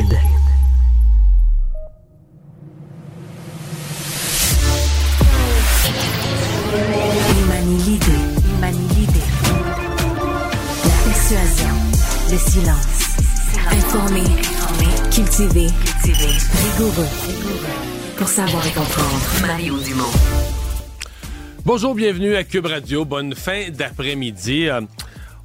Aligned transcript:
hybride. 0.00 0.18
Il 7.38 7.46
manie 7.46 7.76
l'idée, 7.84 8.06
il 8.46 8.60
manie 8.60 8.88
l'idée. 8.96 9.28
La 10.84 10.98
persuasion, 11.04 11.74
le 12.30 12.38
silence. 12.38 13.00
Informé, 13.70 14.22
cultivé, 15.10 15.66
rigoureux. 16.04 17.08
Pour 18.16 18.28
savoir 18.28 18.66
et 18.66 18.72
comprendre. 18.72 19.46
Mario 19.46 19.78
Dumont. 19.78 20.04
Bonjour, 21.64 21.94
bienvenue 21.94 22.36
à 22.36 22.44
Cube 22.44 22.66
Radio. 22.66 23.04
Bonne 23.04 23.34
fin 23.34 23.70
d'après-midi. 23.70 24.68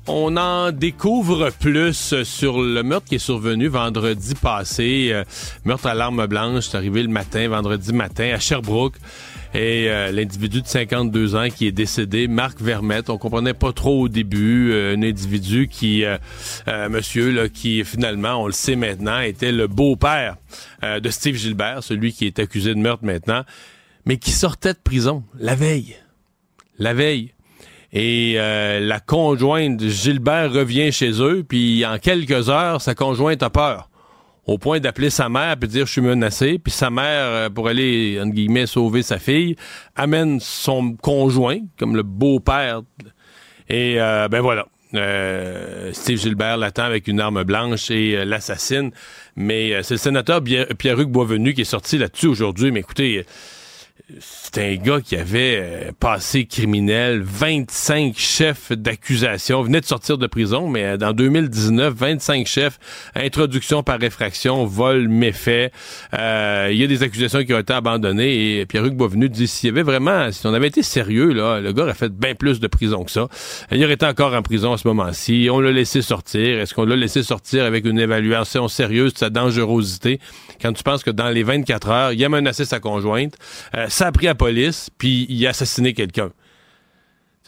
On 0.07 0.37
en 0.37 0.71
découvre 0.71 1.49
plus 1.49 2.23
sur 2.23 2.61
le 2.61 2.83
meurtre 2.83 3.07
qui 3.07 3.15
est 3.15 3.19
survenu 3.19 3.67
vendredi 3.67 4.35
passé. 4.35 5.09
Euh, 5.11 5.23
meurtre 5.63 5.87
à 5.87 5.95
l'arme 5.95 6.27
blanche, 6.27 6.65
c'est 6.65 6.77
arrivé 6.77 7.01
le 7.01 7.09
matin, 7.09 7.47
vendredi 7.47 7.91
matin, 7.91 8.31
à 8.31 8.37
Sherbrooke. 8.37 8.97
Et 9.55 9.89
euh, 9.89 10.11
l'individu 10.11 10.61
de 10.61 10.67
52 10.67 11.35
ans 11.35 11.47
qui 11.49 11.65
est 11.65 11.71
décédé, 11.71 12.27
Marc 12.27 12.61
Vermette, 12.61 13.09
on 13.09 13.17
comprenait 13.17 13.55
pas 13.55 13.73
trop 13.73 14.01
au 14.01 14.07
début, 14.07 14.71
euh, 14.73 14.95
un 14.95 15.01
individu 15.01 15.67
qui, 15.67 16.03
monsieur, 16.89 17.31
là, 17.31 17.49
qui 17.49 17.83
finalement, 17.83 18.43
on 18.43 18.45
le 18.45 18.53
sait 18.53 18.75
maintenant, 18.75 19.21
était 19.21 19.51
le 19.51 19.65
beau-père 19.65 20.35
de 20.83 21.09
Steve 21.09 21.35
Gilbert, 21.35 21.81
celui 21.81 22.13
qui 22.13 22.27
est 22.27 22.37
accusé 22.37 22.75
de 22.75 22.79
meurtre 22.79 23.05
maintenant, 23.05 23.43
mais 24.05 24.17
qui 24.17 24.31
sortait 24.31 24.73
de 24.73 24.79
prison 24.83 25.23
la 25.39 25.55
veille. 25.55 25.95
La 26.77 26.93
veille. 26.93 27.34
Et 27.97 28.35
euh, 28.37 28.81
la 28.81 28.99
conjointe 28.99 29.77
de 29.77 29.87
Gilbert 29.87 30.51
revient 30.51 30.91
chez 30.91 31.21
eux, 31.21 31.45
puis 31.47 31.85
en 31.85 31.97
quelques 31.97 32.49
heures, 32.49 32.81
sa 32.81 32.93
conjointe 32.93 33.41
a 33.41 33.49
peur. 33.49 33.89
Au 34.45 34.57
point 34.57 34.79
d'appeler 34.81 35.09
sa 35.09 35.29
mère 35.29 35.55
puis 35.57 35.69
dire 35.69 35.85
je 35.87 35.93
suis 35.93 36.01
menacé, 36.01 36.59
puis 36.59 36.73
sa 36.73 36.89
mère 36.89 37.25
euh, 37.25 37.49
pour 37.49 37.69
aller 37.69 38.19
entre 38.21 38.33
guillemets 38.33 38.67
sauver 38.67 39.01
sa 39.01 39.17
fille 39.17 39.55
amène 39.95 40.39
son 40.41 40.93
conjoint 40.93 41.59
comme 41.79 41.95
le 41.95 42.03
beau-père 42.03 42.81
et 43.69 43.95
euh, 43.99 44.27
ben 44.27 44.41
voilà. 44.41 44.67
Euh, 44.93 45.91
Steve 45.93 46.19
Gilbert 46.19 46.57
l'attend 46.57 46.83
avec 46.83 47.07
une 47.07 47.19
arme 47.19 47.43
blanche 47.43 47.89
et 47.91 48.23
l'assassine. 48.23 48.91
Mais 49.35 49.81
c'est 49.83 49.95
le 49.95 49.99
sénateur 49.99 50.41
Pierre-Hugues 50.43 51.09
Boisvenu 51.09 51.53
qui 51.53 51.61
est 51.61 51.65
sorti 51.65 51.97
là-dessus 51.97 52.27
aujourd'hui. 52.27 52.71
Mais 52.71 52.81
écoutez, 52.81 53.25
c'est 54.19 54.57
un 54.59 54.75
gars 54.75 55.01
qui 55.01 55.15
avait 55.15 55.59
euh, 55.61 55.91
passé 55.99 56.45
criminel, 56.45 57.21
25 57.23 58.13
chefs 58.17 58.71
d'accusation, 58.71 59.63
venait 59.63 59.81
de 59.81 59.85
sortir 59.85 60.17
de 60.17 60.27
prison, 60.27 60.67
mais 60.69 60.83
euh, 60.83 60.97
dans 60.97 61.11
2019, 61.13 61.93
25 61.93 62.45
chefs, 62.45 62.77
introduction 63.15 63.83
par 63.83 63.99
réfraction, 63.99 64.65
vol, 64.65 65.07
méfait. 65.07 65.71
Euh, 66.13 66.69
Il 66.71 66.77
y 66.77 66.83
a 66.83 66.87
des 66.87 67.03
accusations 67.03 67.43
qui 67.43 67.53
ont 67.53 67.59
été 67.59 67.73
abandonnées 67.73 68.59
et 68.59 68.65
Pierre-Hugues 68.65 68.95
Boisvenu 68.95 69.29
dit 69.29 69.47
s'il 69.47 69.69
y 69.69 69.71
avait 69.71 69.81
vraiment, 69.81 70.31
si 70.31 70.45
on 70.45 70.53
avait 70.53 70.67
été 70.67 70.83
sérieux, 70.83 71.31
là, 71.31 71.59
le 71.59 71.71
gars 71.71 71.83
aurait 71.83 71.93
fait 71.93 72.11
bien 72.11 72.35
plus 72.35 72.59
de 72.59 72.67
prison 72.67 73.05
que 73.05 73.11
ça. 73.11 73.27
Il 73.71 73.83
aurait 73.83 73.93
été 73.93 74.05
encore 74.05 74.33
en 74.33 74.41
prison 74.41 74.73
à 74.73 74.77
ce 74.77 74.87
moment-ci. 74.87 75.47
On 75.51 75.59
l'a 75.59 75.71
laissé 75.71 76.01
sortir. 76.01 76.59
Est-ce 76.59 76.73
qu'on 76.73 76.85
l'a 76.85 76.95
laissé 76.95 77.23
sortir 77.23 77.63
avec 77.63 77.85
une 77.85 77.99
évaluation 77.99 78.67
sérieuse 78.67 79.13
de 79.13 79.19
sa 79.19 79.29
dangerosité? 79.29 80.19
Quand 80.61 80.73
tu 80.73 80.83
penses 80.83 81.03
que 81.03 81.11
dans 81.11 81.29
les 81.29 81.43
24 81.43 81.89
heures, 81.89 82.11
il 82.11 82.23
a 82.23 82.29
menacé 82.29 82.65
sa 82.65 82.79
conjointe, 82.79 83.35
euh, 83.85 83.89
ça 83.89 84.07
a 84.07 84.11
pris 84.11 84.25
la 84.25 84.35
police, 84.35 84.89
puis 84.97 85.25
il 85.29 85.45
a 85.47 85.51
assassiné 85.51 85.93
quelqu'un. 85.93 86.29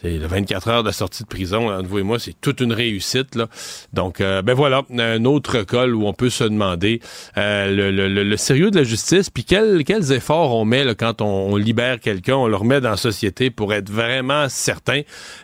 C'est 0.00 0.16
le 0.16 0.28
24 0.28 0.68
heures 0.68 0.82
de 0.84 0.92
sortie 0.92 1.24
de 1.24 1.28
prison, 1.28 1.70
entre 1.72 1.88
vous 1.88 1.98
et 1.98 2.02
moi, 2.04 2.20
c'est 2.20 2.34
toute 2.40 2.60
une 2.60 2.72
réussite. 2.72 3.34
Là. 3.34 3.48
Donc, 3.92 4.20
euh, 4.20 4.42
ben 4.42 4.54
voilà, 4.54 4.82
un 4.96 5.24
autre 5.24 5.62
col 5.62 5.92
où 5.92 6.06
on 6.06 6.12
peut 6.12 6.30
se 6.30 6.44
demander 6.44 7.00
euh, 7.36 7.66
le, 7.74 7.90
le- 7.90 8.06
le- 8.06 8.22
le 8.22 8.36
sérieux 8.36 8.70
de 8.70 8.76
la 8.76 8.84
justice, 8.84 9.28
puis 9.28 9.42
quel- 9.42 9.82
quels 9.84 10.12
efforts 10.12 10.54
on 10.54 10.64
met 10.64 10.84
là, 10.84 10.94
quand 10.94 11.20
on, 11.20 11.26
on 11.52 11.56
libère 11.56 11.98
quelqu'un, 11.98 12.36
on 12.36 12.46
le 12.46 12.54
remet 12.54 12.80
dans 12.80 12.90
la 12.90 12.96
société 12.96 13.50
pour 13.50 13.74
être 13.74 13.90
vraiment 13.90 14.48
certain 14.48 15.00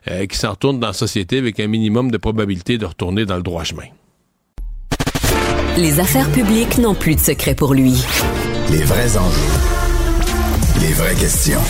euh, 0.08 0.20
qu'il 0.26 0.38
s'en 0.38 0.50
retourne 0.50 0.78
dans 0.78 0.86
la 0.86 0.92
société 0.92 1.38
avec 1.38 1.58
un 1.58 1.66
minimum 1.66 2.12
de 2.12 2.16
probabilité 2.16 2.78
de 2.78 2.86
retourner 2.86 3.26
dans 3.26 3.36
le 3.36 3.42
droit 3.42 3.64
chemin. 3.64 3.88
Les 5.76 5.98
affaires 5.98 6.30
publiques 6.30 6.78
n'ont 6.78 6.94
plus 6.94 7.16
de 7.16 7.20
secret 7.20 7.56
pour 7.56 7.74
lui. 7.74 7.94
Les 8.70 8.84
vrais 8.84 9.16
enjeux. 9.16 9.73
Les 10.80 10.92
vraies 10.92 11.14
questions. 11.14 11.60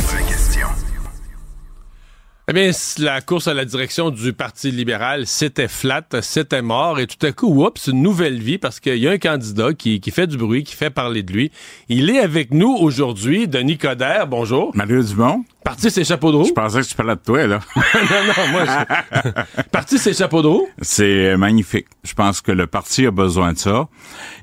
Eh 2.47 2.53
bien, 2.53 2.71
la 2.99 3.21
course 3.23 3.49
à 3.49 3.55
la 3.55 3.65
direction 3.65 4.11
du 4.11 4.33
Parti 4.35 4.71
libéral, 4.71 5.27
c'était 5.27 5.69
flat, 5.69 6.07
c'était 6.21 6.61
mort, 6.61 7.01
et 7.01 7.07
tout 7.07 7.25
à 7.25 7.33
coup, 7.33 7.65
oups, 7.65 7.87
une 7.87 8.03
nouvelle 8.03 8.39
vie, 8.39 8.59
parce 8.59 8.81
qu'il 8.81 8.99
y 8.99 9.09
a 9.09 9.13
un 9.13 9.19
candidat 9.19 9.73
qui, 9.73 10.01
qui 10.01 10.11
fait 10.11 10.27
du 10.27 10.37
bruit, 10.37 10.63
qui 10.63 10.75
fait 10.75 10.91
parler 10.91 11.23
de 11.23 11.33
lui. 11.33 11.51
Il 11.89 12.11
est 12.11 12.19
avec 12.19 12.53
nous 12.53 12.71
aujourd'hui, 12.71 13.49
Denis 13.49 13.79
Coderre, 13.79 14.27
bonjour. 14.27 14.73
Mario 14.75 15.03
Dumont, 15.03 15.45
Parti 15.65 15.91
ses 15.91 16.05
chapeaux 16.05 16.31
de 16.31 16.37
roue? 16.37 16.45
je 16.45 16.53
pensais 16.53 16.83
que 16.83 16.87
tu 16.87 16.95
parlais 16.95 17.17
de 17.17 17.21
toi, 17.21 17.47
là. 17.47 17.59
non, 17.77 17.83
non, 18.27 18.49
moi, 18.53 18.65
je... 18.67 19.63
Parti 19.73 19.99
ses 19.99 20.13
chapeaux 20.13 20.43
de 20.43 20.47
roue? 20.47 20.69
C'est 20.83 21.31
euh, 21.31 21.37
magnifique. 21.39 21.87
Je 22.05 22.13
pense 22.13 22.43
que 22.43 22.53
le 22.53 22.67
parti 22.67 23.07
a 23.07 23.11
besoin 23.11 23.55
de 23.55 23.59
ça. 23.59 23.89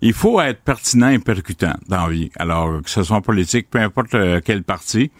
Il 0.02 0.14
faut 0.14 0.42
être 0.42 0.62
pertinent 0.62 1.09
et 1.09 1.20
percutant 1.20 1.76
dans 1.88 2.08
la 2.08 2.09
vie. 2.12 2.32
Alors, 2.38 2.82
que 2.82 2.90
ce 2.90 3.04
soit 3.04 3.18
en 3.18 3.22
politique, 3.22 3.70
peu 3.70 3.80
importe 3.80 4.16
euh, 4.16 4.42
quel 4.44 4.64
parti, 4.64 5.12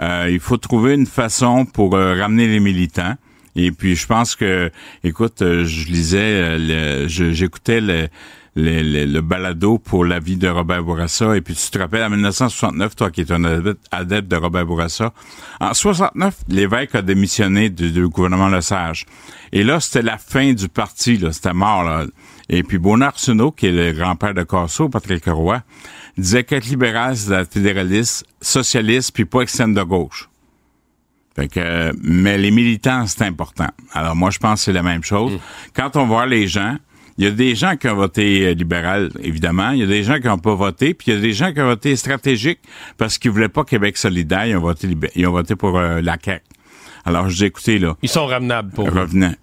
euh, 0.00 0.28
il 0.28 0.40
faut 0.40 0.56
trouver 0.56 0.94
une 0.94 1.06
façon 1.06 1.64
pour 1.64 1.94
euh, 1.94 2.20
ramener 2.20 2.48
les 2.48 2.60
militants. 2.60 3.14
Et 3.54 3.70
puis, 3.70 3.94
je 3.94 4.06
pense 4.08 4.34
que, 4.34 4.72
écoute, 5.04 5.36
je 5.38 5.86
lisais, 5.86 6.58
j'écoutais 7.06 7.80
le, 7.80 8.08
le, 8.56 9.20
balado 9.20 9.78
pour 9.78 10.04
la 10.04 10.20
vie 10.20 10.36
de 10.36 10.48
Robert 10.48 10.82
Bourassa. 10.82 11.36
Et 11.36 11.40
puis, 11.40 11.54
tu 11.54 11.70
te 11.70 11.78
rappelles, 11.78 12.04
en 12.04 12.10
1969, 12.10 12.96
toi 12.96 13.10
qui 13.10 13.22
es 13.22 13.32
un 13.32 13.44
adepte, 13.44 13.84
adepte 13.90 14.28
de 14.28 14.36
Robert 14.36 14.66
Bourassa, 14.66 15.12
en 15.60 15.74
69, 15.74 16.34
l'évêque 16.48 16.94
a 16.94 17.02
démissionné 17.02 17.70
du, 17.70 17.90
du 17.90 18.08
gouvernement 18.08 18.48
Lesage. 18.48 19.06
Et 19.52 19.64
là, 19.64 19.80
c'était 19.80 20.02
la 20.02 20.18
fin 20.18 20.52
du 20.52 20.68
parti, 20.68 21.16
là. 21.16 21.32
C'était 21.32 21.52
mort, 21.52 21.84
là. 21.84 22.04
Et 22.48 22.62
puis, 22.62 22.78
Bonnard 22.78 23.10
Arsenault, 23.10 23.52
qui 23.52 23.66
est 23.66 23.72
le 23.72 23.92
grand-père 23.92 24.34
de 24.34 24.42
Casso, 24.42 24.88
Patrick 24.88 25.24
Roy, 25.26 25.62
disait 26.18 26.44
qu'être 26.44 26.66
libéral, 26.66 27.16
c'est 27.16 27.30
d'être 27.30 27.52
fédéraliste, 27.52 28.26
socialiste, 28.40 29.12
puis 29.12 29.24
pas 29.24 29.40
extrême 29.40 29.74
de 29.74 29.82
gauche. 29.82 30.28
Fait 31.34 31.48
que, 31.48 31.58
euh, 31.58 31.92
mais 32.02 32.38
les 32.38 32.50
militants, 32.50 33.06
c'est 33.06 33.22
important. 33.22 33.66
Alors 33.92 34.14
moi, 34.14 34.30
je 34.30 34.38
pense 34.38 34.60
que 34.60 34.64
c'est 34.66 34.72
la 34.72 34.84
même 34.84 35.02
chose. 35.02 35.38
Quand 35.74 35.96
on 35.96 36.06
voit 36.06 36.26
les 36.26 36.46
gens, 36.46 36.76
il 37.18 37.24
y 37.24 37.26
a 37.26 37.30
des 37.30 37.54
gens 37.54 37.76
qui 37.76 37.88
ont 37.88 37.94
voté 37.96 38.46
euh, 38.46 38.54
libéral, 38.54 39.10
évidemment. 39.22 39.70
Il 39.70 39.78
y 39.80 39.82
a 39.82 39.86
des 39.86 40.02
gens 40.02 40.18
qui 40.20 40.26
n'ont 40.26 40.38
pas 40.38 40.54
voté, 40.54 40.94
puis 40.94 41.10
il 41.12 41.14
y 41.14 41.16
a 41.16 41.20
des 41.20 41.32
gens 41.32 41.52
qui 41.52 41.60
ont 41.60 41.66
voté 41.66 41.94
stratégique 41.96 42.60
parce 42.98 43.18
qu'ils 43.18 43.30
voulaient 43.30 43.48
pas 43.48 43.64
Québec 43.64 43.96
solidaire. 43.96 44.46
Ils 44.46 44.56
ont 44.56 44.60
voté, 44.60 44.88
ils 45.14 45.26
ont 45.26 45.32
voté 45.32 45.54
pour 45.56 45.78
euh, 45.78 46.00
la 46.00 46.16
CAQ. 46.22 46.42
Alors, 47.06 47.28
je 47.28 47.36
dis, 47.36 47.44
écoutez, 47.44 47.78
là, 47.78 47.94
Ils 48.00 48.08
sont 48.08 48.24
ramenables 48.24 48.70
pour 48.72 48.88
vous. 48.88 48.96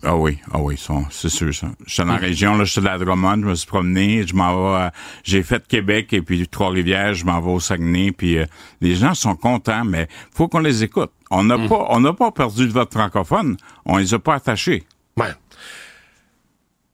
Ah 0.03 0.15
oui, 0.17 0.39
ah 0.51 0.57
oui, 0.59 0.73
ils 0.73 0.79
sont- 0.79 1.05
c'est 1.11 1.29
sûr 1.29 1.53
ça. 1.53 1.67
J'étais 1.85 2.01
dans 2.07 2.13
la 2.13 2.17
région, 2.17 2.57
là, 2.57 2.63
j'étais 2.63 2.81
de 2.81 2.85
la 2.87 2.97
Drummond, 2.97 3.35
je 3.43 3.45
me 3.49 3.53
suis 3.53 3.67
promené, 3.67 4.25
je 4.25 4.33
m'en 4.35 4.55
vais, 4.71 4.77
à- 4.79 4.91
j'ai 5.23 5.43
fait 5.43 5.67
Québec 5.67 6.11
et 6.11 6.23
puis 6.23 6.47
Trois-Rivières, 6.47 7.13
je 7.13 7.23
m'en 7.23 7.39
vais 7.39 7.51
au 7.51 7.59
Saguenay, 7.59 8.13
puis 8.13 8.39
euh, 8.39 8.45
les 8.81 8.95
gens 8.95 9.13
sont 9.13 9.35
contents, 9.35 9.85
mais 9.85 10.07
faut 10.33 10.47
qu'on 10.47 10.57
les 10.57 10.83
écoute. 10.83 11.11
On 11.29 11.43
n'a 11.43 11.59
pas, 11.69 11.85
on 11.89 11.99
n'a 11.99 12.13
pas 12.13 12.31
perdu 12.31 12.65
le 12.65 12.71
vote 12.71 12.91
francophone, 12.91 13.57
on 13.85 13.97
les 13.97 14.11
a 14.15 14.17
pas 14.17 14.33
attachés. 14.33 14.83
Ouais. 15.17 15.27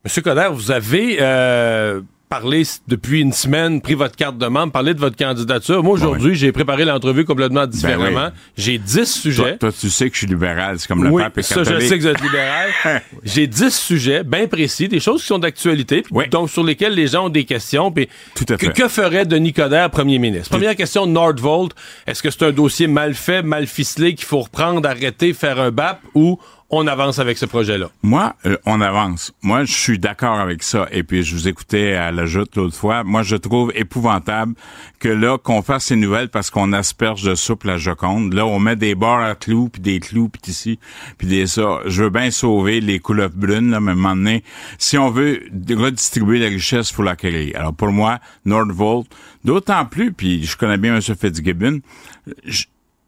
Monsieur 0.07 0.21
Coderre, 0.21 0.53
vous 0.53 0.71
avez 0.71 1.17
euh, 1.19 1.99
parlé 2.29 2.63
depuis 2.87 3.19
une 3.19 3.33
semaine, 3.33 3.81
pris 3.81 3.93
votre 3.93 4.15
carte 4.15 4.37
de 4.37 4.45
membre, 4.47 4.71
parlé 4.71 4.93
de 4.93 5.01
votre 5.01 5.17
candidature. 5.17 5.83
Moi, 5.83 5.95
aujourd'hui, 5.95 6.33
j'ai 6.33 6.53
préparé 6.53 6.85
l'entrevue 6.85 7.25
complètement 7.25 7.67
différemment. 7.67 8.27
Ben 8.27 8.31
oui. 8.33 8.41
J'ai 8.55 8.77
10 8.77 8.93
Toi, 8.95 9.05
sujets. 9.05 9.57
toi, 9.57 9.69
tu 9.77 9.89
sais 9.89 10.07
que 10.09 10.13
je 10.15 10.19
suis 10.19 10.27
libéral, 10.27 10.79
c'est 10.79 10.87
comme 10.87 11.03
le 11.03 11.09
oui, 11.09 11.23
pape 11.23 11.39
est 11.39 11.41
ça, 11.41 11.61
je 11.65 11.77
sais 11.81 11.97
que 11.97 12.03
vous 12.03 12.07
êtes 12.07 12.21
libéral. 12.21 12.69
J'ai 13.25 13.47
10 13.47 13.69
sujets 13.77 14.23
bien 14.23 14.47
précis, 14.47 14.87
des 14.87 15.01
choses 15.01 15.19
qui 15.19 15.27
sont 15.27 15.39
d'actualité, 15.39 16.05
donc 16.31 16.49
sur 16.49 16.63
lesquelles 16.63 16.93
les 16.93 17.07
gens 17.07 17.25
ont 17.25 17.29
des 17.29 17.43
questions. 17.43 17.91
Puis 17.91 18.07
Tout 18.33 18.45
à 18.47 18.55
que, 18.55 18.67
fait. 18.67 18.71
que 18.73 18.87
ferait 18.87 19.25
Denis 19.25 19.51
Coderre, 19.51 19.89
premier 19.89 20.19
ministre? 20.19 20.51
Première 20.51 20.77
question, 20.77 21.05
Nordvolt. 21.05 21.73
Est-ce 22.05 22.23
que 22.23 22.31
c'est 22.31 22.43
un 22.43 22.51
dossier 22.53 22.87
mal 22.87 23.13
fait, 23.13 23.41
mal 23.41 23.67
ficelé, 23.67 24.15
qu'il 24.15 24.25
faut 24.25 24.39
reprendre, 24.39 24.87
arrêter, 24.87 25.33
faire 25.33 25.59
un 25.59 25.71
BAP, 25.71 25.99
ou 26.13 26.39
on 26.69 26.85
avance 26.87 27.19
avec 27.19 27.37
ce 27.37 27.45
projet-là? 27.45 27.89
Moi, 28.03 28.35
euh, 28.45 28.57
on 28.65 28.81
avance. 28.81 29.31
Moi, 29.41 29.63
je 29.63 29.73
suis 29.73 29.99
d'accord 29.99 30.39
avec 30.39 30.63
ça. 30.63 30.87
Et 30.91 31.03
puis, 31.03 31.23
je 31.23 31.33
vous 31.33 31.47
écoutais 31.47 31.93
à 31.93 32.11
la 32.11 32.25
joute 32.25 32.55
l'autre 32.57 32.75
fois. 32.75 33.03
Moi, 33.03 33.23
je 33.23 33.37
trouve 33.37 33.71
épouvantable 33.73 34.53
que 34.99 35.07
là, 35.07 35.37
qu'on 35.37 35.61
fasse 35.61 35.85
ces 35.85 35.95
nouvelles 35.95 36.29
parce 36.29 36.49
qu'on 36.49 36.73
asperge 36.73 37.23
de 37.23 37.35
soupe 37.35 37.63
la 37.63 37.77
Joconde. 37.77 38.33
Là, 38.33 38.45
on 38.45 38.59
met 38.59 38.75
des 38.75 38.95
barres 38.95 39.23
à 39.23 39.35
clous, 39.35 39.69
puis 39.69 39.81
des 39.81 39.99
clous, 39.99 40.27
puis 40.27 40.51
ici, 40.51 40.79
puis 41.17 41.27
des 41.27 41.47
ça. 41.47 41.79
Je 41.85 42.03
veux 42.03 42.09
bien 42.09 42.31
sauver 42.31 42.81
les 42.81 42.99
couleuvres 42.99 43.35
brunes, 43.35 43.71
là, 43.71 43.79
mais 43.79 43.91
à 43.91 43.93
un 43.93 43.95
moment 43.95 44.15
donné, 44.15 44.43
si 44.77 44.97
on 44.97 45.09
veut 45.09 45.43
redistribuer 45.69 46.39
la 46.39 46.47
richesse, 46.47 46.91
faut 46.91 47.03
l'acquérir. 47.03 47.57
Alors, 47.57 47.73
pour 47.73 47.91
moi, 47.91 48.19
Nordvolt, 48.45 49.07
d'autant 49.45 49.85
plus, 49.85 50.11
puis 50.11 50.43
je 50.43 50.57
connais 50.57 50.77
bien 50.77 50.95
M. 50.95 51.01
Fitzgibbon, 51.01 51.79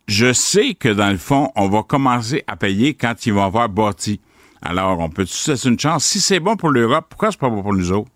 je 0.09 0.33
sais 0.33 0.73
que 0.73 0.89
dans 0.89 1.11
le 1.11 1.17
fond, 1.17 1.51
on 1.55 1.69
va 1.69 1.83
commencer 1.83 2.43
à 2.47 2.55
payer 2.55 2.95
quand 2.95 3.27
ils 3.27 3.33
vont 3.33 3.43
avoir 3.43 3.69
bâti. 3.69 4.19
Alors, 4.61 4.99
on 4.99 5.09
peut 5.09 5.25
se 5.25 5.51
laisser 5.51 5.69
une 5.69 5.79
chance? 5.79 6.03
Si 6.03 6.19
c'est 6.19 6.39
bon 6.39 6.57
pour 6.57 6.69
l'Europe, 6.69 7.05
pourquoi 7.09 7.31
c'est 7.31 7.39
pas 7.39 7.49
bon 7.49 7.61
pour 7.61 7.75
nous 7.75 7.91
autres? 7.91 8.09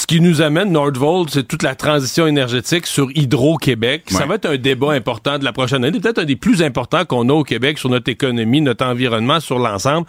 Ce 0.00 0.06
qui 0.06 0.22
nous 0.22 0.40
amène, 0.40 0.72
Nordvolt, 0.72 1.28
c'est 1.28 1.46
toute 1.46 1.62
la 1.62 1.74
transition 1.74 2.26
énergétique 2.26 2.86
sur 2.86 3.10
Hydro-Québec. 3.14 4.04
Ça 4.06 4.24
va 4.24 4.36
être 4.36 4.46
un 4.46 4.56
débat 4.56 4.92
important 4.92 5.38
de 5.38 5.44
la 5.44 5.52
prochaine 5.52 5.84
année, 5.84 6.00
peut-être 6.00 6.20
un 6.20 6.24
des 6.24 6.36
plus 6.36 6.62
importants 6.62 7.04
qu'on 7.04 7.28
a 7.28 7.34
au 7.34 7.44
Québec 7.44 7.76
sur 7.76 7.90
notre 7.90 8.10
économie, 8.10 8.62
notre 8.62 8.86
environnement, 8.86 9.40
sur 9.40 9.58
l'ensemble. 9.58 10.06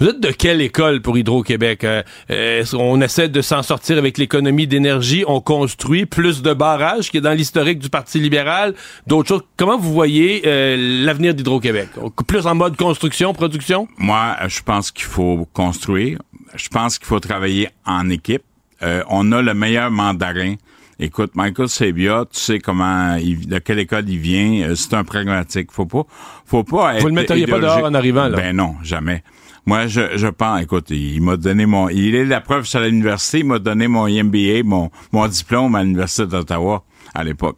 Vous 0.00 0.08
êtes 0.08 0.18
de 0.18 0.30
quelle 0.30 0.62
école 0.62 1.02
pour 1.02 1.18
Hydro-Québec? 1.18 1.84
Euh, 1.84 2.64
on 2.72 3.02
essaie 3.02 3.28
de 3.28 3.42
s'en 3.42 3.62
sortir 3.62 3.98
avec 3.98 4.16
l'économie 4.16 4.66
d'énergie, 4.66 5.24
on 5.28 5.42
construit 5.42 6.06
plus 6.06 6.40
de 6.40 6.54
barrages 6.54 7.10
qui 7.10 7.18
est 7.18 7.20
dans 7.20 7.36
l'historique 7.36 7.80
du 7.80 7.90
Parti 7.90 8.20
libéral, 8.20 8.72
d'autres 9.06 9.28
choses? 9.28 9.42
Comment 9.58 9.76
vous 9.76 9.92
voyez 9.92 10.40
euh, 10.46 11.04
l'avenir 11.04 11.34
d'Hydro-Québec? 11.34 11.90
Plus 12.26 12.46
en 12.46 12.54
mode 12.54 12.78
construction, 12.78 13.34
production? 13.34 13.88
Moi, 13.98 14.36
je 14.48 14.62
pense 14.62 14.90
qu'il 14.90 15.04
faut 15.04 15.46
construire. 15.52 16.18
Je 16.54 16.70
pense 16.70 16.98
qu'il 16.98 17.06
faut 17.06 17.20
travailler 17.20 17.68
en 17.84 18.08
équipe. 18.08 18.42
Euh, 18.84 19.02
on 19.08 19.32
a 19.32 19.42
le 19.42 19.54
meilleur 19.54 19.90
mandarin. 19.90 20.54
Écoute, 21.00 21.32
Michael 21.34 21.68
Sabia, 21.68 22.24
tu 22.32 22.38
sais 22.38 22.58
comment, 22.60 23.16
il, 23.16 23.48
de 23.48 23.58
quelle 23.58 23.80
école 23.80 24.08
il 24.08 24.18
vient. 24.18 24.68
euh, 24.68 24.74
c'est 24.76 24.94
un 24.94 25.02
pragmatique. 25.04 25.72
Faut 25.72 25.86
pas, 25.86 26.04
faut 26.46 26.62
pas 26.62 26.94
être. 26.94 27.02
Vous 27.02 27.08
le 27.08 27.14
metteriez 27.14 27.46
pas 27.46 27.58
dehors 27.58 27.84
en 27.84 27.94
arrivant, 27.94 28.28
là? 28.28 28.36
Ben 28.36 28.54
non, 28.54 28.76
jamais. 28.82 29.22
Moi, 29.66 29.86
je, 29.86 30.16
je 30.16 30.26
pense, 30.26 30.62
écoute, 30.62 30.90
il, 30.90 31.22
m'a 31.22 31.36
donné 31.36 31.64
mon, 31.66 31.88
il 31.88 32.14
est 32.14 32.26
la 32.26 32.40
preuve 32.40 32.66
sur 32.66 32.80
l'université, 32.80 33.38
il 33.38 33.46
m'a 33.46 33.58
donné 33.58 33.88
mon 33.88 34.06
MBA, 34.06 34.62
mon, 34.62 34.90
mon 35.10 35.26
diplôme 35.26 35.74
à 35.74 35.82
l'université 35.82 36.26
d'Ottawa 36.26 36.84
à 37.14 37.24
l'époque. 37.24 37.56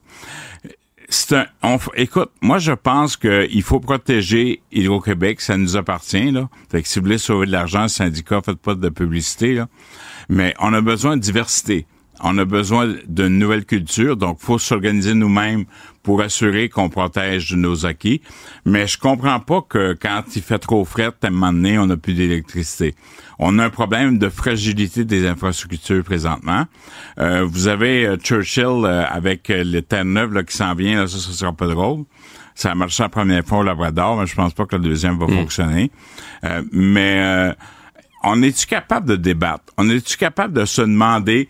Un, 1.62 1.78
écoute, 1.94 2.30
moi 2.40 2.58
je 2.58 2.72
pense 2.72 3.16
qu'il 3.16 3.62
faut 3.62 3.78
protéger 3.78 4.62
Hydro-Québec, 4.72 5.40
ça 5.40 5.56
nous 5.56 5.76
appartient 5.76 6.32
là. 6.32 6.48
Fait 6.70 6.82
que 6.82 6.88
si 6.88 6.98
vous 6.98 7.04
voulez 7.04 7.18
sauver 7.18 7.46
de 7.46 7.52
l'argent, 7.52 7.86
syndicat, 7.86 8.40
faites 8.44 8.58
pas 8.58 8.74
de 8.74 8.88
publicité 8.88 9.54
là. 9.54 9.68
Mais 10.28 10.54
on 10.58 10.74
a 10.74 10.80
besoin 10.80 11.16
de 11.16 11.22
diversité. 11.22 11.86
On 12.22 12.38
a 12.38 12.44
besoin 12.44 12.94
d'une 13.06 13.38
nouvelle 13.38 13.64
culture, 13.64 14.16
donc 14.16 14.38
faut 14.40 14.58
s'organiser 14.58 15.14
nous-mêmes 15.14 15.64
pour 16.02 16.22
assurer 16.22 16.68
qu'on 16.68 16.88
protège 16.88 17.52
nos 17.54 17.84
acquis. 17.84 18.22
Mais 18.64 18.86
je 18.86 18.96
comprends 18.98 19.40
pas 19.40 19.60
que 19.60 19.94
quand 20.00 20.22
il 20.34 20.42
fait 20.42 20.58
trop 20.58 20.84
fret, 20.84 21.10
à 21.22 21.26
un 21.26 21.30
moment 21.30 21.52
donné, 21.52 21.78
on 21.78 21.86
n'a 21.86 21.96
plus 21.96 22.14
d'électricité. 22.14 22.94
On 23.38 23.58
a 23.58 23.64
un 23.64 23.70
problème 23.70 24.18
de 24.18 24.28
fragilité 24.28 25.04
des 25.04 25.26
infrastructures 25.26 26.04
présentement. 26.04 26.64
Euh, 27.18 27.44
vous 27.44 27.66
avez 27.68 28.06
euh, 28.06 28.16
Churchill 28.16 28.84
euh, 28.84 29.04
avec 29.06 29.50
euh, 29.50 29.62
le 29.64 29.82
Terre-Neuve 29.82 30.32
là, 30.32 30.42
qui 30.42 30.56
s'en 30.56 30.74
vient, 30.74 31.00
là, 31.00 31.06
ça, 31.06 31.18
ça 31.18 31.32
sera 31.32 31.52
pas 31.52 31.66
drôle. 31.66 32.04
Ça 32.54 32.70
a 32.70 32.74
marché 32.74 33.02
la 33.02 33.10
première 33.10 33.44
fois 33.44 33.58
au 33.58 33.62
Labrador, 33.62 34.16
mais 34.16 34.26
je 34.26 34.34
pense 34.34 34.54
pas 34.54 34.64
que 34.64 34.76
le 34.76 34.82
deuxième 34.82 35.18
va 35.18 35.26
fonctionner. 35.26 35.90
Euh, 36.44 36.62
mais 36.72 37.20
euh, 37.20 37.52
on 38.22 38.42
est-tu 38.42 38.66
capable 38.66 39.06
de 39.06 39.16
débattre? 39.16 39.64
On 39.76 39.90
est-tu 39.90 40.16
capable 40.16 40.54
de 40.54 40.64
se 40.64 40.80
demander 40.80 41.48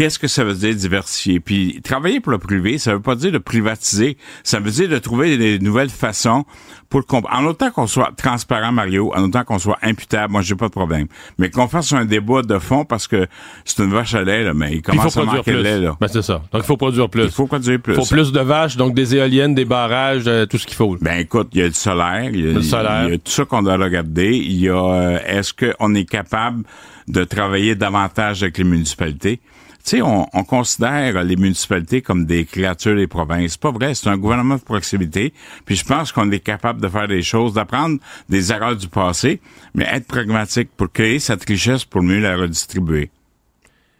qu'est-ce 0.00 0.18
que 0.18 0.28
ça 0.28 0.44
veut 0.44 0.54
dire 0.54 0.74
diversifier? 0.74 1.40
Puis 1.40 1.78
travailler 1.84 2.20
pour 2.20 2.32
le 2.32 2.38
privé, 2.38 2.78
ça 2.78 2.94
veut 2.94 3.02
pas 3.02 3.16
dire 3.16 3.32
de 3.32 3.36
privatiser, 3.38 4.16
ça 4.42 4.58
veut 4.58 4.70
dire 4.70 4.88
de 4.88 4.96
trouver 4.96 5.36
des 5.36 5.58
nouvelles 5.58 5.90
façons 5.90 6.46
pour 6.88 7.04
qu'on, 7.04 7.20
en 7.30 7.44
autant 7.44 7.70
qu'on 7.70 7.86
soit 7.86 8.10
transparent, 8.16 8.72
Mario, 8.72 9.12
en 9.14 9.24
autant 9.24 9.44
qu'on 9.44 9.58
soit 9.58 9.76
imputable, 9.82 10.32
moi 10.32 10.40
j'ai 10.40 10.54
pas 10.54 10.68
de 10.68 10.72
problème. 10.72 11.06
Mais 11.36 11.50
qu'on 11.50 11.68
fasse 11.68 11.92
un 11.92 12.06
débat 12.06 12.40
de 12.40 12.58
fond 12.58 12.86
parce 12.86 13.06
que 13.06 13.26
c'est 13.66 13.82
une 13.82 13.90
vache 13.90 14.14
à 14.14 14.22
lait, 14.22 14.42
là, 14.42 14.54
mais 14.54 14.76
il 14.76 14.80
Puis 14.80 14.92
il 14.94 15.00
faut 15.00 15.10
commence 15.10 15.16
à 15.18 15.20
produire 15.20 15.36
manquer 15.36 15.52
plus. 15.52 15.58
de 15.58 15.62
lait, 15.64 15.78
là. 15.80 15.96
Ben, 16.00 16.08
c'est 16.08 16.22
ça. 16.22 16.42
Donc, 16.50 16.62
il 16.62 16.66
faut 16.66 16.78
produire 16.78 17.10
plus. 17.10 17.24
Il 17.24 17.30
faut 17.30 17.46
produire 17.46 17.78
plus. 17.78 17.94
faut 17.94 18.06
plus 18.06 18.32
de 18.32 18.40
vaches, 18.40 18.78
donc 18.78 18.94
des 18.94 19.14
éoliennes, 19.14 19.54
des 19.54 19.66
barrages, 19.66 20.24
euh, 20.26 20.46
tout 20.46 20.56
ce 20.56 20.66
qu'il 20.66 20.76
faut. 20.76 20.96
Ben 21.02 21.18
écoute, 21.18 21.48
il 21.52 21.60
y 21.60 21.62
a 21.62 21.68
du 21.68 21.74
solaire, 21.74 22.30
il 22.32 22.40
y 22.46 22.48
a, 22.48 22.54
Le 22.54 22.62
solaire. 22.62 23.04
il 23.04 23.10
y 23.10 23.14
a 23.16 23.18
tout 23.18 23.32
ça 23.32 23.44
qu'on 23.44 23.60
doit 23.62 23.76
regarder. 23.76 24.34
Il 24.34 24.60
y 24.60 24.70
a 24.70 24.82
euh, 24.82 25.18
est-ce 25.26 25.52
qu'on 25.52 25.94
est 25.94 26.08
capable 26.08 26.64
de 27.06 27.22
travailler 27.24 27.74
davantage 27.74 28.42
avec 28.42 28.56
les 28.56 28.64
municipalités? 28.64 29.40
Tu 29.82 29.96
sais, 29.96 30.02
on, 30.02 30.26
on 30.34 30.44
considère 30.44 31.24
les 31.24 31.36
municipalités 31.36 32.02
comme 32.02 32.26
des 32.26 32.44
créatures 32.44 32.96
des 32.96 33.06
provinces. 33.06 33.52
C'est 33.52 33.60
pas 33.60 33.70
vrai, 33.70 33.94
c'est 33.94 34.08
un 34.10 34.18
gouvernement 34.18 34.56
de 34.56 34.60
proximité. 34.60 35.32
Puis 35.64 35.76
je 35.76 35.84
pense 35.84 36.12
qu'on 36.12 36.30
est 36.30 36.40
capable 36.40 36.82
de 36.82 36.88
faire 36.88 37.08
des 37.08 37.22
choses, 37.22 37.54
d'apprendre 37.54 37.98
des 38.28 38.52
erreurs 38.52 38.76
du 38.76 38.88
passé, 38.88 39.40
mais 39.74 39.86
être 39.90 40.06
pragmatique 40.06 40.68
pour 40.76 40.92
créer 40.92 41.18
cette 41.18 41.44
richesse 41.48 41.84
pour 41.86 42.02
mieux 42.02 42.20
la 42.20 42.36
redistribuer. 42.36 43.10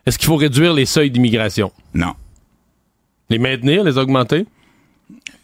Est-ce 0.04 0.18
qu'il 0.18 0.26
faut 0.26 0.36
réduire 0.36 0.74
les 0.74 0.84
seuils 0.86 1.10
d'immigration? 1.10 1.72
Non. 1.94 2.14
Les 3.30 3.38
maintenir, 3.38 3.82
les 3.82 3.96
augmenter? 3.96 4.46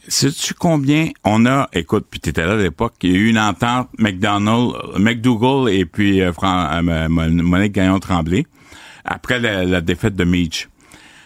Sais-tu 0.09 0.55
combien 0.55 1.09
on 1.25 1.47
a, 1.47 1.69
écoute, 1.73 2.07
puis 2.11 2.21
t'étais 2.21 2.47
là 2.47 2.53
à 2.53 2.57
l'époque, 2.57 2.95
il 3.03 3.11
y 3.11 3.15
a 3.15 3.17
eu 3.19 3.29
une 3.31 3.39
entente 3.39 3.89
McDonald, 3.99 4.73
McDougall 4.99 5.69
et 5.73 5.85
puis 5.85 6.21
euh, 6.21 6.33
Fran- 6.33 6.69
euh, 6.89 7.09
Mon- 7.09 7.43
Monique 7.43 7.73
Gagnon-Tremblay 7.73 8.47
après 9.07 9.39
la, 9.41 9.65
la 9.65 9.81
défaite 9.81 10.15
de 10.17 10.25
Meach. 10.25 10.69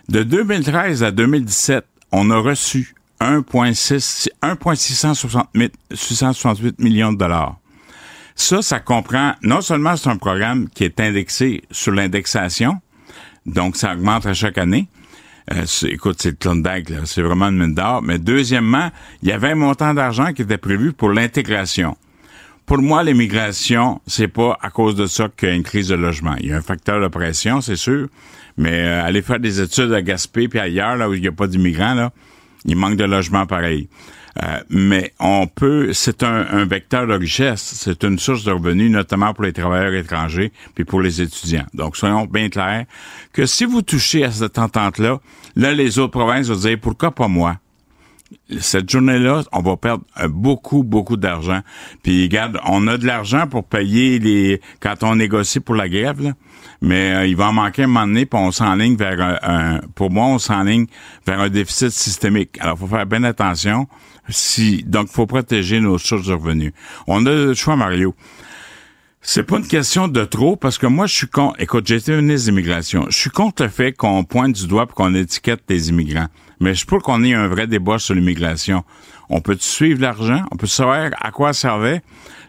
De 0.08 0.22
2013 0.22 1.02
à 1.02 1.10
2017, 1.10 1.84
on 2.12 2.30
a 2.30 2.38
reçu 2.38 2.94
1,6 3.20 4.28
1,660 4.42 5.48
mi- 5.54 5.70
668 5.92 6.78
millions 6.80 7.12
de 7.12 7.18
dollars. 7.18 7.56
Ça, 8.34 8.62
ça 8.62 8.80
comprend, 8.80 9.34
non 9.42 9.60
seulement 9.60 9.96
c'est 9.96 10.08
un 10.08 10.16
programme 10.16 10.68
qui 10.70 10.84
est 10.84 10.98
indexé 11.00 11.62
sur 11.70 11.92
l'indexation, 11.92 12.80
donc 13.46 13.76
ça 13.76 13.92
augmente 13.92 14.26
à 14.26 14.34
chaque 14.34 14.58
année, 14.58 14.88
euh, 15.52 15.64
écoute, 15.88 16.16
c'est 16.20 16.30
le 16.30 16.36
Klondike. 16.36 16.92
C'est 17.06 17.22
vraiment 17.22 17.48
une 17.48 17.58
mine 17.58 17.74
d'or. 17.74 18.02
Mais 18.02 18.18
deuxièmement, 18.18 18.90
il 19.22 19.30
y 19.30 19.32
avait 19.32 19.50
un 19.50 19.54
montant 19.56 19.92
d'argent 19.94 20.32
qui 20.32 20.42
était 20.42 20.58
prévu 20.58 20.92
pour 20.92 21.10
l'intégration. 21.10 21.96
Pour 22.70 22.78
moi, 22.78 23.02
l'immigration, 23.02 24.00
c'est 24.06 24.28
pas 24.28 24.56
à 24.62 24.70
cause 24.70 24.94
de 24.94 25.06
ça 25.06 25.28
qu'il 25.36 25.48
y 25.48 25.50
a 25.50 25.56
une 25.56 25.64
crise 25.64 25.88
de 25.88 25.96
logement. 25.96 26.36
Il 26.38 26.50
y 26.50 26.52
a 26.52 26.56
un 26.56 26.62
facteur 26.62 27.00
de 27.00 27.08
pression, 27.08 27.60
c'est 27.60 27.74
sûr. 27.74 28.06
Mais 28.56 28.70
euh, 28.70 29.04
aller 29.04 29.22
faire 29.22 29.40
des 29.40 29.60
études 29.60 29.92
à 29.92 30.02
Gaspé 30.02 30.46
puis 30.46 30.60
ailleurs, 30.60 30.94
là 30.94 31.08
où 31.10 31.14
il 31.14 31.20
n'y 31.20 31.26
a 31.26 31.32
pas 31.32 31.48
d'immigrants, 31.48 31.94
là, 31.94 32.12
il 32.66 32.76
manque 32.76 32.94
de 32.94 33.02
logement 33.02 33.44
pareil. 33.44 33.88
Euh, 34.40 34.60
mais 34.70 35.12
on 35.18 35.48
peut, 35.48 35.92
c'est 35.92 36.22
un, 36.22 36.46
un 36.48 36.64
vecteur 36.64 37.08
de 37.08 37.14
richesse, 37.14 37.60
c'est 37.60 38.04
une 38.04 38.20
source 38.20 38.44
de 38.44 38.52
revenus, 38.52 38.92
notamment 38.92 39.34
pour 39.34 39.42
les 39.42 39.52
travailleurs 39.52 39.94
étrangers 39.94 40.52
puis 40.76 40.84
pour 40.84 41.00
les 41.00 41.20
étudiants. 41.20 41.66
Donc, 41.74 41.96
soyons 41.96 42.26
bien 42.26 42.50
clairs 42.50 42.84
que 43.32 43.46
si 43.46 43.64
vous 43.64 43.82
touchez 43.82 44.22
à 44.22 44.30
cette 44.30 44.58
entente-là, 44.58 45.18
là, 45.56 45.72
les 45.72 45.98
autres 45.98 46.12
provinces 46.12 46.46
vont 46.46 46.54
dire 46.54 46.78
pourquoi 46.80 47.10
pas 47.10 47.26
moi? 47.26 47.56
Cette 48.58 48.90
journée-là, 48.90 49.42
on 49.52 49.60
va 49.62 49.76
perdre 49.76 50.04
euh, 50.20 50.28
beaucoup, 50.28 50.82
beaucoup 50.82 51.16
d'argent. 51.16 51.60
Puis, 52.02 52.22
regarde, 52.24 52.58
on 52.66 52.86
a 52.88 52.96
de 52.98 53.06
l'argent 53.06 53.46
pour 53.46 53.64
payer 53.64 54.18
les 54.18 54.60
quand 54.80 55.02
on 55.02 55.16
négocie 55.16 55.60
pour 55.60 55.74
la 55.74 55.88
grève, 55.88 56.20
là. 56.22 56.32
mais 56.82 57.14
euh, 57.14 57.26
il 57.26 57.36
va 57.36 57.48
en 57.48 57.52
manquer 57.52 57.84
un 57.84 57.86
moment 57.86 58.06
donné, 58.06 58.26
puis 58.26 58.38
on 58.40 58.50
s'enligne 58.50 58.96
vers 58.96 59.20
un, 59.20 59.38
un- 59.42 59.80
pour 59.94 60.10
moi, 60.10 60.26
on 60.26 60.38
s'enligne 60.38 60.86
vers 61.26 61.40
un 61.40 61.48
déficit 61.48 61.90
systémique. 61.90 62.58
Alors, 62.60 62.78
faut 62.78 62.86
faire 62.86 63.06
bien 63.06 63.22
attention. 63.24 63.86
Si 64.28 64.84
donc, 64.84 65.08
faut 65.08 65.26
protéger 65.26 65.80
nos 65.80 65.98
sources 65.98 66.26
de 66.26 66.32
revenus. 66.34 66.72
On 67.06 67.26
a 67.26 67.30
le 67.30 67.54
choix, 67.54 67.76
Mario. 67.76 68.14
C'est 69.22 69.42
pas 69.42 69.58
une 69.58 69.66
question 69.66 70.08
de 70.08 70.24
trop, 70.24 70.56
parce 70.56 70.78
que 70.78 70.86
moi, 70.86 71.06
je 71.06 71.14
suis 71.14 71.26
contre... 71.26 71.60
Écoute, 71.60 71.86
j'ai 71.86 71.96
été 71.96 72.16
ministre 72.16 72.50
d'immigration. 72.50 73.04
Je 73.10 73.16
suis 73.16 73.28
contre 73.28 73.64
le 73.64 73.68
fait 73.68 73.92
qu'on 73.92 74.24
pointe 74.24 74.52
du 74.52 74.66
doigt 74.66 74.86
pour 74.86 74.94
qu'on 74.94 75.14
étiquette 75.14 75.60
des 75.68 75.90
immigrants. 75.90 76.28
Mais 76.58 76.74
je 76.74 76.86
pour 76.86 77.02
qu'on 77.02 77.22
ait 77.22 77.34
un 77.34 77.46
vrai 77.46 77.66
débat 77.66 77.98
sur 77.98 78.14
l'immigration. 78.14 78.82
On 79.28 79.42
peut 79.42 79.58
suivre 79.60 80.00
l'argent? 80.00 80.42
On 80.50 80.56
peut 80.56 80.66
savoir 80.66 81.10
à 81.20 81.30
quoi 81.32 81.52
servait? 81.52 82.00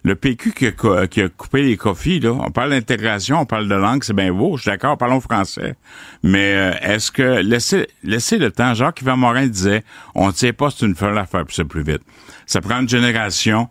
Le 0.04 0.16
PQ 0.16 0.54
qui 0.54 0.66
a, 0.66 1.30
coupé 1.30 1.62
les 1.62 1.76
coffees, 1.76 2.22
là, 2.22 2.32
on 2.32 2.52
parle 2.52 2.72
d'intégration, 2.72 3.42
on 3.42 3.46
parle 3.46 3.68
de 3.68 3.76
langue, 3.76 4.04
c'est 4.04 4.16
bien 4.16 4.34
beau, 4.34 4.56
je 4.56 4.64
suis 4.64 4.72
d'accord, 4.72 4.98
parlons 4.98 5.20
français. 5.20 5.76
Mais 6.24 6.56
euh, 6.56 6.74
est-ce 6.82 7.12
que... 7.12 7.42
Laissez, 7.42 7.88
laissez 8.04 8.38
le 8.38 8.50
temps. 8.50 8.74
Jacques-Yvan 8.74 9.18
Morin 9.18 9.46
disait, 9.46 9.84
on 10.16 10.28
ne 10.28 10.32
tient 10.32 10.54
pas 10.54 10.70
c'est 10.72 10.86
une 10.86 10.96
folle 10.96 11.18
affaire 11.18 11.46
pour 11.46 11.54
ça 11.54 11.66
plus 11.66 11.84
vite. 11.84 12.02
Ça 12.46 12.62
prend 12.62 12.80
une 12.80 12.90
génération 12.90 13.70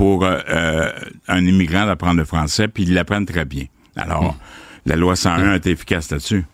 pour 0.00 0.24
euh, 0.24 0.38
euh, 0.48 0.90
un 1.28 1.44
immigrant 1.44 1.84
d'apprendre 1.84 2.16
le 2.16 2.24
français, 2.24 2.68
puis 2.68 2.84
ils 2.84 2.94
l'apprennent 2.94 3.26
très 3.26 3.44
bien. 3.44 3.64
Alors, 3.96 4.34
la 4.86 4.96
loi 4.96 5.14
101 5.14 5.56
est 5.56 5.66
efficace 5.66 6.10
là-dessus. 6.10 6.46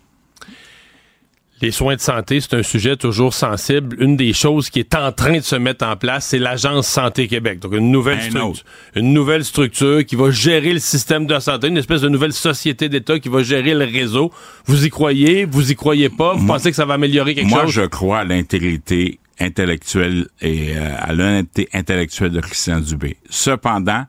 Les 1.62 1.70
soins 1.70 1.94
de 1.94 2.00
santé, 2.00 2.40
c'est 2.40 2.54
un 2.54 2.64
sujet 2.64 2.96
toujours 2.96 3.32
sensible. 3.32 4.02
Une 4.02 4.16
des 4.16 4.32
choses 4.32 4.68
qui 4.68 4.80
est 4.80 4.96
en 4.96 5.12
train 5.12 5.36
de 5.36 5.44
se 5.44 5.54
mettre 5.54 5.86
en 5.86 5.94
place, 5.94 6.26
c'est 6.26 6.40
l'Agence 6.40 6.88
Santé 6.88 7.28
Québec. 7.28 7.60
Donc, 7.60 7.74
une 7.74 7.92
nouvelle, 7.92 8.18
Un 8.18 8.30
structure, 8.30 8.64
une 8.96 9.12
nouvelle 9.12 9.44
structure 9.44 10.04
qui 10.04 10.16
va 10.16 10.32
gérer 10.32 10.72
le 10.72 10.80
système 10.80 11.26
de 11.28 11.38
santé, 11.38 11.68
une 11.68 11.78
espèce 11.78 12.00
de 12.00 12.08
nouvelle 12.08 12.32
société 12.32 12.88
d'État 12.88 13.20
qui 13.20 13.28
va 13.28 13.44
gérer 13.44 13.74
le 13.74 13.84
réseau. 13.84 14.32
Vous 14.64 14.84
y 14.84 14.90
croyez? 14.90 15.44
Vous 15.44 15.70
y 15.70 15.76
croyez 15.76 16.08
pas? 16.08 16.34
Vous 16.34 16.48
pensez 16.48 16.70
que 16.70 16.76
ça 16.76 16.84
va 16.84 16.94
améliorer 16.94 17.36
quelque 17.36 17.48
Moi, 17.48 17.62
chose? 17.62 17.74
je 17.74 17.82
crois 17.82 18.18
à 18.18 18.24
l'intégrité 18.24 19.20
intellectuelle 19.40 20.28
et 20.40 20.76
euh, 20.76 20.94
à 20.98 21.12
l'honnêteté 21.12 21.68
intellectuelle 21.72 22.32
de 22.32 22.40
Christian 22.40 22.80
Dubé. 22.80 23.16
Cependant, 23.30 24.04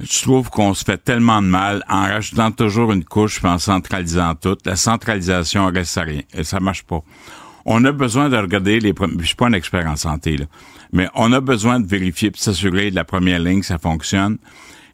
je 0.00 0.22
trouve 0.22 0.48
qu'on 0.50 0.74
se 0.74 0.84
fait 0.84 0.98
tellement 0.98 1.42
de 1.42 1.48
mal 1.48 1.82
en 1.88 2.02
rajoutant 2.02 2.52
toujours 2.52 2.92
une 2.92 3.04
couche 3.04 3.40
puis 3.40 3.48
en 3.48 3.58
centralisant 3.58 4.34
tout. 4.36 4.56
La 4.64 4.76
centralisation 4.76 5.66
reste 5.66 5.98
à 5.98 6.02
rien. 6.02 6.22
Et 6.34 6.44
ça 6.44 6.60
marche 6.60 6.84
pas. 6.84 7.00
On 7.64 7.84
a 7.84 7.92
besoin 7.92 8.28
de 8.28 8.36
regarder 8.36 8.78
les... 8.80 8.92
pre- 8.92 9.20
Je 9.20 9.26
suis 9.26 9.34
pas 9.34 9.46
un 9.48 9.52
expert 9.52 9.86
en 9.86 9.96
santé, 9.96 10.36
là. 10.36 10.46
Mais 10.92 11.08
on 11.14 11.32
a 11.32 11.40
besoin 11.40 11.80
de 11.80 11.86
vérifier 11.86 12.28
et 12.28 12.32
s'assurer 12.34 12.90
de 12.90 12.94
la 12.96 13.04
première 13.04 13.40
ligne, 13.40 13.62
ça 13.62 13.78
fonctionne. 13.78 14.38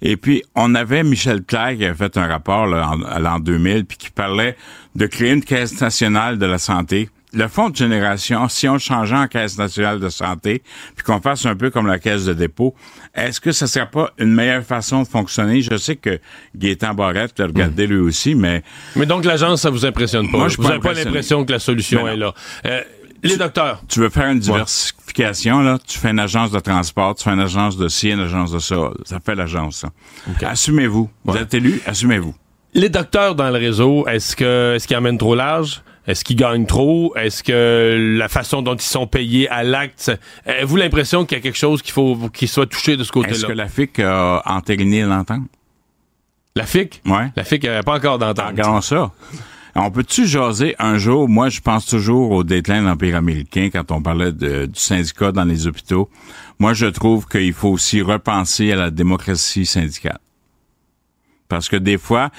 Et 0.02 0.16
puis, 0.16 0.42
on 0.56 0.74
avait 0.74 1.04
Michel 1.04 1.44
Clair 1.44 1.76
qui 1.76 1.84
avait 1.84 1.94
fait 1.94 2.16
un 2.16 2.26
rapport 2.26 2.66
là, 2.66 2.88
en, 2.90 3.02
à 3.02 3.20
l'an 3.20 3.38
2000, 3.38 3.84
puis 3.84 3.96
qui 3.96 4.10
parlait 4.10 4.56
de 4.96 5.06
créer 5.06 5.32
une 5.32 5.44
caisse 5.44 5.80
nationale 5.80 6.36
de 6.38 6.46
la 6.46 6.58
santé. 6.58 7.10
Le 7.34 7.48
fonds 7.48 7.70
de 7.70 7.76
génération, 7.76 8.48
si 8.48 8.68
on 8.68 8.74
le 8.74 8.78
changeait 8.78 9.16
en 9.16 9.26
caisse 9.26 9.58
nationale 9.58 10.00
de 10.00 10.08
santé, 10.08 10.62
puis 10.96 11.04
qu'on 11.04 11.20
fasse 11.20 11.44
un 11.46 11.56
peu 11.56 11.70
comme 11.70 11.86
la 11.86 11.98
caisse 11.98 12.24
de 12.24 12.32
dépôt, 12.32 12.74
est-ce 13.14 13.40
que 13.40 13.52
ça 13.52 13.66
serait 13.66 13.90
pas 13.90 14.12
une 14.18 14.32
meilleure 14.32 14.64
façon 14.64 15.02
de 15.02 15.08
fonctionner? 15.08 15.60
Je 15.60 15.76
sais 15.76 15.96
que 15.96 16.20
Gaétan 16.56 16.94
Barrette 16.94 17.38
l'a 17.38 17.46
regardé 17.46 17.86
lui 17.86 17.98
aussi, 17.98 18.34
mais... 18.34 18.62
Mais 18.96 19.06
donc, 19.06 19.24
l'agence, 19.24 19.62
ça 19.62 19.70
vous 19.70 19.84
impressionne 19.84 20.30
pas? 20.30 20.38
Moi, 20.38 20.48
je 20.48 20.56
vous 20.56 20.62
pas 20.62 20.68
n'avez 20.70 20.80
pas 20.80 20.88
impressionné. 20.90 21.10
l'impression 21.10 21.44
que 21.44 21.52
la 21.52 21.58
solution 21.58 22.06
est 22.08 22.16
là. 22.16 22.32
Euh, 22.66 22.82
les 23.24 23.36
docteurs. 23.36 23.82
Tu 23.88 24.00
veux 24.00 24.10
faire 24.10 24.30
une 24.30 24.38
diversification, 24.38 25.60
là, 25.60 25.78
tu 25.84 25.98
fais 25.98 26.10
une 26.10 26.18
agence 26.18 26.50
de 26.50 26.60
transport, 26.60 27.14
tu 27.14 27.24
fais 27.24 27.30
une 27.30 27.40
agence 27.40 27.76
de 27.76 27.88
ci, 27.88 28.10
une 28.10 28.20
agence 28.20 28.52
de 28.52 28.58
ça. 28.58 28.76
Ça 29.04 29.18
fait 29.18 29.34
l'agence, 29.34 29.76
ça. 29.76 29.88
Assumez-vous. 30.46 31.10
Vous 31.24 31.36
êtes 31.36 31.54
élu, 31.54 31.80
assumez-vous. 31.86 32.34
Les 32.74 32.88
docteurs 32.88 33.34
dans 33.34 33.50
le 33.50 33.58
réseau, 33.58 34.06
est-ce 34.08 34.36
que 34.36 34.74
est-ce 34.74 34.86
qu'ils 34.86 34.96
amènent 34.96 35.18
trop 35.18 35.34
large? 35.34 35.82
Est-ce 36.06 36.22
qu'ils 36.24 36.36
gagnent 36.36 36.66
trop? 36.66 37.14
Est-ce 37.16 37.42
que 37.42 38.16
la 38.18 38.28
façon 38.28 38.60
dont 38.62 38.74
ils 38.74 38.82
sont 38.82 39.06
payés 39.06 39.48
à 39.48 39.62
l'acte, 39.62 40.12
avez-vous 40.44 40.76
l'impression 40.76 41.24
qu'il 41.24 41.38
y 41.38 41.40
a 41.40 41.42
quelque 41.42 41.56
chose 41.58 41.80
qu'il 41.80 41.92
faut 41.92 42.28
qu'il 42.32 42.48
soit 42.48 42.66
touché 42.66 42.92
de 42.96 43.04
ce 43.04 43.08
Est-ce 43.08 43.12
côté-là? 43.12 43.48
que 43.48 43.52
la 43.52 43.68
FIC 43.68 43.98
a 44.00 44.42
entériné 44.44 45.02
l'entente? 45.02 45.42
La 46.56 46.66
FIC? 46.66 47.00
Ouais. 47.06 47.32
La 47.36 47.42
FIC 47.44 47.64
n'avait 47.64 47.82
pas 47.82 47.96
encore 47.96 48.18
d'entente. 48.18 48.48
Regardons 48.48 48.80
ça. 48.80 49.10
On 49.76 49.90
peut-tu 49.90 50.26
jaser 50.26 50.76
un 50.78 50.98
jour? 50.98 51.28
Moi, 51.28 51.48
je 51.48 51.60
pense 51.60 51.84
toujours 51.86 52.30
au 52.30 52.44
déclin 52.44 52.80
de 52.82 52.86
l'Empire 52.86 53.16
américain 53.16 53.70
quand 53.72 53.90
on 53.90 54.00
parlait 54.02 54.30
de- 54.30 54.66
du 54.66 54.78
syndicat 54.78 55.32
dans 55.32 55.42
les 55.44 55.66
hôpitaux. 55.66 56.08
Moi, 56.60 56.74
je 56.74 56.86
trouve 56.86 57.26
qu'il 57.26 57.52
faut 57.52 57.70
aussi 57.70 58.00
repenser 58.02 58.70
à 58.70 58.76
la 58.76 58.90
démocratie 58.92 59.66
syndicale. 59.66 60.18
Parce 61.48 61.68
que 61.68 61.76
des 61.76 61.98
fois, 61.98 62.30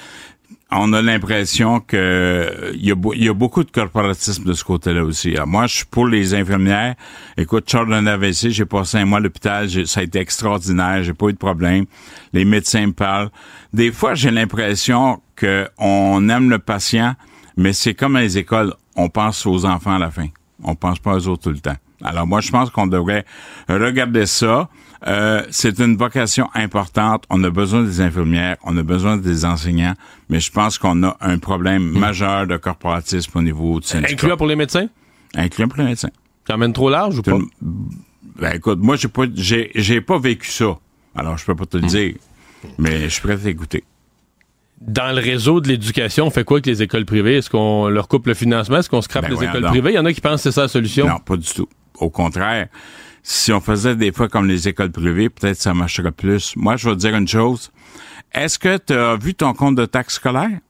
on 0.70 0.92
a 0.92 1.00
l'impression 1.00 1.80
que 1.80 2.72
il 2.74 2.84
y, 2.84 3.28
a 3.28 3.34
beaucoup 3.34 3.62
de 3.62 3.70
corporatisme 3.70 4.44
de 4.44 4.52
ce 4.52 4.64
côté-là 4.64 5.04
aussi. 5.04 5.34
Alors, 5.34 5.46
moi, 5.46 5.66
je 5.66 5.76
suis 5.76 5.84
pour 5.84 6.06
les 6.06 6.34
infirmières. 6.34 6.96
Écoute, 7.36 7.70
Charles 7.70 7.90
d'un 7.90 8.06
AVC, 8.06 8.50
j'ai 8.50 8.64
passé 8.64 8.98
un 8.98 9.04
mois 9.04 9.18
à 9.18 9.20
l'hôpital, 9.20 9.68
ça 9.86 10.00
a 10.00 10.02
été 10.02 10.18
extraordinaire, 10.18 11.02
j'ai 11.04 11.14
pas 11.14 11.28
eu 11.28 11.32
de 11.32 11.38
problème. 11.38 11.86
Les 12.32 12.44
médecins 12.44 12.86
me 12.86 12.92
parlent. 12.92 13.30
Des 13.72 13.92
fois, 13.92 14.14
j'ai 14.14 14.30
l'impression 14.30 15.22
que 15.36 15.68
on 15.78 16.28
aime 16.28 16.50
le 16.50 16.58
patient, 16.58 17.14
mais 17.56 17.72
c'est 17.72 17.94
comme 17.94 18.16
à 18.16 18.20
les 18.20 18.38
écoles, 18.38 18.74
on 18.96 19.08
pense 19.08 19.46
aux 19.46 19.64
enfants 19.66 19.94
à 19.94 19.98
la 19.98 20.10
fin. 20.10 20.26
On 20.64 20.74
pense 20.74 20.98
pas 20.98 21.14
aux 21.14 21.28
autres 21.28 21.44
tout 21.44 21.50
le 21.50 21.60
temps. 21.60 21.76
Alors 22.02 22.26
moi, 22.26 22.40
je 22.40 22.50
pense 22.50 22.70
qu'on 22.70 22.86
devrait 22.86 23.24
regarder 23.68 24.26
ça. 24.26 24.68
Euh, 25.06 25.44
c'est 25.50 25.78
une 25.78 25.96
vocation 25.96 26.48
importante. 26.54 27.24
On 27.30 27.42
a 27.44 27.50
besoin 27.50 27.82
des 27.82 28.00
infirmières, 28.00 28.56
on 28.64 28.76
a 28.76 28.82
besoin 28.82 29.16
des 29.16 29.44
enseignants, 29.44 29.94
mais 30.28 30.40
je 30.40 30.50
pense 30.50 30.78
qu'on 30.78 31.02
a 31.02 31.16
un 31.20 31.38
problème 31.38 31.82
majeur 31.98 32.46
de 32.46 32.56
corporatisme 32.56 33.38
au 33.38 33.42
niveau 33.42 33.80
du 33.80 33.86
syndicat. 33.86 34.12
Incluant 34.12 34.36
pour 34.36 34.46
les 34.46 34.56
médecins? 34.56 34.88
Incluant 35.34 35.68
pour 35.68 35.78
les 35.78 35.84
médecins. 35.86 36.10
Qui 36.44 36.52
amènent 36.52 36.72
trop 36.72 36.90
large 36.90 37.18
ou 37.18 37.22
pas? 37.22 37.38
Ben 38.38 38.54
écoute, 38.54 38.78
moi 38.80 38.96
j'ai 38.96 39.08
pas 39.08 39.24
j'ai 39.34 39.70
j'ai 39.74 40.00
pas 40.00 40.18
vécu 40.18 40.50
ça. 40.50 40.78
Alors 41.14 41.38
je 41.38 41.44
peux 41.44 41.54
pas 41.54 41.66
te 41.66 41.76
le 41.76 41.86
dire, 41.86 42.14
mais 42.78 43.04
je 43.04 43.08
suis 43.08 43.22
prêt 43.22 43.34
à 43.34 43.38
t'écouter. 43.38 43.84
Dans 44.80 45.14
le 45.14 45.22
réseau 45.22 45.60
de 45.62 45.68
l'éducation, 45.68 46.26
on 46.26 46.30
fait 46.30 46.44
quoi 46.44 46.56
avec 46.56 46.66
les 46.66 46.82
écoles 46.82 47.06
privées? 47.06 47.38
Est-ce 47.38 47.48
qu'on 47.48 47.88
leur 47.88 48.08
coupe 48.08 48.26
le 48.26 48.34
financement? 48.34 48.76
Est-ce 48.76 48.90
qu'on 48.90 49.00
scrape 49.00 49.28
Ben 49.28 49.34
les 49.34 49.44
écoles 49.44 49.64
privées? 49.64 49.92
Il 49.92 49.96
y 49.96 49.98
en 49.98 50.04
a 50.04 50.12
qui 50.12 50.20
pensent 50.20 50.42
que 50.42 50.50
c'est 50.50 50.52
ça 50.52 50.62
la 50.62 50.68
solution. 50.68 51.06
Non, 51.08 51.18
pas 51.18 51.36
du 51.36 51.48
tout. 51.48 51.68
Au 51.98 52.10
contraire, 52.10 52.68
si 53.28 53.52
on 53.52 53.60
faisait 53.60 53.96
des 53.96 54.12
fois 54.12 54.28
comme 54.28 54.46
les 54.46 54.68
écoles 54.68 54.92
privées, 54.92 55.28
peut-être 55.28 55.60
ça 55.60 55.74
marcherait 55.74 56.12
plus. 56.12 56.54
Moi, 56.54 56.76
je 56.76 56.88
vais 56.88 56.94
te 56.94 57.00
dire 57.00 57.16
une 57.16 57.26
chose. 57.26 57.72
Est-ce 58.32 58.56
que 58.56 58.78
tu 58.78 58.92
as 58.92 59.16
vu 59.16 59.34
ton 59.34 59.52
compte 59.52 59.74
de 59.74 59.84
taxe 59.84 60.14
scolaire? 60.14 60.60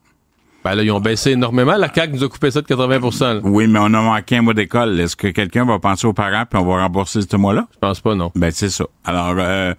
Ben 0.64 0.75
là, 0.75 0.82
ils 0.82 0.90
ont 0.90 0.98
baissé 0.98 1.32
énormément. 1.32 1.76
La 1.76 1.92
CAQ 1.92 2.14
nous 2.14 2.25
a 2.25 2.28
coupé 2.30 2.50
ça 2.50 2.62
de 2.62 2.66
80 2.66 2.98
là. 3.34 3.40
Oui, 3.44 3.66
mais 3.66 3.78
on 3.78 3.92
a 3.92 4.00
manqué 4.00 4.38
un 4.38 4.42
mois 4.42 4.54
d'école. 4.54 4.98
Est-ce 4.98 5.16
que 5.16 5.28
quelqu'un 5.28 5.66
va 5.66 5.78
penser 5.78 6.06
aux 6.06 6.14
parents 6.14 6.44
puis 6.50 6.58
on 6.58 6.64
va 6.64 6.82
rembourser 6.82 7.20
ce 7.20 7.36
mois-là? 7.36 7.68
Je 7.75 7.78
pense 7.78 8.00
pas, 8.00 8.14
non. 8.14 8.32
Ben, 8.34 8.50
c'est 8.50 8.70
ça. 8.70 8.86
Alors, 9.04 9.34
euh, 9.36 9.75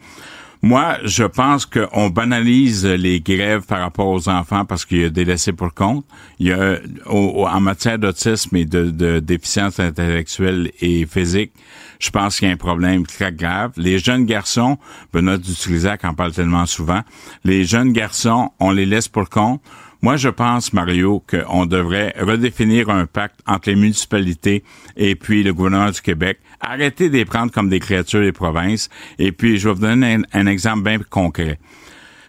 moi, 0.67 0.97
je 1.05 1.23
pense 1.23 1.65
qu'on 1.65 2.09
banalise 2.09 2.85
les 2.85 3.21
grèves 3.21 3.65
par 3.65 3.79
rapport 3.79 4.07
aux 4.07 4.27
enfants 4.27 4.65
parce 4.65 4.83
qu'il 4.85 5.01
y 5.01 5.05
a 5.05 5.09
des 5.09 5.23
laissés 5.23 5.53
pour 5.53 5.73
compte. 5.73 6.05
Il 6.39 6.47
y 6.47 6.51
a, 6.51 6.79
au- 7.05 7.47
en 7.47 7.61
matière 7.61 7.97
d'autisme 7.97 8.55
et 8.57 8.65
de, 8.65 9.19
déficience 9.19 9.79
intellectuelle 9.79 10.71
et 10.81 11.05
physique, 11.05 11.53
je 11.99 12.09
pense 12.09 12.37
qu'il 12.37 12.49
y 12.49 12.51
a 12.51 12.53
un 12.53 12.57
problème 12.57 13.05
très 13.05 13.31
grave. 13.31 13.71
Les 13.77 13.97
jeunes 13.97 14.25
garçons, 14.25 14.77
Benoît 15.13 15.37
Dutrisac 15.37 16.03
en 16.03 16.13
parle 16.13 16.33
tellement 16.33 16.65
souvent, 16.65 17.01
les 17.45 17.63
jeunes 17.63 17.93
garçons, 17.93 18.51
on 18.59 18.71
les 18.71 18.85
laisse 18.85 19.07
pour 19.07 19.29
compte. 19.29 19.61
Moi, 20.01 20.17
je 20.17 20.29
pense, 20.29 20.73
Mario, 20.73 21.23
qu'on 21.27 21.65
devrait 21.65 22.13
redéfinir 22.19 22.89
un 22.89 23.07
pacte 23.07 23.39
entre 23.47 23.69
les 23.69 23.75
municipalités 23.75 24.63
et 24.95 25.15
puis 25.15 25.41
le 25.43 25.53
gouvernement 25.53 25.89
du 25.89 26.01
Québec. 26.01 26.39
Arrêter 26.59 27.09
de 27.09 27.15
les 27.15 27.25
prendre 27.25 27.51
comme 27.51 27.69
des 27.69 27.79
créatures 27.79 28.21
des 28.21 28.31
provinces. 28.31 28.89
Et 29.19 29.31
puis, 29.31 29.57
je 29.57 29.67
vais 29.69 29.75
vous 29.75 29.81
donner 29.81 30.17
un, 30.33 30.47
exemple 30.47 30.83
bien 30.83 30.99
concret. 31.09 31.59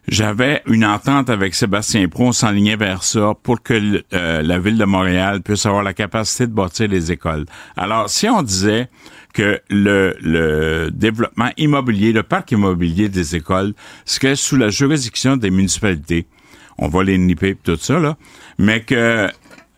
J'avais 0.06 0.62
une 0.66 0.84
entente 0.84 1.28
avec 1.28 1.54
Sébastien 1.54 2.08
Pro, 2.08 2.28
on 2.28 2.32
s'enlignait 2.32 2.76
vers 2.76 3.02
ça 3.02 3.34
pour 3.42 3.62
que 3.62 4.02
euh, 4.14 4.42
la 4.42 4.58
ville 4.58 4.78
de 4.78 4.86
Montréal 4.86 5.42
puisse 5.42 5.66
avoir 5.66 5.82
la 5.82 5.92
capacité 5.92 6.46
de 6.46 6.52
bâtir 6.52 6.88
les 6.88 7.12
écoles. 7.12 7.44
Alors, 7.76 8.08
si 8.08 8.26
on 8.26 8.42
disait 8.42 8.88
que 9.34 9.60
le, 9.68 10.16
le 10.22 10.90
développement 10.90 11.50
immobilier, 11.58 12.12
le 12.12 12.22
parc 12.22 12.52
immobilier 12.52 13.10
des 13.10 13.36
écoles 13.36 13.74
serait 14.06 14.34
sous 14.34 14.56
la 14.56 14.70
juridiction 14.70 15.36
des 15.36 15.50
municipalités, 15.50 16.26
on 16.78 16.88
va 16.88 17.02
les 17.02 17.18
nipper 17.18 17.56
tout 17.62 17.76
ça, 17.76 17.98
là, 17.98 18.16
mais 18.58 18.80
que 18.80 19.28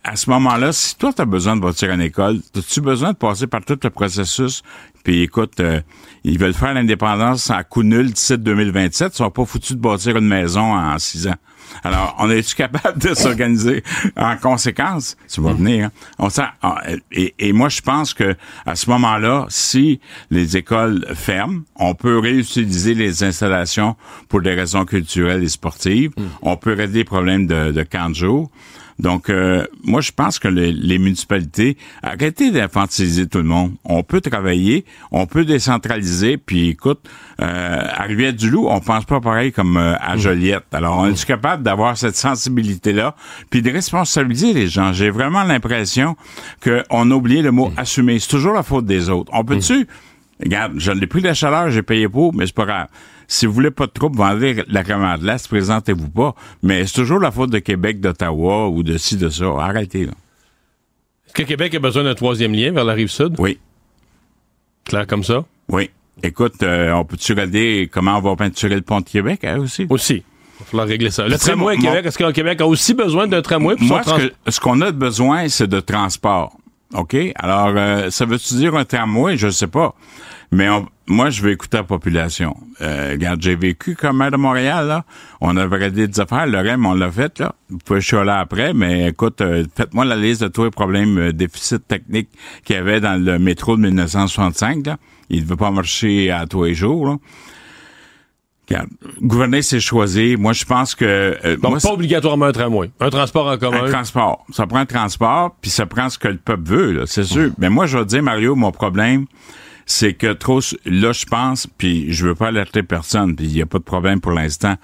à 0.03 0.17
ce 0.17 0.31
moment-là, 0.31 0.73
si 0.73 0.97
toi, 0.97 1.13
tu 1.13 1.21
as 1.23 1.27
besoin 1.27 1.57
de 1.57 1.61
bâtir 1.61 1.91
une 1.91 2.01
école, 2.01 2.41
as-tu 2.57 2.81
besoin 2.81 3.13
de 3.13 3.17
passer 3.17 3.47
par 3.47 3.65
tout 3.65 3.79
le 3.83 3.91
processus? 3.91 4.63
Puis 5.05 5.23
écoute, 5.23 5.61
euh, 5.61 5.81
ils 6.25 6.39
veulent 6.39 6.55
faire 6.55 6.75
l'indépendance 6.75 7.51
à 7.51 7.65
coup 7.65 7.83
nul 7.83 8.13
d'ici 8.13 8.37
2027. 8.37 9.13
Ils 9.13 9.17
sont 9.17 9.31
pas 9.31 9.45
foutus 9.45 9.77
de 9.77 9.81
bâtir 9.81 10.17
une 10.17 10.27
maison 10.27 10.75
en 10.75 10.99
six 10.99 11.27
ans. 11.27 11.37
Alors, 11.85 12.17
on 12.19 12.29
est-tu 12.31 12.57
capable 12.57 12.99
de 13.01 13.15
s'organiser 13.15 13.83
en 14.17 14.37
conséquence? 14.37 15.17
Tu 15.29 15.41
vas 15.41 15.53
venir. 15.53 15.87
hein? 15.87 15.91
On 16.19 16.29
ah, 16.63 16.83
et, 17.13 17.35
et 17.39 17.53
moi, 17.53 17.69
je 17.69 17.81
pense 17.81 18.13
que 18.13 18.35
à 18.67 18.75
ce 18.75 18.91
moment-là, 18.91 19.47
si 19.49 20.01
les 20.31 20.57
écoles 20.57 21.07
ferment, 21.15 21.61
on 21.77 21.95
peut 21.95 22.19
réutiliser 22.19 22.95
les 22.95 23.23
installations 23.23 23.97
pour 24.29 24.41
des 24.43 24.55
raisons 24.55 24.85
culturelles 24.85 25.45
et 25.45 25.49
sportives. 25.49 26.11
On 26.43 26.57
peut 26.57 26.71
régler 26.75 26.99
les 27.01 27.05
problèmes 27.05 27.47
de, 27.47 27.71
de 27.71 27.83
camp 27.85 28.11
de 28.11 28.15
jour. 28.17 28.51
Donc, 29.01 29.31
euh, 29.31 29.67
moi, 29.83 30.01
je 30.01 30.13
pense 30.13 30.39
que 30.39 30.49
les, 30.49 30.73
les 30.73 30.99
municipalités, 30.99 31.77
arrêtez 32.03 32.51
d'infantiliser 32.51 33.27
tout 33.27 33.39
le 33.39 33.45
monde. 33.45 33.73
On 33.85 34.03
peut 34.03 34.21
travailler, 34.21 34.85
on 35.11 35.27
peut 35.27 35.45
décentraliser, 35.45 36.37
puis 36.37 36.69
écoute, 36.69 37.01
euh, 37.41 37.83
à 37.91 38.03
Rivière-du-Loup, 38.03 38.69
on 38.69 38.81
pense 38.81 39.07
pas 39.07 39.21
pareil 39.21 39.53
comme 39.53 39.79
euh, 39.79 39.95
à 39.99 40.17
Joliette. 40.17 40.67
Alors, 40.73 40.99
on 40.99 41.07
est 41.07 41.25
capable 41.25 41.63
d'avoir 41.63 41.97
cette 41.97 42.17
sensibilité-là, 42.17 43.15
puis 43.49 43.63
de 43.63 43.71
responsabiliser 43.71 44.53
les 44.53 44.69
gens? 44.69 44.93
J'ai 44.93 45.11
vraiment 45.11 45.45
l'impression 45.45 46.17
qu'on 46.63 47.11
a 47.11 47.15
oublié 47.15 47.41
le 47.41 47.53
mot 47.53 47.73
assumer. 47.79 48.19
C'est 48.19 48.29
toujours 48.29 48.53
la 48.53 48.63
faute 48.63 48.85
des 48.85 49.09
autres. 49.09 49.33
On 49.35 49.45
peut-tu... 49.45 49.87
Regarde, 50.43 50.73
je 50.79 50.91
l'ai 50.93 51.07
pris 51.07 51.21
de 51.21 51.27
la 51.27 51.35
chaleur, 51.35 51.71
j'ai 51.71 51.83
payé 51.83 52.09
pour, 52.09 52.35
mais 52.35 52.47
c'est 52.47 52.55
pas 52.55 52.65
grave. 52.65 52.89
Si 53.33 53.47
vous 53.47 53.53
voulez 53.53 53.71
pas 53.71 53.87
de 53.87 53.93
troubles, 53.93 54.17
vendez 54.19 54.65
la 54.67 54.83
crème 54.83 55.09
de 55.17 55.21
glace, 55.21 55.47
présentez-vous 55.47 56.09
pas. 56.11 56.35
Mais 56.65 56.85
c'est 56.85 56.95
toujours 56.95 57.21
la 57.21 57.31
faute 57.31 57.51
de 57.51 57.61
Québec, 57.61 58.01
d'Ottawa 58.01 58.69
ou 58.69 58.83
de 58.83 58.99
ci, 58.99 59.17
de 59.17 59.29
ça. 59.29 59.45
Arrêtez, 59.57 60.07
là. 60.07 60.13
Est-ce 61.27 61.35
que 61.35 61.43
Québec 61.45 61.73
a 61.77 61.79
besoin 61.79 62.03
d'un 62.03 62.15
troisième 62.15 62.53
lien 62.53 62.73
vers 62.73 62.85
la 62.85 62.93
rive 62.93 63.07
sud? 63.07 63.37
Oui, 63.39 63.61
Clair 64.85 65.07
comme 65.07 65.23
ça? 65.23 65.45
oui. 65.69 65.91
Écoute, 66.25 66.63
euh, 66.65 66.93
on 66.93 67.05
peut-tu 67.05 67.33
regarder 67.33 67.89
comment 67.91 68.19
on 68.19 68.21
va 68.21 68.37
peinturer 68.37 68.75
le 68.75 68.83
pont 68.83 69.01
de 69.01 69.07
Québec, 69.09 69.43
hein, 69.45 69.59
aussi? 69.61 69.87
Aussi. 69.89 70.17
Il 70.17 70.59
va 70.59 70.65
falloir 70.67 70.87
régler 70.89 71.11
ça. 71.11 71.27
Le 71.27 71.39
tramway 71.39 71.75
à 71.75 71.77
Québec, 71.81 72.05
est-ce 72.05 72.19
que 72.19 72.25
le 72.25 72.33
Québec 72.33 72.61
a 72.61 72.67
aussi 72.67 72.93
besoin 72.93 73.27
d'un 73.29 73.41
tramway? 73.41 73.77
pour 73.77 73.87
Moi, 73.87 74.03
ce 74.49 74.61
qu'on 74.61 74.81
a 74.83 74.91
besoin, 74.91 75.49
c'est 75.49 75.69
de 75.69 75.81
transport. 75.81 76.59
OK? 76.95 77.17
Alors, 77.37 77.73
euh, 77.77 78.11
ça 78.11 78.25
veut-tu 78.25 78.55
dire 78.55 78.75
un 78.75 78.85
tramway? 78.85 79.37
Je 79.37 79.49
sais 79.51 79.67
pas. 79.69 79.95
Mais 80.53 80.69
on- 80.69 80.87
moi, 81.07 81.31
je 81.31 81.43
vais 81.43 81.53
écouter 81.53 81.77
la 81.77 81.85
population. 81.85 82.57
Euh, 82.81 83.11
regarde, 83.13 83.41
j'ai 83.43 83.55
vécu 83.55 83.95
comme 83.95 84.19
maire 84.19 84.31
de 84.33 84.37
Montréal, 84.37 84.87
là. 84.89 85.05
On 85.41 85.55
regardé 85.55 86.09
des 86.09 86.21
affaires. 86.21 86.47
Le 86.47 86.59
REM, 86.59 86.85
on 86.87 86.95
l'a 86.95 87.11
fait, 87.11 87.39
là. 87.39 87.55
Vous 87.69 87.79
pouvez 87.79 88.01
chialer 88.01 88.31
après, 88.31 88.75
mais 88.75 89.09
écoute, 89.09 89.41
euh, 89.41 89.65
faites-moi 89.77 90.05
la 90.05 90.17
liste 90.17 90.43
de 90.43 90.49
tous 90.49 90.65
les 90.65 90.71
problèmes, 90.71 91.19
euh, 91.19 91.33
déficits 91.33 91.81
techniques 91.81 92.31
qu'il 92.65 92.75
y 92.77 92.79
avait 92.79 93.01
dans 93.01 93.23
le 93.23 93.39
métro 93.39 93.77
de 93.77 93.83
1965, 93.83 94.87
là. 94.87 94.97
Il 95.29 95.39
ne 95.39 95.43
devait 95.45 95.57
pas 95.57 95.71
marcher 95.71 96.31
à 96.33 96.47
tous 96.47 96.65
les 96.65 96.75
jours, 96.75 97.07
là. 97.07 97.17
Regarde, 98.71 98.89
gouverner, 99.21 99.63
c'est 99.63 99.81
choisir. 99.81 100.39
Moi, 100.39 100.53
je 100.53 100.65
pense 100.65 100.95
que... 100.95 101.05
euh, 101.45 101.57
Donc, 101.57 101.73
moi, 101.73 101.79
pas 101.83 101.93
obligatoirement 101.93 102.47
un 102.47 102.53
tramway. 102.53 102.91
Un 103.01 103.11
transport 103.11 103.49
en 103.49 103.59
commun. 103.59 103.85
un 103.85 103.91
transport. 103.91 104.45
Ça 104.53 104.67
prend 104.69 104.79
un 104.79 104.87
transport, 104.87 105.57
puis 105.61 105.71
ça 105.71 105.87
prend 105.87 106.09
ce 106.09 106.19
que 106.19 106.29
le 106.29 106.37
peuple 106.37 106.63
veut, 106.69 106.93
là, 106.93 107.03
c'est 107.07 107.25
sûr. 107.25 107.51
Mais 107.59 107.69
moi, 107.69 107.87
je 107.87 107.99
vais 107.99 108.05
te 108.05 108.11
dire, 108.11 108.23
Mario, 108.23 108.55
mon 108.55 108.71
problème, 108.71 109.27
c'est 109.87 110.15
que 110.15 110.33
trop, 110.33 110.61
là, 110.85 111.13
je 111.13 111.25
pense, 111.25 111.67
puis 111.67 112.13
je 112.13 112.27
veux 112.29 112.37
pas 112.37 112.49
alerter 112.49 112.85
personne, 112.85 113.35
puis 113.35 113.47
il 113.47 113.53
n'y 113.55 113.63
a 113.63 113.67
pas 113.67 113.79
de 113.79 113.85
problème 113.85 114.21
pour 114.21 114.31
l'instant, 114.33 114.77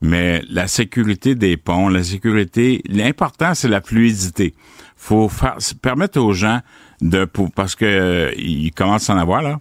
mais 0.00 0.42
la 0.48 0.68
sécurité 0.68 1.34
des 1.34 1.56
ponts, 1.56 1.88
la 1.88 2.04
sécurité, 2.04 2.80
l'important, 2.88 3.54
c'est 3.54 3.68
la 3.68 3.80
fluidité. 3.80 4.54
Faut 4.96 5.28
faire, 5.28 5.56
permettre 5.80 6.20
aux 6.20 6.32
gens 6.32 6.60
de, 7.00 7.26
parce 7.56 7.74
que 7.74 7.84
euh, 7.84 8.30
ils 8.36 8.70
commencent 8.70 9.10
à 9.10 9.14
en 9.14 9.18
avoir, 9.18 9.42
là, 9.42 9.58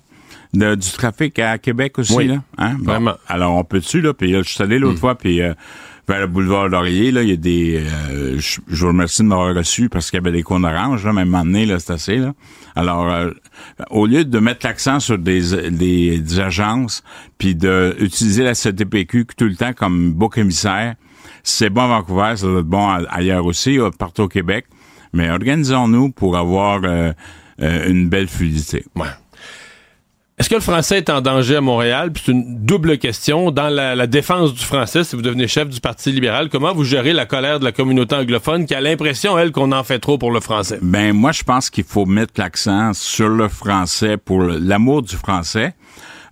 de, 0.54 0.76
du 0.76 0.92
trafic 0.92 1.40
à 1.40 1.58
Québec 1.58 1.98
aussi, 2.00 2.26
là. 2.28 2.44
Hein? 2.58 2.78
Vraiment. 2.82 3.14
Alors, 3.28 3.56
on 3.56 3.64
peut 3.64 3.80
dessus, 3.80 4.02
là, 4.02 4.14
puis 4.14 4.34
je 4.34 4.42
suis 4.44 4.62
allé 4.64 4.80
l'autre 4.80 4.96
Hmm. 4.96 5.00
fois, 5.00 5.16
puis 5.16 5.42
euh, 5.42 5.54
vers 6.08 6.20
le 6.22 6.28
boulevard 6.28 6.68
Laurier, 6.68 7.12
là, 7.12 7.22
il 7.24 7.30
y 7.30 7.34
a 7.34 7.36
des... 7.38 7.86
euh, 8.12 8.38
je, 8.38 8.60
je 8.68 8.82
vous 8.82 8.88
remercie 8.90 9.22
de 9.24 9.28
m'avoir 9.28 9.56
reçu 9.56 9.88
parce 9.88 10.10
qu'il 10.12 10.18
y 10.18 10.22
avait 10.22 10.32
des 10.36 10.44
cônes 10.44 10.66
oranges, 10.66 11.06
là, 11.06 11.14
même 11.14 11.32
donné, 11.32 11.66
là, 11.66 11.80
c'est 11.80 11.94
assez, 11.94 12.18
là. 12.18 12.34
Alors, 12.76 13.10
euh, 13.10 13.32
au 13.90 14.06
lieu 14.06 14.26
de 14.26 14.40
mettre 14.40 14.66
l'accent 14.66 15.00
sur 15.00 15.18
des, 15.18 15.70
des, 15.72 16.20
des 16.20 16.40
agences, 16.40 17.04
puis 17.38 17.56
de 17.56 17.96
utiliser 18.00 18.44
la 18.44 18.54
CTPQ 18.54 19.28
tout 19.38 19.46
le 19.46 19.56
temps 19.56 19.74
comme 19.74 20.12
beau 20.14 20.30
émissaire, 20.36 20.96
c'est 21.44 21.70
bon 21.70 21.84
à 21.84 21.88
Vancouver, 21.88 22.34
ça 22.36 22.46
doit 22.46 22.60
être 22.60 22.66
bon 22.66 22.88
ailleurs 23.10 23.46
aussi, 23.46 23.80
euh, 23.80 23.90
partout 23.90 24.24
au 24.24 24.28
Québec, 24.28 24.66
mais 25.14 25.30
organisons-nous 25.30 26.12
pour 26.12 26.38
avoir 26.38 26.82
euh, 26.84 27.14
euh, 27.62 27.90
une 27.90 28.10
belle 28.10 28.28
fluidité. 28.28 28.86
Ouais. 28.96 29.08
Est-ce 30.42 30.50
que 30.50 30.56
le 30.56 30.62
français 30.62 30.98
est 30.98 31.12
en 31.12 31.22
danger 31.22 31.58
à 31.58 31.62
Montréal? 31.62 32.12
Puis 32.12 32.24
c'est 32.26 32.32
une 32.32 32.66
double 32.66 32.98
question. 32.98 33.52
Dans 33.52 33.70
la, 33.70 34.08
défense 34.08 34.56
du 34.56 34.64
français, 34.66 35.04
si 35.04 35.16
vous 35.16 35.22
devenez 35.22 35.48
chef 35.48 35.70
du 35.70 35.80
Parti 35.80 36.12
libéral, 36.12 36.50
comment 36.50 36.74
vous 36.74 36.84
gérez 36.84 37.14
la 37.14 37.28
colère 37.28 37.60
de 37.60 37.64
la 37.64 37.72
communauté 37.72 38.16
anglophone 38.16 38.66
qui 38.66 38.74
a 38.74 38.82
l'impression, 38.82 39.38
elle, 39.38 39.52
qu'on 39.52 39.72
en 39.72 39.84
fait 39.84 40.00
trop 40.00 40.18
pour 40.18 40.32
le 40.32 40.40
français? 40.40 40.80
Ben 40.82 41.14
moi, 41.14 41.32
je 41.32 41.44
pense 41.44 41.70
qu'il 41.70 41.84
faut 41.84 42.08
mettre 42.08 42.34
l'accent 42.38 42.92
sur 42.96 43.30
le 43.30 43.50
français 43.50 44.18
pour 44.18 44.42
l'amour 44.42 45.04
du 45.04 45.16
français. 45.16 45.76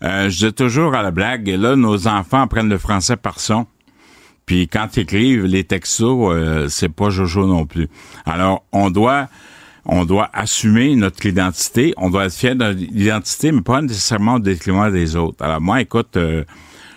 Euh, 0.01 0.27
je 0.27 0.47
dis 0.47 0.53
toujours 0.53 0.95
à 0.95 1.03
la 1.03 1.11
blague, 1.11 1.47
là, 1.47 1.75
nos 1.75 2.07
enfants 2.07 2.41
apprennent 2.41 2.69
le 2.69 2.79
français 2.79 3.15
par 3.15 3.39
son. 3.39 3.67
Puis 4.47 4.67
quand 4.67 4.87
ils 4.97 5.01
écrivent 5.01 5.45
les 5.45 5.65
textos, 5.65 6.33
euh, 6.33 6.67
c'est 6.67 6.89
pas 6.89 7.11
Jojo 7.11 7.45
non 7.45 7.67
plus. 7.67 7.89
Alors, 8.25 8.63
on 8.71 8.89
doit 8.89 9.27
on 9.85 10.05
doit 10.05 10.29
assumer 10.33 10.95
notre 10.95 11.25
identité, 11.25 11.93
on 11.97 12.09
doit 12.09 12.25
être 12.25 12.33
fier 12.33 12.55
de 12.55 12.63
notre 12.63 12.81
identité, 12.81 13.51
mais 13.51 13.61
pas 13.61 13.81
nécessairement 13.81 14.35
au 14.35 14.39
détriment 14.39 14.91
des 14.91 15.15
autres. 15.15 15.43
Alors 15.43 15.61
moi, 15.61 15.81
écoute, 15.81 16.17
euh, 16.17 16.43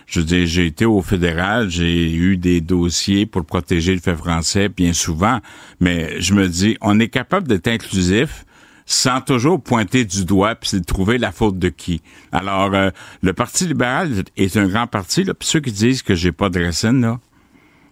je 0.06 0.20
dire, 0.20 0.46
j'ai 0.46 0.66
été 0.66 0.84
au 0.84 1.00
fédéral, 1.00 1.70
j'ai 1.70 2.12
eu 2.12 2.36
des 2.36 2.60
dossiers 2.60 3.24
pour 3.24 3.44
protéger 3.44 3.94
le 3.94 4.00
fait 4.00 4.16
français 4.16 4.68
bien 4.68 4.92
souvent, 4.92 5.38
mais 5.80 6.20
je 6.20 6.34
me 6.34 6.48
dis, 6.48 6.76
on 6.80 7.00
est 7.00 7.08
capable 7.08 7.48
d'être 7.48 7.68
inclusif 7.68 8.44
sans 8.84 9.20
toujours 9.20 9.62
pointer 9.62 10.04
du 10.04 10.24
doigt 10.24 10.54
puis 10.54 10.78
de 10.78 10.84
trouver 10.84 11.16
la 11.16 11.32
faute 11.32 11.58
de 11.58 11.68
qui. 11.68 12.02
Alors, 12.30 12.74
euh, 12.74 12.90
le 13.22 13.32
Parti 13.32 13.66
libéral 13.66 14.24
est 14.36 14.56
un 14.56 14.66
grand 14.66 14.86
parti, 14.86 15.24
là, 15.24 15.34
puis 15.34 15.48
ceux 15.48 15.60
qui 15.60 15.72
disent 15.72 16.02
que 16.02 16.14
j'ai 16.14 16.32
pas 16.32 16.50
de 16.50 16.62
racines, 16.62 17.00
là, 17.00 17.18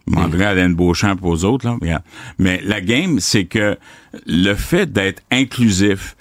demanderai 0.07 0.45
à 0.45 0.49
Alain 0.49 0.69
Beauchamp 0.69 1.15
pour 1.17 1.29
aux 1.29 1.43
autres, 1.45 1.65
là, 1.67 1.77
regarde. 1.79 2.03
Mais 2.39 2.61
la 2.63 2.81
game, 2.81 3.19
c'est 3.19 3.45
que 3.45 3.77
le 4.25 4.53
fait 4.55 4.91
d'être 4.91 5.21
inclusif, 5.31 6.15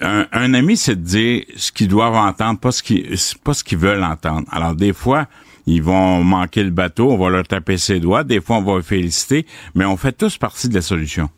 un, 0.00 0.26
un 0.32 0.54
ami, 0.54 0.76
c'est 0.76 0.96
de 0.96 1.04
dire 1.06 1.44
ce 1.56 1.72
qu'ils 1.72 1.88
doivent 1.88 2.14
entendre, 2.14 2.58
pas 2.60 2.72
ce 2.72 2.82
qu'ils, 2.82 3.06
pas 3.44 3.54
ce 3.54 3.64
qu'ils 3.64 3.78
veulent 3.78 4.02
entendre. 4.04 4.46
Alors, 4.50 4.74
des 4.74 4.92
fois, 4.92 5.26
ils 5.66 5.82
vont 5.82 6.22
manquer 6.24 6.62
le 6.64 6.70
bateau, 6.70 7.10
on 7.10 7.18
va 7.18 7.28
leur 7.30 7.46
taper 7.46 7.76
ses 7.76 8.00
doigts, 8.00 8.24
des 8.24 8.40
fois, 8.40 8.56
on 8.56 8.62
va 8.62 8.76
les 8.78 8.82
féliciter, 8.82 9.46
mais 9.74 9.84
on 9.84 9.96
fait 9.96 10.12
tous 10.12 10.36
partie 10.38 10.68
de 10.68 10.74
la 10.74 10.82
solution. 10.82 11.28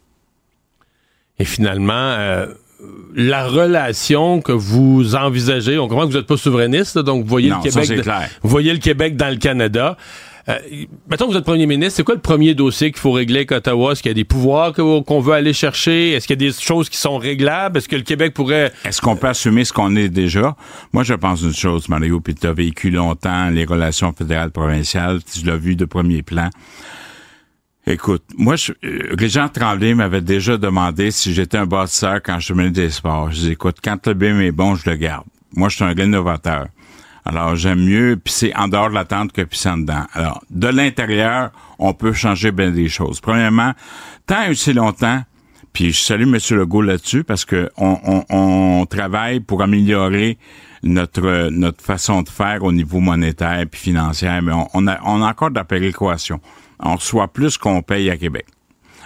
Et 1.38 1.44
finalement, 1.44 1.92
euh, 1.94 2.46
la 3.14 3.46
relation 3.46 4.40
que 4.40 4.52
vous 4.52 5.14
envisagez, 5.14 5.78
on 5.78 5.88
comprend 5.88 6.06
que 6.06 6.12
vous 6.12 6.18
n'êtes 6.18 6.26
pas 6.26 6.36
souverainiste, 6.36 6.98
donc 6.98 7.24
vous 7.24 7.28
voyez, 7.28 7.50
Non, 7.50 7.56
le 7.58 7.62
Québec 7.70 7.88
de- 7.88 8.02
vous 8.42 8.48
voyez 8.48 8.72
le 8.72 8.78
Québec 8.78 9.16
dans 9.16 9.28
le 9.30 9.36
Canada. 9.36 9.96
Euh, 10.48 10.58
mettons 11.08 11.26
que 11.26 11.32
vous 11.32 11.38
êtes 11.38 11.44
premier 11.44 11.66
ministre, 11.66 11.96
c'est 11.96 12.02
quoi 12.02 12.14
le 12.14 12.20
premier 12.20 12.54
dossier 12.54 12.90
qu'il 12.90 13.00
faut 13.00 13.12
régler 13.12 13.38
avec 13.38 13.52
Ottawa? 13.52 13.92
Est-ce 13.92 14.02
qu'il 14.02 14.10
y 14.10 14.12
a 14.12 14.14
des 14.14 14.24
pouvoirs 14.24 14.72
qu'on 14.72 15.20
veut 15.20 15.34
aller 15.34 15.52
chercher? 15.52 16.12
Est-ce 16.12 16.26
qu'il 16.26 16.40
y 16.42 16.44
a 16.44 16.50
des 16.50 16.56
choses 16.58 16.88
qui 16.88 16.96
sont 16.96 17.18
réglables? 17.18 17.78
Est-ce 17.78 17.88
que 17.88 17.96
le 17.96 18.02
Québec 18.02 18.34
pourrait... 18.34 18.72
Est-ce 18.84 19.00
qu'on 19.00 19.16
peut 19.16 19.28
assumer 19.28 19.64
ce 19.64 19.72
qu'on 19.72 19.94
est 19.94 20.08
déjà? 20.08 20.56
Moi, 20.92 21.04
je 21.04 21.14
pense 21.14 21.42
une 21.42 21.54
chose, 21.54 21.88
Mario, 21.88 22.20
puis 22.20 22.34
tu 22.34 22.46
as 22.46 22.52
vécu 22.52 22.90
longtemps 22.90 23.50
les 23.50 23.64
relations 23.64 24.12
fédérales-provinciales, 24.12 25.20
tu 25.22 25.46
l'as 25.46 25.56
vu 25.56 25.76
de 25.76 25.84
premier 25.84 26.22
plan. 26.22 26.50
Écoute, 27.86 28.22
moi, 28.36 28.54
je, 28.54 28.72
euh, 28.84 29.14
Régent 29.18 29.48
Tremblay 29.48 29.94
m'avait 29.94 30.20
déjà 30.20 30.56
demandé 30.56 31.10
si 31.10 31.34
j'étais 31.34 31.58
un 31.58 31.66
bâtisseur 31.66 32.20
quand 32.22 32.38
je 32.38 32.52
menais 32.54 32.70
des 32.70 32.90
sports. 32.90 33.32
Je 33.32 33.40
dis, 33.40 33.50
écoute, 33.52 33.78
quand 33.82 34.06
le 34.06 34.14
BIM 34.14 34.40
est 34.40 34.52
bon, 34.52 34.76
je 34.76 34.88
le 34.88 34.96
garde. 34.96 35.24
Moi, 35.54 35.68
je 35.68 35.76
suis 35.76 35.84
un 35.84 35.92
gars 35.92 36.04
innovateur. 36.04 36.66
Alors, 37.24 37.54
j'aime 37.54 37.84
mieux 37.84 38.16
pisser 38.16 38.52
en 38.56 38.68
dehors 38.68 38.90
de 38.90 38.94
la 38.94 39.04
tente 39.04 39.32
que 39.32 39.42
pisser 39.42 39.68
en 39.68 39.78
dedans. 39.78 40.04
Alors, 40.12 40.42
de 40.50 40.68
l'intérieur, 40.68 41.50
on 41.78 41.94
peut 41.94 42.12
changer 42.12 42.50
bien 42.50 42.70
des 42.70 42.88
choses. 42.88 43.20
Premièrement, 43.20 43.72
tant 44.26 44.42
et 44.42 44.50
aussi 44.50 44.72
longtemps, 44.72 45.22
puis 45.72 45.92
je 45.92 46.02
salue 46.02 46.24
M. 46.24 46.38
Legault 46.58 46.82
là-dessus 46.82 47.24
parce 47.24 47.44
que 47.44 47.70
on, 47.76 48.86
travaille 48.90 49.40
pour 49.40 49.62
améliorer 49.62 50.36
notre 50.82 51.48
notre 51.50 51.82
façon 51.82 52.22
de 52.22 52.28
faire 52.28 52.62
au 52.64 52.72
niveau 52.72 53.00
monétaire 53.00 53.64
puis 53.70 53.80
financier, 53.80 54.28
mais 54.42 54.52
on, 54.74 54.86
a 54.86 54.98
on 55.04 55.22
a 55.22 55.30
encore 55.30 55.50
de 55.50 55.54
la 55.54 55.64
péréquation. 55.64 56.40
On 56.80 56.96
reçoit 56.96 57.28
plus 57.28 57.56
qu'on 57.56 57.80
paye 57.80 58.10
à 58.10 58.16
Québec. 58.16 58.46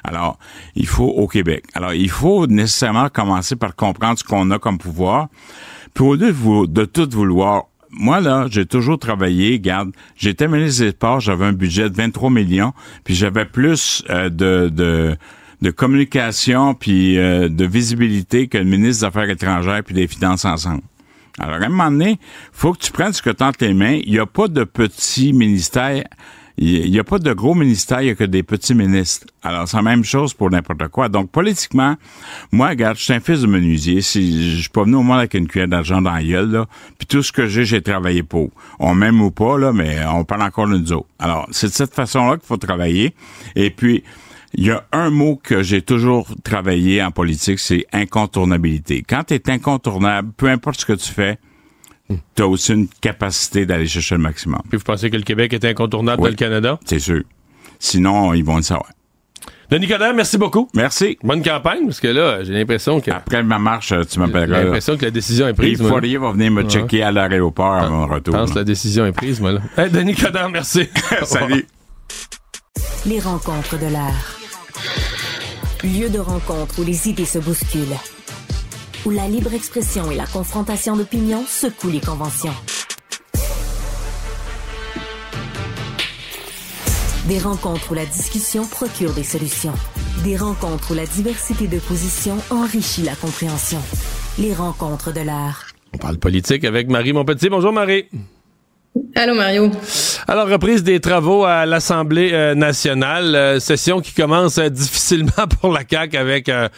Alors, 0.02 0.38
il 0.74 0.86
faut 0.86 1.08
au 1.08 1.26
Québec. 1.26 1.64
Alors, 1.74 1.92
il 1.92 2.10
faut 2.10 2.46
nécessairement 2.46 3.08
commencer 3.10 3.56
par 3.56 3.76
comprendre 3.76 4.18
ce 4.18 4.24
qu'on 4.24 4.50
a 4.50 4.58
comme 4.58 4.78
pouvoir. 4.78 5.28
Puis 5.94 6.04
au 6.04 6.14
lieu 6.14 6.32
de 6.66 6.84
tout 6.84 7.08
vouloir, 7.10 7.64
moi, 7.96 8.20
là, 8.20 8.46
j'ai 8.50 8.66
toujours 8.66 8.98
travaillé, 8.98 9.58
garde, 9.58 9.92
j'étais 10.16 10.48
ministre 10.48 10.84
des 10.84 10.90
Sports, 10.90 11.20
j'avais 11.20 11.46
un 11.46 11.52
budget 11.52 11.88
de 11.90 11.94
23 11.96 12.30
millions, 12.30 12.72
puis 13.04 13.14
j'avais 13.14 13.46
plus 13.46 14.04
euh, 14.10 14.28
de, 14.28 15.16
de, 15.60 15.70
communication 15.70 16.74
puis 16.74 17.18
euh, 17.18 17.48
de 17.48 17.64
visibilité 17.64 18.46
que 18.46 18.58
le 18.58 18.64
ministre 18.64 19.00
des 19.00 19.04
Affaires 19.04 19.30
étrangères 19.30 19.82
puis 19.82 19.94
des 19.94 20.06
Finances 20.06 20.44
ensemble. 20.44 20.82
Alors, 21.38 21.56
à 21.56 21.66
un 21.66 21.68
moment 21.68 21.90
donné, 21.90 22.18
faut 22.52 22.72
que 22.72 22.78
tu 22.78 22.92
prennes 22.92 23.12
ce 23.12 23.20
que 23.20 23.30
tu 23.30 23.44
les 23.64 23.74
mains. 23.74 23.98
Il 24.04 24.12
n'y 24.12 24.18
a 24.18 24.26
pas 24.26 24.48
de 24.48 24.64
petits 24.64 25.32
ministères. 25.32 26.04
Il 26.58 26.90
n'y 26.90 26.98
a 26.98 27.04
pas 27.04 27.18
de 27.18 27.32
gros 27.34 27.54
ministères, 27.54 28.00
il 28.00 28.06
n'y 28.06 28.10
a 28.10 28.14
que 28.14 28.24
des 28.24 28.42
petits 28.42 28.74
ministres. 28.74 29.26
Alors, 29.42 29.68
c'est 29.68 29.76
la 29.76 29.82
même 29.82 30.04
chose 30.04 30.32
pour 30.32 30.50
n'importe 30.50 30.88
quoi. 30.88 31.10
Donc, 31.10 31.30
politiquement, 31.30 31.96
moi, 32.50 32.70
regarde, 32.70 32.96
je 32.96 33.02
suis 33.02 33.12
un 33.12 33.20
fils 33.20 33.42
de 33.42 33.46
menuisier. 33.46 34.00
Si 34.00 34.56
je 34.56 34.60
suis 34.62 34.70
pas 34.70 34.84
venu 34.84 34.96
au 34.96 35.02
monde 35.02 35.18
avec 35.18 35.34
une 35.34 35.48
cuillère 35.48 35.68
d'argent 35.68 36.00
dans 36.00 36.12
la 36.12 36.22
gueule, 36.22 36.50
là, 36.50 36.66
puis 36.96 37.06
tout 37.06 37.22
ce 37.22 37.30
que 37.30 37.46
j'ai, 37.46 37.66
j'ai 37.66 37.82
travaillé 37.82 38.22
pour. 38.22 38.50
On 38.78 38.94
m'aime 38.94 39.20
ou 39.20 39.30
pas, 39.30 39.58
là, 39.58 39.72
mais 39.72 39.98
on 40.06 40.24
parle 40.24 40.42
encore 40.42 40.66
de 40.66 40.78
nous 40.78 40.92
autres. 40.92 41.08
Alors, 41.18 41.46
c'est 41.50 41.68
de 41.68 41.72
cette 41.72 41.92
façon-là 41.92 42.38
qu'il 42.38 42.46
faut 42.46 42.56
travailler. 42.56 43.14
Et 43.54 43.68
puis, 43.68 44.02
il 44.54 44.64
y 44.64 44.70
a 44.70 44.84
un 44.92 45.10
mot 45.10 45.38
que 45.42 45.62
j'ai 45.62 45.82
toujours 45.82 46.28
travaillé 46.42 47.02
en 47.02 47.10
politique, 47.10 47.58
c'est 47.58 47.84
incontournabilité. 47.92 49.04
Quand 49.06 49.24
tu 49.24 49.34
es 49.34 49.50
incontournable, 49.50 50.32
peu 50.34 50.48
importe 50.48 50.80
ce 50.80 50.86
que 50.86 50.94
tu 50.94 51.12
fais, 51.12 51.38
tu 52.34 52.42
as 52.42 52.46
aussi 52.46 52.72
une 52.72 52.88
capacité 53.00 53.66
d'aller 53.66 53.86
chercher 53.86 54.14
le 54.16 54.20
maximum. 54.22 54.60
Puis 54.68 54.78
vous 54.78 54.84
pensez 54.84 55.10
que 55.10 55.16
le 55.16 55.22
Québec 55.22 55.52
est 55.52 55.64
incontournable 55.64 56.22
Oui. 56.22 56.28
dans 56.28 56.30
le 56.32 56.36
Canada? 56.36 56.78
C'est 56.84 56.98
sûr. 56.98 57.22
Sinon, 57.78 58.32
ils 58.34 58.44
vont 58.44 58.56
le 58.56 58.62
savoir. 58.62 58.88
Denis 59.68 59.88
Coderre, 59.88 60.14
merci 60.14 60.38
beaucoup. 60.38 60.68
Merci. 60.74 61.18
Bonne 61.24 61.42
campagne, 61.42 61.84
parce 61.86 61.98
que 61.98 62.06
là, 62.06 62.44
j'ai 62.44 62.52
l'impression 62.52 63.00
que... 63.00 63.10
Après 63.10 63.42
ma 63.42 63.58
marche, 63.58 63.88
tu 63.88 63.96
J'ai 64.14 64.20
m'appelleras. 64.20 64.62
l'impression 64.62 64.96
que 64.96 65.04
la 65.04 65.10
décision 65.10 65.48
est 65.48 65.54
prise. 65.54 65.82
là. 65.82 65.88
Fourier 65.88 66.18
va 66.18 66.30
venir 66.30 66.52
me 66.52 66.62
checker 66.62 67.02
à 67.02 67.10
l'aéroport 67.10 67.72
à 67.74 67.88
mon 67.90 68.06
Je 68.06 68.12
retour. 68.12 68.34
pense 68.34 68.52
que 68.52 68.58
la 68.58 68.64
décision 68.64 69.04
est 69.06 69.12
prise, 69.12 69.40
moi, 69.40 69.50
là. 69.52 69.60
Hey, 69.76 69.90
Denis 69.90 70.14
Coderre, 70.14 70.48
merci. 70.50 70.88
Salut. 71.24 71.66
Les 73.06 73.18
rencontres 73.18 73.76
de 73.80 73.86
l'art. 73.92 74.36
Lieu 75.82 76.08
de 76.10 76.18
rencontre 76.20 76.80
où 76.80 76.84
les 76.84 77.08
idées 77.08 77.24
se 77.24 77.38
bousculent. 77.40 77.96
Où 79.06 79.10
la 79.10 79.28
libre 79.28 79.54
expression 79.54 80.10
et 80.10 80.16
la 80.16 80.26
confrontation 80.26 80.96
d'opinions 80.96 81.44
secouent 81.46 81.90
les 81.90 82.00
conventions. 82.00 82.52
Des 87.28 87.38
rencontres 87.38 87.92
où 87.92 87.94
la 87.94 88.04
discussion 88.04 88.66
procure 88.66 89.14
des 89.14 89.22
solutions. 89.22 89.74
Des 90.24 90.36
rencontres 90.36 90.90
où 90.90 90.94
la 90.94 91.06
diversité 91.06 91.68
de 91.68 91.78
positions 91.78 92.36
enrichit 92.50 93.02
la 93.02 93.14
compréhension. 93.14 93.78
Les 94.40 94.52
rencontres 94.52 95.12
de 95.12 95.20
l'art. 95.20 95.66
On 95.94 95.98
parle 95.98 96.18
politique 96.18 96.64
avec 96.64 96.88
Marie 96.88 97.12
Monpetit. 97.12 97.48
Bonjour, 97.48 97.72
Marie. 97.72 98.06
Allô 99.14 99.34
Mario. 99.34 99.70
Alors, 100.26 100.48
reprise 100.48 100.82
des 100.82 100.98
travaux 100.98 101.44
à 101.44 101.64
l'Assemblée 101.64 102.32
euh, 102.32 102.56
nationale, 102.56 103.36
euh, 103.36 103.60
session 103.60 104.00
qui 104.00 104.14
commence 104.14 104.58
euh, 104.58 104.68
difficilement 104.68 105.46
pour 105.60 105.72
la 105.72 105.82
CAQ 105.88 106.16
avec 106.16 106.48
un 106.48 106.70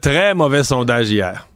très 0.00 0.34
mauvais 0.34 0.64
sondage 0.64 1.10
hier. 1.10 1.46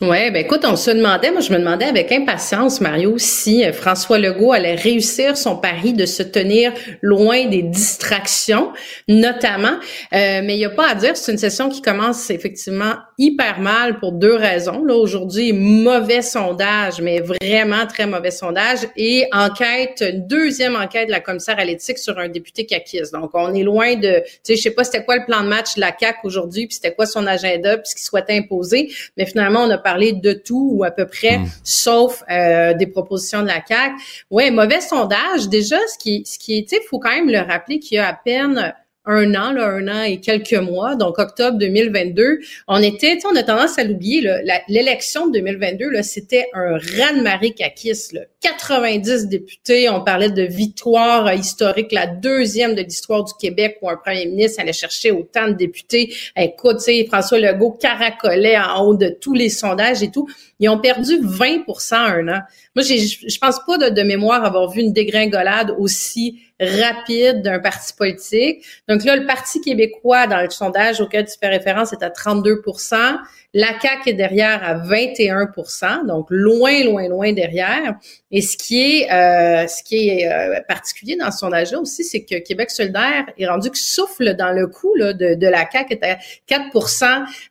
Ouais, 0.00 0.30
ben 0.30 0.42
écoute, 0.42 0.64
on 0.64 0.76
se 0.76 0.90
demandait, 0.90 1.30
moi 1.30 1.42
je 1.42 1.52
me 1.52 1.58
demandais 1.58 1.84
avec 1.84 2.10
impatience, 2.10 2.80
Mario, 2.80 3.18
si 3.18 3.66
euh, 3.66 3.70
François 3.74 4.18
Legault 4.18 4.54
allait 4.54 4.74
réussir 4.74 5.36
son 5.36 5.58
pari 5.58 5.92
de 5.92 6.06
se 6.06 6.22
tenir 6.22 6.72
loin 7.02 7.44
des 7.44 7.60
distractions, 7.60 8.72
notamment. 9.08 9.74
Euh, 10.14 10.40
mais 10.42 10.54
il 10.54 10.56
n'y 10.56 10.64
a 10.64 10.70
pas 10.70 10.88
à 10.88 10.94
dire, 10.94 11.18
c'est 11.18 11.32
une 11.32 11.36
session 11.36 11.68
qui 11.68 11.82
commence 11.82 12.30
effectivement 12.30 12.94
hyper 13.18 13.60
mal 13.60 13.98
pour 13.98 14.12
deux 14.12 14.34
raisons. 14.34 14.82
Là 14.86 14.94
aujourd'hui, 14.94 15.52
mauvais 15.52 16.22
sondage, 16.22 17.02
mais 17.02 17.20
vraiment 17.20 17.86
très 17.86 18.06
mauvais 18.06 18.30
sondage, 18.30 18.78
et 18.96 19.26
enquête, 19.32 20.02
deuxième 20.26 20.76
enquête 20.76 21.08
de 21.08 21.12
la 21.12 21.20
commissaire 21.20 21.58
à 21.58 21.64
l'éthique 21.66 21.98
sur 21.98 22.18
un 22.18 22.28
député 22.30 22.64
caquiste. 22.64 23.12
Donc 23.12 23.32
on 23.34 23.52
est 23.52 23.64
loin 23.64 23.96
de, 23.96 24.22
tu 24.24 24.30
sais, 24.44 24.56
je 24.56 24.62
sais 24.62 24.70
pas 24.70 24.82
c'était 24.82 25.04
quoi 25.04 25.18
le 25.18 25.26
plan 25.26 25.42
de 25.42 25.48
match 25.48 25.74
de 25.74 25.80
la 25.82 25.92
CAC 25.92 26.24
aujourd'hui, 26.24 26.68
puis 26.68 26.76
c'était 26.76 26.94
quoi 26.94 27.04
son 27.04 27.26
agenda, 27.26 27.76
puis 27.76 27.90
ce 27.90 27.94
qu'il 27.96 28.04
souhaitait 28.04 28.38
imposer, 28.38 28.90
mais 29.18 29.26
finalement 29.26 29.64
on 29.64 29.70
a 29.70 29.76
parler 29.90 30.12
de 30.12 30.32
tout 30.32 30.70
ou 30.72 30.84
à 30.84 30.92
peu 30.92 31.06
près, 31.06 31.38
hmm. 31.38 31.46
sauf 31.64 32.22
euh, 32.30 32.74
des 32.74 32.86
propositions 32.86 33.42
de 33.42 33.48
la 33.48 33.60
CAC. 33.60 33.92
Ouais, 34.30 34.50
mauvais 34.50 34.80
sondage. 34.80 35.48
Déjà, 35.48 35.78
ce 35.92 35.98
qui, 35.98 36.22
ce 36.24 36.38
qui 36.38 36.58
est, 36.58 36.70
il 36.70 36.80
faut 36.88 37.00
quand 37.00 37.10
même 37.10 37.28
le 37.28 37.40
rappeler 37.40 37.80
qu'il 37.80 37.96
y 37.96 37.98
a 37.98 38.08
à 38.08 38.14
peine 38.14 38.72
un 39.06 39.34
an, 39.34 39.52
là, 39.52 39.66
un 39.66 39.88
an 39.88 40.02
et 40.02 40.20
quelques 40.20 40.52
mois, 40.52 40.94
donc 40.94 41.18
octobre 41.18 41.58
2022, 41.58 42.38
on 42.68 42.82
était, 42.82 43.18
on 43.24 43.34
a 43.34 43.42
tendance 43.42 43.78
à 43.78 43.84
l'oublier, 43.84 44.20
l'élection 44.68 45.26
de 45.26 45.32
2022, 45.38 45.90
là, 45.90 46.02
c'était 46.02 46.46
un 46.52 46.72
raz-de-marée 46.72 47.52
caquiste, 47.52 48.18
90 48.40 49.28
députés, 49.28 49.88
on 49.88 50.02
parlait 50.02 50.30
de 50.30 50.42
victoire 50.42 51.32
historique, 51.32 51.92
la 51.92 52.06
deuxième 52.06 52.74
de 52.74 52.82
l'histoire 52.82 53.24
du 53.24 53.32
Québec 53.40 53.78
où 53.82 53.88
un 53.88 53.96
premier 53.96 54.26
ministre 54.26 54.60
allait 54.60 54.72
chercher 54.72 55.10
autant 55.10 55.48
de 55.48 55.54
députés. 55.54 56.14
Écoute, 56.36 56.80
François 57.08 57.38
Legault 57.38 57.72
caracolait 57.72 58.58
en 58.58 58.84
haut 58.84 58.96
de 58.96 59.08
tous 59.08 59.34
les 59.34 59.48
sondages 59.48 60.02
et 60.02 60.10
tout. 60.10 60.28
Ils 60.58 60.68
ont 60.68 60.78
perdu 60.78 61.18
20 61.22 61.64
en 61.68 61.94
un 61.94 62.28
an. 62.28 62.40
Moi, 62.74 62.84
je 62.84 63.38
pense 63.38 63.56
pas 63.66 63.90
de 63.90 64.02
mémoire 64.02 64.44
avoir 64.44 64.70
vu 64.70 64.80
une 64.80 64.92
dégringolade 64.92 65.74
aussi 65.78 66.40
rapide 66.60 67.42
d'un 67.42 67.58
parti 67.58 67.92
politique. 67.94 68.64
Donc 68.88 69.04
là, 69.04 69.16
le 69.16 69.26
Parti 69.26 69.60
québécois, 69.60 70.26
dans 70.26 70.40
le 70.42 70.50
sondage 70.50 71.00
auquel 71.00 71.24
tu 71.24 71.34
fais 71.40 71.48
référence, 71.48 71.92
est 71.92 72.02
à 72.02 72.10
32% 72.10 73.18
La 73.54 73.80
CAQ 73.80 74.10
est 74.10 74.12
derrière 74.14 74.62
à 74.62 74.74
21% 74.74 76.06
donc 76.06 76.26
loin, 76.30 76.84
loin, 76.84 77.08
loin 77.08 77.32
derrière. 77.32 77.96
Et 78.30 78.42
ce 78.42 78.56
qui 78.56 79.00
est, 79.02 79.12
euh, 79.12 79.66
ce 79.66 79.82
qui 79.82 80.08
est 80.08 80.30
euh, 80.30 80.60
particulier 80.68 81.16
dans 81.16 81.30
ce 81.30 81.38
sondage-là 81.38 81.80
aussi, 81.80 82.04
c'est 82.04 82.24
que 82.24 82.36
Québec 82.36 82.70
solidaire 82.70 83.26
est 83.38 83.46
rendu 83.46 83.70
que 83.70 83.78
souffle 83.78 84.34
dans 84.34 84.52
le 84.52 84.66
coup 84.66 84.94
là, 84.94 85.12
de, 85.12 85.34
de 85.34 85.46
la 85.46 85.68
CAQ, 85.70 85.94
est 85.94 86.04
à 86.04 86.18
4 86.46 86.70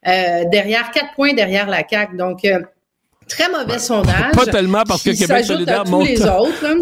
euh, 0.08 0.46
derrière, 0.50 0.92
4 0.92 1.16
points 1.16 1.34
derrière 1.34 1.68
la 1.68 1.84
CAQ. 1.88 2.16
Donc, 2.16 2.46
euh, 2.46 2.60
Très 3.30 3.50
mauvais 3.50 3.80
sondage. 3.80 4.32
Pas 4.34 4.46
tellement 4.46 4.84
parce 4.88 5.04
que 5.04 5.12
Québec 5.18 5.46
solidaire 5.46 5.86
monte. 5.86 6.08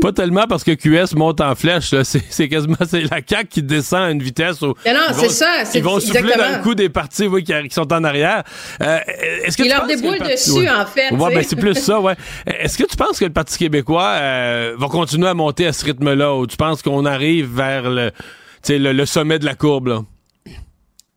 pas 0.02 0.12
tellement 0.12 0.46
parce 0.48 0.64
que 0.64 0.72
QS 0.72 1.16
monte 1.16 1.42
en 1.42 1.56
flèche. 1.56 1.94
C'est 2.04 2.48
quasiment 2.50 2.78
c'est 2.88 3.02
la 3.02 3.20
CAQ 3.28 3.48
qui 3.50 3.64
descend 3.64 4.02
à 4.02 4.12
une 4.12 4.22
vitesse. 4.24 4.62
Où 4.62 4.68
non, 4.68 5.14
c'est 5.14 5.30
ça. 5.30 5.64
Ils 5.74 5.84
vont 5.84 6.00
souffler 6.00 6.36
dans 6.36 6.58
le 6.58 6.64
coup 6.64 6.76
des 6.76 6.90
partis 6.90 7.28
oui, 7.28 7.44
qui, 7.44 7.54
sont 7.72 7.92
en 7.94 8.04
arrière. 8.04 8.44
Euh, 8.82 9.00
est-ce 9.44 9.58
que 9.58 9.64
Ils 9.64 9.70
leur 9.70 9.86
déboulent 9.86 10.20
dessus, 10.20 10.68
en 10.70 10.86
fait. 10.86 11.14
Ouais, 11.14 11.36
ben, 11.36 11.44
c'est 11.48 11.56
plus 11.56 11.76
ça, 11.76 12.00
ouais. 12.00 12.16
Est-ce 12.46 12.78
que 12.78 12.84
tu 12.84 12.96
penses 12.96 13.20
que 13.20 13.26
le 13.26 13.34
Parti 13.34 13.58
québécois 13.58 14.16
euh, 14.16 14.76
va 14.78 14.88
continuer 14.88 15.28
à 15.28 15.34
monter 15.34 15.68
à 15.68 15.74
ce 15.74 15.86
rythme-là 15.86 16.36
ou 16.36 16.48
tu 16.48 16.58
penses 16.58 16.82
qu'on 16.82 17.06
arrive 17.06 17.54
vers 17.56 17.90
le, 17.90 18.12
le, 18.70 18.92
le 18.94 19.06
sommet 19.06 19.40
de 19.40 19.46
la 19.46 19.56
courbe, 19.56 19.88
là? 19.88 20.02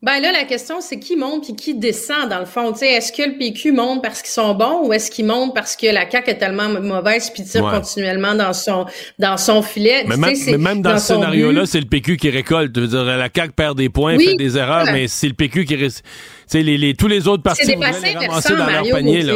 Ben 0.03 0.19
là, 0.23 0.33
la 0.33 0.45
question, 0.45 0.81
c'est 0.81 0.99
qui 0.99 1.15
monte 1.15 1.45
puis 1.45 1.55
qui 1.55 1.75
descend, 1.75 2.31
dans 2.31 2.39
le 2.39 2.47
fond? 2.47 2.73
Est-ce 2.73 3.13
que 3.13 3.23
le 3.23 3.37
PQ 3.37 3.73
monte 3.73 4.03
parce 4.03 4.23
qu'ils 4.23 4.31
sont 4.31 4.55
bons 4.55 4.87
ou 4.87 4.95
est-ce 4.95 5.11
qu'ils 5.11 5.27
montent 5.27 5.55
parce 5.55 5.77
que 5.77 5.87
la 5.89 6.11
CAQ 6.11 6.31
est 6.31 6.39
tellement 6.39 6.71
mauvaise 6.71 7.29
puis 7.29 7.45
tire 7.45 7.71
continuellement 7.71 8.35
dans 8.35 8.55
son 8.55 8.87
dans 9.19 9.37
son 9.37 9.61
filet? 9.61 10.05
Mais, 10.07 10.17
même, 10.57 10.81
dans, 10.81 10.97
ce 10.99 11.09
scénario-là, 11.09 11.67
c'est 11.67 11.81
le 11.81 11.87
PQ 11.87 12.17
qui 12.17 12.31
récolte. 12.31 12.75
Je 12.75 12.81
veux 12.81 12.89
dire, 12.89 13.05
la 13.05 13.29
CAQ 13.35 13.53
perd 13.53 13.77
des 13.77 13.91
points, 13.91 14.19
fait 14.19 14.37
des 14.37 14.57
erreurs, 14.57 14.87
mais 14.91 15.07
c'est 15.07 15.29
le 15.29 15.35
PQ 15.35 15.67
qui... 15.67 15.77
Les, 16.55 16.79
les, 16.79 16.95
tous 16.95 17.07
les 17.07 17.29
autres 17.29 17.43
partis 17.43 17.75
vont 17.75 17.81
les 17.81 18.15
ramasser 18.15 18.57
dans 18.57 18.67
leur 18.67 18.89
panier. 18.89 19.23
Là. 19.23 19.35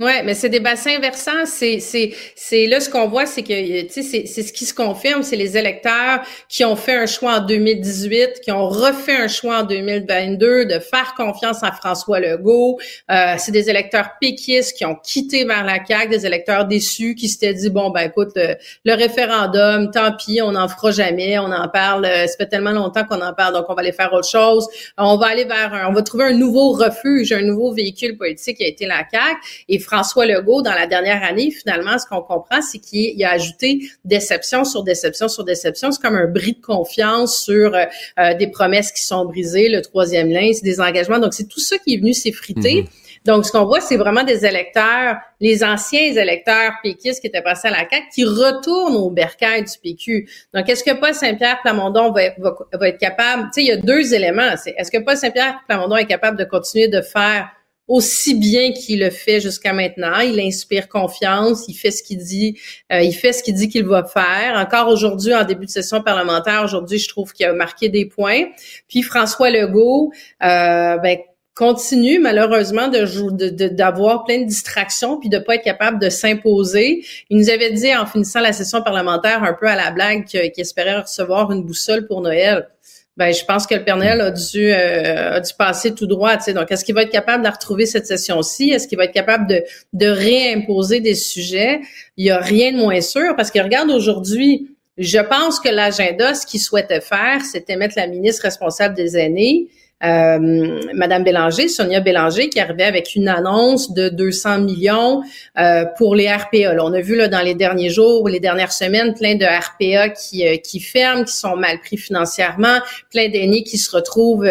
Ouais, 0.00 0.24
mais 0.24 0.34
c'est 0.34 0.48
des 0.48 0.58
bassins 0.58 0.98
versants. 0.98 1.46
C'est 1.46 1.78
c'est 1.78 2.12
c'est 2.34 2.66
là 2.66 2.80
ce 2.80 2.90
qu'on 2.90 3.06
voit, 3.06 3.26
c'est 3.26 3.42
que 3.42 3.54
c'est 3.90 4.26
c'est 4.26 4.42
ce 4.42 4.52
qui 4.52 4.64
se 4.64 4.74
confirme, 4.74 5.22
c'est 5.22 5.36
les 5.36 5.56
électeurs 5.56 6.20
qui 6.48 6.64
ont 6.64 6.74
fait 6.74 6.96
un 6.96 7.06
choix 7.06 7.36
en 7.36 7.40
2018, 7.40 8.40
qui 8.42 8.50
ont 8.50 8.68
refait 8.68 9.16
un 9.16 9.28
choix 9.28 9.60
en 9.60 9.62
2022 9.62 10.66
de 10.66 10.78
faire 10.80 11.14
confiance 11.16 11.62
à 11.62 11.70
François 11.70 12.18
Legault. 12.18 12.78
Euh, 13.10 13.34
c'est 13.38 13.52
des 13.52 13.70
électeurs 13.70 14.10
péquistes 14.20 14.76
qui 14.76 14.84
ont 14.84 14.96
quitté 14.96 15.44
vers 15.44 15.64
la 15.64 15.78
CAQ, 15.84 16.08
des 16.08 16.26
électeurs 16.26 16.64
déçus 16.64 17.14
qui 17.14 17.28
s'étaient 17.28 17.54
dit 17.54 17.70
bon 17.70 17.90
ben 17.90 18.08
écoute 18.08 18.32
le, 18.34 18.94
référendum, 18.94 19.92
tant 19.92 20.12
pis, 20.16 20.42
on 20.42 20.52
n'en 20.52 20.66
fera 20.66 20.90
jamais, 20.90 21.38
on 21.38 21.52
en 21.52 21.68
parle, 21.68 22.04
euh, 22.04 22.26
ça 22.26 22.36
fait 22.36 22.48
tellement 22.48 22.72
longtemps 22.72 23.04
qu'on 23.04 23.20
en 23.20 23.32
parle, 23.32 23.54
donc 23.54 23.66
on 23.68 23.74
va 23.74 23.80
aller 23.80 23.92
faire 23.92 24.12
autre 24.12 24.28
chose. 24.28 24.66
On 24.98 25.16
va 25.16 25.26
aller 25.28 25.44
vers, 25.44 25.72
un, 25.72 25.88
on 25.88 25.92
va 25.92 26.02
trouver 26.02 26.24
un 26.24 26.32
nouveau 26.32 26.72
refuge, 26.72 27.30
un 27.32 27.42
nouveau 27.42 27.72
véhicule 27.72 28.16
politique 28.16 28.56
qui 28.56 28.64
a 28.64 28.68
été 28.68 28.86
la 28.86 29.04
CAQ 29.08 29.36
et 29.68 29.78
François 29.84 30.26
Legault, 30.26 30.62
dans 30.62 30.72
la 30.72 30.86
dernière 30.86 31.22
année, 31.22 31.50
finalement, 31.50 31.98
ce 31.98 32.06
qu'on 32.06 32.22
comprend, 32.22 32.60
c'est 32.62 32.78
qu'il 32.78 33.22
a 33.24 33.30
ajouté 33.30 33.80
déception 34.04 34.64
sur 34.64 34.82
déception 34.82 35.28
sur 35.28 35.44
déception. 35.44 35.92
C'est 35.92 36.02
comme 36.02 36.16
un 36.16 36.26
bris 36.26 36.54
de 36.54 36.60
confiance 36.60 37.42
sur 37.42 37.74
euh, 37.74 37.84
euh, 38.18 38.34
des 38.34 38.48
promesses 38.48 38.92
qui 38.92 39.02
sont 39.02 39.24
brisées, 39.24 39.68
le 39.68 39.82
troisième 39.82 40.30
lien, 40.30 40.50
c'est 40.52 40.64
des 40.64 40.80
engagements. 40.80 41.18
Donc, 41.18 41.34
c'est 41.34 41.48
tout 41.48 41.60
ça 41.60 41.78
qui 41.78 41.94
est 41.94 41.98
venu 41.98 42.12
s'effriter. 42.12 42.82
Mhm. 42.82 42.88
Donc, 43.24 43.46
ce 43.46 43.52
qu'on 43.52 43.64
voit, 43.64 43.80
c'est 43.80 43.96
vraiment 43.96 44.22
des 44.22 44.44
électeurs, 44.44 45.16
les 45.40 45.64
anciens 45.64 46.14
électeurs 46.14 46.72
péquistes 46.82 47.22
qui 47.22 47.28
étaient 47.28 47.40
passés 47.40 47.68
à 47.68 47.70
la 47.70 47.88
CAQ, 47.88 48.08
qui 48.14 48.24
retournent 48.24 48.96
au 48.96 49.10
bercail 49.10 49.64
du 49.64 49.78
PQ. 49.82 50.28
Donc, 50.52 50.68
est-ce 50.68 50.84
que 50.84 50.92
Paul 50.92 51.14
Saint-Pierre 51.14 51.60
Plamondon 51.62 52.12
va, 52.12 52.20
va, 52.38 52.88
être 52.88 52.98
capable, 52.98 53.44
tu 53.44 53.48
sais, 53.52 53.62
il 53.62 53.68
y 53.68 53.72
a 53.72 53.78
deux 53.78 54.12
éléments. 54.12 54.54
est-ce 54.76 54.90
que 54.90 54.98
Paul 54.98 55.16
Saint-Pierre 55.16 55.60
Plamondon 55.66 55.96
est 55.96 56.06
capable 56.06 56.38
de 56.38 56.44
continuer 56.44 56.88
de 56.88 57.00
faire 57.00 57.48
aussi 57.86 58.34
bien 58.34 58.72
qu'il 58.72 59.00
le 59.00 59.10
fait 59.10 59.40
jusqu'à 59.40 59.72
maintenant. 59.72 60.20
Il 60.20 60.40
inspire 60.40 60.88
confiance, 60.88 61.64
il 61.68 61.74
fait 61.74 61.90
ce 61.90 62.02
qu'il 62.02 62.18
dit, 62.18 62.58
euh, 62.92 63.00
il 63.00 63.12
fait 63.12 63.32
ce 63.32 63.42
qu'il 63.42 63.54
dit 63.54 63.68
qu'il 63.68 63.84
va 63.84 64.04
faire. 64.04 64.56
Encore 64.56 64.88
aujourd'hui, 64.88 65.34
en 65.34 65.44
début 65.44 65.66
de 65.66 65.70
session 65.70 66.02
parlementaire, 66.02 66.62
aujourd'hui, 66.64 66.98
je 66.98 67.08
trouve 67.08 67.32
qu'il 67.32 67.46
a 67.46 67.52
marqué 67.52 67.88
des 67.88 68.06
points. 68.06 68.44
Puis 68.88 69.02
François 69.02 69.50
Legault, 69.50 70.12
euh, 70.42 70.96
ben, 70.98 71.18
continue 71.54 72.18
malheureusement 72.18 72.88
de 72.88 73.68
d'avoir 73.68 74.24
plein 74.24 74.40
de 74.40 74.46
distractions 74.46 75.20
puis 75.20 75.28
de 75.28 75.38
pas 75.38 75.54
être 75.54 75.62
capable 75.62 76.00
de 76.00 76.08
s'imposer. 76.08 77.04
Il 77.30 77.38
nous 77.38 77.48
avait 77.48 77.70
dit 77.70 77.94
en 77.94 78.06
finissant 78.06 78.40
la 78.40 78.52
session 78.52 78.82
parlementaire 78.82 79.44
un 79.44 79.54
peu 79.54 79.68
à 79.68 79.76
la 79.76 79.92
blague 79.92 80.24
qu'il 80.24 80.40
espérait 80.56 81.00
recevoir 81.00 81.52
une 81.52 81.62
boussole 81.64 82.06
pour 82.08 82.22
Noël 82.22 82.68
ben 83.16 83.32
je 83.32 83.44
pense 83.44 83.66
que 83.66 83.74
le 83.74 83.84
Père 83.84 83.96
Noël 83.96 84.20
a 84.20 84.30
dû 84.30 84.72
euh, 84.72 85.36
a 85.36 85.40
dû 85.40 85.52
passer 85.56 85.94
tout 85.94 86.06
droit. 86.06 86.36
Tu 86.36 86.44
sais. 86.44 86.52
Donc, 86.52 86.70
est-ce 86.72 86.84
qu'il 86.84 86.94
va 86.94 87.02
être 87.02 87.12
capable 87.12 87.44
de 87.44 87.48
retrouver 87.48 87.86
cette 87.86 88.06
session-ci? 88.06 88.70
Est-ce 88.70 88.88
qu'il 88.88 88.98
va 88.98 89.04
être 89.04 89.12
capable 89.12 89.46
de 89.46 89.62
de 89.92 90.06
réimposer 90.06 91.00
des 91.00 91.14
sujets? 91.14 91.80
Il 92.16 92.26
y 92.26 92.30
a 92.30 92.38
rien 92.38 92.72
de 92.72 92.78
moins 92.78 93.00
sûr 93.00 93.36
parce 93.36 93.50
que 93.50 93.60
regarde 93.60 93.90
aujourd'hui. 93.90 94.70
Je 94.96 95.18
pense 95.18 95.58
que 95.58 95.68
l'agenda, 95.68 96.34
ce 96.34 96.46
qu'il 96.46 96.60
souhaitait 96.60 97.00
faire, 97.00 97.40
c'était 97.44 97.74
mettre 97.74 97.94
la 97.96 98.06
ministre 98.06 98.42
responsable 98.42 98.94
des 98.94 99.16
aînés 99.16 99.68
euh, 100.02 100.80
Madame 100.94 101.24
Bélanger, 101.24 101.68
Sonia 101.68 102.00
Bélanger, 102.00 102.48
qui 102.48 102.60
arrivait 102.60 102.84
avec 102.84 103.14
une 103.14 103.28
annonce 103.28 103.92
de 103.92 104.08
200 104.08 104.58
millions 104.60 105.22
euh, 105.58 105.84
pour 105.96 106.14
les 106.14 106.30
RPA. 106.30 106.74
on 106.80 106.92
a 106.92 107.00
vu 107.00 107.16
là 107.16 107.28
dans 107.28 107.40
les 107.40 107.54
derniers 107.54 107.90
jours 107.90 108.22
ou 108.22 108.26
les 108.26 108.40
dernières 108.40 108.72
semaines 108.72 109.14
plein 109.14 109.36
de 109.36 109.44
RPA 109.44 110.10
qui 110.10 110.46
euh, 110.46 110.56
qui 110.56 110.80
ferment, 110.80 111.24
qui 111.24 111.34
sont 111.34 111.56
mal 111.56 111.78
pris 111.80 111.96
financièrement, 111.96 112.78
plein 113.10 113.28
d'aînés 113.28 113.62
qui 113.62 113.78
se 113.78 113.90
retrouvent 113.94 114.48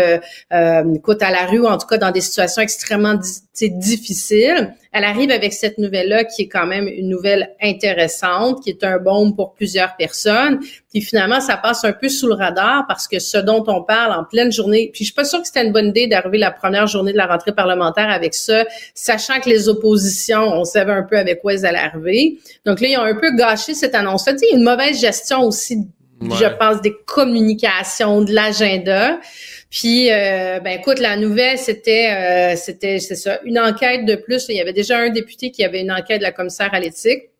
côte 1.03 1.21
à 1.21 1.31
la 1.31 1.45
rue, 1.45 1.65
en 1.65 1.77
tout 1.77 1.87
cas 1.87 1.97
dans 1.97 2.11
des 2.11 2.21
situations 2.21 2.61
extrêmement 2.61 3.15
difficiles. 3.61 4.73
Elle 4.93 5.03
arrive 5.03 5.31
avec 5.31 5.53
cette 5.53 5.77
nouvelle-là 5.79 6.23
qui 6.23 6.43
est 6.43 6.47
quand 6.47 6.67
même 6.67 6.87
une 6.87 7.09
nouvelle 7.09 7.55
intéressante, 7.61 8.63
qui 8.63 8.69
est 8.69 8.83
un 8.83 8.99
bon 8.99 9.31
pour 9.31 9.53
plusieurs 9.53 9.95
personnes. 9.95 10.59
Puis 10.91 11.01
finalement, 11.01 11.41
ça 11.41 11.57
passe 11.57 11.83
un 11.83 11.93
peu 11.93 12.09
sous 12.09 12.27
le 12.27 12.35
radar 12.35 12.85
parce 12.87 13.07
que 13.07 13.19
ce 13.19 13.37
dont 13.39 13.63
on 13.67 13.83
parle 13.83 14.13
en 14.13 14.23
pleine 14.23 14.51
journée, 14.51 14.91
puis 14.93 15.03
je 15.03 15.05
suis 15.05 15.13
pas 15.13 15.25
sûre 15.25 15.41
que 15.41 15.47
c'était 15.47 15.65
une 15.65 15.73
bonne 15.73 15.87
idée 15.87 16.07
d'arriver 16.07 16.37
la 16.37 16.51
première 16.51 16.85
journée 16.85 17.11
de 17.11 17.17
la 17.17 17.25
rentrée 17.25 17.53
parlementaire 17.53 18.09
avec 18.09 18.35
ça, 18.35 18.65
sachant 18.93 19.39
que 19.39 19.49
les 19.49 19.67
oppositions, 19.67 20.43
on 20.53 20.63
savait 20.63 20.93
un 20.93 21.03
peu 21.03 21.17
avec 21.17 21.41
quoi 21.41 21.53
elles 21.53 21.65
allaient 21.65 21.79
arriver. 21.79 22.37
Donc 22.65 22.79
là, 22.79 22.87
ils 22.87 22.97
ont 22.97 23.01
un 23.01 23.15
peu 23.15 23.35
gâché 23.35 23.73
cette 23.73 23.95
annonce-là. 23.95 24.33
Tu 24.33 24.39
sais, 24.39 24.55
une 24.55 24.63
mauvaise 24.63 25.01
gestion 25.01 25.41
aussi, 25.41 25.87
je 26.21 26.57
pense, 26.57 26.81
des 26.81 26.93
communications, 27.05 28.21
de 28.21 28.31
l'agenda. 28.31 29.19
Puis, 29.73 30.11
euh, 30.11 30.59
ben 30.59 30.79
écoute, 30.79 30.99
la 30.99 31.17
nouvelle, 31.17 31.57
c'était, 31.57 32.11
euh, 32.11 32.55
c'était, 32.55 32.99
c'est 32.99 33.15
ça, 33.15 33.39
une 33.43 33.57
enquête 33.57 34.05
de 34.05 34.13
plus. 34.13 34.45
Il 34.49 34.55
y 34.55 34.61
avait 34.61 34.71
déjà 34.71 34.99
un 34.99 35.09
député 35.09 35.49
qui 35.49 35.63
avait 35.63 35.81
une 35.81 35.91
enquête 35.91 36.19
de 36.19 36.23
la 36.23 36.31
commissaire 36.31 36.71
à 36.75 36.79
l'éthique. 36.79 37.31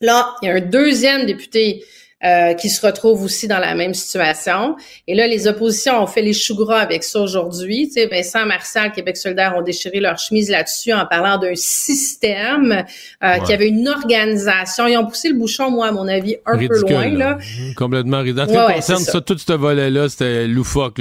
Là, 0.00 0.36
il 0.40 0.46
y 0.46 0.50
a 0.52 0.54
un 0.54 0.60
deuxième 0.60 1.26
député 1.26 1.84
euh, 2.24 2.54
qui 2.54 2.70
se 2.70 2.86
retrouvent 2.86 3.24
aussi 3.24 3.48
dans 3.48 3.58
la 3.58 3.74
même 3.74 3.94
situation. 3.94 4.76
Et 5.08 5.14
là, 5.16 5.26
les 5.26 5.48
oppositions 5.48 6.00
ont 6.00 6.06
fait 6.06 6.22
les 6.22 6.32
choux 6.32 6.54
gras 6.54 6.78
avec 6.78 7.02
ça 7.02 7.20
aujourd'hui. 7.20 7.88
Tu 7.88 7.94
sais, 7.94 8.06
Vincent 8.06 8.46
Martial, 8.46 8.92
Québec 8.92 9.16
solidaire 9.16 9.54
ont 9.56 9.62
déchiré 9.62 9.98
leur 9.98 10.18
chemise 10.18 10.48
là-dessus 10.48 10.92
en 10.92 11.04
parlant 11.04 11.38
d'un 11.38 11.56
système 11.56 12.84
euh, 13.24 13.38
qui 13.38 13.52
avait 13.52 13.66
une 13.66 13.88
organisation. 13.88 14.86
Ils 14.86 14.96
ont 14.98 15.06
poussé 15.06 15.30
le 15.30 15.34
bouchon, 15.34 15.72
moi, 15.72 15.88
à 15.88 15.90
mon 15.90 16.06
avis, 16.06 16.36
un 16.46 16.56
peu 16.58 16.80
loin. 16.80 17.08
Là. 17.08 17.38
Complètement 17.76 18.20
ridicule. 18.20 18.40
En 18.40 18.46
ce 18.46 18.68
qui 18.68 18.74
concerne 18.74 19.02
ça. 19.02 19.20
tout 19.20 19.36
ce 19.36 19.52
volet-là, 19.52 20.08
c'était 20.08 20.46
loufoque. 20.46 20.98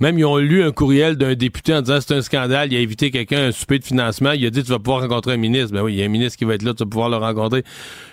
même, 0.00 0.18
ils 0.18 0.26
ont 0.26 0.36
lu 0.36 0.62
un 0.62 0.72
courriel 0.72 1.16
d'un 1.16 1.34
député 1.34 1.72
en 1.72 1.80
disant 1.80 2.00
c'est 2.06 2.14
un 2.14 2.20
scandale, 2.20 2.70
il 2.72 2.76
a 2.76 2.80
invité 2.80 3.10
quelqu'un 3.10 3.38
à 3.38 3.46
un 3.46 3.52
souper 3.52 3.78
de 3.78 3.84
financement, 3.84 4.32
il 4.32 4.44
a 4.44 4.50
dit 4.50 4.62
tu 4.62 4.70
vas 4.70 4.78
pouvoir 4.78 5.00
rencontrer 5.00 5.32
un 5.32 5.38
ministre. 5.38 5.72
Ben 5.72 5.80
oui, 5.82 5.94
il 5.94 5.98
y 5.98 6.02
a 6.02 6.04
un 6.04 6.10
ministre 6.10 6.36
qui 6.36 6.44
va 6.44 6.56
être 6.56 6.62
là, 6.62 6.74
tu 6.74 6.84
vas 6.84 6.90
pouvoir 6.90 7.08
le 7.08 7.16
rencontrer. 7.16 7.64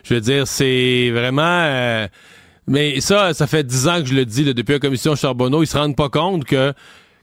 Je 0.06 0.14
veux 0.14 0.22
dire, 0.22 0.48
c'est 0.48 1.12
vraiment... 1.12 1.42
Euh, 1.44 2.08
mais 2.68 3.00
ça, 3.02 3.34
ça 3.34 3.48
fait 3.48 3.64
dix 3.64 3.88
ans 3.88 4.02
que 4.02 4.08
je 4.08 4.14
le 4.14 4.26
dis 4.26 4.44
depuis 4.54 4.74
la 4.74 4.80
commission 4.80 5.16
Charbonneau, 5.16 5.64
ils 5.64 5.68
se 5.68 5.78
rendent 5.78 5.96
pas 5.96 6.10
compte 6.10 6.46
que 6.46 6.74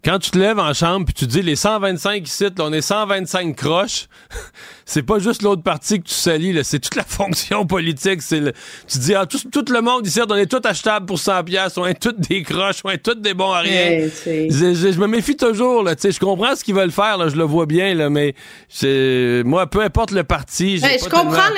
quand 0.04 0.18
tu 0.18 0.32
te 0.32 0.38
lèves 0.38 0.58
en 0.58 0.74
chambre 0.74 1.06
puis 1.06 1.14
tu 1.14 1.26
dis 1.26 1.42
les 1.42 1.54
125 1.54 2.26
ici, 2.26 2.44
là, 2.44 2.50
on 2.58 2.72
est 2.72 2.80
125 2.80 3.54
croches, 3.54 4.08
c'est 4.84 5.04
pas 5.04 5.20
juste 5.20 5.42
l'autre 5.42 5.62
partie 5.62 6.00
que 6.00 6.08
tu 6.08 6.14
salis, 6.14 6.58
c'est 6.64 6.80
toute 6.80 6.96
la 6.96 7.04
fonction 7.06 7.66
politique. 7.66 8.20
C'est 8.20 8.52
tu 8.88 8.98
dis 8.98 9.14
ah, 9.14 9.26
tout, 9.26 9.64
le 9.70 9.80
monde 9.80 10.06
ici, 10.06 10.20
on 10.28 10.34
est 10.34 10.50
tout 10.50 10.60
achetable 10.64 11.06
pour 11.06 11.18
100 11.18 11.44
pièces, 11.44 11.78
on 11.78 11.86
est 11.86 12.00
toutes 12.00 12.20
des 12.20 12.42
croches, 12.42 12.80
on 12.84 12.90
est 12.90 13.02
toutes 13.02 13.20
des 13.20 13.34
bons 13.34 13.52
à 13.52 13.60
rien. 13.60 14.08
je, 14.26 14.98
me 14.98 15.06
méfie 15.06 15.36
toujours 15.36 15.82
là, 15.82 15.94
je 16.02 16.18
comprends 16.18 16.56
ce 16.56 16.64
qu'ils 16.64 16.74
veulent 16.74 16.90
faire 16.90 17.16
là, 17.16 17.28
je 17.28 17.36
le 17.36 17.44
vois 17.44 17.66
bien 17.66 17.94
là, 17.94 18.10
mais 18.10 18.34
moi 19.44 19.66
peu 19.68 19.82
importe 19.82 20.10
le 20.10 20.24
parti, 20.24 20.78
ben, 20.80 20.98
je 21.00 21.08
comprends 21.08 21.50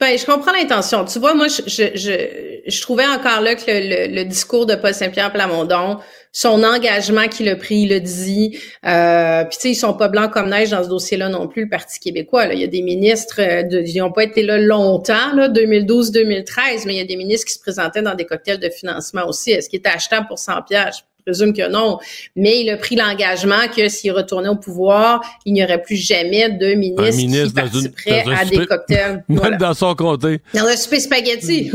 ben, 0.00 0.18
je 0.18 0.24
comprends 0.24 0.52
l'intention. 0.52 1.04
Tu 1.04 1.18
vois, 1.18 1.34
moi, 1.34 1.46
je, 1.48 1.60
je, 1.66 2.62
je, 2.66 2.80
trouvais 2.80 3.06
encore 3.06 3.42
là 3.42 3.54
que 3.54 3.66
le, 3.68 4.14
le, 4.14 4.24
discours 4.24 4.64
de 4.64 4.74
Paul 4.74 4.94
Saint-Pierre 4.94 5.30
Plamondon, 5.30 5.98
son 6.32 6.64
engagement 6.64 7.28
qu'il 7.28 7.50
a 7.50 7.56
pris, 7.56 7.80
il 7.80 7.90
le 7.90 8.00
dit. 8.00 8.58
Euh, 8.86 9.44
Puis 9.44 9.58
tu 9.58 9.60
sais, 9.60 9.70
ils 9.72 9.74
sont 9.74 9.92
pas 9.92 10.08
blancs 10.08 10.32
comme 10.32 10.48
neige 10.48 10.70
dans 10.70 10.82
ce 10.82 10.88
dossier-là 10.88 11.28
non 11.28 11.48
plus, 11.48 11.64
le 11.64 11.68
Parti 11.68 12.00
québécois. 12.00 12.46
Là. 12.46 12.54
Il 12.54 12.60
y 12.60 12.64
a 12.64 12.68
des 12.68 12.80
ministres, 12.80 13.40
euh, 13.40 13.62
de, 13.62 13.82
ils 13.82 13.98
n'ont 13.98 14.10
pas 14.10 14.24
été 14.24 14.42
là 14.42 14.56
longtemps, 14.56 15.34
là, 15.34 15.50
2012-2013, 15.50 16.84
mais 16.86 16.94
il 16.94 16.98
y 16.98 17.00
a 17.00 17.04
des 17.04 17.16
ministres 17.16 17.46
qui 17.46 17.54
se 17.54 17.60
présentaient 17.60 18.02
dans 18.02 18.14
des 18.14 18.24
cocktails 18.24 18.58
de 18.58 18.70
financement 18.70 19.26
aussi. 19.28 19.50
Est-ce 19.50 19.68
qu'il 19.68 19.80
était 19.80 19.90
achetable 19.90 20.28
pour 20.28 20.38
100 20.38 20.62
pièges? 20.62 21.04
Je 21.20 21.32
présume 21.32 21.52
que 21.52 21.70
non. 21.70 21.98
Mais 22.34 22.62
il 22.62 22.70
a 22.70 22.78
pris 22.78 22.96
l'engagement 22.96 23.68
que 23.74 23.88
s'il 23.88 24.12
retournait 24.12 24.48
au 24.48 24.56
pouvoir, 24.56 25.20
il 25.44 25.52
n'y 25.52 25.62
aurait 25.62 25.82
plus 25.82 25.96
jamais 25.96 26.48
de 26.48 26.74
ministre, 26.74 27.16
ministre 27.16 27.48
qui 27.48 27.52
participerait 27.52 28.24
à 28.34 28.44
des 28.46 28.66
cocktails. 28.66 29.24
Même 29.28 29.56
dans 29.58 29.74
son 29.74 29.94
comté. 29.94 30.40
Dans 30.54 30.64
le 30.64 30.76
souper 30.76 31.00
spaghetti. 31.00 31.70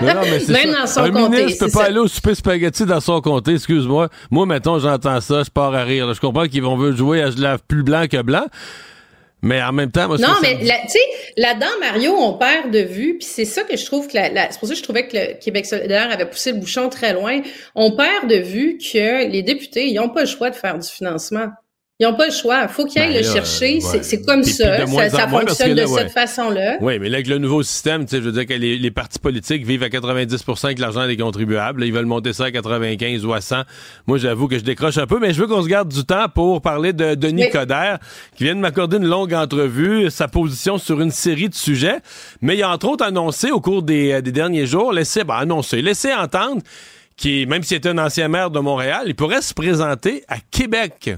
Même 0.00 0.72
dans 0.72 0.86
son 0.86 1.00
un 1.00 1.10
comté. 1.10 1.36
Un 1.36 1.40
ministre 1.40 1.66
peut 1.66 1.72
pas 1.72 1.84
aller 1.84 1.98
au 1.98 2.08
souper 2.08 2.34
spaghetti 2.34 2.84
dans 2.84 3.00
son 3.00 3.20
comté, 3.22 3.54
excuse-moi. 3.54 4.10
Moi, 4.30 4.44
mettons, 4.44 4.78
j'entends 4.78 5.20
ça, 5.20 5.42
je 5.42 5.50
pars 5.50 5.74
à 5.74 5.84
rire. 5.84 6.12
Je 6.12 6.20
comprends 6.20 6.46
qu'ils 6.46 6.62
vont 6.62 6.92
jouer 6.92 7.22
à 7.22 7.30
je 7.30 7.38
lave 7.38 7.60
plus 7.66 7.82
blanc 7.82 8.04
que 8.10 8.20
blanc. 8.20 8.44
Mais 9.42 9.60
en 9.60 9.72
même 9.72 9.90
temps, 9.90 10.06
moi, 10.06 10.18
Non, 10.18 10.34
mais 10.40 10.56
tu 10.56 10.66
sais, 10.66 10.98
là-dedans, 11.36 11.66
Mario, 11.80 12.14
on 12.16 12.34
perd 12.34 12.70
de 12.70 12.78
vue, 12.78 13.18
puis 13.18 13.26
c'est 13.26 13.44
ça 13.44 13.64
que 13.64 13.76
je 13.76 13.84
trouve 13.84 14.06
que 14.06 14.14
la, 14.14 14.50
c'est 14.50 14.58
pour 14.58 14.68
ça 14.68 14.74
que 14.74 14.78
je 14.78 14.84
trouvais 14.84 15.08
que 15.08 15.16
le 15.16 15.34
Québec 15.34 15.66
solidaire 15.66 16.10
avait 16.12 16.26
poussé 16.26 16.52
le 16.52 16.58
bouchon 16.58 16.88
très 16.88 17.12
loin. 17.12 17.40
On 17.74 17.96
perd 17.96 18.28
de 18.28 18.36
vue 18.36 18.78
que 18.78 19.28
les 19.28 19.42
députés, 19.42 19.88
ils 19.88 19.94
n'ont 19.94 20.10
pas 20.10 20.20
le 20.20 20.26
choix 20.26 20.50
de 20.50 20.54
faire 20.54 20.78
du 20.78 20.88
financement. 20.88 21.48
Ils 22.02 22.06
n'ont 22.06 22.14
pas 22.14 22.26
le 22.26 22.32
choix. 22.32 22.66
faut 22.66 22.84
qu'ils 22.84 23.00
aillent 23.00 23.14
ben 23.14 23.24
le 23.24 23.32
chercher. 23.32 23.78
C'est 23.80 24.22
comme 24.22 24.42
ça. 24.42 24.84
Ça, 25.08 25.28
fonctionne 25.28 25.74
de 25.74 25.86
cette 25.86 26.10
façon-là. 26.10 26.78
Oui, 26.80 26.98
mais 26.98 27.08
là, 27.08 27.18
avec 27.18 27.28
le 27.28 27.38
nouveau 27.38 27.62
système, 27.62 28.06
je 28.10 28.16
veux 28.16 28.32
dire 28.32 28.44
que 28.44 28.54
les, 28.54 28.90
partis 28.90 29.20
politiques 29.20 29.64
vivent 29.64 29.84
à 29.84 29.88
90% 29.88 30.64
avec 30.64 30.80
l'argent 30.80 31.06
des 31.06 31.16
contribuables. 31.16 31.84
ils 31.84 31.92
veulent 31.92 32.06
monter 32.06 32.32
ça 32.32 32.46
à 32.46 32.50
95 32.50 33.24
ou 33.24 33.32
à 33.32 33.40
100. 33.40 33.62
Moi, 34.08 34.18
j'avoue 34.18 34.48
que 34.48 34.58
je 34.58 34.64
décroche 34.64 34.98
un 34.98 35.06
peu, 35.06 35.20
mais 35.20 35.32
je 35.32 35.40
veux 35.40 35.46
qu'on 35.46 35.62
se 35.62 35.68
garde 35.68 35.88
du 35.88 36.04
temps 36.04 36.26
pour 36.28 36.60
parler 36.60 36.92
de 36.92 37.14
Denis 37.14 37.48
Coderre, 37.50 38.00
qui 38.36 38.44
vient 38.44 38.56
de 38.56 38.60
m'accorder 38.60 38.96
une 38.96 39.06
longue 39.06 39.32
entrevue, 39.32 40.10
sa 40.10 40.26
position 40.26 40.78
sur 40.78 41.00
une 41.00 41.12
série 41.12 41.50
de 41.50 41.54
sujets. 41.54 42.00
Mais 42.40 42.56
il 42.56 42.64
a 42.64 42.70
entre 42.70 42.88
autres 42.88 43.04
annoncé 43.04 43.52
au 43.52 43.60
cours 43.60 43.84
des, 43.84 44.10
euh, 44.10 44.20
derniers 44.20 44.66
jours, 44.66 44.92
laissé, 44.92 45.22
ben, 45.22 45.36
annoncer, 45.36 45.80
laissé 45.80 46.12
entendre 46.12 46.62
qui, 47.16 47.46
même 47.46 47.62
s'il 47.62 47.76
était 47.76 47.90
un 47.90 47.98
ancien 47.98 48.26
maire 48.26 48.50
de 48.50 48.58
Montréal, 48.58 49.04
il 49.06 49.14
pourrait 49.14 49.42
se 49.42 49.54
présenter 49.54 50.24
à 50.26 50.38
Québec. 50.50 51.12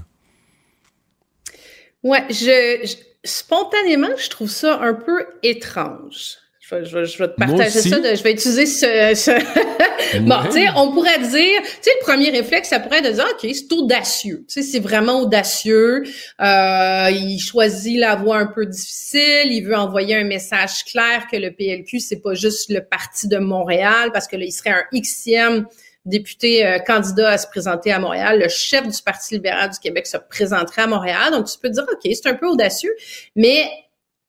Ouais, 2.05 2.23
je, 2.29 2.95
spontanément, 3.23 4.15
je 4.15 4.29
trouve 4.29 4.51
ça 4.51 4.79
un 4.79 4.93
peu 4.93 5.25
étrange. 5.41 6.37
Je 6.59 6.75
vais, 6.75 6.85
je, 7.05 7.17
vais, 7.17 7.27
te 7.27 7.35
partager 7.35 7.81
ça. 7.81 8.15
je 8.15 8.23
vais 8.23 8.33
utiliser 8.33 8.65
ce. 8.67 10.19
bon, 10.19 10.35
tu 10.45 10.51
sais, 10.51 10.67
on 10.75 10.91
pourrait 10.91 11.17
dire, 11.17 11.61
tu 11.61 11.69
sais, 11.81 11.91
le 11.99 12.03
premier 12.03 12.29
réflexe, 12.29 12.69
ça 12.69 12.79
pourrait 12.79 12.99
être 12.99 13.05
de 13.05 13.11
dire, 13.11 13.25
ok, 13.31 13.49
c'est 13.53 13.73
audacieux. 13.73 14.45
Tu 14.47 14.53
sais, 14.53 14.61
c'est 14.61 14.79
vraiment 14.79 15.21
audacieux. 15.21 16.03
Euh, 16.41 17.09
il 17.11 17.39
choisit 17.39 17.99
la 17.99 18.15
voie 18.15 18.37
un 18.37 18.47
peu 18.47 18.67
difficile. 18.67 19.51
Il 19.51 19.61
veut 19.61 19.75
envoyer 19.75 20.15
un 20.15 20.25
message 20.25 20.85
clair 20.85 21.25
que 21.31 21.37
le 21.37 21.51
PLQ, 21.51 21.99
c'est 21.99 22.21
pas 22.21 22.35
juste 22.35 22.69
le 22.69 22.81
parti 22.81 23.27
de 23.27 23.37
Montréal, 23.37 24.11
parce 24.13 24.27
que 24.27 24.35
là, 24.35 24.45
il 24.45 24.51
serait 24.51 24.71
un 24.71 24.85
Xème 24.93 25.65
député 26.05 26.65
euh, 26.65 26.79
candidat 26.79 27.31
à 27.31 27.37
se 27.37 27.47
présenter 27.47 27.91
à 27.91 27.99
Montréal. 27.99 28.39
Le 28.39 28.49
chef 28.49 28.87
du 28.87 29.01
Parti 29.01 29.35
libéral 29.35 29.69
du 29.69 29.79
Québec 29.79 30.07
se 30.07 30.17
présenterait 30.17 30.83
à 30.83 30.87
Montréal. 30.87 31.31
Donc, 31.31 31.47
tu 31.47 31.57
peux 31.59 31.69
te 31.69 31.73
dire, 31.73 31.85
OK, 31.91 32.01
c'est 32.03 32.27
un 32.27 32.35
peu 32.35 32.47
audacieux, 32.47 32.93
mais 33.35 33.67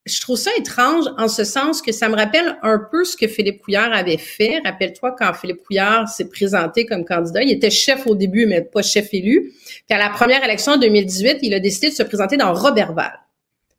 je 0.06 0.20
trouve 0.20 0.36
ça 0.36 0.50
étrange 0.56 1.04
en 1.18 1.26
ce 1.26 1.42
sens 1.42 1.82
que 1.82 1.90
ça 1.90 2.08
me 2.08 2.14
rappelle 2.14 2.56
un 2.62 2.78
peu 2.78 3.04
ce 3.04 3.16
que 3.16 3.26
Philippe 3.26 3.60
Couillard 3.62 3.92
avait 3.92 4.18
fait. 4.18 4.60
Rappelle-toi 4.64 5.16
quand 5.18 5.34
Philippe 5.34 5.64
Couillard 5.64 6.08
s'est 6.08 6.28
présenté 6.28 6.86
comme 6.86 7.04
candidat, 7.04 7.42
il 7.42 7.50
était 7.50 7.70
chef 7.70 8.06
au 8.06 8.14
début, 8.14 8.46
mais 8.46 8.62
pas 8.62 8.82
chef 8.82 9.12
élu. 9.12 9.52
Puis 9.86 9.96
à 9.96 9.98
la 9.98 10.10
première 10.10 10.42
élection 10.44 10.72
en 10.72 10.78
2018, 10.78 11.38
il 11.42 11.52
a 11.54 11.60
décidé 11.60 11.90
de 11.90 11.94
se 11.94 12.04
présenter 12.04 12.36
dans 12.36 12.54
Robertval. 12.54 13.18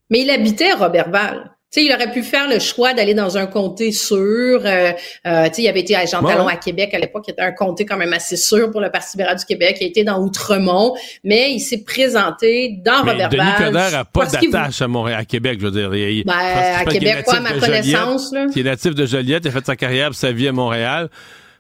Mais 0.10 0.21
il 0.21 0.29
habitait 0.29 0.73
Robertval. 0.73 1.57
Tu 1.69 1.82
sais, 1.82 1.86
il 1.86 1.93
aurait 1.93 2.12
pu 2.12 2.23
faire 2.23 2.47
le 2.47 2.60
choix 2.60 2.93
d'aller 2.93 3.13
dans 3.13 3.38
un 3.38 3.45
comté 3.45 3.91
sûr. 3.91 4.62
Euh, 4.65 4.93
euh, 5.25 5.47
tu 5.47 5.56
sais, 5.56 5.62
il 5.63 5.67
avait 5.67 5.82
été 5.82 5.97
à 5.97 6.06
Jean 6.06 6.23
Talon 6.23 6.47
à 6.47 6.56
Québec 6.56 6.93
à 6.93 6.97
l'époque, 6.97 7.25
qui 7.25 7.32
était 7.32 7.41
un 7.41 7.51
comté 7.51 7.86
quand 7.86 7.97
même 7.97 8.13
assez 8.13 8.38
sûr 8.38 8.71
pour 8.71 8.80
le 8.80 8.89
Parti 8.89 9.17
libéral 9.17 9.38
du 9.38 9.43
Québec. 9.43 9.75
Il 9.82 9.84
a 9.84 9.88
été 9.88 10.06
dans 10.06 10.21
Outremont, 10.21 10.95
mais 11.25 11.51
il 11.51 11.60
s'est 11.60 11.84
présenté 11.84 12.80
dans 12.86 13.03
mais 13.03 13.12
Robert 13.12 13.30
Denis 13.30 13.51
Coderre 13.58 13.91
n'a 13.91 14.06
pas 14.06 14.25
d'attache 14.27 14.82
à 14.82 14.88
Montréal, 14.88 15.19
à 15.19 15.25
Québec, 15.25 15.60
je 15.60 15.65
veux 15.65 15.71
dire. 15.71 15.93
Il, 15.93 16.23
ben, 16.23 16.34
à 16.34 16.86
Québec, 16.86 17.23
quoi, 17.25 17.36
à 17.36 17.39
ma 17.41 17.51
connaissance. 17.51 18.32
Là. 18.32 18.45
Il 18.56 18.62
est 18.62 18.69
natif 18.69 18.95
de 18.95 19.06
Joliette, 19.06 19.43
il 19.43 19.49
a 19.49 19.51
fait 19.51 19.65
sa 19.65 19.75
carrière, 19.75 20.13
sa 20.13 20.32
vie 20.32 20.47
à 20.47 20.53
Montréal. 20.53 21.10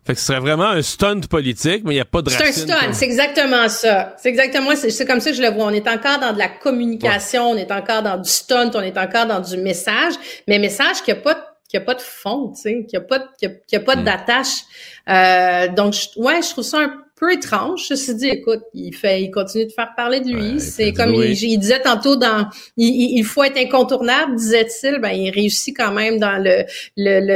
Fait 0.07 0.13
que 0.13 0.19
ce 0.21 0.27
serait 0.27 0.39
vraiment 0.39 0.69
un 0.69 0.81
stunt 0.81 1.19
politique, 1.29 1.81
mais 1.83 1.91
il 1.91 1.95
n'y 1.95 2.01
a 2.01 2.05
pas 2.05 2.21
de 2.21 2.29
C'est 2.29 2.41
un 2.41 2.51
stunt, 2.53 2.93
c'est 2.93 3.03
exactement 3.03 3.67
ça. 3.67 4.15
C'est 4.17 4.29
exactement, 4.29 4.73
c'est 4.73 5.05
comme 5.05 5.19
ça 5.19 5.31
que 5.31 5.35
je 5.35 5.41
le 5.41 5.49
vois. 5.49 5.65
On 5.65 5.71
est 5.73 5.85
encore 5.85 6.19
dans 6.19 6.31
de 6.31 6.37
la 6.37 6.47
communication, 6.47 7.49
on 7.49 7.57
est 7.57 7.69
encore 7.73 8.03
dans 8.03 8.15
du 8.15 8.29
stunt, 8.29 8.71
on 8.73 8.81
est 8.81 8.97
encore 8.97 9.25
dans 9.25 9.41
du 9.41 9.57
message, 9.57 10.13
mais 10.47 10.59
message 10.59 11.01
qui 11.03 11.11
a 11.11 11.15
pas 11.15 11.57
qui 11.67 11.75
a 11.75 11.81
pas 11.81 11.95
de 11.95 12.01
fond, 12.01 12.53
tu 12.55 12.61
sais, 12.61 12.85
qui 12.87 12.95
a 12.95 13.01
pas 13.01 13.19
qui 13.37 13.75
a, 13.75 13.79
pas 13.81 13.97
mm. 13.97 14.03
d'attache. 14.05 14.61
Euh, 15.09 15.67
donc 15.75 15.93
ouais, 16.15 16.41
je 16.41 16.51
trouve 16.51 16.63
ça 16.63 16.79
un 16.79 17.03
peu 17.19 17.33
étrange. 17.33 17.85
Ceci 17.87 18.15
dit, 18.15 18.27
écoute, 18.27 18.61
il 18.73 18.95
fait, 18.95 19.23
il 19.23 19.31
continue 19.31 19.65
de 19.65 19.71
faire 19.71 19.89
parler 19.95 20.19
de 20.21 20.29
lui. 20.29 20.59
c'est 20.59 20.93
comme 20.93 21.13
il, 21.13 21.35
disait 21.59 21.81
tantôt 21.81 22.15
dans, 22.15 22.47
il, 22.77 23.23
faut 23.23 23.43
être 23.43 23.57
incontournable, 23.57 24.35
disait-il. 24.35 24.99
Ben, 24.99 25.11
il 25.11 25.31
réussit 25.31 25.75
quand 25.75 25.91
même 25.91 26.19
dans 26.19 26.41
le, 26.41 26.65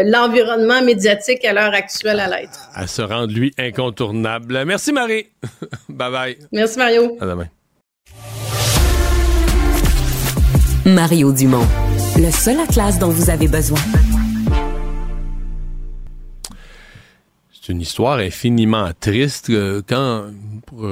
l'environnement 0.10 0.82
médiatique 0.82 1.44
à 1.46 1.54
l'heure 1.54 1.74
actuelle 1.74 2.20
à 2.20 2.28
l'être. 2.28 2.70
À 2.74 2.88
se 2.88 3.02
rendre 3.02 3.34
lui 3.34 3.52
incontournable. 3.58 4.64
Merci 4.66 4.92
Marie. 4.92 5.28
bye 5.90 6.12
bye. 6.12 6.38
Merci 6.52 6.78
Mario. 6.78 7.18
À 7.20 7.26
demain. 7.26 7.48
Mario 10.86 11.32
Dumont, 11.32 11.68
le 12.18 12.32
seul 12.32 12.60
atlas 12.60 12.98
dont 12.98 13.10
vous 13.10 13.30
avez 13.30 13.48
besoin. 13.48 13.80
C'est 17.62 17.74
une 17.74 17.82
histoire 17.82 18.18
infiniment 18.18 18.90
triste. 19.00 19.52
quand, 19.88 20.26
pour 20.66 20.90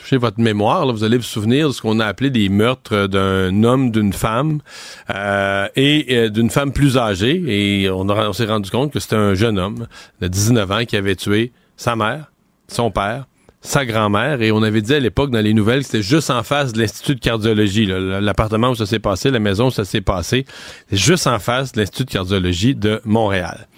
toucher 0.00 0.16
votre 0.16 0.40
mémoire, 0.40 0.90
vous 0.92 1.04
allez 1.04 1.16
vous 1.16 1.22
souvenir 1.22 1.68
de 1.68 1.72
ce 1.72 1.82
qu'on 1.82 2.00
a 2.00 2.06
appelé 2.06 2.30
des 2.30 2.48
meurtres 2.48 3.06
d'un 3.06 3.64
homme, 3.64 3.90
d'une 3.90 4.12
femme 4.12 4.60
euh, 5.10 5.68
et 5.76 6.06
euh, 6.10 6.28
d'une 6.30 6.48
femme 6.48 6.72
plus 6.72 6.96
âgée. 6.96 7.42
Et 7.46 7.90
on, 7.90 8.08
on 8.08 8.32
s'est 8.32 8.46
rendu 8.46 8.70
compte 8.70 8.92
que 8.92 9.00
c'était 9.00 9.16
un 9.16 9.34
jeune 9.34 9.58
homme 9.58 9.86
de 10.20 10.28
19 10.28 10.70
ans 10.70 10.84
qui 10.84 10.96
avait 10.96 11.16
tué 11.16 11.52
sa 11.76 11.96
mère, 11.96 12.30
son 12.68 12.90
père, 12.90 13.26
sa 13.62 13.84
grand-mère 13.84 14.40
et 14.40 14.52
on 14.52 14.62
avait 14.62 14.80
dit 14.80 14.94
à 14.94 15.00
l'époque 15.00 15.30
dans 15.30 15.40
les 15.40 15.52
nouvelles 15.52 15.80
que 15.80 15.86
c'était 15.86 16.02
juste 16.02 16.30
en 16.30 16.42
face 16.42 16.72
de 16.72 16.80
l'Institut 16.80 17.14
de 17.16 17.20
cardiologie, 17.20 17.86
l'appartement 17.86 18.70
où 18.70 18.74
ça 18.74 18.86
s'est 18.86 18.98
passé, 18.98 19.30
la 19.30 19.38
maison 19.38 19.66
où 19.66 19.70
ça 19.70 19.84
s'est 19.84 20.00
passé, 20.00 20.46
juste 20.90 21.26
en 21.26 21.38
face 21.38 21.72
de 21.72 21.80
l'Institut 21.80 22.04
de 22.04 22.10
cardiologie 22.10 22.74
de 22.74 23.02
Montréal. 23.04 23.68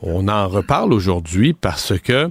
On 0.00 0.28
en 0.28 0.46
reparle 0.46 0.92
aujourd'hui 0.92 1.54
parce 1.54 1.98
que 1.98 2.30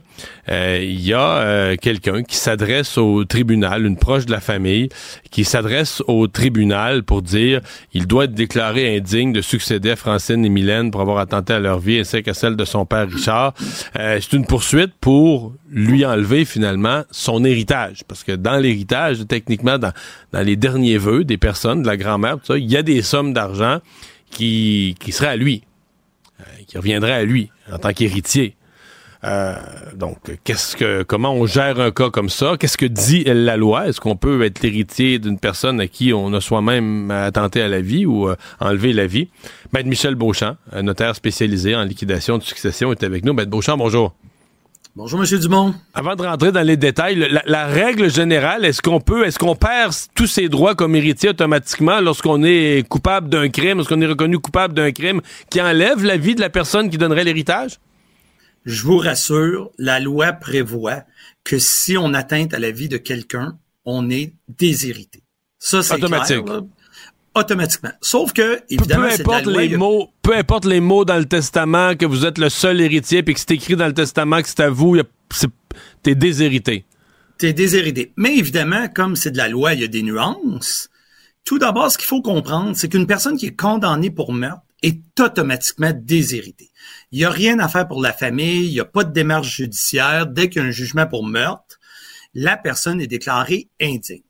euh, 0.50 0.80
il 0.82 1.02
y 1.02 1.14
a 1.14 1.38
euh, 1.40 1.76
quelqu'un 1.76 2.24
qui 2.24 2.38
s'adresse 2.38 2.98
au 2.98 3.26
tribunal, 3.26 3.86
une 3.86 3.98
proche 3.98 4.26
de 4.26 4.32
la 4.32 4.40
famille, 4.40 4.88
qui 5.32 5.44
s'adresse 5.44 6.02
au 6.08 6.28
tribunal 6.28 7.04
pour 7.04 7.22
dire 7.22 7.60
il 7.94 8.08
doit 8.08 8.24
être 8.24 8.34
déclaré 8.34 8.96
indigne 8.96 9.34
de 9.34 9.42
succéder 9.42 9.92
à 9.92 9.96
Francine 9.98 10.46
et 10.46 10.50
Mylène 10.50 10.92
pour 10.92 11.02
avoir 11.02 11.18
attenté 11.18 11.54
à 11.54 11.60
leur 11.60 11.80
vie 11.80 12.00
ainsi 12.00 12.24
qu'à 12.24 12.34
celle 12.34 12.56
de 12.56 12.64
son 12.64 12.86
père 12.86 13.10
Richard. 13.10 13.54
Euh, 14.00 14.20
c'est 14.22 14.38
une 14.38 14.46
poursuite 14.46 14.94
pour 15.02 15.54
lui 15.70 16.06
enlever 16.06 16.46
finalement 16.46 17.04
son 17.12 17.44
héritage 17.44 18.04
parce 18.08 18.24
que 18.24 18.32
dans 18.32 18.58
l'héritage, 18.58 19.28
techniquement 19.28 19.78
dans, 19.78 19.92
dans 20.32 20.42
les 20.42 20.56
derniers 20.56 20.98
vœux 20.98 21.26
des 21.26 21.38
personnes, 21.38 21.82
de 21.82 21.88
la 21.88 21.98
grand-mère, 21.98 22.38
il 22.50 22.72
y 22.72 22.78
a 22.78 22.84
des 22.84 23.02
sommes 23.02 23.34
d'argent 23.34 23.80
qui, 24.32 24.96
qui 25.00 25.12
seraient 25.12 25.28
à 25.28 25.36
lui, 25.36 25.64
qui 26.68 26.78
reviendraient 26.78 27.14
à 27.14 27.24
lui 27.24 27.50
en 27.72 27.78
tant 27.78 27.94
qu'héritier. 27.94 28.56
Euh, 29.24 29.56
donc, 29.96 30.18
qu'est-ce 30.44 30.76
que, 30.76 31.04
comment 31.04 31.34
on 31.34 31.46
gère 31.48 31.80
un 31.80 31.92
cas 31.92 32.10
comme 32.10 32.30
ça? 32.30 32.56
Qu'est-ce 32.60 32.78
que 32.78 32.86
dit 32.86 33.24
la 33.26 33.58
loi? 33.58 33.88
Est-ce 33.88 34.00
qu'on 34.00 34.16
peut 34.16 34.44
être 34.44 34.62
l'héritier 34.62 35.20
d'une 35.20 35.40
personne 35.40 35.80
à 35.80 35.88
qui 35.88 36.14
on 36.14 36.34
a 36.34 36.42
soi-même 36.42 37.10
attenté 37.10 37.62
à 37.62 37.68
la 37.68 37.82
vie 37.82 38.06
ou 38.06 38.30
euh, 38.30 38.36
enlevé 38.60 38.94
la 38.94 39.08
vie? 39.08 39.30
Maître 39.74 39.90
Michel 39.90 40.16
Beauchamp, 40.16 40.58
un 40.72 40.84
notaire 40.84 41.16
spécialisé 41.16 41.76
en 41.76 41.84
liquidation 41.84 42.38
de 42.38 42.44
succession, 42.44 42.92
est 42.92 43.04
avec 43.04 43.26
nous. 43.26 43.34
Maître 43.34 43.50
Beauchamp, 43.50 43.78
bonjour. 43.78 44.14
Bonjour, 44.98 45.20
Monsieur 45.20 45.38
Dumont. 45.38 45.76
Avant 45.94 46.16
de 46.16 46.24
rentrer 46.24 46.52
dans 46.52 46.64
les 46.64 46.76
détails, 46.76 47.14
la, 47.18 47.44
la 47.46 47.68
règle 47.68 48.10
générale, 48.10 48.66
est-ce 48.66 48.82
qu'on 48.82 49.00
peut, 49.00 49.28
est-ce 49.28 49.38
qu'on 49.38 49.56
perd 49.56 49.94
tous 50.16 50.26
ses 50.26 50.50
droits 50.50 50.74
comme 50.74 50.96
héritier 50.96 51.30
automatiquement 51.30 52.02
lorsqu'on 52.02 52.44
est 52.44 52.84
coupable 52.90 53.30
d'un 53.30 53.48
crime, 53.50 53.78
lorsqu'on 53.78 54.02
est 54.02 54.08
reconnu 54.08 54.40
coupable 54.40 54.74
d'un 54.74 54.92
crime 54.92 55.22
qui 55.52 55.62
enlève 55.62 56.04
la 56.04 56.18
vie 56.18 56.34
de 56.34 56.42
la 56.42 56.50
personne 56.50 56.90
qui 56.90 56.98
donnerait 56.98 57.24
l'héritage? 57.24 57.78
Je 58.66 58.82
vous 58.82 58.98
rassure, 58.98 59.70
la 59.78 60.00
loi 60.00 60.34
prévoit 60.34 61.04
que 61.44 61.60
si 61.60 61.96
on 61.96 62.16
atteint 62.16 62.48
à 62.52 62.58
la 62.58 62.72
vie 62.72 62.90
de 62.90 62.98
quelqu'un, 62.98 63.56
on 63.86 64.10
est 64.10 64.34
déshérité. 64.48 65.22
Ça, 65.60 65.84
c'est 65.84 65.94
automatique. 65.94 66.44
Clair, 66.44 66.62
automatiquement. 67.38 67.92
Sauf 68.02 68.34
que, 68.34 68.62
évidemment, 68.70 69.08
peu 69.08 69.22
importe 69.22 69.46
loi, 69.46 69.62
les 69.62 69.74
a... 69.74 69.78
mots, 69.78 70.10
peu 70.22 70.36
importe 70.36 70.66
les 70.66 70.80
mots 70.80 71.06
dans 71.06 71.18
le 71.18 71.26
testament, 71.26 71.96
que 71.96 72.06
vous 72.06 72.26
êtes 72.26 72.38
le 72.38 72.50
seul 72.50 72.82
héritier, 72.82 73.24
puis 73.24 73.34
que 73.34 73.40
c'est 73.40 73.52
écrit 73.52 73.76
dans 73.76 73.88
le 73.88 73.94
testament 73.94 74.42
que 74.42 74.48
c'est 74.48 74.62
à 74.62 74.70
vous, 74.70 74.98
t'es 76.04 76.16
déshérité. 76.16 76.86
T'es 77.38 77.54
déshérité. 77.54 78.14
Mais 78.18 78.36
évidemment, 78.36 78.88
comme 78.88 79.16
c'est 79.16 79.32
de 79.32 79.38
la 79.38 79.48
loi, 79.48 79.74
il 79.74 79.82
y 79.82 79.84
a 79.84 79.88
des 79.88 80.04
nuances. 80.04 80.90
Tout 81.44 81.60
d'abord, 81.60 81.92
ce 81.92 81.98
qu'il 81.98 82.08
faut 82.08 82.22
comprendre, 82.22 82.76
c'est 82.76 82.90
qu'une 82.90 83.08
personne 83.08 83.38
qui 83.38 83.48
est 83.48 83.56
condamnée 83.56 84.10
pour 84.10 84.34
meurtre 84.34 84.64
est 84.84 85.20
automatiquement 85.20 85.92
déshéritée. 85.96 86.72
Il 87.12 87.20
n'y 87.20 87.26
a 87.26 87.30
rien 87.30 87.60
à 87.60 87.68
faire 87.68 87.88
pour 87.88 88.02
la 88.02 88.14
famille, 88.14 88.68
il 88.68 88.74
n'y 88.74 88.80
a 88.80 88.86
pas 88.86 89.04
de 89.04 89.14
démarche 89.14 89.56
judiciaire. 89.56 90.28
Dès 90.28 90.50
qu'il 90.50 90.62
y 90.62 90.66
a 90.66 90.68
un 90.68 90.72
jugement 90.72 91.08
pour 91.08 91.26
meurtre, 91.26 91.80
la 92.34 92.58
personne 92.58 93.02
est 93.02 93.08
déclarée 93.08 93.70
indigne. 93.82 94.22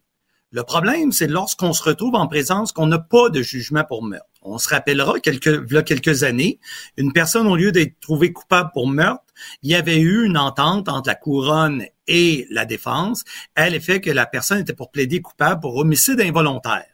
Le 0.52 0.64
problème, 0.64 1.12
c'est 1.12 1.28
lorsqu'on 1.28 1.74
se 1.74 1.84
retrouve 1.84 2.16
en 2.16 2.28
présence 2.28 2.72
qu'on 2.72 2.88
n'a 2.88 3.00
pas 3.00 3.30
de 3.30 3.42
jugement 3.42 3.84
pour 3.84 4.02
meurtre. 4.02 4.26
On 4.42 4.58
se 4.58 4.70
rappellera 4.70 5.20
quelques, 5.20 5.62
il 5.70 5.74
y 5.74 5.78
a 5.78 5.84
quelques 5.84 6.24
années, 6.24 6.60
une 6.96 7.12
personne, 7.12 7.48
au 7.48 7.58
lieu 7.58 7.74
d'être 7.74 8.00
trouvée 8.00 8.32
coupable 8.32 8.72
pour 8.74 8.88
meurtre, 8.88 9.24
il 9.62 9.72
y 9.72 9.76
avait 9.76 10.00
eu 10.00 10.26
une 10.26 10.38
entente 10.38 10.88
entre 10.88 11.10
la 11.10 11.16
couronne 11.16 11.84
et 12.08 12.48
la 12.50 12.64
défense 12.64 13.26
à 13.56 13.70
l'effet 13.70 14.00
que 14.00 14.10
la 14.10 14.26
personne 14.26 14.60
était 14.60 14.74
pour 14.74 14.90
plaider 14.90 15.22
coupable 15.22 15.60
pour 15.60 15.76
homicide 15.76 16.22
involontaire. 16.22 16.86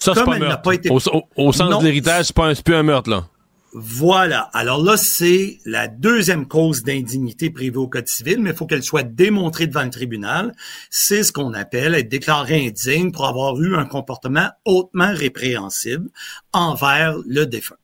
Ça, 0.00 0.14
c'est 0.14 0.24
pas, 0.24 0.38
meurtre. 0.38 0.62
Pas 0.62 0.74
été... 0.74 0.90
au, 0.90 0.96
au, 0.96 1.22
au, 1.36 1.52
sens 1.52 1.70
non, 1.70 1.78
de 1.78 1.84
l'héritage, 1.84 2.26
c'est 2.26 2.36
pas 2.36 2.48
un, 2.48 2.54
plus 2.54 2.74
un 2.74 2.82
meurtre, 2.82 3.10
là. 3.10 3.28
Voilà. 3.72 4.48
Alors 4.54 4.82
là, 4.82 4.96
c'est 4.96 5.58
la 5.66 5.88
deuxième 5.88 6.48
cause 6.48 6.82
d'indignité 6.82 7.50
privée 7.50 7.76
au 7.76 7.86
Code 7.86 8.08
civil, 8.08 8.40
mais 8.40 8.50
il 8.50 8.56
faut 8.56 8.66
qu'elle 8.66 8.82
soit 8.82 9.02
démontrée 9.02 9.66
devant 9.66 9.84
le 9.84 9.90
tribunal. 9.90 10.54
C'est 10.90 11.22
ce 11.22 11.32
qu'on 11.32 11.52
appelle 11.52 11.94
être 11.94 12.08
déclaré 12.08 12.66
indigne 12.66 13.12
pour 13.12 13.26
avoir 13.26 13.60
eu 13.60 13.76
un 13.76 13.84
comportement 13.84 14.48
hautement 14.64 15.12
répréhensible 15.12 16.08
envers 16.52 17.16
le 17.26 17.44
défunt. 17.44 17.76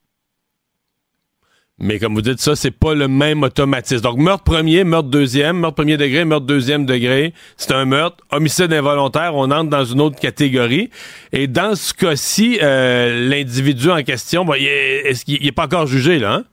Mais 1.79 1.99
comme 1.99 2.15
vous 2.15 2.23
dites, 2.23 2.41
ça, 2.41 2.55
c'est 2.55 2.71
pas 2.71 2.95
le 2.95 3.09
même 3.09 3.43
automatisme. 3.43 4.03
Donc, 4.03 4.19
meurtre 4.19 4.45
premier, 4.45 4.85
meurtre 4.85 5.09
deuxième, 5.09 5.59
meurtre 5.59 5.75
premier 5.75 5.97
degré, 5.97 6.25
meurtre 6.25 6.47
deuxième 6.47 6.87
degré, 6.87 7.35
c'est 7.57 7.73
un 7.73 7.85
meurtre. 7.85 8.19
Homicide 8.31 8.73
involontaire, 8.73 9.35
on 9.35 9.51
entre 9.51 9.71
dans 9.71 9.85
une 9.85 10.01
autre 10.01 10.19
catégorie. 10.19 10.91
Et 11.33 11.49
dans 11.49 11.75
ce 11.75 11.93
cas-ci, 11.93 12.61
euh, 12.63 13.29
l'individu 13.29 13.91
en 13.91 14.03
question, 14.05 14.45
bon, 14.45 14.55
est-ce 14.55 15.25
qu'il 15.25 15.43
n'est 15.43 15.53
pas 15.53 15.65
encore 15.65 15.89
jugé, 15.89 16.21
là? 16.21 16.35
Hein? 16.35 16.45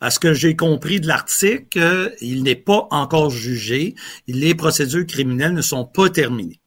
À 0.00 0.08
ce 0.08 0.18
que 0.18 0.32
j'ai 0.32 0.56
compris 0.56 0.98
de 0.98 1.06
l'article, 1.06 1.78
euh, 1.78 2.08
il 2.22 2.42
n'est 2.42 2.54
pas 2.54 2.88
encore 2.90 3.28
jugé. 3.28 3.94
Les 4.26 4.54
procédures 4.54 5.04
criminelles 5.04 5.52
ne 5.52 5.60
sont 5.60 5.84
pas 5.84 6.08
terminées. 6.08 6.58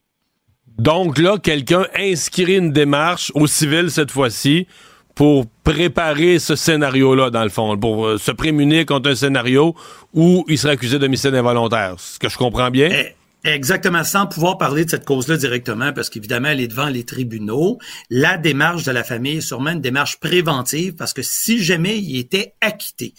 Donc 0.78 1.18
là, 1.18 1.38
quelqu'un 1.38 1.86
inscrit 1.98 2.56
une 2.56 2.70
démarche 2.70 3.32
au 3.34 3.48
civil 3.48 3.90
cette 3.90 4.12
fois-ci 4.12 4.68
pour 5.14 5.46
préparer 5.62 6.38
ce 6.38 6.56
scénario-là, 6.56 7.30
dans 7.30 7.44
le 7.44 7.48
fond, 7.48 7.76
pour 7.78 8.06
euh, 8.06 8.18
se 8.18 8.32
prémunir 8.32 8.84
contre 8.86 9.10
un 9.10 9.14
scénario 9.14 9.74
où 10.12 10.44
il 10.48 10.58
serait 10.58 10.74
accusé 10.74 10.98
d'homicide 10.98 11.34
involontaire. 11.34 11.94
Ce 11.98 12.18
que 12.18 12.28
je 12.28 12.36
comprends 12.36 12.70
bien? 12.70 12.90
Eh, 12.90 13.14
exactement, 13.48 14.02
sans 14.02 14.26
pouvoir 14.26 14.58
parler 14.58 14.84
de 14.84 14.90
cette 14.90 15.04
cause-là 15.04 15.36
directement, 15.36 15.92
parce 15.92 16.10
qu'évidemment, 16.10 16.48
elle 16.48 16.60
est 16.60 16.68
devant 16.68 16.88
les 16.88 17.04
tribunaux. 17.04 17.78
La 18.10 18.36
démarche 18.36 18.84
de 18.84 18.92
la 18.92 19.04
famille 19.04 19.38
est 19.38 19.42
sûrement 19.42 19.70
une 19.70 19.80
démarche 19.80 20.18
préventive, 20.18 20.94
parce 20.94 21.12
que 21.12 21.22
si 21.22 21.62
jamais 21.62 21.98
il 21.98 22.18
était 22.18 22.54
acquitté, 22.60 23.14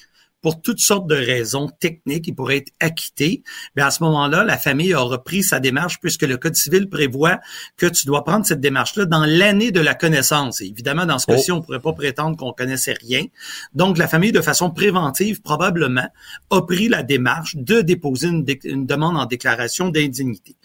pour 0.46 0.62
toutes 0.62 0.80
sortes 0.80 1.08
de 1.08 1.16
raisons 1.16 1.70
techniques, 1.80 2.28
il 2.28 2.36
pourrait 2.36 2.58
être 2.58 2.72
acquitté. 2.80 3.42
Mais 3.76 3.82
à 3.82 3.90
ce 3.90 4.04
moment-là, 4.04 4.44
la 4.44 4.60
famille 4.60 4.94
a 4.94 5.00
repris 5.00 5.42
sa 5.42 5.60
démarche 5.60 6.00
puisque 6.00 6.22
le 6.22 6.38
Code 6.38 6.54
civil 6.54 6.88
prévoit 6.88 7.40
que 7.78 7.88
tu 7.88 8.06
dois 8.06 8.24
prendre 8.24 8.46
cette 8.46 8.60
démarche-là 8.60 9.06
dans 9.06 9.26
l'année 9.26 9.72
de 9.72 9.80
la 9.80 9.96
connaissance. 9.96 10.62
Et 10.62 10.66
évidemment, 10.66 11.08
dans 11.08 11.18
ce 11.18 11.26
cas-ci, 11.26 11.52
oh. 11.52 11.56
on 11.56 11.62
pourrait 11.64 11.80
pas 11.80 11.94
prétendre 11.94 12.38
qu'on 12.38 12.54
connaissait 12.54 12.94
rien. 12.94 13.26
Donc, 13.74 13.98
la 13.98 14.08
famille, 14.08 14.32
de 14.32 14.42
façon 14.42 14.70
préventive, 14.70 15.42
probablement, 15.42 16.10
a 16.52 16.62
pris 16.62 16.90
la 16.90 17.02
démarche 17.02 17.56
de 17.56 17.82
déposer 17.82 18.28
une, 18.28 18.46
une 18.66 18.86
demande 18.86 19.18
en 19.18 19.26
déclaration 19.26 19.90
d'indignité. 19.90 20.58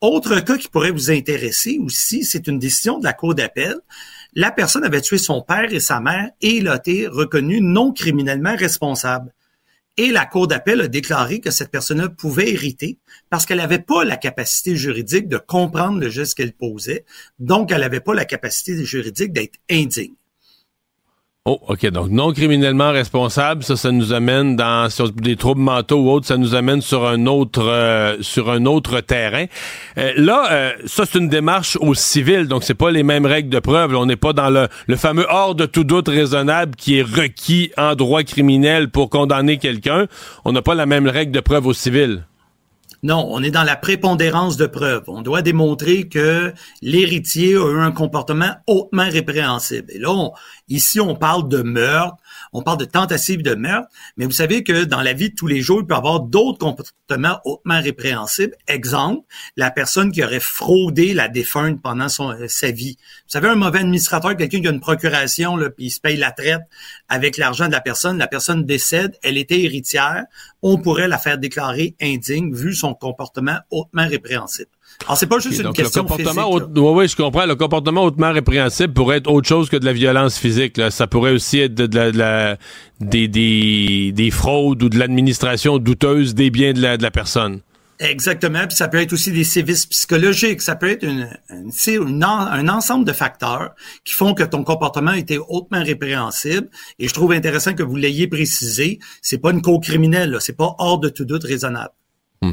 Autre 0.00 0.38
cas 0.38 0.58
qui 0.58 0.68
pourrait 0.68 0.92
vous 0.92 1.10
intéresser 1.10 1.80
aussi, 1.80 2.22
c'est 2.22 2.46
une 2.46 2.60
décision 2.60 3.00
de 3.00 3.04
la 3.04 3.14
Cour 3.14 3.34
d'appel 3.34 3.80
la 4.34 4.50
personne 4.50 4.84
avait 4.84 5.00
tué 5.00 5.18
son 5.18 5.42
père 5.42 5.72
et 5.72 5.80
sa 5.80 6.00
mère 6.00 6.30
et 6.40 6.56
il 6.56 6.68
a 6.68 6.76
été 6.76 7.06
reconnu 7.06 7.60
non 7.60 7.92
criminellement 7.92 8.56
responsable. 8.56 9.32
Et 9.96 10.10
la 10.10 10.26
Cour 10.26 10.48
d'appel 10.48 10.80
a 10.80 10.88
déclaré 10.88 11.38
que 11.38 11.52
cette 11.52 11.70
personne 11.70 12.08
pouvait 12.08 12.50
hériter 12.50 12.98
parce 13.30 13.46
qu'elle 13.46 13.58
n'avait 13.58 13.78
pas 13.78 14.04
la 14.04 14.16
capacité 14.16 14.74
juridique 14.74 15.28
de 15.28 15.38
comprendre 15.38 16.00
le 16.00 16.08
geste 16.08 16.34
qu'elle 16.34 16.52
posait, 16.52 17.04
donc 17.38 17.70
elle 17.70 17.80
n'avait 17.80 18.00
pas 18.00 18.14
la 18.14 18.24
capacité 18.24 18.84
juridique 18.84 19.32
d'être 19.32 19.58
indigne. 19.70 20.14
Oh, 21.46 21.60
OK. 21.68 21.84
Donc, 21.90 22.08
non 22.08 22.32
criminellement 22.32 22.90
responsable, 22.90 23.64
ça, 23.64 23.76
ça 23.76 23.92
nous 23.92 24.14
amène 24.14 24.56
dans 24.56 24.88
sur 24.88 25.10
des 25.12 25.36
troubles 25.36 25.60
mentaux 25.60 25.98
ou 25.98 26.10
autres, 26.10 26.26
ça 26.26 26.38
nous 26.38 26.54
amène 26.54 26.80
sur 26.80 27.06
un 27.06 27.26
autre 27.26 27.68
euh, 27.68 28.16
sur 28.22 28.48
un 28.48 28.64
autre 28.64 29.00
terrain. 29.00 29.44
Euh, 29.98 30.14
là, 30.16 30.48
euh, 30.50 30.72
ça, 30.86 31.04
c'est 31.04 31.18
une 31.18 31.28
démarche 31.28 31.76
au 31.82 31.92
civil, 31.92 32.48
donc 32.48 32.64
c'est 32.64 32.72
pas 32.72 32.90
les 32.90 33.02
mêmes 33.02 33.26
règles 33.26 33.50
de 33.50 33.58
preuve. 33.58 33.94
on 33.94 34.06
n'est 34.06 34.16
pas 34.16 34.32
dans 34.32 34.48
le, 34.48 34.68
le 34.86 34.96
fameux 34.96 35.26
hors 35.28 35.54
de 35.54 35.66
tout 35.66 35.84
doute 35.84 36.08
raisonnable 36.08 36.76
qui 36.76 36.98
est 36.98 37.02
requis 37.02 37.72
en 37.76 37.94
droit 37.94 38.22
criminel 38.22 38.88
pour 38.88 39.10
condamner 39.10 39.58
quelqu'un. 39.58 40.06
On 40.46 40.52
n'a 40.52 40.62
pas 40.62 40.74
la 40.74 40.86
même 40.86 41.06
règle 41.06 41.32
de 41.32 41.40
preuve 41.40 41.66
au 41.66 41.74
civil. 41.74 42.24
Non, 43.04 43.28
on 43.30 43.42
est 43.42 43.50
dans 43.50 43.64
la 43.64 43.76
prépondérance 43.76 44.56
de 44.56 44.64
preuves. 44.64 45.04
On 45.08 45.20
doit 45.20 45.42
démontrer 45.42 46.08
que 46.08 46.54
l'héritier 46.80 47.54
a 47.54 47.70
eu 47.70 47.80
un 47.80 47.92
comportement 47.92 48.52
hautement 48.66 49.06
répréhensible. 49.10 49.92
Et 49.92 49.98
là, 49.98 50.30
ici, 50.70 51.00
on 51.00 51.14
parle 51.14 51.46
de 51.50 51.60
meurtre, 51.60 52.16
on 52.54 52.62
parle 52.62 52.78
de 52.78 52.84
tentative 52.84 53.42
de 53.42 53.54
meurtre, 53.54 53.88
mais 54.16 54.24
vous 54.24 54.32
savez 54.32 54.62
que 54.62 54.84
dans 54.84 55.02
la 55.02 55.12
vie 55.12 55.30
de 55.30 55.34
tous 55.34 55.48
les 55.48 55.60
jours, 55.60 55.80
il 55.82 55.86
peut 55.86 55.94
y 55.94 55.96
avoir 55.96 56.20
d'autres 56.20 56.58
comportements 56.58 57.40
hautement 57.44 57.80
répréhensibles. 57.80 58.54
Exemple, 58.68 59.26
la 59.56 59.72
personne 59.72 60.12
qui 60.12 60.24
aurait 60.24 60.40
fraudé 60.40 61.14
la 61.14 61.28
défunte 61.28 61.82
pendant 61.82 62.06
euh, 62.20 62.46
sa 62.48 62.70
vie. 62.70 62.96
Vous 62.98 63.30
savez, 63.30 63.48
un 63.48 63.56
mauvais 63.56 63.80
administrateur, 63.80 64.36
quelqu'un 64.36 64.60
qui 64.60 64.68
a 64.68 64.70
une 64.70 64.80
procuration, 64.80 65.56
là, 65.56 65.68
puis 65.68 65.86
il 65.86 65.90
se 65.90 66.00
paye 66.00 66.16
la 66.16 66.30
traite 66.30 66.62
avec 67.08 67.36
l'argent 67.36 67.66
de 67.66 67.72
la 67.72 67.80
personne, 67.80 68.18
la 68.18 68.28
personne 68.28 68.64
décède, 68.64 69.18
elle 69.24 69.36
était 69.36 69.60
héritière, 69.60 70.24
on 70.62 70.78
pourrait 70.78 71.08
la 71.08 71.18
faire 71.18 71.38
déclarer 71.38 71.96
indigne 72.00 72.54
vu 72.54 72.72
son 72.72 72.94
comportement 72.94 73.58
hautement 73.70 74.06
répréhensible. 74.06 74.70
Alors, 75.06 75.18
c'est 75.18 75.26
pas 75.26 75.38
juste 75.38 75.60
une 75.60 75.72
question 75.72 76.02
le 76.02 76.08
comportement 76.08 76.52
physique. 76.52 76.68
Oui, 76.76 76.90
oui, 76.94 77.08
je 77.08 77.16
comprends. 77.16 77.46
Le 77.46 77.56
comportement 77.56 78.04
hautement 78.04 78.32
répréhensible 78.32 78.92
pourrait 78.92 79.18
être 79.18 79.30
autre 79.30 79.48
chose 79.48 79.68
que 79.68 79.76
de 79.76 79.84
la 79.84 79.92
violence 79.92 80.38
physique. 80.38 80.76
Là. 80.76 80.90
Ça 80.90 81.06
pourrait 81.06 81.32
aussi 81.32 81.60
être 81.60 81.74
de, 81.74 81.96
la, 81.96 82.10
de 82.10 82.18
la, 82.18 82.56
des, 83.00 83.28
des, 83.28 84.12
des 84.12 84.30
fraudes 84.30 84.82
ou 84.82 84.88
de 84.88 84.98
l'administration 84.98 85.78
douteuse 85.78 86.34
des 86.34 86.50
biens 86.50 86.72
de 86.72 86.80
la, 86.80 86.96
de 86.96 87.02
la 87.02 87.10
personne. 87.10 87.60
Exactement. 88.00 88.66
Puis 88.66 88.76
ça 88.76 88.88
peut 88.88 88.98
être 88.98 89.12
aussi 89.12 89.30
des 89.30 89.44
sévices 89.44 89.86
psychologiques. 89.86 90.62
Ça 90.62 90.74
peut 90.74 90.90
être 90.90 91.04
une, 91.04 91.28
un 91.48 92.68
ensemble 92.68 93.04
de 93.04 93.12
facteurs 93.12 93.70
qui 94.04 94.14
font 94.14 94.34
que 94.34 94.42
ton 94.42 94.64
comportement 94.64 95.12
était 95.12 95.38
hautement 95.38 95.82
répréhensible. 95.82 96.68
Et 96.98 97.08
je 97.08 97.14
trouve 97.14 97.32
intéressant 97.32 97.74
que 97.74 97.82
vous 97.82 97.96
l'ayez 97.96 98.26
précisé. 98.26 98.98
C'est 99.22 99.38
pas 99.38 99.52
une 99.52 99.62
co-criminelle. 99.62 100.36
C'est 100.40 100.56
pas 100.56 100.74
hors 100.78 100.98
de 100.98 101.08
tout 101.08 101.24
doute 101.24 101.44
raisonnable. 101.44 101.92
Hmm. 102.42 102.52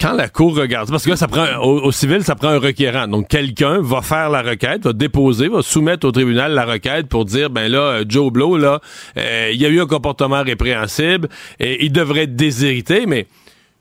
Quand 0.00 0.12
la 0.12 0.28
cour 0.28 0.54
regarde, 0.54 0.88
parce 0.90 1.04
que 1.04 1.10
là, 1.10 1.16
ça 1.16 1.26
prend 1.26 1.58
au, 1.60 1.90
civil, 1.90 2.22
ça 2.22 2.36
prend 2.36 2.50
un 2.50 2.60
requérant. 2.60 3.08
Donc 3.08 3.26
quelqu'un 3.26 3.80
va 3.80 4.00
faire 4.00 4.30
la 4.30 4.42
requête, 4.42 4.84
va 4.84 4.92
déposer, 4.92 5.48
va 5.48 5.60
soumettre 5.60 6.06
au 6.06 6.12
tribunal 6.12 6.52
la 6.52 6.64
requête 6.64 7.08
pour 7.08 7.24
dire 7.24 7.50
ben 7.50 7.68
là, 7.68 7.80
euh, 7.80 8.04
Joe 8.08 8.30
Blow 8.32 8.56
là, 8.56 8.80
euh, 9.16 9.50
il 9.52 9.60
y 9.60 9.66
a 9.66 9.68
eu 9.68 9.80
un 9.80 9.86
comportement 9.86 10.42
répréhensible 10.44 11.28
et 11.58 11.84
il 11.84 11.90
devrait 11.90 12.22
être 12.22 12.36
déshérité, 12.36 13.06
mais 13.06 13.26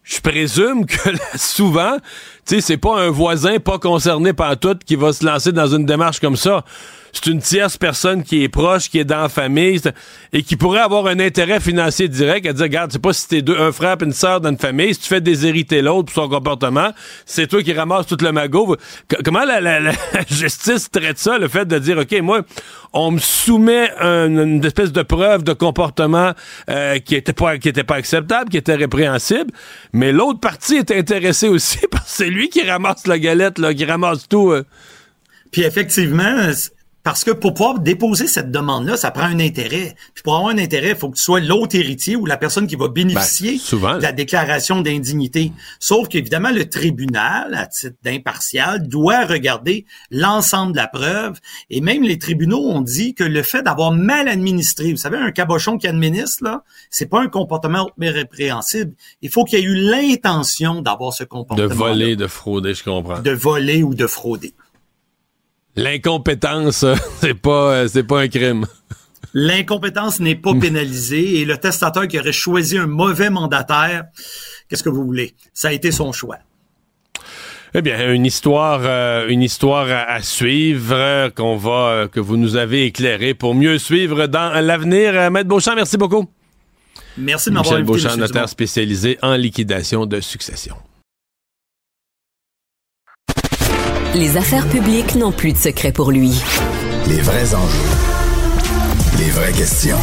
je 0.03 0.19
présume 0.19 0.87
que 0.87 0.97
souvent, 1.35 1.97
tu 2.47 2.55
sais, 2.55 2.61
c'est 2.61 2.77
pas 2.77 2.99
un 2.99 3.09
voisin 3.09 3.59
pas 3.59 3.77
concerné 3.77 4.33
par 4.33 4.57
tout 4.57 4.77
qui 4.85 4.95
va 4.95 5.13
se 5.13 5.23
lancer 5.23 5.51
dans 5.51 5.67
une 5.67 5.85
démarche 5.85 6.19
comme 6.19 6.37
ça 6.37 6.63
c'est 7.13 7.27
une 7.27 7.39
tierce 7.39 7.77
personne 7.77 8.23
qui 8.23 8.43
est 8.43 8.49
proche, 8.49 8.89
qui 8.89 8.99
est 8.99 9.05
dans 9.05 9.21
la 9.21 9.29
famille 9.29 9.79
et 10.33 10.43
qui 10.43 10.55
pourrait 10.55 10.81
avoir 10.81 11.07
un 11.07 11.19
intérêt 11.19 11.59
financier 11.59 12.07
direct 12.07 12.45
à 12.45 12.53
dire, 12.53 12.63
regarde, 12.63 12.91
c'est 12.91 13.01
pas 13.01 13.13
si 13.13 13.27
t'es 13.27 13.41
deux, 13.41 13.57
un 13.57 13.71
frère 13.71 13.97
et 14.01 14.03
une 14.05 14.13
sœur 14.13 14.41
dans 14.41 14.49
une 14.49 14.57
famille, 14.57 14.93
si 14.93 15.01
tu 15.01 15.07
fais 15.07 15.21
déshériter 15.21 15.81
l'autre 15.81 16.11
pour 16.13 16.23
son 16.23 16.29
comportement, 16.29 16.91
c'est 17.25 17.47
toi 17.47 17.63
qui 17.63 17.73
ramasses 17.73 18.07
tout 18.07 18.17
le 18.21 18.31
magot. 18.31 18.75
comment 19.23 19.45
la, 19.45 19.91
justice 20.29 20.89
traite 20.89 21.17
ça, 21.17 21.37
le 21.37 21.47
fait 21.47 21.65
de 21.65 21.79
dire, 21.79 21.97
OK, 21.97 22.13
moi, 22.21 22.41
on 22.93 23.11
me 23.11 23.19
soumet 23.19 23.91
une 23.99 24.63
espèce 24.65 24.91
de 24.91 25.01
preuve 25.01 25.43
de 25.43 25.53
comportement 25.53 26.33
euh, 26.69 26.99
qui 26.99 27.15
était 27.15 27.33
pas 27.33 27.57
qui 27.57 27.69
était 27.69 27.83
pas 27.83 27.95
acceptable, 27.95 28.49
qui 28.49 28.57
était 28.57 28.75
répréhensible, 28.75 29.51
mais 29.93 30.11
l'autre 30.11 30.39
partie 30.39 30.75
est 30.75 30.91
intéressée 30.91 31.47
aussi 31.47 31.79
parce 31.91 32.05
que 32.05 32.09
c'est 32.09 32.29
lui 32.29 32.49
qui 32.49 32.63
ramasse 32.67 33.07
la 33.07 33.19
galette, 33.19 33.59
là, 33.59 33.73
qui 33.73 33.85
ramasse 33.85 34.27
tout. 34.27 34.51
Euh. 34.51 34.65
Puis 35.51 35.63
effectivement, 35.63 36.51
parce 37.07 37.23
que 37.23 37.31
pour 37.31 37.53
pouvoir 37.53 37.79
déposer 37.79 38.27
cette 38.27 38.51
demande-là, 38.51 38.97
ça 38.97 39.11
prend 39.11 39.23
un 39.23 39.39
intérêt. 39.39 39.95
Puis 40.13 40.23
pour 40.23 40.35
avoir 40.35 40.51
un 40.51 40.57
intérêt, 40.57 40.89
il 40.89 40.95
faut 40.97 41.09
que 41.09 41.15
tu 41.15 41.23
sois 41.23 41.39
l'autre 41.39 41.73
héritier 41.73 42.17
ou 42.17 42.25
la 42.25 42.35
personne 42.35 42.67
qui 42.67 42.75
va 42.75 42.89
bénéficier 42.89 43.61
ben, 43.71 43.95
de 43.95 44.01
la 44.01 44.11
déclaration 44.11 44.81
d'indignité. 44.81 45.53
Sauf 45.79 46.09
qu'évidemment, 46.09 46.49
le 46.49 46.67
tribunal, 46.67 47.53
à 47.53 47.65
titre 47.65 47.95
d'impartial, 48.03 48.89
doit 48.89 49.25
regarder 49.25 49.85
l'ensemble 50.11 50.73
de 50.73 50.77
la 50.79 50.89
preuve. 50.89 51.39
Et 51.69 51.79
même 51.79 52.03
les 52.03 52.19
tribunaux 52.19 52.59
ont 52.59 52.81
dit 52.81 53.13
que 53.13 53.23
le 53.23 53.41
fait 53.41 53.63
d'avoir 53.63 53.93
mal 53.93 54.27
administré, 54.27 54.91
vous 54.91 54.97
savez, 54.97 55.15
un 55.15 55.31
cabochon 55.31 55.77
qui 55.77 55.87
administre, 55.87 56.43
là, 56.43 56.65
c'est 56.89 57.05
pas 57.05 57.21
un 57.21 57.29
comportement 57.29 57.89
répréhensible. 57.97 58.91
Il 59.21 59.29
faut 59.29 59.45
qu'il 59.45 59.59
y 59.59 59.61
ait 59.61 59.65
eu 59.65 59.75
l'intention 59.75 60.81
d'avoir 60.81 61.13
ce 61.13 61.23
comportement. 61.23 61.69
De 61.69 61.73
voler, 61.73 62.17
de 62.17 62.27
frauder, 62.27 62.73
je 62.73 62.83
comprends. 62.83 63.21
De 63.21 63.31
voler 63.31 63.81
ou 63.81 63.95
de 63.95 64.07
frauder. 64.07 64.53
L'incompétence, 65.77 66.83
c'est 67.21 67.35
pas, 67.35 67.71
euh, 67.71 67.87
c'est 67.87 68.03
pas 68.03 68.21
un 68.21 68.27
crime. 68.27 68.65
L'incompétence 69.33 70.19
n'est 70.19 70.35
pas 70.35 70.53
pénalisée 70.55 71.41
et 71.41 71.45
le 71.45 71.57
testateur 71.57 72.07
qui 72.07 72.19
aurait 72.19 72.31
choisi 72.31 72.77
un 72.77 72.87
mauvais 72.87 73.29
mandataire, 73.29 74.05
qu'est-ce 74.67 74.81
que 74.81 74.89
vous 74.89 75.05
voulez? 75.05 75.35
Ça 75.53 75.67
a 75.67 75.71
été 75.73 75.91
son 75.91 76.11
choix. 76.11 76.37
Eh 77.75 77.81
bien, 77.83 78.11
une 78.11 78.25
histoire, 78.25 78.81
euh, 78.83 79.27
une 79.27 79.43
histoire 79.43 79.87
à, 79.89 80.21
suivre 80.21 80.95
euh, 80.95 81.29
qu'on 81.29 81.57
va, 81.57 82.07
que 82.11 82.19
vous 82.19 82.37
nous 82.37 82.55
avez 82.55 82.85
éclairé 82.85 83.35
pour 83.35 83.53
mieux 83.53 83.77
suivre 83.77 84.25
dans 84.25 84.59
l'avenir. 84.65 85.29
Maître 85.29 85.49
Beauchamp, 85.49 85.75
merci 85.75 85.97
beaucoup. 85.97 86.27
Merci 87.17 87.49
de 87.49 87.55
m'avoir 87.55 87.75
invité. 87.75 87.93
Michel 87.93 88.09
Beauchamp, 88.09 88.19
notaire 88.19 88.49
spécialisé 88.49 89.19
en 89.21 89.35
liquidation 89.35 90.07
de 90.07 90.21
succession. 90.21 90.75
Les 94.17 94.35
affaires 94.35 94.67
publiques 94.67 95.13
n'ont 95.13 95.31
plus 95.31 95.53
de 95.53 95.57
secret 95.57 95.91
pour 95.91 96.09
lui. 96.09 96.31
Les 97.07 97.21
vrais 97.21 97.53
enjeux. 97.53 97.77
Les 99.19 99.29
vraies 99.29 99.51
questions. 99.51 99.95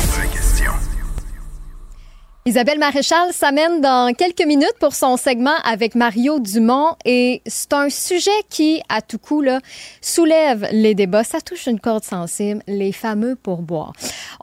Isabelle 2.46 2.78
Maréchal 2.78 3.32
s'amène 3.32 3.80
dans 3.80 4.14
quelques 4.14 4.46
minutes 4.46 4.76
pour 4.78 4.94
son 4.94 5.16
segment 5.16 5.56
avec 5.64 5.96
Mario 5.96 6.38
Dumont 6.38 6.94
et 7.04 7.42
c'est 7.46 7.72
un 7.72 7.88
sujet 7.90 8.30
qui, 8.50 8.82
à 8.88 9.02
tout 9.02 9.18
coup, 9.18 9.40
là, 9.40 9.58
soulève 10.00 10.68
les 10.70 10.94
débats. 10.94 11.24
Ça 11.24 11.40
touche 11.40 11.66
une 11.66 11.80
corde 11.80 12.04
sensible, 12.04 12.62
les 12.68 12.92
fameux 12.92 13.34
pourboires. 13.34 13.94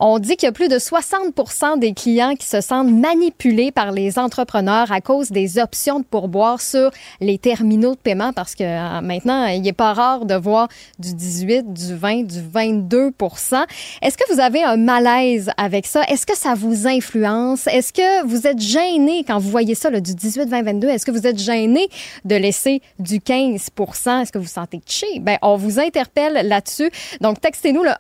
On 0.04 0.18
dit 0.18 0.36
qu'il 0.36 0.48
y 0.48 0.50
a 0.50 0.52
plus 0.52 0.68
de 0.68 0.80
60% 0.80 1.78
des 1.78 1.94
clients 1.94 2.34
qui 2.34 2.48
se 2.48 2.60
sentent 2.60 2.90
manipulés 2.90 3.72
par 3.72 3.92
les 3.92 4.18
entrepreneurs 4.18 4.92
à 4.92 5.00
cause 5.00 5.30
des 5.30 5.60
options 5.60 6.00
de 6.00 6.06
pourboire 6.06 6.60
sur 6.60 6.90
les 7.20 7.38
terminaux 7.38 7.92
de 7.92 8.00
paiement 8.00 8.34
parce 8.34 8.56
que 8.56 8.64
euh, 8.64 9.02
maintenant, 9.02 9.46
il 9.46 9.62
n'est 9.62 9.74
pas 9.74 9.94
rare 9.94 10.26
de 10.26 10.34
voir 10.34 10.70
du 10.98 11.14
18, 11.14 11.72
du 11.72 11.96
20, 11.96 12.24
du 12.24 12.40
22% 12.40 13.64
Est-ce 14.02 14.18
que 14.18 14.34
vous 14.34 14.40
avez 14.40 14.64
un 14.64 14.76
malaise 14.76 15.52
avec 15.56 15.86
ça? 15.86 16.02
Est-ce 16.06 16.26
que 16.26 16.36
ça 16.36 16.56
vous 16.56 16.88
influence? 16.88 17.68
Est-ce 17.68 17.94
que 17.94 18.26
vous 18.26 18.48
êtes 18.48 18.60
gêné 18.60 19.24
quand 19.24 19.38
vous 19.38 19.52
voyez 19.52 19.76
ça, 19.76 19.92
du 19.92 20.16
18, 20.16 20.50
20, 20.50 20.64
22? 20.64 20.88
Est-ce 20.90 21.06
que 21.06 21.12
vous 21.12 21.28
êtes 21.28 21.38
gêné 21.38 21.88
de 22.26 22.36
laisser 22.36 22.82
du 22.98 23.20
15% 23.20 24.24
Est-ce 24.24 24.32
que 24.32 24.40
vous 24.40 24.48
sentez 24.48 24.80
touché? 24.80 25.20
Ben, 25.20 25.38
on 25.44 25.58
vous 25.58 25.80
interpelle 25.80 26.48
là-dessus. 26.48 26.90
Donc, 27.22 27.40
textez-nous 27.40 27.84
le 27.84 27.92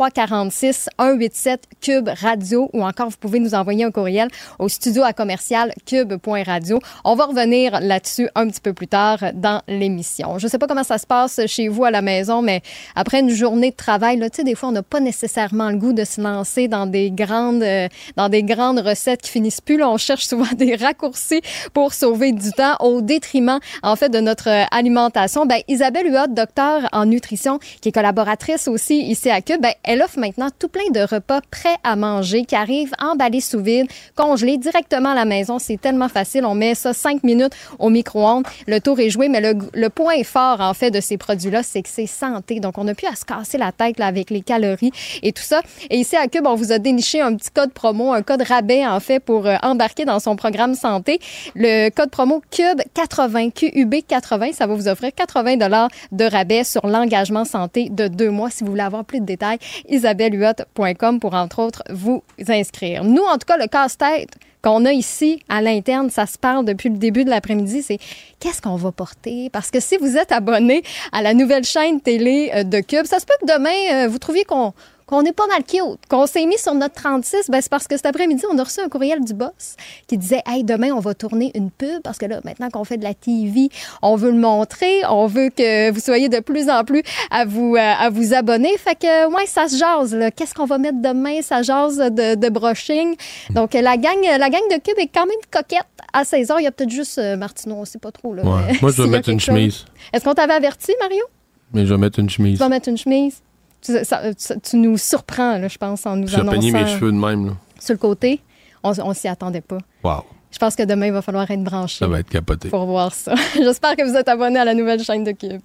1877-827-2346, 0.00 0.88
187 0.98 1.64
Cube 1.80 2.08
Radio, 2.20 2.70
ou 2.72 2.82
encore 2.82 3.10
vous 3.10 3.16
pouvez 3.18 3.40
nous 3.40 3.54
envoyer 3.54 3.84
un 3.84 3.90
courriel 3.90 4.28
au 4.58 4.68
studio 4.68 5.02
à 5.02 5.12
commercial 5.12 5.72
cube.radio. 5.86 6.80
On 7.04 7.14
va 7.14 7.26
revenir 7.26 7.80
là-dessus 7.80 8.28
un 8.34 8.48
petit 8.48 8.60
peu 8.60 8.72
plus 8.72 8.88
tard 8.88 9.18
dans 9.34 9.62
l'émission. 9.68 10.38
Je 10.38 10.46
ne 10.46 10.50
sais 10.50 10.58
pas 10.58 10.66
comment 10.66 10.84
ça 10.84 10.98
se 10.98 11.06
passe 11.06 11.40
chez 11.46 11.68
vous 11.68 11.84
à 11.84 11.90
la 11.90 12.02
maison, 12.02 12.42
mais 12.42 12.62
après 12.94 13.20
une 13.20 13.30
journée 13.30 13.70
de 13.70 13.76
travail, 13.76 14.16
là, 14.18 14.28
des 14.30 14.54
fois, 14.54 14.70
on 14.70 14.72
n'a 14.72 14.82
pas 14.82 15.00
nécessairement 15.00 15.70
le 15.70 15.76
goût 15.76 15.92
de 15.92 16.04
se 16.04 16.20
lancer 16.20 16.68
dans 16.68 16.86
des 16.86 17.10
grandes 17.10 17.62
euh, 17.62 17.88
dans 18.16 18.28
des 18.28 18.42
grandes 18.42 18.78
recettes 18.78 19.22
qui 19.22 19.30
finissent 19.30 19.60
plus. 19.60 19.82
On 19.82 19.96
cherche 19.96 20.24
souvent 20.26 20.52
des 20.56 20.76
raccourcis 20.76 21.42
pour 21.74 21.92
sauver 21.92 22.32
du 22.32 22.52
temps 22.52 22.76
au 22.80 23.00
détriment, 23.00 23.58
en 23.82 23.96
fait, 23.96 24.08
de 24.08 24.20
notre 24.20 24.48
alimentation. 24.70 25.46
Ben, 25.46 25.60
Isabelle 25.68 26.06
Huot, 26.12 26.28
docteur 26.28 26.88
en 26.92 27.06
nutrition, 27.06 27.58
qui 27.80 27.90
est 27.90 27.92
collaboratrice 27.92 28.68
aussi 28.68 29.00
ici 29.00 29.30
à 29.30 29.40
Cube, 29.40 29.60
ben, 29.60 29.72
elle 29.90 30.02
offre 30.02 30.20
maintenant 30.20 30.50
tout 30.56 30.68
plein 30.68 30.88
de 30.92 31.00
repas 31.00 31.40
prêts 31.50 31.74
à 31.82 31.96
manger 31.96 32.44
qui 32.44 32.54
arrivent 32.54 32.92
emballés 33.00 33.40
sous 33.40 33.58
vide, 33.58 33.88
congelés 34.14 34.56
directement 34.56 35.08
à 35.10 35.14
la 35.16 35.24
maison. 35.24 35.58
C'est 35.58 35.80
tellement 35.80 36.08
facile. 36.08 36.44
On 36.46 36.54
met 36.54 36.76
ça 36.76 36.92
cinq 36.92 37.24
minutes 37.24 37.54
au 37.80 37.90
micro-ondes. 37.90 38.44
Le 38.68 38.78
tour 38.78 39.00
est 39.00 39.10
joué, 39.10 39.28
mais 39.28 39.40
le, 39.40 39.58
le 39.74 39.88
point 39.88 40.22
fort, 40.22 40.60
en 40.60 40.74
fait, 40.74 40.92
de 40.92 41.00
ces 41.00 41.16
produits-là, 41.16 41.64
c'est 41.64 41.82
que 41.82 41.88
c'est 41.88 42.06
santé. 42.06 42.60
Donc, 42.60 42.78
on 42.78 42.84
n'a 42.84 42.94
plus 42.94 43.08
à 43.08 43.16
se 43.16 43.24
casser 43.24 43.58
la 43.58 43.72
tête 43.72 43.98
là, 43.98 44.06
avec 44.06 44.30
les 44.30 44.42
calories 44.42 44.92
et 45.24 45.32
tout 45.32 45.42
ça. 45.42 45.60
Et 45.90 45.96
ici 45.96 46.14
à 46.14 46.28
Cube, 46.28 46.46
on 46.46 46.54
vous 46.54 46.70
a 46.70 46.78
déniché 46.78 47.20
un 47.20 47.34
petit 47.34 47.50
code 47.50 47.72
promo, 47.72 48.12
un 48.12 48.22
code 48.22 48.42
rabais 48.42 48.86
en 48.86 49.00
fait 49.00 49.18
pour 49.18 49.48
euh, 49.48 49.56
embarquer 49.60 50.04
dans 50.04 50.20
son 50.20 50.36
programme 50.36 50.76
santé. 50.76 51.18
Le 51.56 51.88
code 51.88 52.10
promo 52.10 52.44
CUBE 52.52 52.82
80, 52.94 53.50
QUB 53.50 53.94
80, 54.06 54.52
ça 54.52 54.68
va 54.68 54.74
vous 54.74 54.86
offrir 54.86 55.10
80 55.12 55.56
dollars 55.56 55.88
de 56.12 56.26
rabais 56.26 56.62
sur 56.62 56.86
l'engagement 56.86 57.44
santé 57.44 57.88
de 57.90 58.06
deux 58.06 58.30
mois. 58.30 58.50
Si 58.50 58.62
vous 58.62 58.70
voulez 58.70 58.82
avoir 58.82 59.04
plus 59.04 59.18
de 59.18 59.26
détails, 59.26 59.58
isabellehuot.com 59.88 61.20
pour 61.20 61.34
entre 61.34 61.60
autres 61.60 61.82
vous 61.90 62.22
inscrire. 62.48 63.04
Nous, 63.04 63.22
en 63.22 63.34
tout 63.34 63.46
cas, 63.46 63.56
le 63.56 63.66
casse-tête 63.66 64.36
qu'on 64.62 64.84
a 64.84 64.92
ici 64.92 65.42
à 65.48 65.62
l'interne, 65.62 66.10
ça 66.10 66.26
se 66.26 66.38
parle 66.38 66.64
depuis 66.64 66.90
le 66.90 66.98
début 66.98 67.24
de 67.24 67.30
l'après-midi, 67.30 67.82
c'est 67.82 67.98
qu'est-ce 68.40 68.60
qu'on 68.60 68.76
va 68.76 68.92
porter? 68.92 69.48
Parce 69.50 69.70
que 69.70 69.80
si 69.80 69.96
vous 69.96 70.16
êtes 70.16 70.32
abonné 70.32 70.82
à 71.12 71.22
la 71.22 71.34
nouvelle 71.34 71.64
chaîne 71.64 72.00
télé 72.00 72.50
euh, 72.54 72.62
de 72.62 72.80
Cube, 72.80 73.06
ça 73.06 73.20
se 73.20 73.26
peut 73.26 73.34
que 73.40 73.46
demain, 73.46 74.04
euh, 74.04 74.08
vous 74.08 74.18
trouviez 74.18 74.44
qu'on 74.44 74.74
qu'on 75.10 75.24
est 75.24 75.32
pas 75.32 75.48
mal 75.48 75.64
cute, 75.64 76.00
qu'on 76.08 76.26
s'est 76.26 76.46
mis 76.46 76.56
sur 76.56 76.72
notre 76.72 76.94
36, 76.94 77.50
ben 77.50 77.60
c'est 77.60 77.68
parce 77.68 77.88
que 77.88 77.96
cet 77.96 78.06
après-midi, 78.06 78.44
on 78.48 78.56
a 78.58 78.62
reçu 78.62 78.80
un 78.80 78.88
courriel 78.88 79.24
du 79.24 79.34
boss 79.34 79.74
qui 80.06 80.16
disait 80.16 80.40
Hey, 80.46 80.62
demain, 80.62 80.92
on 80.92 81.00
va 81.00 81.14
tourner 81.14 81.50
une 81.56 81.72
pub 81.72 82.00
parce 82.04 82.16
que 82.16 82.26
là, 82.26 82.40
maintenant 82.44 82.70
qu'on 82.70 82.84
fait 82.84 82.96
de 82.96 83.02
la 83.02 83.12
TV, 83.12 83.70
on 84.02 84.14
veut 84.14 84.30
le 84.30 84.38
montrer, 84.38 85.02
on 85.08 85.26
veut 85.26 85.50
que 85.50 85.90
vous 85.90 85.98
soyez 85.98 86.28
de 86.28 86.38
plus 86.38 86.70
en 86.70 86.84
plus 86.84 87.02
à 87.32 87.44
vous, 87.44 87.74
euh, 87.74 87.78
à 87.80 88.08
vous 88.08 88.34
abonner. 88.34 88.70
Fait 88.78 88.94
que, 88.94 89.34
ouais, 89.34 89.46
ça 89.46 89.66
se 89.66 89.76
jase, 89.76 90.16
Qu'est-ce 90.36 90.54
qu'on 90.54 90.66
va 90.66 90.78
mettre 90.78 91.02
demain? 91.02 91.42
Ça 91.42 91.62
jase 91.62 91.98
de, 91.98 92.36
de 92.36 92.48
brushing. 92.48 93.16
Donc, 93.50 93.74
la 93.74 93.96
gang, 93.96 94.22
la 94.22 94.48
gang 94.48 94.62
de 94.70 94.76
Cube 94.76 94.98
est 94.98 95.10
quand 95.12 95.26
même 95.26 95.36
coquette. 95.50 95.86
À 96.12 96.24
16 96.24 96.48
h 96.48 96.54
il 96.58 96.64
y 96.64 96.66
a 96.66 96.72
peut-être 96.72 96.90
juste 96.90 97.18
euh, 97.18 97.36
Martineau, 97.36 97.76
on 97.76 97.84
sait 97.84 97.98
pas 97.98 98.12
trop, 98.12 98.32
là. 98.32 98.42
Moi, 98.82 98.90
je 98.92 99.02
vais 99.02 99.08
mettre 99.08 99.28
une 99.28 99.40
chemise. 99.40 99.84
Est-ce 100.12 100.24
qu'on 100.24 100.34
t'avait 100.34 100.54
averti, 100.54 100.92
Mario? 101.00 101.24
Mais 101.72 101.84
je 101.84 101.94
vais 101.94 101.98
mettre 101.98 102.20
une 102.20 102.30
chemise. 102.30 102.54
Tu 102.54 102.58
vas 102.58 102.68
mettre 102.68 102.88
une 102.88 102.98
chemise? 102.98 103.42
Tu, 103.82 104.76
nous 104.76 104.98
surprends, 104.98 105.58
là, 105.58 105.68
je 105.68 105.78
pense, 105.78 106.06
en 106.06 106.16
nous 106.16 106.28
J'ai 106.28 106.36
annonçant... 106.36 106.60
mes 106.60 106.86
cheveux 106.86 107.12
de 107.12 107.16
même. 107.16 107.46
Là. 107.46 107.52
Sur 107.78 107.94
le 107.94 107.98
côté, 107.98 108.40
on, 108.82 108.92
on 109.00 109.14
s'y 109.14 109.28
attendait 109.28 109.60
pas. 109.60 109.78
Wow. 110.04 110.24
Je 110.50 110.58
pense 110.58 110.74
que 110.74 110.82
demain, 110.82 111.06
il 111.06 111.12
va 111.12 111.22
falloir 111.22 111.50
être 111.50 111.62
branché. 111.62 111.98
Ça 111.98 112.08
va 112.08 112.20
être 112.20 112.28
capoté. 112.28 112.68
Pour 112.68 112.86
voir 112.86 113.14
ça. 113.14 113.34
J'espère 113.54 113.96
que 113.96 114.08
vous 114.08 114.16
êtes 114.16 114.28
abonné 114.28 114.58
à 114.58 114.64
la 114.64 114.74
nouvelle 114.74 115.02
chaîne 115.02 115.24
de 115.24 115.32
Cube. 115.32 115.60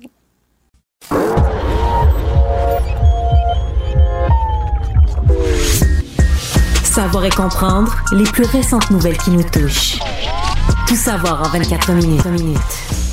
Savoir 6.83 7.25
et 7.25 7.29
comprendre 7.29 7.93
les 8.13 8.23
plus 8.23 8.45
récentes 8.45 8.89
nouvelles 8.89 9.17
qui 9.17 9.31
nous 9.31 9.43
touchent. 9.43 9.99
Tout 10.87 10.95
savoir 10.95 11.41
en 11.41 11.49
24 11.49 11.91
minutes. 11.91 12.25
minutes. 12.25 13.04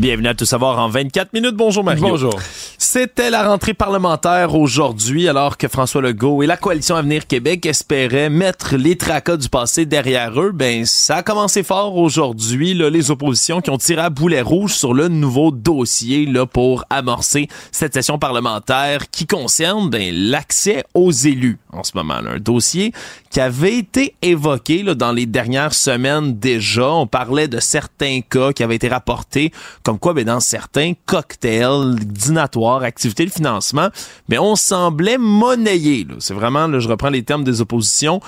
Bienvenue 0.00 0.28
à 0.28 0.34
Tout 0.34 0.46
savoir 0.46 0.78
en 0.78 0.88
24 0.88 1.34
minutes. 1.34 1.56
Bonjour 1.56 1.84
Mario. 1.84 2.08
Bonjour. 2.08 2.40
C'était 2.78 3.28
la 3.28 3.46
rentrée 3.46 3.74
parlementaire 3.74 4.54
aujourd'hui 4.54 5.28
alors 5.28 5.58
que 5.58 5.68
François 5.68 6.00
Legault 6.00 6.42
et 6.42 6.46
la 6.46 6.56
coalition 6.56 6.96
Avenir 6.96 7.26
Québec 7.26 7.66
espéraient 7.66 8.30
mettre 8.30 8.76
les 8.76 8.96
tracas 8.96 9.36
du 9.36 9.50
passé 9.50 9.84
derrière 9.84 10.40
eux. 10.40 10.52
Ben 10.52 10.86
ça 10.86 11.16
a 11.16 11.22
commencé 11.22 11.62
fort 11.62 11.98
aujourd'hui 11.98 12.72
là, 12.72 12.88
les 12.88 13.10
oppositions 13.10 13.60
qui 13.60 13.68
ont 13.68 13.76
tiré 13.76 14.00
à 14.00 14.08
boulet 14.08 14.40
rouge 14.40 14.72
sur 14.72 14.94
le 14.94 15.08
nouveau 15.08 15.50
dossier 15.50 16.24
là 16.24 16.46
pour 16.46 16.86
amorcer 16.88 17.48
cette 17.70 17.92
session 17.92 18.18
parlementaire 18.18 19.10
qui 19.10 19.26
concerne 19.26 19.90
ben, 19.90 20.14
l'accès 20.14 20.82
aux 20.94 21.12
élus 21.12 21.58
en 21.72 21.84
ce 21.84 21.92
moment. 21.94 22.22
Là. 22.22 22.30
Un 22.36 22.40
dossier 22.40 22.94
qui 23.30 23.40
avait 23.40 23.76
été 23.76 24.14
évoqué 24.22 24.82
là, 24.82 24.94
dans 24.94 25.12
les 25.12 25.26
dernières 25.26 25.74
semaines 25.74 26.38
déjà. 26.38 26.90
On 26.90 27.06
parlait 27.06 27.48
de 27.48 27.60
certains 27.60 28.20
cas 28.22 28.54
qui 28.54 28.62
avaient 28.62 28.76
été 28.76 28.88
rapportés 28.88 29.52
comme 29.82 29.89
quoi 29.98 30.14
ben, 30.14 30.24
dans 30.24 30.40
certains 30.40 30.92
cocktails 31.06 31.96
dînatoires, 31.96 32.82
activités 32.82 33.24
de 33.24 33.30
financement, 33.30 33.88
ben, 34.28 34.38
on 34.38 34.56
semblait 34.56 35.18
monnayer. 35.18 36.06
C'est 36.18 36.34
vraiment, 36.34 36.78
je 36.78 36.88
reprends 36.88 37.10
les 37.10 37.22
termes 37.22 37.44
des 37.44 37.60
oppositions, 37.60 38.20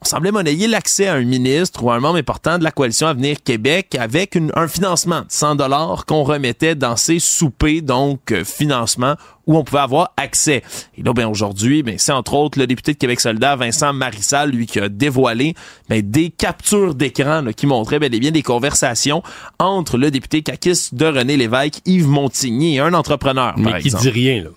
on 0.00 0.04
semblait 0.04 0.30
monnayer 0.30 0.68
l'accès 0.68 1.06
à 1.06 1.14
un 1.14 1.24
ministre 1.24 1.82
ou 1.82 1.90
à 1.90 1.94
un 1.94 2.00
membre 2.00 2.18
important 2.18 2.58
de 2.58 2.64
la 2.64 2.70
coalition 2.70 3.06
Avenir 3.06 3.38
Québec 3.42 3.96
avec 3.98 4.34
une, 4.34 4.52
un 4.54 4.68
financement 4.68 5.20
de 5.20 5.26
100 5.30 5.56
dollars 5.56 6.04
qu'on 6.04 6.22
remettait 6.22 6.74
dans 6.74 6.96
ces 6.96 7.18
soupers, 7.18 7.80
donc 7.80 8.30
euh, 8.30 8.44
financement 8.44 9.14
où 9.46 9.56
on 9.56 9.64
pouvait 9.64 9.80
avoir 9.80 10.12
accès. 10.18 10.62
Et 10.98 11.02
là, 11.02 11.14
ben 11.14 11.26
aujourd'hui, 11.26 11.82
ben 11.82 11.94
c'est 11.98 12.12
entre 12.12 12.34
autres 12.34 12.58
le 12.58 12.66
député 12.66 12.92
de 12.92 12.98
Québec 12.98 13.20
solidaire 13.20 13.56
Vincent 13.56 13.92
Marissal, 13.94 14.50
lui 14.50 14.66
qui 14.66 14.80
a 14.80 14.88
dévoilé 14.90 15.54
ben, 15.88 16.02
des 16.02 16.28
captures 16.28 16.94
d'écran 16.94 17.42
qui 17.56 17.66
montraient 17.66 17.98
ben, 17.98 18.10
bien 18.10 18.32
des 18.32 18.42
conversations 18.42 19.22
entre 19.58 19.96
le 19.96 20.10
député 20.10 20.42
caquiste 20.42 20.94
de 20.94 21.06
René 21.06 21.38
Lévesque, 21.38 21.80
Yves 21.86 22.08
Montigny 22.08 22.76
et 22.76 22.80
un 22.80 22.92
entrepreneur. 22.92 23.54
Mais 23.56 23.70
par 23.70 23.80
qui 23.80 23.86
exemple. 23.86 24.02
dit 24.02 24.10
rien 24.10 24.44
là. 24.44 24.50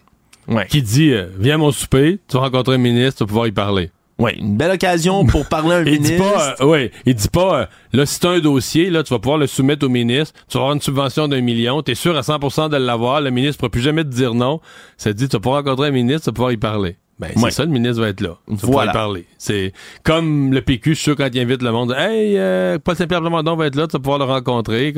Ouais. 0.49 0.67
Qui 0.67 0.81
dit 0.81 1.11
euh, 1.11 1.27
viens 1.37 1.55
à 1.55 1.57
mon 1.59 1.71
souper, 1.71 2.19
tu 2.27 2.35
vas 2.35 2.43
rencontrer 2.43 2.75
un 2.75 2.79
ministre, 2.79 3.19
tu 3.19 3.23
vas 3.23 3.27
pouvoir 3.27 3.47
y 3.47 3.51
parler. 3.51 3.91
Ouais, 4.20 4.36
une 4.38 4.57
belle 4.57 4.72
occasion 4.72 5.26
pour 5.26 5.47
parler 5.47 5.72
à 5.74 5.78
un 5.78 5.84
Il 5.86 5.99
dit 6.01 6.11
ministre. 6.11 6.34
pas, 6.34 6.55
euh, 6.61 6.65
ouais, 6.67 6.91
il 7.05 7.15
dit 7.15 7.30
pas, 7.30 7.61
euh, 7.61 7.65
là, 7.93 8.05
si 8.05 8.20
t'as 8.20 8.32
un 8.32 8.39
dossier, 8.39 8.89
là, 8.89 9.01
tu 9.01 9.13
vas 9.13 9.20
pouvoir 9.20 9.38
le 9.38 9.47
soumettre 9.47 9.86
au 9.86 9.89
ministre, 9.89 10.34
tu 10.49 10.57
vas 10.57 10.63
avoir 10.65 10.76
une 10.76 10.82
subvention 10.82 11.28
d'un 11.30 11.41
million, 11.41 11.82
t'es 11.82 11.95
sûr 11.95 12.15
à 12.17 12.22
100% 12.22 12.70
de 12.70 12.78
l'avoir, 12.78 13.22
le 13.22 13.32
ministre 13.32 13.57
pourra 13.57 13.70
plus 13.70 13.82
jamais 13.82 14.03
te 14.03 14.09
dire 14.09 14.34
non. 14.34 14.59
Ça 14.97 15.11
te 15.13 15.17
dit, 15.17 15.28
tu 15.30 15.38
vas 15.38 15.39
pouvoir 15.39 15.63
rencontrer 15.63 15.88
un 15.88 15.91
ministre, 15.91 16.24
tu 16.24 16.30
vas 16.32 16.34
pouvoir 16.34 16.51
y 16.51 16.57
parler. 16.57 16.97
Ben, 17.17 17.32
c'est 17.36 17.43
Ouais. 17.43 17.51
ça, 17.51 17.65
le 17.65 17.72
ministre 17.72 18.01
va 18.01 18.07
être 18.09 18.22
là. 18.22 18.38
Tu 18.47 18.53
vas 18.55 18.59
pouvoir 18.61 18.86
y 18.86 18.91
parler. 18.93 19.26
C'est 19.38 19.74
comme 20.03 20.53
le 20.53 20.61
PQ, 20.61 20.91
je 20.91 20.95
suis 20.95 21.03
sûr, 21.03 21.15
quand 21.17 21.28
il 21.34 21.39
invite 21.41 21.61
le 21.61 21.72
monde, 21.72 21.93
hey, 21.97 22.38
euh, 22.38 22.78
Paul 22.80 22.95
Saint-Pierre 22.95 23.20
Plamondon 23.20 23.55
va 23.57 23.67
être 23.67 23.76
là, 23.76 23.88
tu 23.88 23.93
vas 23.93 23.99
pouvoir 23.99 24.20
le 24.20 24.26
rencontrer. 24.26 24.93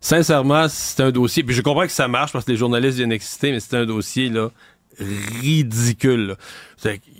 Sincèrement, 0.00 0.66
c'est 0.68 1.02
un 1.02 1.10
dossier, 1.10 1.42
puis 1.42 1.54
je 1.54 1.62
comprends 1.62 1.86
que 1.86 1.92
ça 1.92 2.08
marche 2.08 2.32
parce 2.32 2.44
que 2.44 2.50
les 2.50 2.58
journalistes 2.58 2.98
viennent 2.98 3.12
exciter, 3.12 3.52
mais 3.52 3.60
c'est 3.60 3.76
un 3.76 3.86
dossier, 3.86 4.28
là, 4.28 4.50
ridicule. 4.98 6.36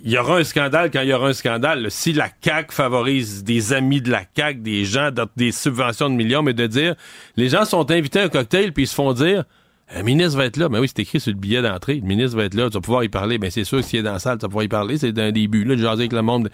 Il 0.03 0.11
y 0.11 0.17
aura 0.17 0.37
un 0.37 0.43
scandale 0.43 0.91
quand 0.91 1.01
il 1.01 1.09
y 1.09 1.13
aura 1.13 1.29
un 1.29 1.33
scandale. 1.33 1.89
Si 1.89 2.13
la 2.13 2.29
CAQ 2.43 2.73
favorise 2.73 3.43
des 3.43 3.73
amis 3.73 4.01
de 4.01 4.11
la 4.11 4.23
CAQ, 4.35 4.59
des 4.59 4.85
gens, 4.85 5.09
des 5.35 5.51
subventions 5.51 6.09
de 6.09 6.15
millions, 6.15 6.43
mais 6.43 6.53
de 6.53 6.67
dire, 6.67 6.95
les 7.35 7.49
gens 7.49 7.65
sont 7.65 7.89
invités 7.91 8.19
à 8.19 8.23
un 8.23 8.29
cocktail 8.29 8.71
puis 8.71 8.83
ils 8.83 8.87
se 8.87 8.95
font 8.95 9.13
dire, 9.13 9.45
un 9.93 10.01
ministre 10.01 10.37
va 10.37 10.45
être 10.45 10.57
là. 10.57 10.67
Ben 10.67 10.79
oui, 10.79 10.87
c'est 10.87 11.01
écrit 11.01 11.19
sur 11.19 11.31
le 11.31 11.37
billet 11.37 11.61
d'entrée. 11.61 11.95
Le 11.95 12.07
ministre 12.07 12.35
va 12.37 12.45
être 12.45 12.55
là. 12.55 12.69
Tu 12.69 12.73
vas 12.73 12.81
pouvoir 12.81 13.03
y 13.03 13.09
parler. 13.09 13.37
Ben 13.37 13.51
c'est 13.51 13.63
sûr 13.63 13.79
que 13.79 13.85
s'il 13.85 13.99
est 13.99 14.03
dans 14.03 14.13
la 14.13 14.19
salle, 14.19 14.37
tu 14.37 14.43
vas 14.43 14.47
pouvoir 14.47 14.65
y 14.65 14.67
parler. 14.67 14.97
C'est 14.97 15.17
un 15.19 15.31
début. 15.31 15.63
Là, 15.63 15.75
de 15.75 16.15
le 16.15 16.21
monde. 16.21 16.49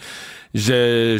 Je, 0.53 1.19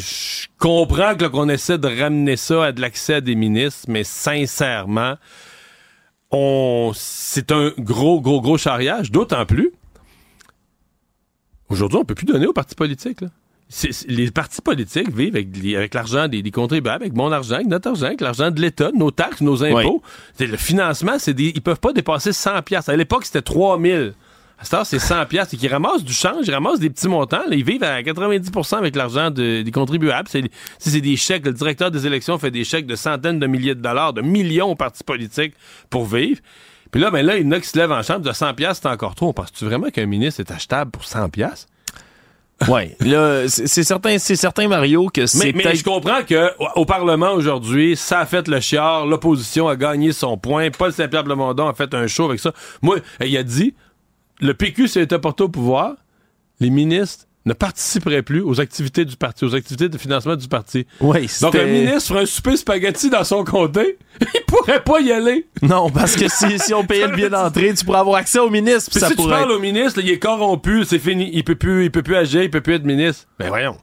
comprends 0.57 1.15
que 1.15 1.25
qu'on 1.25 1.47
essaie 1.47 1.77
de 1.77 1.87
ramener 1.87 2.35
ça 2.35 2.65
à 2.65 2.71
de 2.73 2.81
l'accès 2.81 3.15
à 3.15 3.21
des 3.21 3.35
ministres, 3.35 3.85
mais 3.87 4.03
sincèrement, 4.03 5.15
on, 6.31 6.91
c'est 6.93 7.51
un 7.51 7.71
gros, 7.77 8.19
gros, 8.19 8.41
gros 8.41 8.57
charriage. 8.57 9.11
D'autant 9.11 9.45
plus 9.45 9.71
Aujourd'hui, 11.71 11.97
on 11.99 12.05
peut 12.05 12.15
plus 12.15 12.25
donner 12.25 12.47
aux 12.47 12.53
partis 12.53 12.75
politiques. 12.75 13.21
Là. 13.21 13.27
Les 14.07 14.29
partis 14.31 14.61
politiques 14.61 15.09
vivent 15.15 15.35
avec, 15.35 15.93
l'argent 15.93 16.27
des, 16.27 16.41
des 16.41 16.51
contribuables, 16.51 17.03
avec 17.03 17.15
mon 17.15 17.31
argent, 17.31 17.55
avec 17.55 17.67
notre 17.67 17.87
argent, 17.89 18.07
avec 18.07 18.19
l'argent 18.19 18.51
de 18.51 18.59
l'État, 18.59 18.91
nos 18.93 19.11
taxes, 19.11 19.39
nos 19.41 19.63
impôts. 19.63 20.01
Le 20.39 20.57
financement, 20.57 21.13
c'est 21.17 21.33
des, 21.33 21.53
ils 21.55 21.61
peuvent 21.61 21.79
pas 21.79 21.93
dépasser 21.93 22.33
100 22.33 22.61
pièces. 22.63 22.89
À 22.89 22.95
l'époque, 22.97 23.23
c'était 23.25 23.41
3000. 23.41 24.13
À 24.59 24.63
cette 24.65 24.73
heure, 24.73 24.85
c'est 24.85 24.99
100 24.99 25.25
pièces. 25.27 25.53
Et 25.53 25.57
qu'ils 25.57 25.71
ramassent 25.71 26.03
du 26.03 26.11
change, 26.13 26.45
ils 26.47 26.53
ramassent 26.53 26.79
des 26.79 26.89
petits 26.89 27.07
montants. 27.07 27.43
Là, 27.47 27.55
ils 27.55 27.63
vivent 27.63 27.83
à 27.83 28.01
90% 28.03 28.75
avec 28.77 28.95
l'argent 28.97 29.31
de- 29.31 29.61
des 29.61 29.71
contribuables. 29.71 30.27
C'est 30.79 31.01
des 31.01 31.15
chèques. 31.15 31.45
Le 31.45 31.53
directeur 31.53 31.89
des 31.91 32.05
élections 32.05 32.37
fait 32.37 32.51
des 32.51 32.65
chèques 32.65 32.85
de 32.87 32.95
centaines 32.97 33.39
de 33.39 33.47
milliers 33.47 33.73
de 33.75 33.81
dollars, 33.81 34.11
de 34.11 34.21
millions 34.21 34.69
aux 34.71 34.75
partis 34.75 35.03
politiques 35.05 35.53
pour 35.89 36.05
vivre. 36.05 36.41
Puis 36.91 36.99
là, 37.01 37.09
ben 37.09 37.25
là, 37.25 37.37
il 37.37 37.45
y 37.45 37.47
en 37.47 37.51
a 37.51 37.59
qui 37.59 37.67
se 37.67 37.77
lèvent 37.77 37.91
en 37.91 38.03
chambre 38.03 38.21
de 38.21 38.31
100 38.31 38.53
pièces, 38.53 38.79
c'est 38.81 38.89
encore 38.89 39.15
trop. 39.15 39.31
Penses-tu 39.33 39.65
vraiment 39.65 39.89
qu'un 39.89 40.05
ministre 40.05 40.41
est 40.41 40.51
achetable 40.51 40.91
pour 40.91 41.05
100 41.05 41.29
pièces? 41.29 41.67
Ouais, 42.67 42.95
là, 42.99 43.47
c'est 43.47 43.83
certain, 43.83 44.19
c'est 44.19 44.35
certain, 44.35 44.67
Mario, 44.67 45.07
que 45.11 45.25
c'est 45.25 45.51
Mais, 45.51 45.75
je 45.75 45.83
comprends 45.83 46.21
que 46.21 46.51
au- 46.75 46.85
Parlement 46.85 47.31
aujourd'hui, 47.31 47.95
ça 47.95 48.19
a 48.19 48.25
fait 48.27 48.47
le 48.47 48.59
chiard, 48.59 49.07
l'opposition 49.07 49.67
a 49.67 49.75
gagné 49.75 50.11
son 50.11 50.37
point, 50.37 50.69
Paul 50.69 50.93
Saint-Pierre 50.93 51.23
Plamondon 51.23 51.67
a 51.67 51.73
fait 51.73 51.91
un 51.95 52.05
show 52.05 52.25
avec 52.25 52.39
ça. 52.39 52.53
Moi, 52.83 52.97
il 53.19 53.35
a 53.35 53.41
dit, 53.41 53.73
le 54.41 54.53
PQ 54.53 54.87
s'est 54.89 55.01
été 55.01 55.17
porté 55.17 55.43
au 55.43 55.49
pouvoir, 55.49 55.93
les 56.59 56.69
ministres 56.69 57.25
ne 57.45 57.53
participeraient 57.53 58.21
plus 58.21 58.41
aux 58.41 58.61
activités 58.61 59.05
du 59.05 59.15
parti, 59.15 59.45
aux 59.45 59.55
activités 59.55 59.89
de 59.89 59.97
financement 59.97 60.35
du 60.35 60.47
parti. 60.47 60.85
Ouais, 60.99 61.25
Donc 61.41 61.55
un 61.55 61.65
ministre 61.65 62.09
ferait 62.09 62.23
un 62.23 62.25
souper 62.25 62.57
spaghetti 62.57 63.09
dans 63.09 63.23
son 63.23 63.43
comté, 63.43 63.97
il 64.21 64.41
pourrait 64.45 64.83
pas 64.83 65.01
y 65.01 65.11
aller. 65.11 65.47
Non, 65.61 65.89
parce 65.89 66.15
que 66.15 66.27
si, 66.27 66.59
si 66.59 66.73
on 66.73 66.85
payait 66.85 67.07
le 67.07 67.15
billet 67.15 67.29
d'entrée, 67.31 67.73
tu 67.73 67.83
pourrais 67.85 67.99
avoir 67.99 68.17
accès 68.17 68.39
au 68.39 68.49
ministre, 68.49 68.91
ça 68.97 69.09
si 69.09 69.15
tu 69.15 69.27
parles 69.27 69.51
au 69.51 69.59
ministre, 69.59 69.99
là, 69.99 70.05
il 70.05 70.11
est 70.11 70.19
corrompu, 70.19 70.85
c'est 70.85 70.99
fini, 70.99 71.29
il 71.33 71.43
peut 71.43 71.55
plus, 71.55 71.85
il 71.85 71.91
peut 71.91 72.03
plus 72.03 72.15
agir, 72.15 72.43
il 72.43 72.51
peut 72.51 72.61
plus 72.61 72.75
être 72.75 72.85
ministre. 72.85 73.25
Ben 73.39 73.49
voyons. 73.49 73.77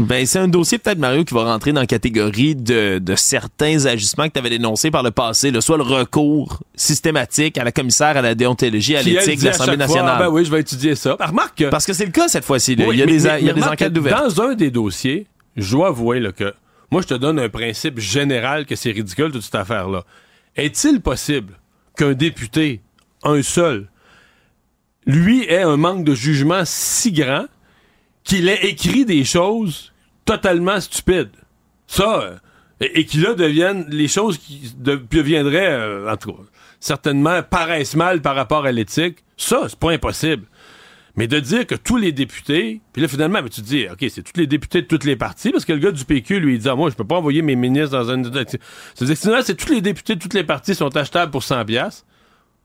Ben, 0.00 0.24
c'est 0.26 0.38
un 0.38 0.46
dossier 0.46 0.78
peut-être, 0.78 0.98
Mario, 1.00 1.24
qui 1.24 1.34
va 1.34 1.42
rentrer 1.44 1.72
dans 1.72 1.80
la 1.80 1.86
catégorie 1.86 2.54
de, 2.54 2.98
de 2.98 3.16
certains 3.16 3.84
agissements 3.86 4.28
que 4.28 4.32
tu 4.34 4.38
avais 4.38 4.50
dénoncés 4.50 4.92
par 4.92 5.02
le 5.02 5.10
passé, 5.10 5.50
là, 5.50 5.60
soit 5.60 5.76
le 5.76 5.82
recours 5.82 6.62
systématique 6.76 7.58
à 7.58 7.64
la 7.64 7.72
commissaire 7.72 8.16
à 8.16 8.22
la 8.22 8.36
déontologie, 8.36 8.94
à 8.94 9.02
l'éthique 9.02 9.40
de 9.40 9.46
l'Assemblée 9.46 9.72
fois, 9.72 9.76
nationale. 9.86 10.14
Ah, 10.16 10.22
ben 10.22 10.28
oui, 10.28 10.44
je 10.44 10.50
vais 10.52 10.60
étudier 10.60 10.94
ça. 10.94 11.16
Ben, 11.18 11.26
remarque 11.26 11.58
que 11.58 11.64
Parce 11.68 11.84
que 11.84 11.92
c'est 11.92 12.04
le 12.04 12.12
cas 12.12 12.28
cette 12.28 12.44
fois-ci. 12.44 12.76
Oui, 12.78 12.86
il 12.92 12.98
y 13.00 13.02
a 13.02 13.06
mais- 13.06 13.12
des, 13.12 13.22
mais- 13.24 13.28
a- 13.28 13.40
il 13.40 13.46
y 13.46 13.50
a 13.50 13.52
mais 13.52 13.54
des 13.54 13.60
remarque 13.62 13.82
enquêtes 13.82 13.98
ouvertes. 13.98 14.22
Dans 14.36 14.42
un 14.42 14.54
des 14.54 14.70
dossiers, 14.70 15.26
je 15.56 15.70
dois 15.72 15.88
avouer 15.88 16.20
là, 16.20 16.30
que 16.30 16.54
moi, 16.92 17.02
je 17.02 17.08
te 17.08 17.14
donne 17.14 17.40
un 17.40 17.48
principe 17.48 17.98
général 17.98 18.66
que 18.66 18.76
c'est 18.76 18.92
ridicule, 18.92 19.32
toute 19.32 19.42
cette 19.42 19.56
affaire-là. 19.56 20.04
Est-il 20.54 21.00
possible 21.00 21.54
qu'un 21.96 22.12
député, 22.12 22.80
un 23.24 23.42
seul, 23.42 23.88
lui 25.06 25.42
ait 25.46 25.62
un 25.62 25.76
manque 25.76 26.04
de 26.04 26.14
jugement 26.14 26.62
si 26.64 27.10
grand 27.10 27.46
qu'il 28.28 28.48
ait 28.48 28.66
écrit 28.66 29.04
des 29.04 29.24
choses 29.24 29.92
totalement 30.24 30.80
stupides? 30.80 31.30
Ça, 31.86 32.20
euh, 32.22 32.36
et, 32.80 33.00
et 33.00 33.04
qui 33.04 33.18
là 33.18 33.34
deviennent 33.34 33.86
les 33.88 34.08
choses 34.08 34.38
qui 34.38 34.74
de- 34.76 35.02
deviendraient, 35.10 35.72
euh, 35.72 36.12
en 36.12 36.16
certainement 36.80 37.42
paraissent 37.42 37.96
mal 37.96 38.20
par 38.22 38.36
rapport 38.36 38.64
à 38.64 38.72
l'éthique, 38.72 39.24
ça, 39.36 39.62
c'est 39.68 39.78
pas 39.78 39.92
impossible. 39.92 40.44
Mais 41.16 41.26
de 41.26 41.40
dire 41.40 41.66
que 41.66 41.74
tous 41.74 41.96
les 41.96 42.12
députés, 42.12 42.80
puis 42.92 43.02
là 43.02 43.08
finalement, 43.08 43.42
tu 43.42 43.48
te 43.48 43.60
dis, 43.62 43.86
OK, 43.90 44.06
c'est 44.08 44.22
tous 44.22 44.38
les 44.38 44.46
députés 44.46 44.82
de 44.82 44.86
toutes 44.86 45.02
les 45.04 45.16
parties, 45.16 45.50
parce 45.50 45.64
que 45.64 45.72
le 45.72 45.80
gars 45.80 45.90
du 45.90 46.04
PQ, 46.04 46.38
lui, 46.38 46.54
il 46.54 46.58
dit, 46.60 46.68
ah, 46.68 46.76
moi, 46.76 46.90
je 46.90 46.94
peux 46.94 47.04
pas 47.04 47.16
envoyer 47.16 47.42
mes 47.42 47.56
ministres 47.56 47.90
dans 47.90 48.08
un... 48.10 48.22
C'est-à-dire 48.22 48.44
que 48.44 49.14
finalement, 49.16 49.42
c'est 49.44 49.56
tous 49.56 49.72
les 49.72 49.80
députés 49.80 50.14
de 50.14 50.20
toutes 50.20 50.34
les 50.34 50.44
parties 50.44 50.76
sont 50.76 50.96
achetables 50.96 51.32
pour 51.32 51.42
100 51.42 51.64
piastres. 51.64 52.04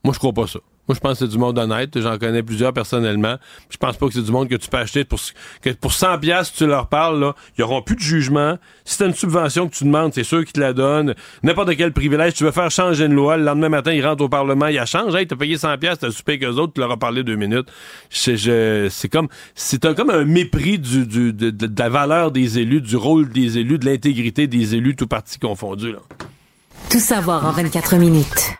Moi, 0.04 0.14
je 0.14 0.18
crois 0.20 0.32
pas 0.32 0.46
ça. 0.46 0.60
Moi, 0.86 0.94
je 0.94 1.00
pense 1.00 1.12
que 1.18 1.24
c'est 1.24 1.30
du 1.30 1.38
monde 1.38 1.58
honnête. 1.58 1.98
J'en 1.98 2.18
connais 2.18 2.42
plusieurs 2.42 2.72
personnellement. 2.74 3.36
Je 3.70 3.76
pense 3.78 3.96
pas 3.96 4.06
que 4.06 4.12
c'est 4.12 4.22
du 4.22 4.30
monde 4.30 4.48
que 4.48 4.54
tu 4.56 4.68
peux 4.68 4.76
acheter 4.76 5.04
pour, 5.04 5.18
que 5.62 5.70
pour 5.70 5.92
100 5.94 6.18
piastres, 6.18 6.54
tu 6.58 6.66
leur 6.66 6.88
parles, 6.88 7.20
là. 7.20 7.34
Ils 7.56 7.64
auront 7.64 7.80
plus 7.80 7.96
de 7.96 8.00
jugement. 8.02 8.58
Si 8.84 8.98
t'as 8.98 9.06
une 9.06 9.14
subvention 9.14 9.66
que 9.68 9.74
tu 9.74 9.84
demandes, 9.84 10.12
c'est 10.12 10.24
sûr 10.24 10.40
qu'ils 10.44 10.52
te 10.52 10.60
la 10.60 10.74
donnent. 10.74 11.14
N'importe 11.42 11.74
quel 11.76 11.92
privilège. 11.92 12.34
Tu 12.34 12.44
veux 12.44 12.50
faire 12.50 12.70
changer 12.70 13.06
une 13.06 13.14
loi. 13.14 13.38
Le 13.38 13.44
lendemain 13.44 13.70
matin, 13.70 13.92
ils 13.92 14.04
rentrent 14.06 14.24
au 14.24 14.28
Parlement, 14.28 14.66
ils 14.66 14.74
la 14.76 14.84
changent. 14.84 15.14
Hey, 15.14 15.26
t'as 15.26 15.36
payé 15.36 15.56
100 15.56 15.78
piastres, 15.78 16.06
t'as 16.06 16.12
soupé 16.12 16.38
qu'eux 16.38 16.48
autres, 16.56 16.74
tu 16.74 16.80
leur 16.80 16.90
as 16.90 16.98
parlé 16.98 17.22
deux 17.24 17.36
minutes. 17.36 17.66
C'est 18.10 19.08
comme, 19.10 19.28
c'est 19.54 19.82
comme 19.94 20.10
un 20.10 20.24
mépris 20.24 20.78
du, 20.78 21.06
du- 21.06 21.32
de, 21.32 21.50
de- 21.50 21.66
de 21.66 21.82
la 21.82 21.88
valeur 21.88 22.30
des 22.30 22.58
élus, 22.58 22.80
du 22.82 22.96
rôle 22.96 23.30
des 23.30 23.58
élus, 23.58 23.78
de 23.78 23.86
l'intégrité 23.86 24.46
des 24.46 24.74
élus, 24.74 24.96
tout 24.96 25.06
parti 25.06 25.38
confondu, 25.38 25.92
là. 25.92 25.98
Tout 26.90 27.00
savoir 27.00 27.46
en 27.46 27.52
24 27.52 27.96
minutes. 27.96 28.54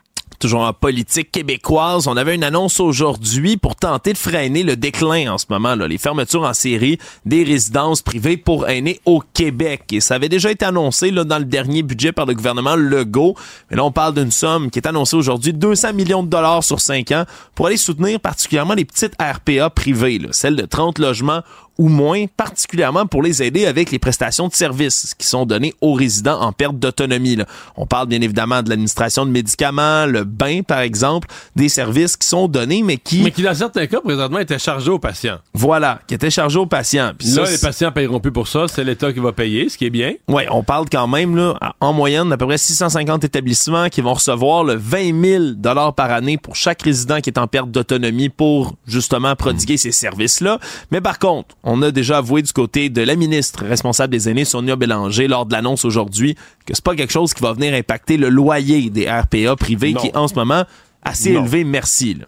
Toujours 0.44 0.60
en 0.60 0.74
politique 0.74 1.32
québécoise, 1.32 2.06
on 2.06 2.18
avait 2.18 2.34
une 2.34 2.44
annonce 2.44 2.78
aujourd'hui 2.78 3.56
pour 3.56 3.76
tenter 3.76 4.12
de 4.12 4.18
freiner 4.18 4.62
le 4.62 4.76
déclin 4.76 5.32
en 5.32 5.38
ce 5.38 5.46
moment, 5.48 5.74
là, 5.74 5.88
les 5.88 5.96
fermetures 5.96 6.42
en 6.42 6.52
série 6.52 6.98
des 7.24 7.44
résidences 7.44 8.02
privées 8.02 8.36
pour 8.36 8.68
aînés 8.68 9.00
au 9.06 9.22
Québec. 9.32 9.84
Et 9.92 10.00
ça 10.00 10.16
avait 10.16 10.28
déjà 10.28 10.50
été 10.50 10.66
annoncé 10.66 11.10
là, 11.10 11.24
dans 11.24 11.38
le 11.38 11.46
dernier 11.46 11.82
budget 11.82 12.12
par 12.12 12.26
le 12.26 12.34
gouvernement 12.34 12.76
Legault. 12.76 13.36
Mais 13.70 13.78
là, 13.78 13.84
on 13.84 13.90
parle 13.90 14.12
d'une 14.12 14.30
somme 14.30 14.70
qui 14.70 14.78
est 14.78 14.86
annoncée 14.86 15.16
aujourd'hui, 15.16 15.54
200 15.54 15.94
millions 15.94 16.22
de 16.22 16.28
dollars 16.28 16.62
sur 16.62 16.78
5 16.78 17.12
ans, 17.12 17.24
pour 17.54 17.68
aller 17.68 17.78
soutenir 17.78 18.20
particulièrement 18.20 18.74
les 18.74 18.84
petites 18.84 19.14
RPA 19.18 19.70
privées, 19.70 20.20
celles 20.32 20.56
de 20.56 20.66
30 20.66 20.98
logements 20.98 21.40
ou 21.78 21.88
moins, 21.88 22.26
particulièrement 22.36 23.06
pour 23.06 23.22
les 23.22 23.42
aider 23.42 23.66
avec 23.66 23.90
les 23.90 23.98
prestations 23.98 24.48
de 24.48 24.54
services 24.54 25.14
qui 25.16 25.26
sont 25.26 25.46
données 25.46 25.74
aux 25.80 25.94
résidents 25.94 26.40
en 26.40 26.52
perte 26.52 26.78
d'autonomie. 26.78 27.38
On 27.76 27.86
parle 27.86 28.08
bien 28.08 28.20
évidemment 28.20 28.62
de 28.62 28.70
l'administration 28.70 29.26
de 29.26 29.30
médicaments, 29.30 30.06
le 30.06 30.24
bain 30.24 30.62
par 30.62 30.80
exemple, 30.80 31.28
des 31.56 31.68
services 31.68 32.16
qui 32.16 32.28
sont 32.28 32.48
donnés 32.48 32.82
mais 32.82 32.96
qui... 32.96 33.22
Mais 33.22 33.30
qui 33.30 33.42
dans 33.42 33.54
certains 33.54 33.86
cas 33.86 34.00
présentement 34.00 34.38
étaient 34.38 34.58
chargés 34.58 34.90
aux 34.90 34.98
patients. 34.98 35.38
Voilà, 35.54 36.00
qui 36.06 36.14
étaient 36.14 36.30
chargés 36.30 36.58
aux 36.58 36.66
patients. 36.66 37.12
Puis 37.18 37.28
là, 37.28 37.50
les 37.50 37.58
patients 37.58 37.92
paieront 37.92 38.20
plus 38.20 38.32
pour 38.32 38.48
ça, 38.48 38.66
c'est 38.68 38.84
l'État 38.84 39.12
qui 39.12 39.20
va 39.20 39.32
payer, 39.32 39.68
ce 39.68 39.78
qui 39.78 39.86
est 39.86 39.90
bien. 39.90 40.14
Oui, 40.28 40.42
on 40.50 40.62
parle 40.62 40.86
quand 40.90 41.06
même 41.08 41.36
là, 41.36 41.58
en 41.80 41.92
moyenne 41.92 42.28
d'à 42.28 42.36
peu 42.36 42.46
près 42.46 42.58
650 42.58 43.24
établissements 43.24 43.88
qui 43.88 44.00
vont 44.00 44.14
recevoir 44.14 44.64
le 44.64 44.74
20 44.74 45.22
000 45.22 45.44
dollars 45.56 45.94
par 45.94 46.10
année 46.10 46.38
pour 46.38 46.56
chaque 46.56 46.82
résident 46.82 47.20
qui 47.20 47.30
est 47.30 47.38
en 47.38 47.46
perte 47.46 47.70
d'autonomie 47.70 48.28
pour 48.28 48.74
justement 48.86 49.34
prodiguer 49.36 49.76
ces 49.76 49.92
services-là. 49.92 50.58
Mais 50.90 51.00
par 51.00 51.18
contre, 51.18 51.56
on 51.64 51.80
a 51.82 51.90
déjà 51.90 52.18
avoué 52.18 52.42
du 52.42 52.52
côté 52.52 52.90
de 52.90 53.00
la 53.00 53.16
ministre 53.16 53.64
responsable 53.64 54.12
des 54.12 54.28
aînés, 54.28 54.44
Sonia 54.44 54.76
Bélanger, 54.76 55.26
lors 55.26 55.46
de 55.46 55.52
l'annonce 55.52 55.84
aujourd'hui, 55.84 56.34
que 56.66 56.74
c'est 56.74 56.84
pas 56.84 56.94
quelque 56.94 57.12
chose 57.12 57.32
qui 57.32 57.42
va 57.42 57.54
venir 57.54 57.74
impacter 57.74 58.18
le 58.18 58.28
loyer 58.28 58.90
des 58.90 59.10
RPA 59.10 59.56
privés 59.56 59.94
qui 59.94 60.08
est 60.08 60.16
en 60.16 60.28
ce 60.28 60.34
moment 60.34 60.64
assez 61.02 61.30
élevé. 61.30 61.64
Merci. 61.64 62.18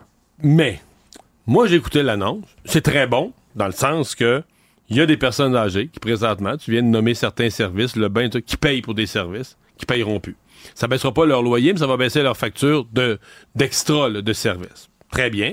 Mais, 0.43 0.81
moi, 1.47 1.67
j'ai 1.67 1.77
écouté 1.77 2.03
l'annonce. 2.03 2.45
C'est 2.65 2.81
très 2.81 3.07
bon, 3.07 3.33
dans 3.55 3.67
le 3.67 3.73
sens 3.73 4.15
que 4.15 4.43
il 4.89 4.97
y 4.97 5.01
a 5.01 5.07
des 5.07 5.17
personnes 5.17 5.57
âgées 5.57 5.89
qui, 5.89 5.99
présentement, 5.99 6.57
tu 6.57 6.71
viens 6.71 6.83
de 6.83 6.89
nommer 6.89 7.15
certains 7.15 7.51
services, 7.51 7.97
le 7.97 8.09
bain, 8.09 8.29
qui 8.29 8.57
payent 8.57 8.83
pour 8.83 8.95
des 8.95 9.07
services, 9.07 9.57
qui 9.77 9.85
payeront 9.85 10.21
plus. 10.21 10.37
Ça 10.75 10.87
baissera 10.87 11.13
pas 11.13 11.27
leur 11.27 11.43
loyer, 11.43 11.73
mais 11.73 11.79
ça 11.79 11.87
va 11.87 11.97
baisser 11.97 12.23
leur 12.23 12.37
facture 12.37 12.87
de, 12.93 13.19
d'extra, 13.55 14.11
de 14.11 14.33
services. 14.33 14.89
Très 15.11 15.29
bien. 15.29 15.53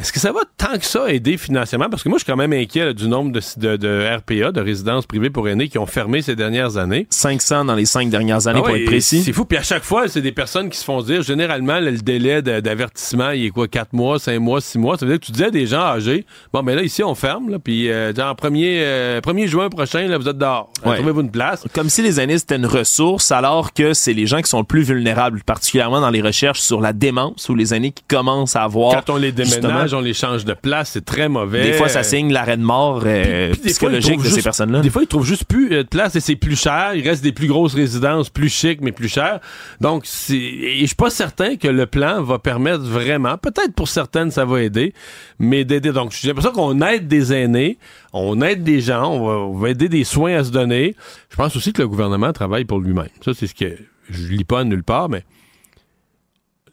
Est-ce 0.00 0.14
que 0.14 0.18
ça 0.18 0.32
va 0.32 0.40
tant 0.56 0.78
que 0.78 0.86
ça 0.86 1.12
aider 1.12 1.36
financièrement? 1.36 1.90
Parce 1.90 2.02
que 2.02 2.08
moi, 2.08 2.16
je 2.16 2.24
suis 2.24 2.32
quand 2.32 2.38
même 2.38 2.54
inquiet 2.54 2.94
du 2.94 3.06
nombre 3.06 3.32
de, 3.32 3.76
de, 3.76 4.16
RPA, 4.16 4.50
de 4.50 4.60
résidences 4.62 5.04
privées 5.04 5.28
pour 5.28 5.46
aînés, 5.46 5.68
qui 5.68 5.76
ont 5.76 5.84
fermé 5.84 6.22
ces 6.22 6.34
dernières 6.34 6.78
années. 6.78 7.06
500 7.10 7.66
dans 7.66 7.74
les 7.74 7.84
cinq 7.84 8.08
dernières 8.08 8.46
années, 8.46 8.62
ah 8.64 8.66
pour 8.66 8.74
être 8.74 8.86
précis. 8.86 9.22
C'est 9.22 9.34
fou. 9.34 9.44
Puis 9.44 9.58
à 9.58 9.62
chaque 9.62 9.84
fois, 9.84 10.08
c'est 10.08 10.22
des 10.22 10.32
personnes 10.32 10.70
qui 10.70 10.78
se 10.78 10.84
font 10.84 11.02
dire, 11.02 11.20
généralement, 11.20 11.80
le 11.80 11.92
délai 11.98 12.40
d'avertissement, 12.40 13.32
il 13.32 13.44
est 13.44 13.50
quoi, 13.50 13.68
4 13.68 13.92
mois, 13.92 14.18
5 14.18 14.38
mois, 14.40 14.62
6 14.62 14.78
mois? 14.78 14.96
Ça 14.96 15.04
veut 15.04 15.12
dire 15.12 15.20
que 15.20 15.26
tu 15.26 15.32
disais 15.32 15.46
à 15.46 15.50
des 15.50 15.66
gens 15.66 15.82
âgés, 15.82 16.24
bon, 16.50 16.62
mais 16.62 16.74
là, 16.74 16.82
ici, 16.82 17.04
on 17.04 17.14
ferme, 17.14 17.50
là, 17.50 17.58
puis 17.58 17.90
euh, 17.90 18.12
en 18.12 18.32
1er, 18.32 19.20
1er 19.20 19.46
juin 19.48 19.68
prochain, 19.68 20.08
là, 20.08 20.16
vous 20.16 20.28
êtes 20.30 20.38
dehors. 20.38 20.72
Trouvez-vous 20.82 21.20
une 21.20 21.30
place. 21.30 21.66
Comme 21.74 21.90
si 21.90 22.00
les 22.00 22.18
aînés, 22.18 22.38
c'était 22.38 22.56
une 22.56 22.64
ressource, 22.64 23.32
alors 23.32 23.74
que 23.74 23.92
c'est 23.92 24.14
les 24.14 24.26
gens 24.26 24.40
qui 24.40 24.48
sont 24.48 24.60
le 24.60 24.64
plus 24.64 24.82
vulnérables, 24.82 25.42
particulièrement 25.44 26.00
dans 26.00 26.10
les 26.10 26.22
recherches 26.22 26.60
sur 26.60 26.80
la 26.80 26.94
démence, 26.94 27.50
ou 27.50 27.54
les 27.54 27.74
aînés 27.74 27.92
qui 27.92 28.04
commencent 28.08 28.56
à 28.56 28.62
avoir... 28.62 29.04
Quand 29.04 29.12
on 29.12 29.16
les 29.16 29.32
déménage, 29.32 29.89
on 29.94 30.00
les 30.00 30.14
change 30.14 30.44
de 30.44 30.54
place 30.54 30.90
c'est 30.90 31.04
très 31.04 31.28
mauvais. 31.28 31.62
Des 31.62 31.72
fois, 31.74 31.88
ça 31.88 32.02
signe 32.02 32.32
l'arrêt 32.32 32.56
de 32.56 32.62
mort 32.62 33.02
euh, 33.04 33.52
psychologique 33.64 34.22
de 34.22 34.28
ces 34.28 34.42
personnes-là. 34.42 34.80
Des 34.80 34.90
fois, 34.90 35.02
ils 35.02 35.08
trouvent 35.08 35.26
juste 35.26 35.44
plus 35.44 35.72
euh, 35.72 35.82
de 35.82 35.88
place 35.88 36.16
et 36.16 36.20
c'est 36.20 36.36
plus 36.36 36.60
cher. 36.60 36.94
Il 36.94 37.06
reste 37.06 37.22
des 37.22 37.32
plus 37.32 37.46
grosses 37.46 37.74
résidences, 37.74 38.28
plus 38.28 38.48
chic, 38.48 38.80
mais 38.80 38.92
plus 38.92 39.08
chères. 39.08 39.40
Donc, 39.80 40.02
c'est, 40.04 40.36
et 40.36 40.80
je 40.80 40.86
suis 40.86 40.96
pas 40.96 41.10
certain 41.10 41.56
que 41.56 41.68
le 41.68 41.86
plan 41.86 42.22
va 42.22 42.38
permettre 42.38 42.82
vraiment, 42.82 43.38
peut-être 43.38 43.74
pour 43.74 43.88
certaines, 43.88 44.30
ça 44.30 44.44
va 44.44 44.62
aider, 44.62 44.94
mais 45.38 45.64
d'aider. 45.64 45.92
Donc, 45.92 46.12
j'ai 46.12 46.28
l'impression 46.28 46.52
qu'on 46.52 46.80
aide 46.82 47.08
des 47.08 47.32
aînés, 47.32 47.78
on 48.12 48.40
aide 48.42 48.62
des 48.62 48.80
gens, 48.80 49.10
on 49.12 49.52
va, 49.54 49.70
aider 49.70 49.88
des 49.88 50.04
soins 50.04 50.34
à 50.34 50.44
se 50.44 50.50
donner. 50.50 50.94
Je 51.30 51.36
pense 51.36 51.54
aussi 51.56 51.72
que 51.72 51.82
le 51.82 51.88
gouvernement 51.88 52.32
travaille 52.32 52.64
pour 52.64 52.80
lui-même. 52.80 53.08
Ça, 53.24 53.32
c'est 53.34 53.46
ce 53.46 53.54
que 53.54 53.76
je 54.08 54.26
lis 54.28 54.44
pas 54.44 54.64
nulle 54.64 54.82
part, 54.82 55.08
mais 55.08 55.24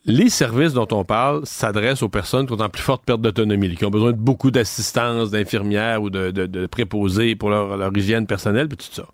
les 0.07 0.29
services 0.29 0.71
dont 0.71 0.87
on 0.91 1.03
parle 1.03 1.45
s'adressent 1.45 2.01
aux 2.01 2.09
personnes 2.09 2.47
qui 2.47 2.53
ont 2.53 2.61
en 2.61 2.69
plus 2.69 2.81
forte 2.81 3.03
perte 3.03 3.21
d'autonomie, 3.21 3.75
qui 3.75 3.85
ont 3.85 3.91
besoin 3.91 4.13
de 4.13 4.17
beaucoup 4.17 4.51
d'assistance, 4.51 5.31
d'infirmières 5.31 6.01
ou 6.01 6.09
de, 6.09 6.65
préposés 6.65 7.35
pour 7.35 7.49
leur, 7.49 7.95
hygiène 7.95 8.25
personnelle, 8.25 8.69
puis 8.69 8.77
tout 8.77 8.93
ça. 8.93 9.05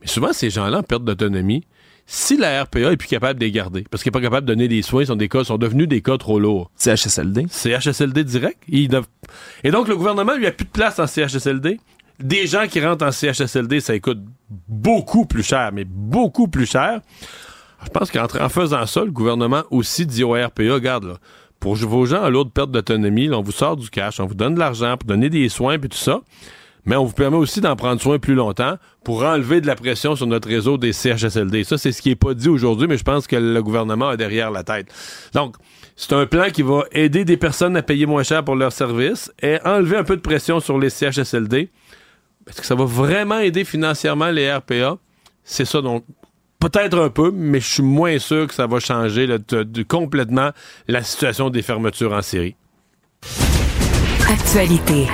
Mais 0.00 0.06
souvent, 0.06 0.32
ces 0.32 0.48
gens-là 0.48 0.78
en 0.78 0.82
perte 0.82 1.04
d'autonomie, 1.04 1.64
si 2.06 2.36
la 2.36 2.64
RPA 2.64 2.92
est 2.92 2.96
plus 2.96 3.08
capable 3.08 3.38
de 3.38 3.44
les 3.44 3.52
garder, 3.52 3.84
parce 3.90 4.02
qu'elle 4.02 4.10
n'est 4.10 4.20
pas 4.20 4.24
capable 4.24 4.46
de 4.46 4.52
donner 4.52 4.66
des 4.66 4.82
soins, 4.82 5.04
sont 5.04 5.14
des 5.14 5.28
cas, 5.28 5.44
sont 5.44 5.58
devenus 5.58 5.88
des 5.88 6.00
cas 6.00 6.16
trop 6.16 6.38
lourds. 6.38 6.70
CHSLD. 6.78 7.46
CHSLD 7.50 8.24
direct. 8.24 8.62
Et 8.68 8.88
donc, 8.88 9.88
le 9.88 9.96
gouvernement 9.96 10.34
lui 10.34 10.46
a 10.46 10.52
plus 10.52 10.66
de 10.66 10.70
place 10.70 10.98
en 10.98 11.06
CHSLD. 11.06 11.78
Des 12.20 12.46
gens 12.46 12.66
qui 12.66 12.84
rentrent 12.84 13.06
en 13.06 13.12
CHSLD, 13.12 13.80
ça 13.80 13.98
coûte 13.98 14.20
beaucoup 14.68 15.26
plus 15.26 15.42
cher, 15.42 15.70
mais 15.72 15.84
beaucoup 15.84 16.48
plus 16.48 16.66
cher. 16.66 17.00
Je 17.84 17.90
pense 17.90 18.10
qu'en 18.10 18.48
faisant 18.48 18.86
ça, 18.86 19.04
le 19.04 19.10
gouvernement 19.10 19.62
aussi 19.70 20.06
dit 20.06 20.24
au 20.24 20.32
RPA, 20.32 20.74
regarde, 20.74 21.04
là, 21.04 21.14
pour 21.60 21.76
vos 21.76 22.06
gens 22.06 22.22
à 22.22 22.30
lourde 22.30 22.52
perte 22.52 22.70
d'autonomie, 22.70 23.30
on 23.30 23.40
vous 23.40 23.52
sort 23.52 23.76
du 23.76 23.88
cash, 23.88 24.20
on 24.20 24.26
vous 24.26 24.34
donne 24.34 24.54
de 24.54 24.58
l'argent 24.58 24.96
pour 24.96 25.08
donner 25.08 25.30
des 25.30 25.48
soins 25.48 25.74
et 25.74 25.80
tout 25.80 25.96
ça, 25.96 26.20
mais 26.84 26.96
on 26.96 27.04
vous 27.04 27.14
permet 27.14 27.36
aussi 27.36 27.60
d'en 27.60 27.76
prendre 27.76 28.00
soin 28.00 28.18
plus 28.18 28.34
longtemps 28.34 28.76
pour 29.02 29.22
enlever 29.22 29.60
de 29.60 29.66
la 29.66 29.74
pression 29.74 30.16
sur 30.16 30.26
notre 30.26 30.48
réseau 30.48 30.76
des 30.76 30.92
CHSLD. 30.92 31.64
Ça, 31.64 31.78
c'est 31.78 31.92
ce 31.92 32.02
qui 32.02 32.10
est 32.10 32.16
pas 32.16 32.34
dit 32.34 32.48
aujourd'hui, 32.48 32.86
mais 32.86 32.98
je 32.98 33.04
pense 33.04 33.26
que 33.26 33.36
le 33.36 33.62
gouvernement 33.62 34.08
a 34.08 34.16
derrière 34.16 34.50
la 34.50 34.62
tête. 34.62 34.92
Donc, 35.32 35.56
c'est 35.96 36.12
un 36.12 36.26
plan 36.26 36.50
qui 36.50 36.62
va 36.62 36.82
aider 36.92 37.24
des 37.24 37.36
personnes 37.36 37.76
à 37.76 37.82
payer 37.82 38.04
moins 38.04 38.24
cher 38.24 38.44
pour 38.44 38.56
leurs 38.56 38.72
services 38.72 39.32
et 39.40 39.58
enlever 39.64 39.96
un 39.96 40.04
peu 40.04 40.16
de 40.16 40.20
pression 40.20 40.60
sur 40.60 40.78
les 40.78 40.90
CHSLD. 40.90 41.70
Est-ce 42.46 42.60
que 42.60 42.66
ça 42.66 42.74
va 42.74 42.84
vraiment 42.84 43.38
aider 43.38 43.64
financièrement 43.64 44.30
les 44.30 44.52
RPA? 44.52 44.98
C'est 45.44 45.64
ça 45.64 45.80
donc 45.80 46.04
Peut-être 46.64 46.98
un 46.98 47.10
peu, 47.10 47.30
mais 47.30 47.60
je 47.60 47.68
suis 47.74 47.82
moins 47.82 48.18
sûr 48.18 48.46
que 48.46 48.54
ça 48.54 48.66
va 48.66 48.80
changer 48.80 49.28
complètement 49.86 50.48
la 50.88 51.02
situation 51.02 51.50
des 51.50 51.60
fermetures 51.60 52.14
en 52.14 52.22
série. 52.22 52.56
Actualité. 54.26 55.06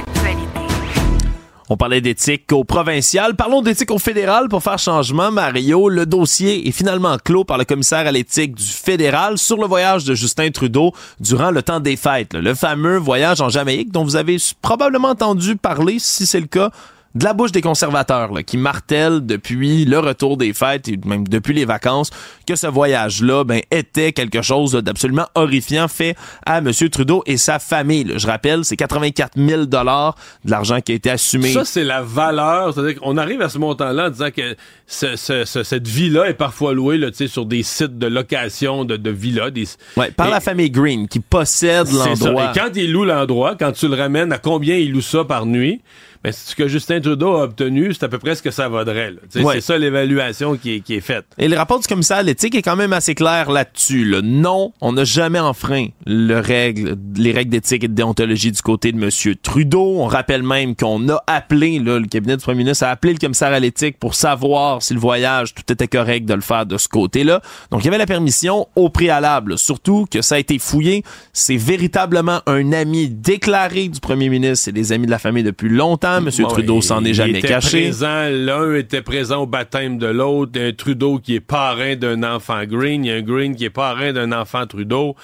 On 1.68 1.76
parlait 1.76 2.00
d'éthique 2.00 2.52
au 2.52 2.62
provincial. 2.62 3.34
Parlons 3.34 3.62
d'éthique 3.62 3.90
au 3.90 3.98
fédéral 3.98 4.48
pour 4.48 4.62
faire 4.62 4.78
changement. 4.78 5.32
Mario, 5.32 5.88
le 5.88 6.06
dossier 6.06 6.68
est 6.68 6.72
finalement 6.72 7.16
clos 7.18 7.42
par 7.42 7.58
le 7.58 7.64
commissaire 7.64 8.06
à 8.06 8.12
l'éthique 8.12 8.54
du 8.54 8.64
fédéral 8.64 9.36
sur 9.36 9.56
le 9.56 9.66
voyage 9.66 10.04
de 10.04 10.14
Justin 10.14 10.52
Trudeau 10.52 10.92
durant 11.18 11.50
le 11.50 11.64
temps 11.64 11.80
des 11.80 11.96
fêtes. 11.96 12.34
Le 12.34 12.54
fameux 12.54 12.96
voyage 12.96 13.40
en 13.40 13.48
Jamaïque 13.48 13.90
dont 13.90 14.04
vous 14.04 14.14
avez 14.14 14.36
probablement 14.62 15.08
entendu 15.08 15.56
parler, 15.56 15.98
si 15.98 16.26
c'est 16.26 16.40
le 16.40 16.46
cas 16.46 16.70
de 17.14 17.24
la 17.24 17.32
bouche 17.32 17.52
des 17.52 17.60
conservateurs 17.60 18.32
là, 18.32 18.42
qui 18.42 18.56
martèlent 18.56 19.24
depuis 19.24 19.84
le 19.84 19.98
retour 19.98 20.36
des 20.36 20.52
fêtes 20.52 20.88
et 20.88 20.98
même 21.04 21.26
depuis 21.26 21.54
les 21.54 21.64
vacances 21.64 22.10
que 22.46 22.54
ce 22.54 22.66
voyage-là 22.66 23.44
ben, 23.44 23.60
était 23.70 24.12
quelque 24.12 24.42
chose 24.42 24.72
d'absolument 24.72 25.26
horrifiant 25.34 25.88
fait 25.88 26.16
à 26.46 26.58
M. 26.58 26.70
Trudeau 26.90 27.22
et 27.26 27.36
sa 27.36 27.58
famille. 27.58 28.12
Je 28.16 28.26
rappelle, 28.26 28.64
c'est 28.64 28.76
84 28.76 29.32
000 29.36 29.64
dollars 29.64 30.14
de 30.44 30.50
l'argent 30.50 30.80
qui 30.80 30.92
a 30.92 30.94
été 30.94 31.10
assumé. 31.10 31.52
Ça, 31.52 31.64
c'est 31.64 31.84
la 31.84 32.02
valeur. 32.02 32.72
C'est-à-dire 32.72 33.00
qu'on 33.00 33.16
arrive 33.16 33.42
à 33.42 33.48
ce 33.48 33.58
montant-là 33.58 34.06
en 34.06 34.10
disant 34.10 34.30
que 34.30 34.56
cette 34.86 35.88
vie-là 35.88 36.28
est 36.28 36.34
parfois 36.34 36.74
louée 36.74 36.98
là, 36.98 37.08
sur 37.12 37.46
des 37.46 37.62
sites 37.62 37.98
de 37.98 38.06
location 38.06 38.84
de, 38.84 38.96
de 38.96 39.10
villas. 39.10 39.50
Des... 39.50 39.66
Ouais, 39.96 40.10
par 40.10 40.30
la 40.30 40.40
famille 40.40 40.70
Green 40.70 41.08
qui 41.08 41.20
possède 41.20 41.88
l'endroit. 41.90 42.52
Et 42.54 42.58
quand 42.58 42.70
il 42.76 42.92
loue 42.92 43.04
l'endroit, 43.04 43.56
quand 43.58 43.72
tu 43.72 43.88
le 43.88 43.96
ramènes, 43.96 44.32
à 44.32 44.38
combien 44.38 44.76
il 44.76 44.92
loue 44.92 45.00
ça 45.00 45.24
par 45.24 45.46
nuit? 45.46 45.80
Mais 46.22 46.32
ce 46.32 46.54
que 46.54 46.68
Justin 46.68 47.00
Trudeau 47.00 47.36
a 47.36 47.44
obtenu, 47.44 47.94
c'est 47.94 48.04
à 48.04 48.08
peu 48.08 48.18
près 48.18 48.34
ce 48.34 48.42
que 48.42 48.50
ça 48.50 48.68
vaudrait. 48.68 49.14
C'est 49.30 49.60
ça 49.62 49.78
l'évaluation 49.78 50.56
qui 50.56 50.74
est, 50.74 50.80
qui 50.80 50.94
est, 50.94 51.00
faite. 51.00 51.24
Et 51.38 51.48
le 51.48 51.56
rapport 51.56 51.80
du 51.80 51.86
commissaire 51.86 52.18
à 52.18 52.22
l'éthique 52.22 52.54
est 52.54 52.62
quand 52.62 52.76
même 52.76 52.92
assez 52.92 53.14
clair 53.14 53.50
là-dessus. 53.50 54.14
Non, 54.22 54.74
on 54.82 54.92
n'a 54.92 55.04
jamais 55.04 55.38
enfreint 55.38 55.86
le 56.04 56.38
règle, 56.38 56.96
les 57.16 57.32
règles 57.32 57.50
d'éthique 57.50 57.84
et 57.84 57.88
de 57.88 57.94
déontologie 57.94 58.52
du 58.52 58.60
côté 58.60 58.92
de 58.92 59.02
M. 59.02 59.10
Trudeau. 59.42 60.00
On 60.00 60.06
rappelle 60.06 60.42
même 60.42 60.76
qu'on 60.76 61.08
a 61.08 61.22
appelé, 61.26 61.78
là, 61.78 61.98
le 61.98 62.06
cabinet 62.06 62.36
du 62.36 62.42
premier 62.42 62.58
ministre 62.64 62.84
a 62.84 62.90
appelé 62.90 63.14
le 63.14 63.18
commissaire 63.18 63.52
à 63.52 63.60
l'éthique 63.60 63.98
pour 63.98 64.14
savoir 64.14 64.82
si 64.82 64.92
le 64.92 65.00
voyage, 65.00 65.54
tout 65.54 65.72
était 65.72 65.88
correct 65.88 66.26
de 66.26 66.34
le 66.34 66.42
faire 66.42 66.66
de 66.66 66.76
ce 66.76 66.88
côté-là. 66.88 67.40
Donc, 67.70 67.80
il 67.80 67.86
y 67.86 67.88
avait 67.88 67.98
la 67.98 68.06
permission 68.06 68.68
au 68.76 68.90
préalable. 68.90 69.56
Surtout 69.56 70.06
que 70.10 70.20
ça 70.20 70.34
a 70.34 70.38
été 70.38 70.58
fouillé. 70.58 71.02
C'est 71.32 71.56
véritablement 71.56 72.42
un 72.46 72.74
ami 72.74 73.08
déclaré 73.08 73.88
du 73.88 74.00
premier 74.00 74.28
ministre. 74.28 74.64
C'est 74.64 74.72
des 74.72 74.92
amis 74.92 75.06
de 75.06 75.10
la 75.10 75.18
famille 75.18 75.44
depuis 75.44 75.70
longtemps 75.70 76.09
M. 76.18 76.30
Trudeau 76.30 76.80
s'en 76.80 77.04
est 77.04 77.14
jamais 77.14 77.42
caché. 77.42 77.90
L'un 78.00 78.74
était 78.74 79.02
présent 79.02 79.42
au 79.42 79.46
baptême 79.46 79.98
de 79.98 80.06
l'autre. 80.06 80.52
Un 80.60 80.72
Trudeau 80.72 81.18
qui 81.18 81.36
est 81.36 81.40
parrain 81.40 81.96
d'un 81.96 82.22
enfant 82.22 82.64
Green. 82.64 83.04
Il 83.04 83.08
y 83.08 83.12
a 83.12 83.16
un 83.16 83.22
Green 83.22 83.54
qui 83.54 83.64
est 83.64 83.70
parrain 83.70 84.12
d'un 84.12 84.32
enfant 84.32 84.66
Trudeau. 84.66 85.16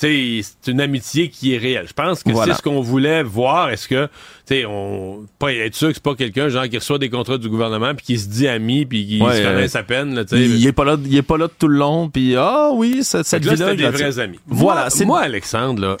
C'est 0.00 0.42
une 0.66 0.80
amitié 0.80 1.28
qui 1.28 1.52
est 1.52 1.58
réelle. 1.58 1.86
Je 1.86 1.92
pense 1.92 2.22
que 2.22 2.30
c'est 2.34 2.54
ce 2.54 2.62
qu'on 2.62 2.80
voulait 2.80 3.22
voir. 3.22 3.68
Est-ce 3.68 3.86
que, 3.86 4.08
tu 4.46 4.64
on 4.64 5.26
pas 5.38 5.52
être 5.52 5.74
sûr 5.74 5.88
que 5.88 5.94
c'est 5.94 6.02
pas 6.02 6.14
quelqu'un 6.14 6.48
genre 6.48 6.66
qui 6.68 6.78
reçoit 6.78 6.98
des 6.98 7.10
contrats 7.10 7.36
du 7.36 7.50
gouvernement 7.50 7.94
puis 7.94 8.06
qui 8.06 8.18
se 8.18 8.28
dit 8.28 8.48
ami 8.48 8.86
puis 8.86 9.06
qui 9.06 9.18
se 9.18 9.42
connaît 9.42 9.68
sa 9.68 9.82
peine. 9.82 10.14
Là, 10.14 10.22
il, 10.32 10.66
est 10.66 10.72
pas 10.72 10.84
là, 10.84 10.96
il 11.04 11.14
est 11.14 11.22
pas 11.22 11.36
là 11.36 11.48
tout 11.48 11.68
le 11.68 11.76
long 11.76 12.08
puis 12.08 12.34
ah 12.34 12.70
oui, 12.72 13.00
cette, 13.02 13.26
cette 13.26 13.44
là, 13.44 13.74
des 13.74 13.90
vrais 13.90 14.18
amis. 14.18 14.40
Voilà. 14.46 14.88
Moi, 14.96 15.06
moi 15.06 15.20
Alexandre 15.20 15.82
là, 15.82 15.96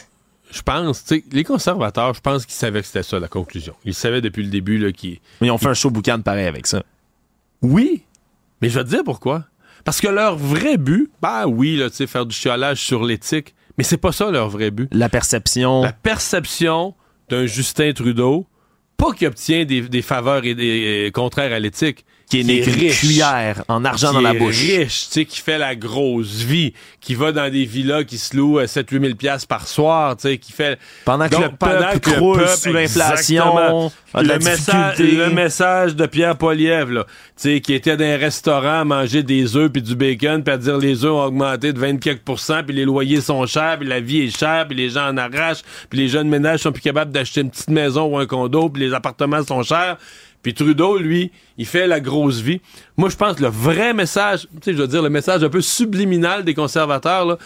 je 0.50 0.62
pense, 0.62 1.04
tu 1.04 1.16
sais, 1.16 1.24
les 1.32 1.44
conservateurs, 1.44 2.14
je 2.14 2.20
pense 2.20 2.44
qu'ils 2.46 2.54
savaient 2.54 2.80
que 2.80 2.86
c'était 2.86 3.02
ça 3.02 3.18
la 3.18 3.28
conclusion. 3.28 3.74
Ils 3.84 3.94
savaient 3.94 4.20
depuis 4.20 4.42
le 4.42 4.50
début 4.50 4.78
là 4.78 4.92
qui. 4.92 5.20
Mais 5.40 5.48
ils 5.48 5.50
ont 5.50 5.58
fait 5.58 5.68
un 5.68 5.74
show 5.74 5.90
boucan 5.90 6.20
pareil 6.20 6.46
avec 6.46 6.66
ça. 6.66 6.82
Oui, 7.62 8.02
mais 8.60 8.68
je 8.68 8.78
vais 8.78 8.84
te 8.84 8.90
dire 8.90 9.04
pourquoi. 9.04 9.44
Parce 9.84 10.00
que 10.00 10.08
leur 10.08 10.36
vrai 10.36 10.76
but, 10.76 11.10
bah 11.22 11.46
oui, 11.46 11.76
là, 11.76 11.88
tu 11.88 11.96
sais, 11.96 12.06
faire 12.06 12.26
du 12.26 12.34
chiolage 12.34 12.82
sur 12.82 13.04
l'éthique, 13.04 13.54
mais 13.78 13.84
c'est 13.84 13.96
pas 13.96 14.12
ça 14.12 14.30
leur 14.30 14.48
vrai 14.48 14.70
but. 14.70 14.88
La 14.92 15.08
perception. 15.08 15.82
La 15.82 15.92
perception 15.92 16.94
d'un 17.28 17.46
Justin 17.46 17.92
Trudeau 17.92 18.46
pas 19.00 19.12
qu'il 19.12 19.26
obtient 19.26 19.64
des, 19.64 19.80
des 19.80 20.02
faveurs 20.02 20.44
et 20.44 20.54
des 20.54 21.10
contraires 21.14 21.52
à 21.52 21.58
l'éthique 21.58 22.04
qui 22.30 22.40
est 22.40 22.44
né 22.44 22.60
riche, 22.62 23.00
cuillère 23.00 23.64
en 23.66 23.84
argent 23.84 24.12
dans 24.12 24.20
la 24.20 24.32
bouche. 24.32 24.60
riche, 24.60 25.08
tu 25.08 25.12
sais, 25.12 25.24
qui 25.24 25.40
fait 25.40 25.58
la 25.58 25.74
grosse 25.74 26.36
vie, 26.42 26.72
qui 27.00 27.16
va 27.16 27.32
dans 27.32 27.50
des 27.50 27.64
villas 27.64 28.04
qui 28.04 28.18
se 28.18 28.36
louent 28.36 28.60
à 28.60 28.66
7-8 28.66 29.00
000 29.02 29.14
piastres 29.16 29.48
par 29.48 29.66
soir, 29.66 30.16
tu 30.16 30.28
sais, 30.28 30.38
qui 30.38 30.52
fait... 30.52 30.78
Pendant 31.04 31.28
que 31.28 31.34
le 31.34 31.48
peuple 31.48 31.98
croule 31.98 32.46
sous 32.46 32.72
l'inflation, 32.72 33.90
le 34.14 34.38
message, 34.38 34.98
le 35.00 35.30
message 35.30 35.96
de 35.96 36.06
Pierre 36.06 36.36
Poliev, 36.36 36.92
là, 36.92 37.04
tu 37.04 37.12
sais, 37.36 37.60
qui 37.60 37.74
était 37.74 37.96
dans 37.96 38.04
un 38.04 38.16
restaurant 38.16 38.80
à 38.80 38.84
manger 38.84 39.24
des 39.24 39.56
œufs 39.56 39.72
puis 39.72 39.82
du 39.82 39.96
bacon, 39.96 40.44
puis 40.44 40.54
à 40.54 40.56
dire 40.56 40.78
les 40.78 41.04
œufs 41.04 41.10
ont 41.10 41.24
augmenté 41.24 41.72
de 41.72 41.80
24% 41.80 42.62
puis 42.64 42.76
les 42.76 42.84
loyers 42.84 43.20
sont 43.20 43.44
chers, 43.46 43.76
puis 43.80 43.88
la 43.88 43.98
vie 43.98 44.20
est 44.20 44.38
chère, 44.38 44.68
puis 44.68 44.76
les 44.76 44.90
gens 44.90 45.08
en 45.08 45.16
arrachent, 45.16 45.62
puis 45.88 45.98
les 45.98 46.08
jeunes 46.08 46.28
ménages 46.28 46.60
sont 46.60 46.70
plus 46.70 46.82
capables 46.82 47.10
d'acheter 47.10 47.40
une 47.40 47.50
petite 47.50 47.70
maison 47.70 48.04
ou 48.04 48.18
un 48.18 48.26
condo, 48.26 48.68
puis 48.68 48.84
les 48.84 48.94
appartements 48.94 49.42
sont 49.42 49.64
chers. 49.64 49.96
Puis 50.42 50.54
Trudeau, 50.54 50.98
lui, 50.98 51.30
il 51.58 51.66
fait 51.66 51.86
la 51.86 52.00
grosse 52.00 52.40
vie. 52.40 52.60
Moi, 52.96 53.08
je 53.10 53.16
pense 53.16 53.36
que 53.36 53.42
le 53.42 53.48
vrai 53.48 53.92
message, 53.92 54.42
tu 54.42 54.58
sais, 54.62 54.72
je 54.72 54.78
veux 54.78 54.88
dire, 54.88 55.02
le 55.02 55.10
message 55.10 55.44
un 55.44 55.50
peu 55.50 55.60
subliminal 55.60 56.44
des 56.44 56.54
conservateurs, 56.54 57.36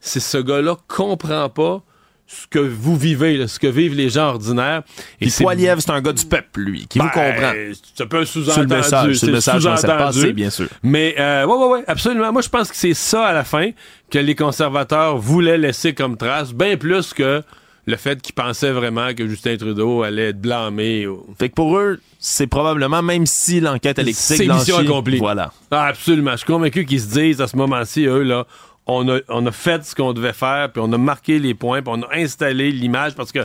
c'est 0.00 0.20
ce 0.20 0.38
gars-là 0.38 0.76
comprend 0.86 1.48
pas 1.48 1.82
ce 2.26 2.46
que 2.46 2.58
vous 2.58 2.96
vivez, 2.96 3.46
ce 3.46 3.58
que 3.58 3.66
vivent 3.66 3.94
les 3.94 4.08
gens 4.08 4.28
ordinaires. 4.28 4.82
Et 5.20 5.28
Poiliev, 5.28 5.80
c'est 5.80 5.90
un 5.90 6.00
gars 6.00 6.12
du 6.12 6.24
peuple, 6.24 6.60
lui, 6.60 6.86
qui 6.86 6.98
vous 6.98 7.04
ben, 7.04 7.32
comprend. 7.32 7.52
C'est 7.94 8.04
un 8.04 8.06
peu 8.06 8.24
sous-entendu. 8.24 9.14
C'est 9.14 9.26
le 9.26 9.32
message, 9.32 10.32
bien 10.32 10.50
sûr. 10.50 10.68
Mais, 10.82 11.14
euh, 11.18 11.44
ouais, 11.44 11.54
ouais, 11.54 11.66
ouais, 11.66 11.84
absolument. 11.86 12.32
Moi, 12.32 12.42
je 12.42 12.48
pense 12.48 12.70
que 12.70 12.76
c'est 12.76 12.94
ça, 12.94 13.26
à 13.26 13.32
la 13.32 13.44
fin, 13.44 13.70
que 14.10 14.18
les 14.18 14.34
conservateurs 14.34 15.18
voulaient 15.18 15.58
laisser 15.58 15.92
comme 15.92 16.16
trace, 16.16 16.54
bien 16.54 16.76
plus 16.76 17.12
que 17.12 17.42
le 17.86 17.96
fait 17.96 18.22
qu'ils 18.22 18.34
pensaient 18.34 18.72
vraiment 18.72 19.12
que 19.14 19.26
Justin 19.28 19.56
Trudeau 19.56 20.02
allait 20.02 20.30
être 20.30 20.40
blâmé. 20.40 21.06
Fait 21.38 21.48
que 21.50 21.54
pour 21.54 21.76
eux, 21.78 22.00
c'est 22.18 22.46
probablement, 22.46 23.02
même 23.02 23.26
si 23.26 23.60
l'enquête 23.60 23.98
électrique... 23.98 24.38
C'est 24.38 24.46
mission 24.46 24.78
accomplie. 24.78 25.18
Voilà. 25.18 25.52
Ah, 25.70 25.86
absolument. 25.86 26.32
Je 26.32 26.38
suis 26.38 26.46
convaincu 26.46 26.86
qu'ils 26.86 27.00
se 27.00 27.12
disent 27.12 27.40
à 27.40 27.46
ce 27.46 27.56
moment-ci, 27.56 28.06
eux, 28.06 28.22
là, 28.22 28.46
on 28.86 29.08
a, 29.08 29.18
on 29.28 29.44
a 29.46 29.52
fait 29.52 29.84
ce 29.84 29.94
qu'on 29.94 30.12
devait 30.12 30.32
faire, 30.32 30.72
puis 30.72 30.82
on 30.84 30.92
a 30.92 30.98
marqué 30.98 31.38
les 31.38 31.54
points, 31.54 31.82
puis 31.82 31.92
on 31.94 32.02
a 32.02 32.16
installé 32.16 32.70
l'image, 32.70 33.14
parce 33.14 33.32
que, 33.32 33.40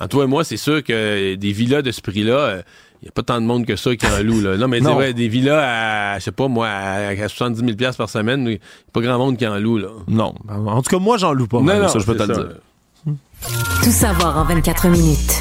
en 0.00 0.08
toi 0.08 0.24
et 0.24 0.26
moi, 0.28 0.44
c'est 0.44 0.56
sûr 0.56 0.82
que 0.82 1.34
des 1.34 1.52
villas 1.52 1.82
de 1.82 1.90
ce 1.90 2.00
prix-là... 2.00 2.62
il 3.02 3.06
n'y 3.06 3.08
a 3.08 3.12
pas 3.12 3.22
tant 3.22 3.40
de 3.40 3.46
monde 3.46 3.66
que 3.66 3.76
ça 3.76 3.94
qui 3.96 4.06
en 4.06 4.22
loue. 4.22 4.40
Là. 4.40 4.56
Non, 4.56 4.66
mais 4.66 4.80
vrai, 4.80 5.12
des 5.12 5.28
villas 5.28 5.58
à, 5.58 6.18
je 6.18 6.24
sais 6.24 6.32
pas, 6.32 6.48
moi, 6.48 6.68
à, 6.68 7.28
70 7.28 7.76
000 7.76 7.92
par 7.98 8.08
semaine, 8.08 8.42
il 8.42 8.48
n'y 8.50 8.54
a 8.54 8.58
pas 8.92 9.00
grand 9.00 9.18
monde 9.18 9.36
qui 9.36 9.46
en 9.46 9.58
loue. 9.58 9.78
Là. 9.78 9.88
Non. 10.08 10.32
En 10.48 10.80
tout 10.80 10.90
cas, 10.90 10.98
moi, 10.98 11.18
j'en 11.18 11.32
loue 11.32 11.46
pas. 11.46 11.60
Non, 11.60 11.80
non, 11.80 11.88
ça, 11.88 11.98
je 11.98 12.06
peux 12.06 12.16
te 12.16 12.22
le 12.22 12.34
dire. 12.34 12.48
Tout 13.82 13.90
savoir 13.90 14.38
en 14.38 14.44
24 14.44 14.88
minutes. 14.88 15.40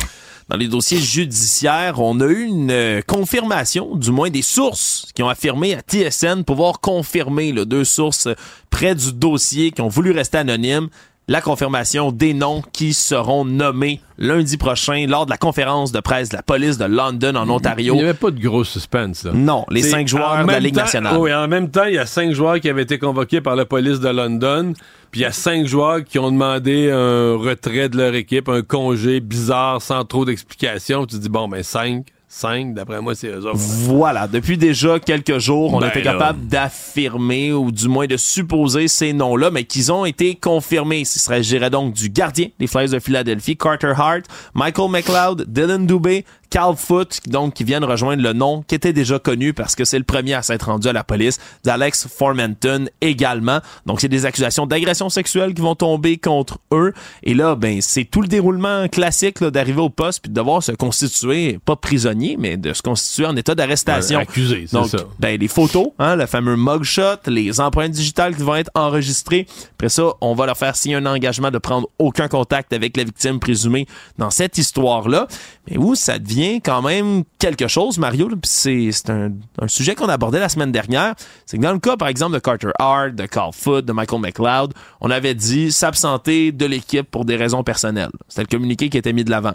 Dans 0.50 0.58
les 0.58 0.68
dossiers 0.68 1.00
judiciaires, 1.00 2.00
on 2.00 2.20
a 2.20 2.26
eu 2.26 2.44
une 2.44 2.72
euh, 2.72 3.02
confirmation, 3.02 3.96
du 3.96 4.12
moins 4.12 4.30
des 4.30 4.42
sources 4.42 5.08
qui 5.16 5.24
ont 5.24 5.30
affirmé 5.30 5.74
à 5.74 5.80
TSN 5.80 6.44
pouvoir 6.44 6.82
confirmer, 6.82 7.54
deux 7.54 7.86
sources 7.86 8.28
près 8.70 8.94
du 8.94 9.14
dossier 9.14 9.72
qui 9.72 9.82
ont 9.82 9.88
voulu 9.88 10.12
rester 10.12 10.38
anonymes, 10.38 10.90
la 11.28 11.42
confirmation 11.42 12.12
des 12.12 12.34
noms 12.34 12.62
qui 12.74 12.94
seront 12.94 13.46
nommés 13.46 14.02
lundi 14.18 14.58
prochain 14.58 15.06
lors 15.08 15.26
de 15.26 15.32
la 15.32 15.38
conférence 15.38 15.92
de 15.92 16.00
presse 16.00 16.30
de 16.30 16.36
la 16.36 16.44
police 16.44 16.78
de 16.78 16.86
London 16.86 17.36
en 17.36 17.50
Ontario. 17.50 17.94
Il 17.94 17.98
n'y 17.98 18.04
avait 18.04 18.14
pas 18.14 18.32
de 18.32 18.40
gros 18.40 18.64
suspense. 18.64 19.24
Là. 19.24 19.32
Non, 19.34 19.66
les 19.70 19.84
cinq 19.84 20.08
joueurs 20.08 20.46
de 20.46 20.52
la 20.52 20.60
Ligue 20.60 20.76
nationale. 20.76 21.18
Oui, 21.18 21.34
en 21.34 21.48
même 21.48 21.70
temps, 21.72 21.86
il 21.86 21.96
y 21.96 21.98
a 21.98 22.06
cinq 22.06 22.34
joueurs 22.34 22.60
qui 22.60 22.70
avaient 22.70 22.84
été 22.84 23.00
convoqués 23.00 23.42
par 23.42 23.56
la 23.56 23.66
police 23.66 24.00
de 24.00 24.10
London, 24.10 24.74
puis 25.12 25.22
il 25.22 25.24
y 25.24 25.28
a 25.28 25.32
cinq 25.32 25.66
joueurs 25.66 26.04
qui 26.04 26.20
ont 26.20 26.32
demandé 26.32 26.92
un 26.92 27.38
retrait 27.38 27.90
de 27.90 27.98
leur 27.98 28.14
équipe, 28.16 28.50
un 28.50 28.62
congé 28.62 29.20
bizarre 29.20 29.82
sans 29.82 30.04
trop 30.06 30.26
d'explications. 30.26 31.06
Tu 31.06 31.16
te 31.16 31.22
dis, 31.22 31.30
bon, 31.30 31.48
ben 31.48 31.64
cinq, 31.64 32.08
5, 32.36 32.74
d'après 32.74 33.00
moi, 33.00 33.14
c'est 33.14 33.28
eux 33.28 33.46
autres. 33.46 33.56
Voilà. 33.56 34.28
Depuis 34.28 34.58
déjà 34.58 35.00
quelques 35.00 35.38
jours, 35.38 35.76
on 35.76 35.80
ben 35.80 35.90
était 35.90 36.02
capable 36.02 36.48
d'affirmer 36.48 37.54
ou 37.54 37.72
du 37.72 37.88
moins 37.88 38.08
de 38.08 38.18
supposer 38.18 38.88
ces 38.88 39.14
noms-là, 39.14 39.52
mais 39.52 39.66
qu'ils 39.66 39.92
ont 39.92 40.04
été 40.04 40.34
confirmés. 40.34 41.06
Ce 41.06 41.20
serait, 41.20 41.70
donc, 41.70 41.94
du 41.94 42.10
gardien 42.10 42.48
des 42.60 42.66
Flyers 42.66 42.90
de 42.90 42.98
Philadelphie, 42.98 43.56
Carter 43.56 43.94
Hart, 43.96 44.24
Michael 44.56 44.90
McLeod, 44.90 45.46
Dylan 45.48 45.86
Dubé, 45.86 46.26
Carl 46.54 46.76
Foot, 46.76 47.18
donc, 47.26 47.56
qui 47.56 47.64
viennent 47.64 47.84
rejoindre 47.84 48.22
le 48.22 48.32
nom 48.32 48.64
qui 48.68 48.76
était 48.76 48.94
déjà 48.94 49.18
connu 49.18 49.54
parce 49.54 49.74
que 49.74 49.86
c'est 49.86 49.98
le 49.98 50.04
premier 50.04 50.36
à 50.36 50.44
s'être 50.44 50.68
rendu 50.68 50.88
à 50.88 50.94
la 50.94 51.04
police, 51.04 51.40
d'Alex 51.64 52.08
Formanton 52.08 52.86
également. 53.02 53.58
Donc, 53.88 54.02
c'est 54.02 54.08
des 54.08 54.28
accusations 54.28 54.68
d'agression 54.68 55.10
sexuelle 55.10 55.56
qui 55.56 55.64
vont 55.64 55.74
tomber 55.74 56.18
contre 56.18 56.60
eux. 56.72 56.94
Et 57.24 57.34
là, 57.34 57.56
ben, 57.56 57.82
c'est 57.82 58.06
tout 58.06 58.22
le 58.22 58.28
déroulement 58.28 58.88
classique 58.88 59.44
d'arriver 59.44 59.82
au 59.82 59.90
poste 59.90 60.22
puis 60.22 60.30
de 60.30 60.36
devoir 60.36 60.62
se 60.62 60.74
constituer, 60.74 61.58
pas 61.66 61.76
prisonnier, 61.76 62.36
mais 62.38 62.56
de 62.56 62.72
se 62.74 62.84
constituer 62.84 63.26
en 63.26 63.36
état 63.36 63.56
d'arrestation. 63.56 64.20
accusé, 64.20 64.66
c'est 64.68 64.86
ça. 64.86 65.06
Ben, 65.18 65.40
les 65.40 65.48
photos, 65.48 65.88
hein, 65.98 66.16
le 66.16 66.28
fameux 66.28 66.56
mugshot, 66.56 67.18
les 67.26 67.62
empreintes 67.62 67.94
digitales 67.94 68.36
qui 68.36 68.44
vont 68.44 68.54
être 68.54 68.70
enregistrées. 68.76 69.48
Après 69.72 69.90
ça, 69.90 70.04
on 70.22 70.36
va 70.36 70.46
leur 70.46 70.58
faire 70.58 70.76
signer 70.76 70.98
un 70.98 71.08
engagement 71.08 71.50
de 71.50 71.58
prendre 71.58 71.88
aucun 71.98 72.28
contact 72.28 72.74
avec 72.74 72.96
la 72.96 73.06
victime 73.06 73.40
présumée 73.40 73.88
dans 74.20 74.30
cette 74.30 74.60
histoire-là. 74.60 75.28
Mais 75.68 75.78
où 75.78 75.96
ça 75.96 76.20
devient 76.20 76.43
quand 76.64 76.82
même 76.82 77.24
quelque 77.40 77.68
chose, 77.68 77.98
Mario. 77.98 78.30
C'est 78.44 78.92
un, 79.10 79.32
sujet 79.68 79.96
qu'on 79.96 80.10
abordait 80.10 80.40
la 80.40 80.50
semaine 80.50 80.72
dernière. 80.72 81.16
C'est 81.46 81.58
que 81.58 81.64
dans 81.64 81.74
le 81.74 81.80
cas, 81.80 81.98
par 81.98 82.08
exemple, 82.08 82.34
de 82.34 82.40
Carter 82.40 82.72
Hart, 82.80 83.14
de 83.14 83.26
Carl 83.26 83.52
Foot, 83.54 83.86
de 83.86 83.94
Michael 83.94 84.22
McLeod, 84.22 84.74
on 85.02 85.10
avait 85.12 85.36
dit 85.36 85.72
s'absenter 85.72 86.52
de 86.52 86.66
l'équipe 86.66 87.10
pour 87.10 87.26
des 87.26 87.36
raisons 87.36 87.64
personnelles. 87.64 88.12
C'était 88.28 88.42
le 88.42 88.48
communiqué 88.48 88.90
qui 88.90 88.98
était 88.98 89.14
mis 89.14 89.24
de 89.24 89.32
l'avant. 89.32 89.54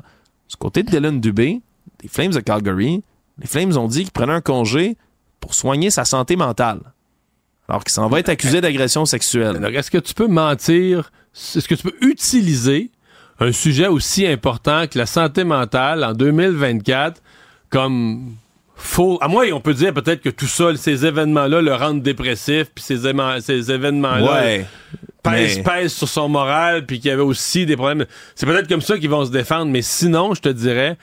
Du 0.48 0.56
côté 0.56 0.82
de 0.82 0.90
Dylan 0.90 1.20
Dubé, 1.20 1.60
des 2.00 2.08
Flames 2.08 2.32
de 2.32 2.40
Calgary, 2.40 3.02
les 3.38 3.46
Flames 3.46 3.76
ont 3.76 3.88
dit 3.88 4.02
qu'ils 4.04 4.12
prenaient 4.12 4.32
un 4.32 4.40
congé 4.40 4.96
pour 5.40 5.54
soigner 5.54 5.90
sa 5.90 6.04
santé 6.04 6.36
mentale. 6.36 6.80
Alors 7.68 7.84
qu'il 7.84 7.92
s'en 7.92 8.08
va 8.08 8.18
être 8.18 8.30
accusé 8.30 8.60
d'agression 8.60 9.04
sexuelle. 9.04 9.62
Est-ce 9.74 9.90
que 9.90 9.98
tu 9.98 10.14
peux 10.14 10.26
mentir? 10.26 11.12
Est-ce 11.34 11.68
que 11.68 11.74
tu 11.74 11.82
peux 11.82 11.96
utiliser 12.00 12.90
un 13.40 13.52
sujet 13.52 13.86
aussi 13.86 14.26
important 14.26 14.86
que 14.86 14.98
la 14.98 15.06
santé 15.06 15.44
mentale 15.44 16.04
en 16.04 16.12
2024 16.12 17.22
comme 17.70 18.34
faux. 18.74 19.18
À 19.20 19.28
moi, 19.28 19.44
on 19.52 19.60
peut 19.60 19.74
dire 19.74 19.92
peut-être 19.92 20.22
que 20.22 20.30
tout 20.30 20.46
ça, 20.46 20.74
ces 20.76 21.04
événements-là 21.04 21.60
le 21.60 21.74
rendent 21.74 22.02
dépressif, 22.02 22.68
puis 22.74 22.82
ces, 22.82 22.98
ces 23.40 23.72
événements-là 23.72 24.64
pèsent, 25.22 25.92
sur 25.92 26.08
son 26.08 26.28
moral, 26.28 26.86
puis 26.86 27.00
qu'il 27.00 27.10
y 27.10 27.12
avait 27.12 27.22
aussi 27.22 27.66
des 27.66 27.76
problèmes. 27.76 28.06
C'est 28.34 28.46
peut-être 28.46 28.68
comme 28.68 28.80
ça 28.80 28.98
qu'ils 28.98 29.10
vont 29.10 29.26
se 29.26 29.30
défendre, 29.30 29.66
mais 29.66 29.82
sinon, 29.82 30.34
je 30.34 30.40
te 30.40 30.48
dirais, 30.48 30.96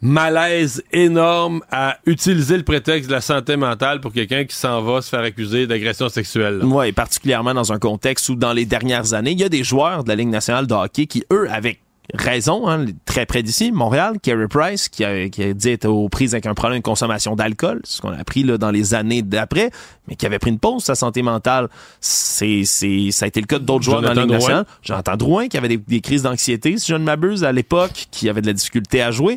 malaise 0.00 0.82
énorme 0.92 1.62
à 1.70 1.98
utiliser 2.06 2.56
le 2.56 2.62
prétexte 2.62 3.08
de 3.08 3.14
la 3.14 3.20
santé 3.20 3.56
mentale 3.56 4.00
pour 4.00 4.12
quelqu'un 4.12 4.44
qui 4.44 4.54
s'en 4.54 4.82
va 4.82 5.02
se 5.02 5.08
faire 5.08 5.20
accuser 5.20 5.66
d'agression 5.66 6.08
sexuelle. 6.08 6.60
Oui, 6.62 6.92
particulièrement 6.92 7.54
dans 7.54 7.72
un 7.72 7.78
contexte 7.78 8.28
où 8.28 8.34
dans 8.34 8.52
les 8.52 8.64
dernières 8.64 9.14
années, 9.14 9.32
il 9.32 9.40
y 9.40 9.44
a 9.44 9.48
des 9.48 9.64
joueurs 9.64 10.04
de 10.04 10.08
la 10.08 10.16
Ligue 10.16 10.28
nationale 10.28 10.66
de 10.66 10.74
hockey 10.74 11.06
qui, 11.06 11.24
eux, 11.32 11.48
avec 11.50 11.80
raison, 12.14 12.68
hein, 12.68 12.86
très 13.04 13.26
près 13.26 13.42
d'ici, 13.42 13.70
Montréal, 13.70 14.14
Kerry 14.22 14.48
Price, 14.48 14.88
qui 14.88 15.04
a, 15.04 15.28
qui 15.28 15.42
a 15.42 15.52
dit 15.52 15.70
être 15.70 15.86
aux 15.86 16.08
prises 16.08 16.34
avec 16.34 16.46
un 16.46 16.54
problème 16.54 16.78
de 16.78 16.84
consommation 16.84 17.36
d'alcool, 17.36 17.80
ce 17.84 18.00
qu'on 18.00 18.12
a 18.12 18.16
appris 18.16 18.44
là, 18.44 18.56
dans 18.56 18.70
les 18.70 18.94
années 18.94 19.20
d'après, 19.20 19.70
mais 20.06 20.16
qui 20.16 20.24
avait 20.24 20.38
pris 20.38 20.50
une 20.50 20.58
pause 20.58 20.84
sa 20.84 20.94
santé 20.94 21.20
mentale. 21.20 21.68
C'est, 22.00 22.62
c'est, 22.64 23.10
ça 23.10 23.26
a 23.26 23.28
été 23.28 23.40
le 23.40 23.46
cas 23.46 23.58
d'autres 23.58 23.84
joueurs 23.84 24.00
dans 24.00 24.14
la 24.14 24.22
Ligue 24.22 24.30
nationale. 24.30 24.64
J'entends 24.82 25.16
Drouin 25.16 25.48
qui 25.48 25.58
avait 25.58 25.68
des, 25.68 25.76
des 25.76 26.00
crises 26.00 26.22
d'anxiété, 26.22 26.78
si 26.78 26.92
je 26.92 26.96
ne 26.96 27.04
m'abuse, 27.04 27.44
à 27.44 27.52
l'époque, 27.52 28.06
qui 28.10 28.30
avait 28.30 28.40
de 28.40 28.46
la 28.46 28.54
difficulté 28.54 29.02
à 29.02 29.10
jouer. 29.10 29.36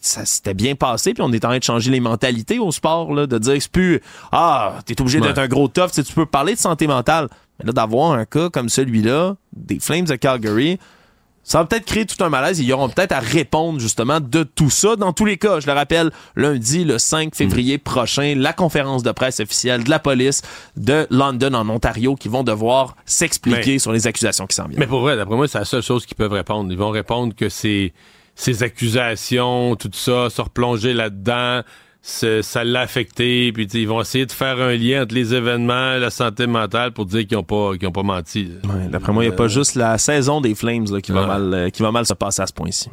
Ça 0.00 0.24
s'était 0.24 0.54
bien 0.54 0.74
passé, 0.74 1.14
puis 1.14 1.22
on 1.22 1.32
est 1.32 1.44
en 1.44 1.48
train 1.48 1.58
de 1.58 1.62
changer 1.62 1.90
les 1.90 2.00
mentalités 2.00 2.58
au 2.58 2.72
sport, 2.72 3.12
là, 3.14 3.26
de 3.26 3.38
dire 3.38 3.56
c'est 3.60 3.70
plus 3.70 4.00
Ah, 4.32 4.78
t'es 4.86 5.00
obligé 5.00 5.20
d'être 5.20 5.38
un 5.38 5.48
gros 5.48 5.68
tough, 5.68 5.90
tu 5.92 6.12
peux 6.14 6.26
parler 6.26 6.54
de 6.54 6.58
santé 6.58 6.86
mentale. 6.86 7.28
Mais 7.58 7.66
là, 7.66 7.72
d'avoir 7.72 8.12
un 8.12 8.24
cas 8.24 8.50
comme 8.50 8.68
celui-là, 8.68 9.36
des 9.52 9.80
Flames 9.80 10.04
de 10.04 10.14
Calgary, 10.14 10.78
ça 11.48 11.60
va 11.60 11.64
peut-être 11.64 11.86
créer 11.86 12.04
tout 12.04 12.22
un 12.22 12.28
malaise. 12.28 12.60
Ils 12.60 12.70
auront 12.74 12.90
peut-être 12.90 13.12
à 13.12 13.20
répondre 13.20 13.80
justement 13.80 14.20
de 14.20 14.42
tout 14.42 14.68
ça. 14.68 14.96
Dans 14.96 15.14
tous 15.14 15.24
les 15.24 15.38
cas, 15.38 15.60
je 15.60 15.66
le 15.66 15.72
rappelle, 15.72 16.10
lundi, 16.36 16.84
le 16.84 16.98
5 16.98 17.34
février 17.34 17.78
prochain, 17.78 18.34
la 18.36 18.52
conférence 18.52 19.02
de 19.02 19.10
presse 19.12 19.40
officielle 19.40 19.84
de 19.84 19.88
la 19.88 19.98
police 19.98 20.42
de 20.76 21.06
London 21.10 21.54
en 21.54 21.66
Ontario 21.70 22.16
qui 22.16 22.28
vont 22.28 22.42
devoir 22.42 22.96
s'expliquer 23.06 23.78
sur 23.78 23.92
les 23.92 24.06
accusations 24.06 24.46
qui 24.46 24.56
s'en 24.56 24.66
viennent. 24.68 24.78
Mais 24.78 24.86
pour 24.86 25.00
vrai, 25.00 25.16
d'après 25.16 25.36
moi, 25.36 25.48
c'est 25.48 25.58
la 25.58 25.64
seule 25.64 25.82
chose 25.82 26.04
qu'ils 26.04 26.18
peuvent 26.18 26.32
répondre. 26.32 26.70
Ils 26.70 26.78
vont 26.78 26.90
répondre 26.90 27.34
que 27.34 27.48
c'est 27.48 27.94
ces 28.38 28.62
accusations, 28.62 29.74
tout 29.74 29.90
ça, 29.92 30.30
se 30.30 30.40
replonger 30.40 30.94
là-dedans, 30.94 31.62
ça 32.00 32.64
l'a 32.64 32.80
affecté, 32.80 33.52
puis 33.52 33.64
ils 33.64 33.88
vont 33.88 34.00
essayer 34.00 34.26
de 34.26 34.32
faire 34.32 34.60
un 34.60 34.76
lien 34.76 35.02
entre 35.02 35.14
les 35.16 35.34
événements 35.34 35.94
et 35.94 35.98
la 35.98 36.10
santé 36.10 36.46
mentale 36.46 36.92
pour 36.92 37.04
dire 37.04 37.26
qu'ils 37.26 37.36
n'ont 37.36 37.42
pas, 37.42 37.76
qu'ils 37.76 37.88
ont 37.88 37.92
pas 37.92 38.04
menti. 38.04 38.52
D'après 38.90 39.12
moi, 39.12 39.24
il 39.24 39.28
n'y 39.28 39.34
a 39.34 39.36
pas 39.36 39.48
juste 39.48 39.74
la 39.74 39.98
saison 39.98 40.40
des 40.40 40.54
Flames 40.54 40.86
qui, 41.02 41.10
va 41.10 41.26
mal, 41.26 41.52
euh, 41.52 41.70
qui 41.70 41.82
va 41.82 41.90
mal 41.90 42.06
se 42.06 42.14
passer 42.14 42.40
à 42.40 42.46
ce 42.46 42.52
point-ci. 42.52 42.88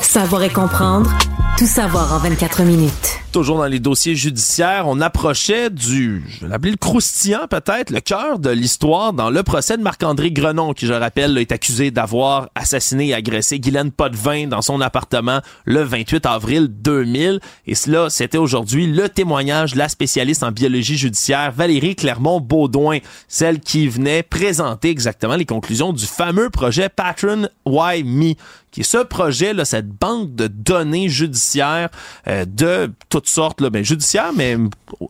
Savoir 0.00 0.42
et 0.42 0.50
comprendre, 0.50 1.10
tout 1.58 1.66
savoir 1.66 2.12
en 2.12 2.18
24 2.18 2.62
minutes. 2.62 3.20
toujours 3.32 3.58
dans 3.58 3.66
les 3.66 3.80
dossiers 3.80 4.14
judiciaires, 4.14 4.84
on 4.86 5.00
approchait 5.02 5.68
du, 5.68 6.24
je 6.26 6.40
vais 6.40 6.48
l'appeler 6.48 6.70
le 6.70 6.78
croustillant 6.78 7.46
peut-être, 7.50 7.90
le 7.90 8.00
cœur 8.00 8.38
de 8.38 8.48
l'histoire 8.48 9.12
dans 9.12 9.28
le 9.28 9.42
procès 9.42 9.76
de 9.76 9.82
Marc-André 9.82 10.30
Grenon, 10.30 10.72
qui, 10.72 10.86
je 10.86 10.94
rappelle, 10.94 11.36
est 11.36 11.52
accusé 11.52 11.90
d'avoir 11.90 12.48
assassiné 12.54 13.08
et 13.08 13.14
agressé 13.14 13.58
Guylaine 13.60 13.90
Potvin 13.90 14.46
dans 14.46 14.62
son 14.62 14.80
appartement 14.80 15.40
le 15.66 15.82
28 15.82 16.24
avril 16.24 16.68
2000. 16.70 17.40
Et 17.66 17.74
cela, 17.74 18.08
c'était 18.08 18.38
aujourd'hui 18.38 18.86
le 18.86 19.08
témoignage 19.10 19.74
de 19.74 19.78
la 19.78 19.90
spécialiste 19.90 20.42
en 20.42 20.52
biologie 20.52 20.96
judiciaire 20.96 21.52
Valérie 21.52 21.94
Clermont-Baudouin, 21.94 22.98
celle 23.28 23.60
qui 23.60 23.86
venait 23.88 24.22
présenter 24.22 24.88
exactement 24.88 25.36
les 25.36 25.46
conclusions 25.46 25.92
du 25.92 26.06
fameux 26.06 26.48
projet 26.48 26.88
Patron 26.88 27.48
Why 27.66 28.02
Me, 28.02 28.34
qui 28.70 28.80
est 28.80 28.84
ce 28.84 28.98
projet, 28.98 29.52
là, 29.52 29.64
cette 29.64 29.85
banque 29.86 30.34
de 30.34 30.46
données 30.46 31.08
judiciaires 31.08 31.88
euh, 32.28 32.44
de 32.44 32.92
toutes 33.08 33.28
sortes, 33.28 33.60
là, 33.60 33.70
ben, 33.70 33.84
judiciaires, 33.84 34.32
mais 34.34 34.56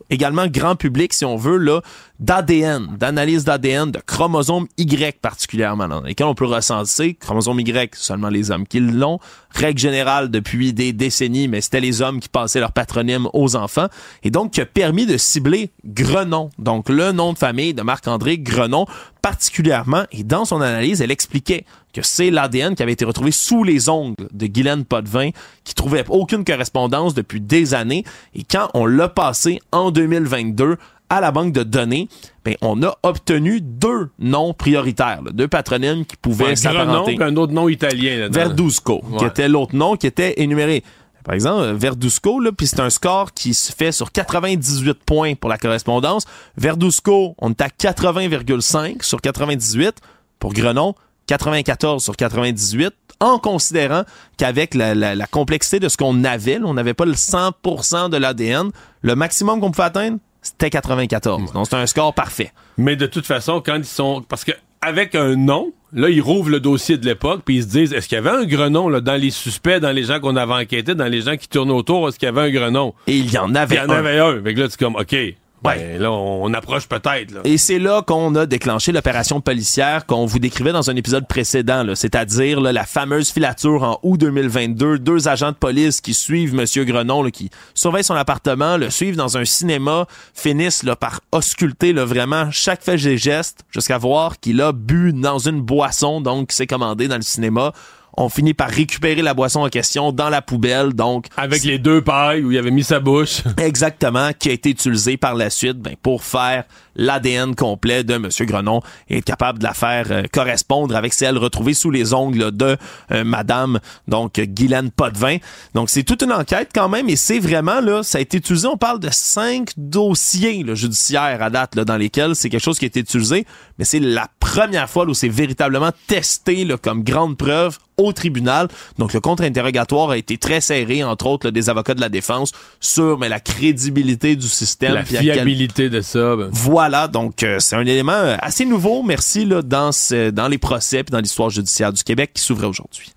également 0.09 0.47
grand 0.47 0.75
public, 0.75 1.13
si 1.13 1.25
on 1.25 1.35
veut, 1.35 1.57
là, 1.57 1.81
d'ADN, 2.19 2.97
d'analyse 2.97 3.43
d'ADN, 3.43 3.91
de 3.91 3.99
chromosomes 3.99 4.67
Y 4.77 5.19
particulièrement, 5.21 5.87
dans 5.87 6.01
lesquels 6.01 6.27
on 6.27 6.35
peut 6.35 6.45
recenser 6.45 7.13
chromosome 7.13 7.59
Y, 7.59 7.95
seulement 7.95 8.29
les 8.29 8.49
hommes 8.49 8.65
qui 8.65 8.79
l'ont, 8.79 9.19
règle 9.51 9.79
générale 9.79 10.29
depuis 10.29 10.73
des 10.73 10.93
décennies, 10.93 11.47
mais 11.47 11.61
c'était 11.61 11.79
les 11.79 12.01
hommes 12.01 12.19
qui 12.19 12.29
passaient 12.29 12.59
leur 12.59 12.71
patronyme 12.71 13.27
aux 13.33 13.55
enfants, 13.55 13.87
et 14.23 14.31
donc 14.31 14.51
qui 14.51 14.61
a 14.61 14.65
permis 14.65 15.05
de 15.05 15.17
cibler 15.17 15.71
Grenon, 15.85 16.49
donc 16.57 16.89
le 16.89 17.11
nom 17.11 17.33
de 17.33 17.37
famille 17.37 17.73
de 17.73 17.83
Marc-André 17.83 18.39
Grenon, 18.39 18.85
particulièrement, 19.21 20.03
et 20.11 20.23
dans 20.23 20.45
son 20.45 20.61
analyse, 20.61 21.01
elle 21.01 21.11
expliquait 21.11 21.65
que 21.97 22.05
c'est 22.05 22.29
l'ADN 22.29 22.75
qui 22.75 22.83
avait 22.83 22.91
été 22.91 23.05
retrouvé 23.05 23.31
sous 23.31 23.63
les 23.63 23.89
ongles 23.89 24.27
de 24.31 24.45
Guylaine 24.45 24.85
Potvin, 24.85 25.31
qui 25.63 25.73
trouvait 25.73 26.05
aucune 26.09 26.45
correspondance 26.45 27.15
depuis 27.15 27.41
des 27.41 27.73
années, 27.73 28.03
et 28.35 28.43
quand 28.43 28.69
on 28.75 28.85
l'a 28.85 29.09
passé 29.09 29.59
en 29.71 29.89
2022 29.89 30.77
à 31.09 31.21
la 31.21 31.31
banque 31.31 31.53
de 31.53 31.63
données, 31.63 32.07
ben, 32.45 32.55
on 32.61 32.83
a 32.83 32.95
obtenu 33.01 33.61
deux 33.61 34.09
noms 34.19 34.53
prioritaires, 34.53 35.21
là, 35.23 35.31
deux 35.31 35.47
patronymes 35.47 36.05
qui 36.05 36.17
pouvaient 36.17 36.51
Un 36.51 36.55
s'apparenter. 36.55 37.15
nom, 37.17 37.25
un 37.25 37.35
autre 37.37 37.53
nom 37.53 37.67
italien. 37.67 38.17
là, 38.17 38.29
Verduzco, 38.29 39.01
qui 39.17 39.25
était 39.25 39.47
l'autre 39.47 39.75
nom 39.75 39.95
qui 39.95 40.05
était 40.05 40.35
énuméré. 40.41 40.83
Par 41.23 41.33
exemple, 41.33 41.71
Verduzco, 41.73 42.39
puis 42.55 42.67
c'est 42.67 42.79
un 42.79 42.89
score 42.89 43.33
qui 43.33 43.53
se 43.53 43.73
fait 43.73 43.91
sur 43.91 44.11
98 44.11 44.93
points 45.03 45.33
pour 45.33 45.49
la 45.49 45.57
correspondance. 45.57 46.25
Verduzco, 46.57 47.35
on 47.39 47.49
est 47.49 47.61
à 47.61 47.67
80,5 47.69 49.01
sur 49.03 49.19
98. 49.19 49.95
Pour 50.39 50.53
Grenon, 50.53 50.93
94 51.27 52.03
sur 52.03 52.15
98, 52.15 52.93
en 53.19 53.37
considérant 53.39 54.03
qu'avec 54.37 54.73
la, 54.73 54.95
la- 54.95 55.15
la 55.15 55.27
complexité 55.27 55.79
de 55.79 55.89
ce 55.89 55.97
qu'on 55.97 56.23
avait, 56.23 56.59
là, 56.59 56.65
on 56.65 56.73
n'avait 56.73 56.93
pas 56.93 57.05
le 57.05 57.13
100% 57.13 58.09
de 58.09 58.17
l'ADN, 58.17 58.69
le 59.01 59.15
maximum 59.15 59.59
qu'on 59.59 59.71
pouvait 59.71 59.87
atteindre, 59.87 60.17
c'était 60.41 60.69
94. 60.69 61.51
Donc, 61.53 61.67
c'est 61.69 61.75
un 61.75 61.85
score 61.85 62.13
parfait. 62.13 62.51
Mais 62.77 62.95
de 62.95 63.05
toute 63.05 63.25
façon, 63.25 63.61
quand 63.63 63.75
ils 63.75 63.85
sont. 63.85 64.23
Parce 64.27 64.43
que 64.43 64.51
avec 64.81 65.15
un 65.15 65.35
nom, 65.35 65.73
là, 65.91 66.09
ils 66.09 66.21
rouvrent 66.21 66.51
le 66.51 66.59
dossier 66.59 66.97
de 66.97 67.05
l'époque, 67.05 67.41
puis 67.43 67.57
ils 67.57 67.63
se 67.63 67.67
disent 67.67 67.93
est-ce 67.93 68.07
qu'il 68.07 68.15
y 68.15 68.19
avait 68.19 68.29
un 68.29 68.45
grenon 68.45 68.87
là, 68.87 69.01
dans 69.01 69.19
les 69.19 69.31
suspects, 69.31 69.79
dans 69.79 69.91
les 69.91 70.03
gens 70.03 70.19
qu'on 70.19 70.35
avait 70.35 70.53
enquêtés, 70.53 70.93
dans 70.95 71.07
les 71.07 71.21
gens 71.21 71.35
qui 71.35 71.47
tournent 71.49 71.71
autour, 71.71 72.07
est-ce 72.07 72.19
qu'il 72.19 72.27
y 72.27 72.29
avait 72.29 72.41
un 72.41 72.51
grenon? 72.51 72.93
Et 73.07 73.17
il 73.17 73.31
y 73.31 73.37
en 73.39 73.49
Il 73.49 73.57
avait 73.57 73.75
y 73.75 73.79
en 73.79 73.89
un. 73.89 73.95
avait 73.97 74.19
un. 74.19 74.41
Fait 74.43 74.53
que 74.53 74.59
là, 74.61 74.67
c'est 74.69 74.79
comme, 74.79 74.95
OK. 74.95 75.15
Ben, 75.63 75.71
Ouais. 75.71 75.97
là, 75.97 76.11
on, 76.11 76.53
approche 76.53 76.87
peut-être. 76.87 77.33
Et 77.43 77.57
c'est 77.57 77.79
là 77.79 78.01
qu'on 78.01 78.35
a 78.35 78.45
déclenché 78.45 78.91
l'opération 78.91 79.41
policière 79.41 80.05
qu'on 80.05 80.25
vous 80.25 80.39
décrivait 80.39 80.71
dans 80.71 80.89
un 80.89 80.95
épisode 80.95 81.27
précédent, 81.27 81.83
c'est-à-dire 81.95 82.61
la 82.61 82.85
fameuse 82.85 83.31
filature 83.31 83.83
en 83.83 83.99
août 84.03 84.17
2022, 84.19 84.99
deux 84.99 85.27
agents 85.27 85.51
de 85.51 85.57
police 85.57 85.99
qui 85.99 86.13
suivent 86.13 86.53
Monsieur 86.53 86.83
Grenon, 86.83 87.23
là, 87.23 87.31
qui 87.31 87.49
surveillent 87.73 88.03
son 88.03 88.15
appartement, 88.15 88.77
le 88.77 88.89
suivent 88.89 89.15
dans 89.15 89.37
un 89.37 89.45
cinéma, 89.45 90.05
finissent 90.33 90.83
là, 90.83 90.95
par 90.95 91.21
ausculter 91.31 91.91
là, 91.91 92.05
vraiment 92.05 92.49
chaque 92.51 92.83
fait 92.83 92.97
et 93.05 93.17
geste 93.17 93.65
jusqu'à 93.71 93.97
voir 93.97 94.39
qu'il 94.39 94.61
a 94.61 94.71
bu 94.71 95.11
dans 95.13 95.39
une 95.39 95.61
boisson, 95.61 96.21
donc 96.21 96.49
qui 96.49 96.55
s'est 96.55 96.67
commandé 96.67 97.07
dans 97.07 97.15
le 97.17 97.21
cinéma. 97.21 97.73
On 98.19 98.29
finit 98.29 98.55
par 98.55 98.69
récupérer 98.69 99.21
la 99.21 99.35
boisson 99.35 99.61
en 99.61 99.69
question 99.69 100.11
dans 100.11 100.29
la 100.29 100.41
poubelle, 100.41 100.93
donc 100.93 101.27
Avec 101.37 101.63
les 101.63 101.77
deux 101.77 102.01
pailles 102.01 102.43
où 102.43 102.51
il 102.51 102.57
avait 102.57 102.71
mis 102.71 102.83
sa 102.83 102.99
bouche. 102.99 103.43
Exactement, 103.57 104.31
qui 104.37 104.49
a 104.49 104.53
été 104.53 104.71
utilisé 104.71 105.17
par 105.17 105.35
la 105.35 105.51
suite 105.51 105.77
ben, 105.77 105.95
pour 106.01 106.23
faire 106.23 106.63
l'ADN 106.97 107.55
complet 107.55 108.03
de 108.03 108.15
M. 108.15 108.27
Grenon 108.41 108.81
et 109.09 109.19
être 109.19 109.25
capable 109.25 109.59
de 109.59 109.63
la 109.63 109.73
faire 109.73 110.07
euh, 110.11 110.23
correspondre 110.31 110.95
avec 110.95 111.13
celle 111.13 111.37
retrouvée 111.37 111.73
sous 111.73 111.91
les 111.91 112.13
ongles 112.13 112.51
de 112.51 112.75
euh, 113.11 113.23
Madame 113.23 113.79
donc 114.07 114.39
Guylaine 114.39 114.91
Potvin. 114.91 115.37
Donc 115.73 115.89
c'est 115.89 116.03
toute 116.03 116.21
une 116.23 116.33
enquête 116.33 116.69
quand 116.73 116.89
même 116.89 117.07
et 117.09 117.15
c'est 117.15 117.39
vraiment 117.39 117.79
là, 117.79 118.03
ça 118.03 118.17
a 118.17 118.21
été 118.21 118.37
utilisé. 118.37 118.67
On 118.67 118.77
parle 118.77 118.99
de 118.99 119.09
cinq 119.11 119.69
dossiers 119.77 120.63
là, 120.63 120.75
judiciaires 120.75 121.41
à 121.41 121.49
date 121.49 121.75
là, 121.75 121.85
dans 121.85 121.97
lesquels 121.97 122.35
c'est 122.35 122.49
quelque 122.49 122.63
chose 122.63 122.79
qui 122.79 122.85
a 122.85 122.87
été 122.87 122.99
utilisé, 122.99 123.45
mais 123.77 123.85
c'est 123.85 123.99
la 123.99 124.27
première 124.39 124.89
fois 124.89 125.05
là, 125.05 125.11
où 125.11 125.13
c'est 125.13 125.29
véritablement 125.29 125.91
testé 126.07 126.65
là, 126.65 126.77
comme 126.77 127.03
grande 127.03 127.37
preuve 127.37 127.77
au 127.97 128.13
tribunal. 128.13 128.67
Donc 128.99 129.13
le 129.13 129.19
contre-interrogatoire 129.19 130.11
a 130.11 130.17
été 130.17 130.37
très 130.37 130.61
serré, 130.61 131.03
entre 131.03 131.25
autres 131.27 131.47
là, 131.47 131.51
des 131.51 131.69
avocats 131.69 131.95
de 131.95 132.01
la 132.01 132.09
défense, 132.09 132.51
sur 132.79 133.17
mais 133.17 133.27
la 133.29 133.39
crédibilité 133.39 134.35
du 134.35 134.47
système. 134.47 134.93
La 134.93 135.03
quel- 135.03 135.21
fiabilité 135.21 135.89
de 135.89 136.01
ça. 136.01 136.35
ben. 136.35 136.49
Voilà, 136.51 136.86
donc 137.09 137.43
euh, 137.43 137.59
c'est 137.59 137.75
un 137.75 137.81
élément 137.85 138.11
euh, 138.13 138.35
assez 138.41 138.65
nouveau, 138.65 139.03
merci, 139.03 139.45
là, 139.45 139.61
dans, 139.61 139.91
ce- 139.91 140.29
dans 140.29 140.47
les 140.47 140.57
procès 140.57 141.03
puis 141.03 141.11
dans 141.11 141.19
l'histoire 141.19 141.49
judiciaire 141.49 141.93
du 141.93 142.03
Québec 142.03 142.31
qui 142.33 142.41
s'ouvrait 142.43 142.67
aujourd'hui. 142.67 143.11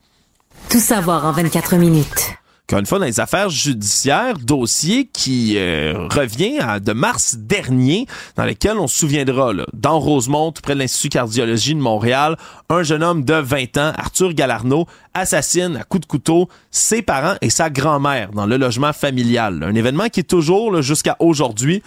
Tout 0.68 0.80
savoir 0.80 1.24
en 1.26 1.32
24 1.32 1.76
minutes. 1.76 2.32
Encore 2.68 2.78
une 2.78 2.86
fois, 2.86 3.00
dans 3.00 3.04
les 3.06 3.18
affaires 3.18 3.48
judiciaires, 3.50 4.38
dossier 4.38 5.06
qui 5.12 5.54
euh, 5.56 6.06
revient 6.08 6.60
à, 6.60 6.78
de 6.78 6.92
mars 6.92 7.34
dernier, 7.36 8.06
dans 8.36 8.44
lequel 8.44 8.78
on 8.78 8.86
se 8.86 8.96
souviendra, 9.00 9.52
là, 9.52 9.66
dans 9.72 9.98
Rosemont, 9.98 10.52
près 10.52 10.74
de 10.74 10.78
l'Institut 10.78 11.08
cardiologie 11.08 11.74
de 11.74 11.80
Montréal, 11.80 12.36
un 12.68 12.84
jeune 12.84 13.02
homme 13.02 13.24
de 13.24 13.34
20 13.34 13.76
ans, 13.78 13.92
Arthur 13.96 14.34
Galarno, 14.34 14.86
assassine 15.14 15.78
à 15.78 15.82
coups 15.82 16.02
de 16.02 16.06
couteau 16.06 16.48
ses 16.70 17.02
parents 17.02 17.34
et 17.40 17.50
sa 17.50 17.70
grand-mère 17.70 18.30
dans 18.30 18.46
le 18.46 18.56
logement 18.56 18.92
familial. 18.92 19.64
Un 19.64 19.74
événement 19.74 20.08
qui 20.08 20.20
est 20.20 20.22
toujours, 20.30 20.80
jusqu'à 20.80 21.16
aujourd'hui, 21.18 21.82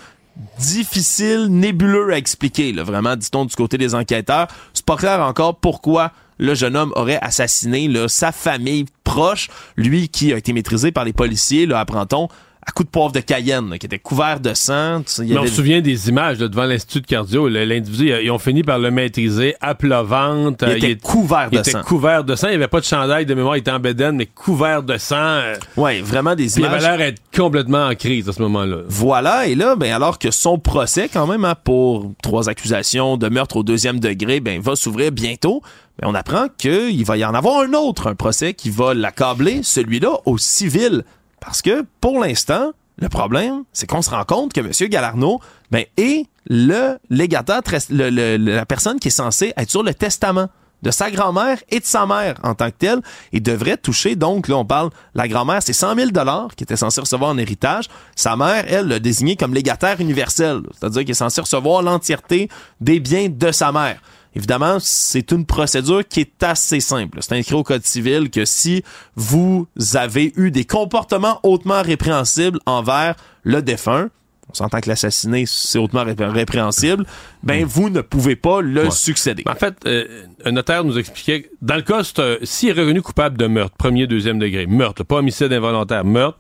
difficile, 0.60 1.48
nébuleux 1.50 2.14
à 2.14 2.18
expliquer, 2.18 2.74
là, 2.74 2.84
vraiment, 2.84 3.16
dit-on 3.16 3.46
du 3.46 3.56
côté 3.56 3.78
des 3.78 3.96
enquêteurs. 3.96 4.48
C'est 4.74 4.86
pas 4.86 4.98
clair 4.98 5.22
encore 5.22 5.58
pourquoi 5.58 6.12
le 6.38 6.56
jeune 6.56 6.76
homme 6.76 6.92
aurait 6.96 7.20
assassiné 7.22 7.88
là, 7.88 8.08
sa 8.08 8.32
famille 8.32 8.86
proche, 9.04 9.50
lui 9.78 10.10
qui 10.10 10.34
a 10.34 10.38
été 10.38 10.54
maîtrisé 10.54 10.92
par 10.92 11.06
les 11.06 11.14
policiers, 11.14 11.66
là, 11.66 11.80
apprend-on, 11.80 12.28
à 12.66 12.72
coups 12.72 12.88
de 12.88 12.92
poivre 12.92 13.12
de 13.12 13.20
Cayenne, 13.20 13.70
là, 13.72 13.78
qui 13.78 13.86
était 13.86 14.00
couvert 14.00 14.40
de 14.40 14.54
sang. 14.54 15.02
Il 15.20 15.26
y 15.30 15.34
Mais 15.34 15.40
on 15.40 15.46
se 15.48 15.54
souvient 15.56 15.82
des 15.82 16.08
images 16.10 16.40
là, 16.40 16.48
devant 16.48 16.64
l'Institut 16.64 17.02
de 17.02 17.08
cardio. 17.08 17.50
L'individu, 17.50 18.12
ils 18.24 18.32
ont 18.32 18.38
fini 18.40 18.64
par 18.64 18.80
le 18.80 18.90
maîtriser 18.90 19.56
à 19.60 19.76
plat 19.76 20.02
ventre. 20.02 20.66
il 20.68 20.74
Euh, 20.74 20.78
était 20.78 20.96
couvert 20.96 21.50
il 21.52 21.56
de 21.56 21.60
était 21.62 21.72
sang. 21.72 21.82
couvert 21.82 22.24
de 22.24 22.36
sang. 22.36 22.48
Il 22.48 22.52
n'y 22.52 22.56
avait 22.56 22.68
pas 22.70 22.80
de 22.80 22.86
chandail 22.86 23.26
de 23.26 23.34
mémoire. 23.34 23.58
Il 23.58 23.60
était 23.60 23.72
en 23.72 23.80
bédaine, 23.80 24.16
mais 24.16 24.28
couvert 24.28 24.82
de 24.84 24.98
sang. 24.98 25.16
euh, 25.18 25.56
Ouais, 25.76 26.02
vraiment 26.02 26.36
des 26.36 26.46
Puis 26.46 26.54
il 26.58 26.66
avait 26.66 26.80
images. 26.80 26.84
l'air 26.84 26.98
d'être 26.98 27.22
complètement 27.36 27.88
en 27.88 27.96
crise 27.96 28.30
à 28.30 28.34
ce 28.34 28.42
moment-là. 28.44 28.78
Voilà, 28.88 29.48
et 29.48 29.56
là, 29.56 29.76
ben 29.76 29.92
alors 29.92 30.18
que 30.18 30.32
son 30.32 30.58
procès, 30.58 31.10
quand 31.12 31.28
même, 31.28 31.44
hein, 31.46 31.56
pour 31.64 32.12
trois 32.22 32.50
accusations 32.50 33.18
de 33.18 33.28
meurtre 33.30 33.58
au 33.58 33.64
deuxième 33.64 34.00
degré, 34.00 34.40
ben 34.40 34.62
va 34.62 34.76
s'ouvrir 34.78 35.12
bientôt. 35.12 35.62
Ben, 36.02 36.08
on 36.10 36.16
apprend 36.16 36.48
qu'il 36.58 37.04
va 37.06 37.18
y 37.18 37.26
en 37.26 37.34
avoir 37.34 37.60
un 37.62 37.74
autre, 37.74 38.08
un 38.08 38.16
procès 38.16 38.54
qui 38.54 38.70
va 38.70 38.94
l'accabler, 38.94 39.62
celui-là 39.64 40.12
au 40.26 40.38
civil. 40.38 41.04
Parce 41.44 41.62
que, 41.62 41.86
pour 42.00 42.20
l'instant, 42.20 42.72
le 42.98 43.10
problème, 43.10 43.64
c'est 43.74 43.86
qu'on 43.86 44.02
se 44.02 44.10
rend 44.10 44.24
compte 44.24 44.54
que 44.54 44.62
M. 44.62 44.72
Galarno 44.90 45.42
ben, 45.72 45.84
est 45.98 46.26
le 46.48 46.98
légataire, 47.10 47.62
la 47.90 48.66
personne 48.66 49.00
qui 49.00 49.10
est 49.10 49.12
censée 49.12 49.54
être 49.58 49.70
sur 49.70 49.84
le 49.84 49.94
testament 49.94 50.48
de 50.84 50.92
sa 50.92 51.12
grand-mère 51.12 51.58
et 51.70 51.80
de 51.80 51.86
sa 51.86 52.06
mère 52.06 52.36
en 52.44 52.56
tant 52.56 52.70
que 52.70 52.76
telle 52.78 53.02
et 53.32 53.40
devrait 53.40 53.78
toucher. 53.78 54.16
Donc 54.16 54.48
là 54.50 54.58
on 54.58 54.66
parle 54.66 54.90
la 55.16 55.30
grand-mère 55.30 55.64
c'est 55.64 55.72
100 55.72 55.96
000 55.96 56.12
dollars 56.12 56.50
qui 56.56 56.66
était 56.66 56.76
censé 56.76 57.00
recevoir 57.00 57.32
en 57.32 57.38
héritage. 57.38 57.86
Sa 58.18 58.36
mère 58.36 58.66
elle 58.68 58.88
l'a 58.88 59.00
désigné 59.00 59.38
comme 59.38 59.54
légataire 59.54 60.02
universel 60.02 60.60
c'est-à-dire 60.74 61.02
qu'il 61.04 61.12
est 61.12 61.14
censé 61.14 61.40
recevoir 61.40 61.82
l'entièreté 61.82 62.50
des 62.82 63.00
biens 63.00 63.30
de 63.30 63.52
sa 63.54 63.72
mère 63.72 64.02
Évidemment, 64.36 64.78
c'est 64.80 65.32
une 65.32 65.46
procédure 65.46 66.08
qui 66.08 66.22
est 66.22 66.44
assez 66.44 66.80
simple. 66.80 67.20
C'est 67.22 67.34
inscrit 67.38 67.56
au 67.56 67.64
Code 67.64 67.86
civil 67.86 68.30
que 68.32 68.46
si 68.46 68.84
vous 69.16 69.68
avez 69.94 70.34
eu 70.38 70.50
des 70.52 70.66
comportements 70.66 71.40
hautement 71.44 71.82
répréhensibles 71.84 72.60
envers 72.66 73.16
le 73.44 73.62
défunt, 73.62 74.10
on 74.50 74.54
s'entend 74.56 74.82
que 74.82 74.90
l'assassiné, 74.90 75.46
c'est 75.48 75.80
hautement 75.80 76.04
ré- 76.04 76.16
répréhensible, 76.20 77.06
ben 77.44 77.66
vous 77.66 77.90
ne 77.90 78.02
pouvez 78.02 78.36
pas 78.36 78.62
le 78.62 78.86
Ouais. 78.86 78.92
succéder. 78.92 79.44
En 79.48 79.56
fait, 79.56 79.76
euh, 79.86 80.26
un 80.46 80.52
notaire 80.52 80.84
nous 80.84 80.98
expliquait 81.00 81.50
dans 81.62 81.76
le 81.76 81.82
cas, 81.82 82.02
s'il 82.44 82.70
est 82.70 82.74
revenu 82.74 83.02
coupable 83.02 83.38
de 83.38 83.48
meurtre, 83.48 83.76
premier, 83.78 84.06
deuxième 84.06 84.40
degré, 84.40 84.66
meurtre, 84.68 85.04
pas 85.04 85.18
homicide 85.18 85.52
involontaire, 85.54 86.06
meurtre, 86.06 86.40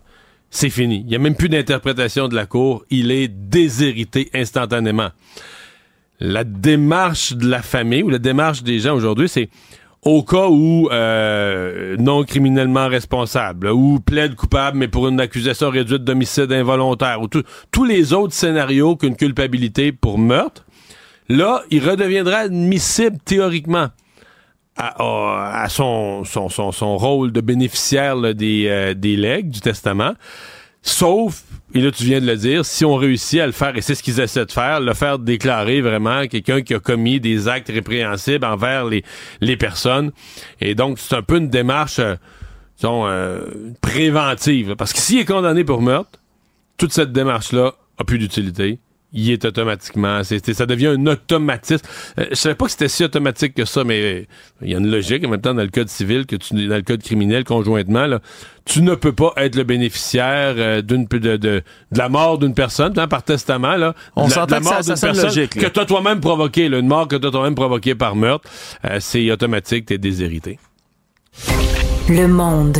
c'est 0.51 0.69
fini. 0.69 0.99
Il 1.01 1.05
n'y 1.07 1.15
a 1.15 1.19
même 1.19 1.35
plus 1.35 1.49
d'interprétation 1.49 2.27
de 2.27 2.35
la 2.35 2.45
cour. 2.45 2.85
Il 2.91 3.09
est 3.09 3.27
déshérité 3.27 4.29
instantanément. 4.35 5.09
La 6.19 6.43
démarche 6.43 7.33
de 7.33 7.47
la 7.47 7.61
famille 7.61 8.03
ou 8.03 8.09
la 8.09 8.19
démarche 8.19 8.63
des 8.63 8.79
gens 8.79 8.95
aujourd'hui, 8.95 9.27
c'est 9.27 9.49
au 10.05 10.23
cas 10.23 10.47
où 10.49 10.89
euh, 10.91 11.95
non 11.97 12.23
criminellement 12.23 12.87
responsable, 12.87 13.69
ou 13.69 13.99
plaide 13.99 14.35
coupable, 14.35 14.77
mais 14.77 14.87
pour 14.87 15.07
une 15.07 15.19
accusation 15.19 15.69
réduite 15.69 16.03
d'homicide 16.03 16.51
involontaire, 16.51 17.21
ou 17.21 17.27
tous 17.27 17.83
les 17.85 18.13
autres 18.13 18.33
scénarios 18.33 18.95
qu'une 18.95 19.15
culpabilité 19.15 19.91
pour 19.91 20.17
meurtre, 20.17 20.65
là, 21.29 21.63
il 21.71 21.87
redeviendra 21.87 22.37
admissible 22.39 23.17
théoriquement 23.23 23.87
à, 24.75 25.67
son, 25.69 26.23
rôle 26.97 27.31
de 27.31 27.41
bénéficiaire 27.41 28.15
euh, 28.17 28.33
des 28.33 29.15
legs, 29.15 29.49
du 29.49 29.61
testament, 29.61 30.13
sauf 30.83 31.43
et 31.75 31.81
là, 31.81 31.89
tu 31.89 32.03
viens 32.03 32.21
de 32.21 32.27
le 32.27 32.35
dire, 32.35 32.65
si 32.65 32.85
on 32.85 32.95
réussit 32.95 33.39
à 33.39 33.47
le 33.47 33.51
faire, 33.51 33.75
et 33.75 33.81
c'est 33.81 33.95
ce 33.95 34.03
qu'ils 34.03 34.19
essaient 34.19 34.45
de 34.45 34.51
faire, 34.51 34.79
le 34.79 34.93
faire 34.93 35.17
déclarer 35.17 35.81
vraiment 35.81 36.27
quelqu'un 36.27 36.61
qui 36.61 36.75
a 36.75 36.79
commis 36.79 37.19
des 37.19 37.47
actes 37.47 37.69
répréhensibles 37.69 38.45
envers 38.45 38.85
les, 38.85 39.03
les 39.41 39.57
personnes. 39.57 40.11
Et 40.61 40.75
donc, 40.75 40.99
c'est 40.99 41.15
un 41.15 41.23
peu 41.23 41.37
une 41.37 41.49
démarche, 41.49 41.97
euh, 41.97 42.15
euh, 42.83 43.71
préventive. 43.81 44.75
Parce 44.75 44.93
que 44.93 44.99
s'il 44.99 45.17
est 45.17 45.25
condamné 45.25 45.63
pour 45.63 45.81
meurtre, 45.81 46.19
toute 46.77 46.93
cette 46.93 47.11
démarche-là 47.11 47.73
a 47.97 48.03
plus 48.03 48.19
d'utilité 48.19 48.77
il 49.13 49.31
est 49.31 49.45
automatiquement. 49.45 50.21
ça 50.23 50.65
devient 50.65 50.87
un 50.87 51.05
automatisme. 51.05 51.85
Euh, 52.19 52.25
je 52.31 52.35
savais 52.35 52.55
pas 52.55 52.65
que 52.65 52.71
c'était 52.71 52.87
si 52.87 53.03
automatique 53.03 53.53
que 53.53 53.65
ça, 53.65 53.83
mais 53.83 54.27
il 54.61 54.71
y 54.71 54.75
a 54.75 54.79
une 54.79 54.89
logique 54.89 55.25
en 55.25 55.29
même 55.29 55.41
temps 55.41 55.53
dans 55.53 55.61
le 55.61 55.69
code 55.69 55.89
civil 55.89 56.25
que 56.25 56.35
tu 56.35 56.67
dans 56.67 56.75
le 56.75 56.81
code 56.81 57.03
criminel 57.03 57.43
conjointement. 57.43 58.07
Là, 58.07 58.19
tu 58.65 58.81
ne 58.81 58.95
peux 58.95 59.13
pas 59.13 59.33
être 59.37 59.55
le 59.55 59.63
bénéficiaire 59.63 60.55
euh, 60.57 60.81
d'une 60.81 61.05
de, 61.05 61.37
de, 61.37 61.61
la 61.91 62.09
mort 62.09 62.37
d'une 62.37 62.53
personne 62.53 62.97
hein, 62.97 63.07
par 63.07 63.23
testament. 63.23 63.75
Là, 63.75 63.93
On 64.15 64.29
s'entend 64.29 64.59
que 64.59 64.65
ça, 64.65 64.95
ça 64.95 65.11
logique, 65.11 65.51
que 65.51 65.67
tu 65.67 65.79
as 65.79 65.85
toi-même 65.85 66.19
provoqué, 66.19 66.65
une 66.65 66.87
mort 66.87 67.07
que 67.07 67.15
tu 67.15 67.27
as 67.27 67.31
toi-même 67.31 67.55
provoquée 67.55 67.95
par 67.95 68.15
meurtre. 68.15 68.49
Euh, 68.85 68.97
c'est 68.99 69.29
automatique, 69.31 69.85
tu 69.85 69.93
es 69.93 69.97
déshérité. 69.97 70.59
Le 72.09 72.27
monde. 72.27 72.77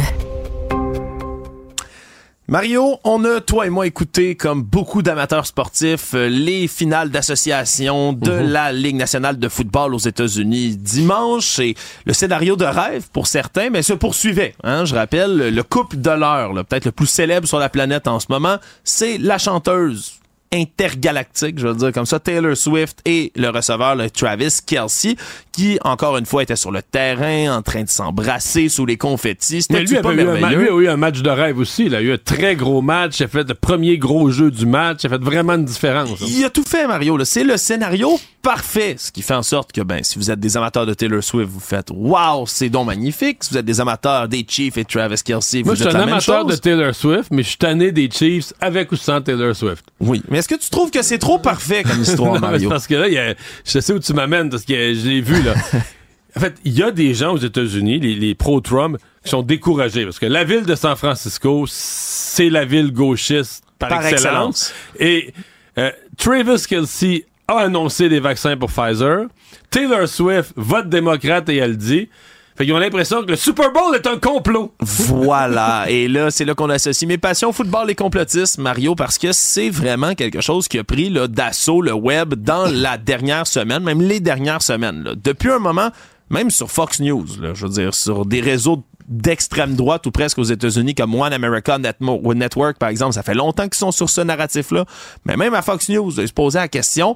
Mario, 2.50 3.00
on 3.06 3.24
a, 3.24 3.40
toi 3.40 3.68
et 3.68 3.70
moi, 3.70 3.88
écouté, 3.88 4.36
comme 4.36 4.64
beaucoup 4.64 5.02
d'amateurs 5.02 5.46
sportifs, 5.46 6.14
euh, 6.14 6.28
les 6.28 6.68
finales 6.68 7.10
d'association 7.10 8.12
de 8.12 8.32
mhm. 8.32 8.50
la 8.50 8.74
Ligue 8.74 8.98
nationale 8.98 9.40
de 9.40 9.48
football 9.48 9.96
aux 9.96 10.00
États-Unis 10.00 10.76
dimanche. 10.76 11.60
Et 11.60 11.76
le 12.06 12.12
scénario 12.12 12.58
de 12.58 12.66
rêve 12.66 13.08
pour 13.14 13.28
certains, 13.28 13.70
mais 13.70 13.82
se 13.82 13.94
poursuivait. 13.94 14.56
Hein, 14.64 14.84
je 14.84 14.94
rappelle, 14.94 15.56
le 15.56 15.64
couple 15.64 16.02
de 16.02 16.12
l'heure, 16.12 16.54
peut-être 16.66 16.84
le 16.84 16.92
plus 16.92 17.08
célèbre 17.08 17.48
sur 17.48 17.60
la 17.60 17.70
planète 17.70 18.10
en 18.10 18.20
ce 18.20 18.28
moment, 18.30 18.58
c'est 18.84 19.18
la 19.18 19.38
chanteuse 19.38 20.20
intergalactique, 20.54 21.60
je 21.60 21.68
veux 21.68 21.76
dire 21.76 21.92
comme 21.92 22.06
ça, 22.06 22.20
Taylor 22.20 22.56
Swift 22.56 23.00
et 23.06 23.32
le 23.36 23.50
receveur 23.50 23.96
le 23.96 24.10
Travis 24.10 24.60
Kelsey, 24.66 25.16
qui 25.52 25.78
encore 25.84 26.18
une 26.18 26.26
fois 26.26 26.44
était 26.44 26.56
sur 26.56 26.72
le 26.72 26.82
terrain 26.82 27.58
en 27.58 27.62
train 27.62 27.84
de 27.84 27.90
s'embrasser 27.90 28.70
sous 28.70 28.86
les 28.86 28.98
confettis. 28.98 29.64
C'était 29.64 29.84
lui, 29.84 29.96
pas 30.02 30.14
eu 30.14 30.22
un, 30.22 30.50
lui 30.50 30.68
a 30.68 30.72
eu 30.72 30.88
un 30.88 30.98
match 30.98 31.22
de 31.22 31.30
rêve 31.30 31.58
aussi. 31.60 31.86
Il 31.86 31.96
a 31.96 32.02
eu 32.02 32.14
un 32.14 32.18
très 32.18 32.56
gros 32.56 32.82
match. 32.82 33.20
Il 33.20 33.24
a 33.24 33.28
fait 33.28 33.48
le 33.48 33.54
premier 33.54 33.98
gros 33.98 34.30
jeu 34.30 34.52
du 34.52 34.66
match. 34.66 35.04
Il 35.04 35.08
a 35.08 35.10
fait 35.10 35.24
vraiment 35.24 35.54
une 35.54 35.66
différence. 35.66 36.20
Il 36.28 36.44
a 36.44 36.50
tout 36.50 36.64
fait, 36.64 36.88
Mario. 36.88 37.24
C'est 37.26 37.44
le 37.44 37.58
scénario 37.58 38.20
parfait. 38.42 38.96
Ce 38.98 39.12
qui 39.12 39.22
fait 39.22 39.34
en 39.34 39.44
sorte 39.44 39.72
que, 39.72 39.82
ben, 39.82 40.04
si 40.04 40.20
vous 40.20 40.30
êtes 40.30 40.40
des 40.40 40.58
amateurs 40.58 40.86
de 40.86 40.94
Taylor 40.94 41.24
Swift, 41.24 41.50
vous 41.50 41.60
faites 41.60 41.90
Wow, 41.92 42.46
c'est 42.46 42.70
donc 42.70 42.88
magnifique. 42.88 43.44
Si 43.44 43.52
vous 43.52 43.58
êtes 43.58 43.66
des 43.66 43.80
amateurs 43.80 44.28
des 44.28 44.46
Chiefs 44.48 44.78
et 44.78 44.86
Travis 44.86 45.22
Kelsey, 45.24 45.62
vous 45.62 45.68
Moi, 45.68 45.76
je 45.76 45.84
suis 45.84 45.96
un 45.96 46.00
amateur 46.00 46.46
de 46.46 46.56
Taylor 46.56 46.94
Swift, 46.94 47.30
mais 47.32 47.44
je 47.44 47.50
suis 47.50 47.58
tanné 47.58 47.92
des 47.92 48.10
Chiefs 48.12 48.54
avec 48.60 48.92
ou 48.92 48.96
sans 48.96 49.22
Taylor 49.22 49.56
Swift. 49.56 49.86
Oui. 50.00 50.22
Mais 50.30 50.42
est-ce 50.44 50.50
que 50.50 50.62
tu 50.62 50.70
trouves 50.70 50.92
que 50.92 51.02
c'est 51.02 51.20
trop 51.20 51.40
parfait 51.40 51.84
comme 51.84 52.02
histoire, 52.02 52.38
Mario? 52.38 52.68
parce 52.68 52.86
que 52.86 52.96
là, 52.96 53.08
y 53.08 53.18
a, 53.18 53.34
je 53.64 53.80
sais 53.80 53.94
où 53.94 54.00
tu 54.00 54.14
m'amènes, 54.14 54.50
parce 54.50 54.66
que 54.66 54.74
je 54.74 55.08
l'ai 55.08 55.22
vu, 55.22 55.42
là. 55.42 55.54
en 56.36 56.40
fait, 56.42 56.56
il 56.66 56.74
y 56.74 56.84
a 56.84 56.92
des 56.92 57.14
gens 57.14 57.32
aux 57.32 57.38
États-Unis, 57.38 58.00
les, 58.02 58.36
pro-Trump, 58.36 58.98
qui 59.24 59.30
sont 59.30 59.42
découragés, 59.42 60.04
parce 60.04 60.20
que 60.20 60.26
la 60.26 60.44
ville 60.44 60.66
de 60.66 60.76
San 60.76 60.98
Francisco, 60.98 61.64
c'est 61.70 62.50
la 62.50 62.66
ville 62.66 62.92
gauchiste 62.92 63.64
par, 63.80 64.06
excellence. 64.06 64.74
Et 65.00 65.34
euh, 65.78 65.92
Travis 66.18 66.66
Kelsey 66.68 67.26
a 67.48 67.60
annoncé 67.60 68.10
des 68.10 68.20
vaccins 68.20 68.58
pour 68.58 68.70
Pfizer. 68.70 69.28
Taylor 69.70 70.10
Swift 70.10 70.52
vote 70.58 70.90
démocrate 70.90 71.48
et 71.48 71.56
elle 71.56 71.78
dit. 71.78 72.10
Fait 72.56 72.66
qu'ils 72.66 72.74
ont 72.74 72.80
l'impression 72.80 73.24
que 73.24 73.32
le 73.32 73.36
Super 73.36 73.72
Bowl 73.72 73.96
est 73.96 74.06
un 74.06 74.18
complot. 74.18 74.74
Voilà. 74.80 75.86
et 75.90 76.08
là, 76.08 76.30
c'est 76.30 76.46
là 76.46 76.54
qu'on 76.54 76.70
associe 76.70 77.08
mes 77.08 77.18
passions 77.18 77.52
football 77.52 77.90
et 77.90 77.96
complotisme, 77.96 78.62
Mario, 78.62 78.96
parce 78.96 79.18
que 79.18 79.32
c'est 79.32 79.70
vraiment 79.70 80.14
quelque 80.14 80.42
chose 80.42 80.68
qui 80.68 80.78
a 80.78 80.84
pris 80.84 81.12
d'assaut 81.30 81.82
le 81.82 81.94
web 81.94 82.36
dans 82.36 82.66
la 82.66 82.98
dernière 82.98 83.48
semaine, 83.48 83.84
même 83.84 84.02
les 84.02 84.20
dernières 84.20 84.62
semaines. 84.62 85.16
Depuis 85.24 85.50
un 85.50 85.60
moment, 85.60 85.90
même 86.30 86.52
sur 86.52 86.70
Fox 86.70 87.00
News, 87.00 87.26
je 87.54 87.66
veux 87.66 87.74
dire, 87.74 87.94
sur 87.94 88.26
des 88.26 88.42
réseaux 88.42 88.84
d'extrême 89.08 89.76
droite 89.76 90.06
ou 90.06 90.12
presque 90.12 90.38
aux 90.38 90.44
États-Unis 90.44 90.96
comme 90.96 91.16
One 91.16 91.34
America 91.34 91.78
Network, 91.78 92.78
par 92.78 92.90
exemple, 92.90 93.14
ça 93.14 93.24
fait 93.24 93.34
longtemps 93.34 93.64
qu'ils 93.64 93.76
sont 93.76 93.92
sur 93.92 94.10
ce 94.10 94.22
narratif-là. 94.22 94.86
Mais 95.26 95.38
même 95.38 95.54
à 95.54 95.62
Fox 95.62 95.90
News, 95.90 96.20
ils 96.20 96.28
se 96.28 96.34
posaient 96.34 96.60
la 96.60 96.68
question 96.68 97.16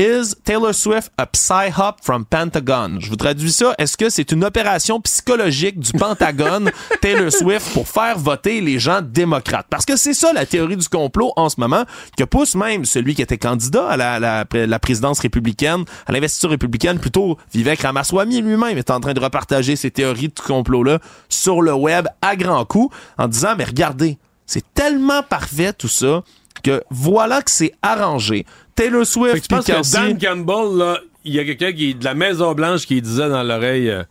Is 0.00 0.34
Taylor 0.44 0.72
Swift 0.72 1.12
a 1.18 1.26
psy-hop 1.26 1.98
from 2.02 2.24
Pentagon? 2.24 3.00
Je 3.00 3.10
vous 3.10 3.16
traduis 3.16 3.52
ça. 3.52 3.74
Est-ce 3.76 3.98
que 3.98 4.08
c'est 4.08 4.32
une 4.32 4.42
opération 4.44 4.98
psychologique 5.02 5.78
du 5.78 5.92
Pentagone, 5.92 6.70
Taylor 7.02 7.30
Swift, 7.30 7.74
pour 7.74 7.86
faire 7.86 8.18
voter 8.18 8.62
les 8.62 8.78
gens 8.78 9.02
démocrates? 9.02 9.66
Parce 9.68 9.84
que 9.84 9.96
c'est 9.96 10.14
ça 10.14 10.32
la 10.32 10.46
théorie 10.46 10.78
du 10.78 10.88
complot 10.88 11.34
en 11.36 11.50
ce 11.50 11.60
moment, 11.60 11.84
que 12.16 12.24
pousse 12.24 12.54
même 12.54 12.86
celui 12.86 13.14
qui 13.14 13.20
était 13.20 13.36
candidat 13.36 13.88
à 13.88 13.98
la, 13.98 14.18
la, 14.18 14.46
la 14.50 14.78
présidence 14.78 15.20
républicaine, 15.20 15.84
à 16.06 16.12
l'investiture 16.12 16.48
républicaine, 16.48 16.98
plutôt 16.98 17.36
Vivek 17.52 17.82
Ramaswamy 17.82 18.40
lui-même 18.40 18.78
est 18.78 18.90
en 18.90 19.00
train 19.00 19.12
de 19.12 19.20
repartager 19.20 19.76
ces 19.76 19.90
théories 19.90 20.28
du 20.28 20.42
complot-là 20.42 20.98
sur 21.28 21.60
le 21.60 21.74
web 21.74 22.08
à 22.22 22.36
grands 22.36 22.64
coups 22.64 22.96
en 23.18 23.28
disant, 23.28 23.54
mais 23.58 23.64
regardez, 23.64 24.16
c'est 24.46 24.64
tellement 24.72 25.22
parfait 25.22 25.74
tout 25.74 25.88
ça 25.88 26.22
que 26.62 26.82
voilà 26.90 27.42
que 27.42 27.50
c'est 27.50 27.72
arrangé. 27.82 28.46
Taylor 28.80 29.06
Swift. 29.06 29.44
je 29.44 29.48
pense 29.48 29.66
que 29.66 29.92
Dan 29.92 30.18
Campbell, 30.18 30.78
là, 30.78 30.98
il 31.24 31.34
y 31.34 31.38
a 31.38 31.44
quelqu'un 31.44 31.72
qui 31.72 31.94
de 31.94 32.04
la 32.04 32.14
Maison 32.14 32.54
Blanche 32.54 32.86
qui 32.86 33.02
disait 33.02 33.28
dans 33.28 33.42
l'oreille, 33.42 33.90
euh, 33.90 34.02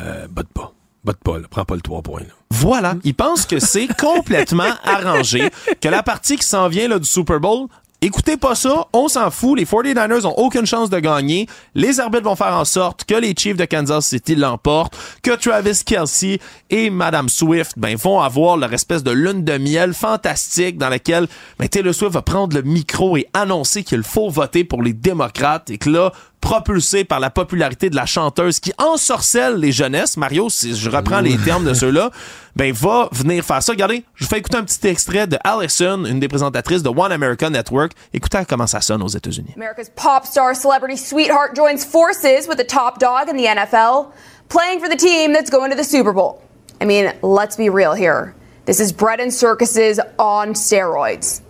euh, 0.00 0.26
botte 0.28 0.48
pas, 0.48 0.72
botte 1.04 1.18
pas, 1.18 1.38
prends 1.50 1.64
pas 1.66 1.74
le 1.74 1.82
3 1.82 2.02
points. 2.02 2.22
Voilà, 2.50 2.96
il 3.04 3.14
pense 3.14 3.44
que 3.44 3.58
c'est 3.58 3.86
complètement 3.98 4.72
arrangé, 4.82 5.50
que 5.80 5.88
la 5.88 6.02
partie 6.02 6.36
qui 6.36 6.46
s'en 6.46 6.68
vient 6.68 6.88
là, 6.88 6.98
du 6.98 7.06
Super 7.06 7.38
Bowl, 7.38 7.68
Écoutez 8.00 8.36
pas 8.36 8.54
ça, 8.54 8.86
on 8.92 9.08
s'en 9.08 9.28
fout. 9.28 9.58
Les 9.58 9.64
49ers 9.64 10.24
ont 10.24 10.34
aucune 10.36 10.66
chance 10.66 10.88
de 10.88 11.00
gagner. 11.00 11.48
Les 11.74 11.98
arbitres 11.98 12.22
vont 12.22 12.36
faire 12.36 12.54
en 12.54 12.64
sorte 12.64 13.04
que 13.04 13.16
les 13.16 13.34
Chiefs 13.36 13.56
de 13.56 13.64
Kansas 13.64 14.06
City 14.06 14.36
l'emportent, 14.36 14.96
que 15.20 15.32
Travis 15.32 15.82
Kelsey 15.84 16.38
et 16.70 16.90
Madame 16.90 17.28
Swift 17.28 17.72
ben, 17.76 17.96
vont 17.96 18.20
avoir 18.20 18.56
leur 18.56 18.72
espèce 18.72 19.02
de 19.02 19.10
lune 19.10 19.42
de 19.42 19.58
miel 19.58 19.94
fantastique 19.94 20.78
dans 20.78 20.90
laquelle 20.90 21.26
ben, 21.58 21.68
Taylor 21.68 21.92
Swift 21.92 22.12
va 22.12 22.22
prendre 22.22 22.54
le 22.54 22.62
micro 22.62 23.16
et 23.16 23.26
annoncer 23.34 23.82
qu'il 23.82 24.04
faut 24.04 24.30
voter 24.30 24.62
pour 24.62 24.84
les 24.84 24.92
démocrates 24.92 25.68
et 25.68 25.78
que 25.78 25.90
là, 25.90 26.12
propulsé 26.40 27.04
par 27.04 27.20
la 27.20 27.30
popularité 27.30 27.90
de 27.90 27.96
la 27.96 28.06
chanteuse 28.06 28.60
qui 28.60 28.72
ensorcelle 28.78 29.56
les 29.56 29.72
jeunesses, 29.72 30.16
Mario, 30.16 30.48
si 30.48 30.74
je 30.74 30.88
reprends 30.90 31.20
les 31.20 31.36
termes 31.38 31.64
de 31.64 31.74
ceux-là, 31.74 32.10
ben 32.56 32.72
va 32.72 33.08
venir 33.12 33.44
faire 33.44 33.62
ça. 33.62 33.72
Regardez, 33.72 34.04
je 34.14 34.24
vous 34.24 34.30
fais 34.30 34.38
écouter 34.38 34.56
un 34.56 34.64
petit 34.64 34.86
extrait 34.86 35.26
de 35.26 35.38
Allison, 35.44 36.04
une 36.04 36.20
des 36.20 36.28
présentatrices 36.28 36.82
de 36.82 36.88
One 36.88 37.12
American 37.12 37.50
Network. 37.50 37.92
Écoutez 38.12 38.42
comment 38.48 38.66
ça 38.66 38.80
sonne 38.80 39.02
aux 39.02 39.08
États-Unis. 39.08 39.52
America's 39.56 39.90
pop 39.94 40.24
star 40.24 40.54
celebrity 40.54 40.96
sweetheart 40.96 41.54
joins 41.56 41.84
forces 41.84 42.48
with 42.48 42.56
the 42.56 42.66
top 42.66 42.98
dog 42.98 43.28
in 43.28 43.36
the 43.36 43.46
NFL, 43.46 44.08
playing 44.48 44.80
for 44.80 44.88
the 44.88 44.96
team 44.96 45.32
that's 45.32 45.50
going 45.50 45.70
to 45.70 45.76
the 45.76 45.84
Super 45.84 46.12
Bowl. 46.12 46.40
I 46.80 46.84
mean, 46.84 47.12
let's 47.22 47.56
be 47.56 47.68
real 47.68 47.94
here. 47.94 48.34
This 48.64 48.80
is 48.80 48.92
bread 48.92 49.20
and 49.20 49.32
circuses 49.32 49.98
on 50.18 50.54
steroids. 50.54 51.40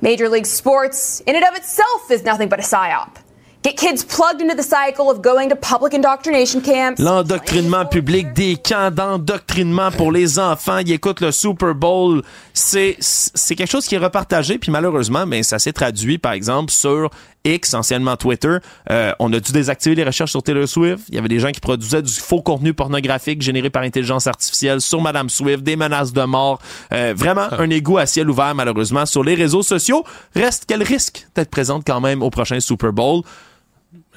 Major 0.00 0.28
League 0.28 0.46
Sports, 0.46 1.20
in 1.26 1.36
and 1.36 1.44
of 1.44 1.54
itself, 1.56 2.10
is 2.10 2.24
nothing 2.24 2.48
but 2.48 2.58
a 2.58 2.62
psyop. 2.62 3.16
Get 3.62 3.76
kids 3.76 4.02
plugged 4.04 4.40
into 4.40 4.54
the 4.54 4.62
cycle 4.62 5.10
of 5.10 5.20
going 5.20 5.50
to 5.50 5.54
public 5.54 5.92
indoctrination 5.92 6.62
camps. 6.62 6.98
L'endoctrinement 6.98 7.84
public, 7.84 8.32
des 8.32 8.56
camps 8.56 8.90
d'endoctrinement 8.90 9.90
pour 9.90 10.12
les 10.12 10.38
enfants. 10.38 10.78
Ils 10.78 10.92
écoutent 10.92 11.20
le 11.20 11.30
Super 11.30 11.74
Bowl. 11.74 12.22
C'est, 12.54 12.96
c'est 13.00 13.54
quelque 13.56 13.70
chose 13.70 13.84
qui 13.84 13.96
est 13.96 13.98
repartagé, 13.98 14.56
puis 14.56 14.72
malheureusement, 14.72 15.26
mais 15.26 15.40
ben, 15.40 15.42
ça 15.42 15.58
s'est 15.58 15.74
traduit, 15.74 16.16
par 16.16 16.32
exemple, 16.32 16.72
sur 16.72 17.10
X, 17.44 17.74
anciennement 17.74 18.16
Twitter. 18.16 18.56
Euh, 18.90 19.12
on 19.18 19.30
a 19.34 19.40
dû 19.40 19.52
désactiver 19.52 19.94
les 19.94 20.04
recherches 20.04 20.30
sur 20.30 20.42
Taylor 20.42 20.66
Swift. 20.66 21.04
Il 21.10 21.16
y 21.16 21.18
avait 21.18 21.28
des 21.28 21.38
gens 21.38 21.50
qui 21.50 21.60
produisaient 21.60 22.00
du 22.00 22.14
faux 22.14 22.40
contenu 22.40 22.72
pornographique 22.72 23.42
généré 23.42 23.68
par 23.68 23.82
intelligence 23.82 24.26
artificielle 24.26 24.80
sur 24.80 25.02
Madame 25.02 25.28
Swift, 25.28 25.62
des 25.62 25.76
menaces 25.76 26.14
de 26.14 26.22
mort. 26.22 26.60
Euh, 26.94 27.12
vraiment, 27.14 27.48
ah. 27.50 27.60
un 27.60 27.68
égout 27.68 27.98
à 27.98 28.06
ciel 28.06 28.30
ouvert, 28.30 28.54
malheureusement, 28.54 29.04
sur 29.04 29.22
les 29.22 29.34
réseaux 29.34 29.62
sociaux. 29.62 30.02
Reste 30.34 30.64
qu'elle 30.64 30.82
risque 30.82 31.26
d'être 31.34 31.50
présente 31.50 31.82
quand 31.86 32.00
même 32.00 32.22
au 32.22 32.30
prochain 32.30 32.58
Super 32.58 32.94
Bowl. 32.94 33.20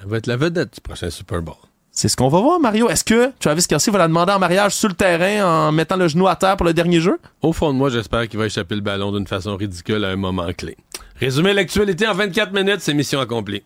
Elle 0.04 0.10
va 0.10 0.18
être 0.18 0.28
la 0.28 0.36
vedette 0.36 0.74
du 0.76 0.82
prochain 0.82 1.10
Super 1.10 1.42
Bowl. 1.42 1.56
C'est 1.90 2.10
ce 2.10 2.18
qu'on 2.18 2.28
va 2.28 2.42
voir, 2.42 2.60
Mario. 2.60 2.90
Est-ce 2.90 3.04
que 3.04 3.32
Travis 3.40 3.66
Kelsey 3.68 3.92
va 3.92 4.00
la 4.00 4.08
demander 4.08 4.34
en 4.34 4.40
mariage 4.40 4.74
sur 4.76 4.90
le 4.90 4.96
terrain 4.96 5.46
en 5.46 5.72
mettant 5.72 5.96
le 5.96 6.08
genou 6.08 6.28
à 6.28 6.36
terre 6.36 6.58
pour 6.58 6.66
le 6.66 6.74
dernier 6.74 7.00
jeu? 7.00 7.20
Au 7.42 7.54
fond 7.54 7.72
de 7.72 7.78
moi, 7.78 7.90
j'espère 7.90 8.28
qu'il 8.28 8.40
va 8.40 8.48
échapper 8.48 8.76
le 8.76 8.82
ballon 8.82 9.12
d'une 9.12 9.28
façon 9.28 9.56
ridicule 9.56 10.04
à 10.04 10.10
un 10.10 10.16
moment 10.16 10.52
clé. 10.58 10.76
Résumer 11.20 11.54
l'actualité 11.54 12.08
en 12.08 12.16
24 12.16 12.52
minutes, 12.52 12.82
c'est 12.82 12.94
mission 12.94 13.20
accomplie. 13.20 13.64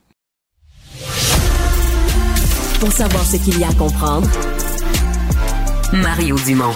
Pour 2.79 2.91
savoir 2.91 3.23
ce 3.23 3.37
qu'il 3.37 3.59
y 3.59 3.63
a 3.63 3.69
à 3.69 3.73
comprendre, 3.73 4.29
Mario 5.93 6.35
Dumont. 6.45 6.75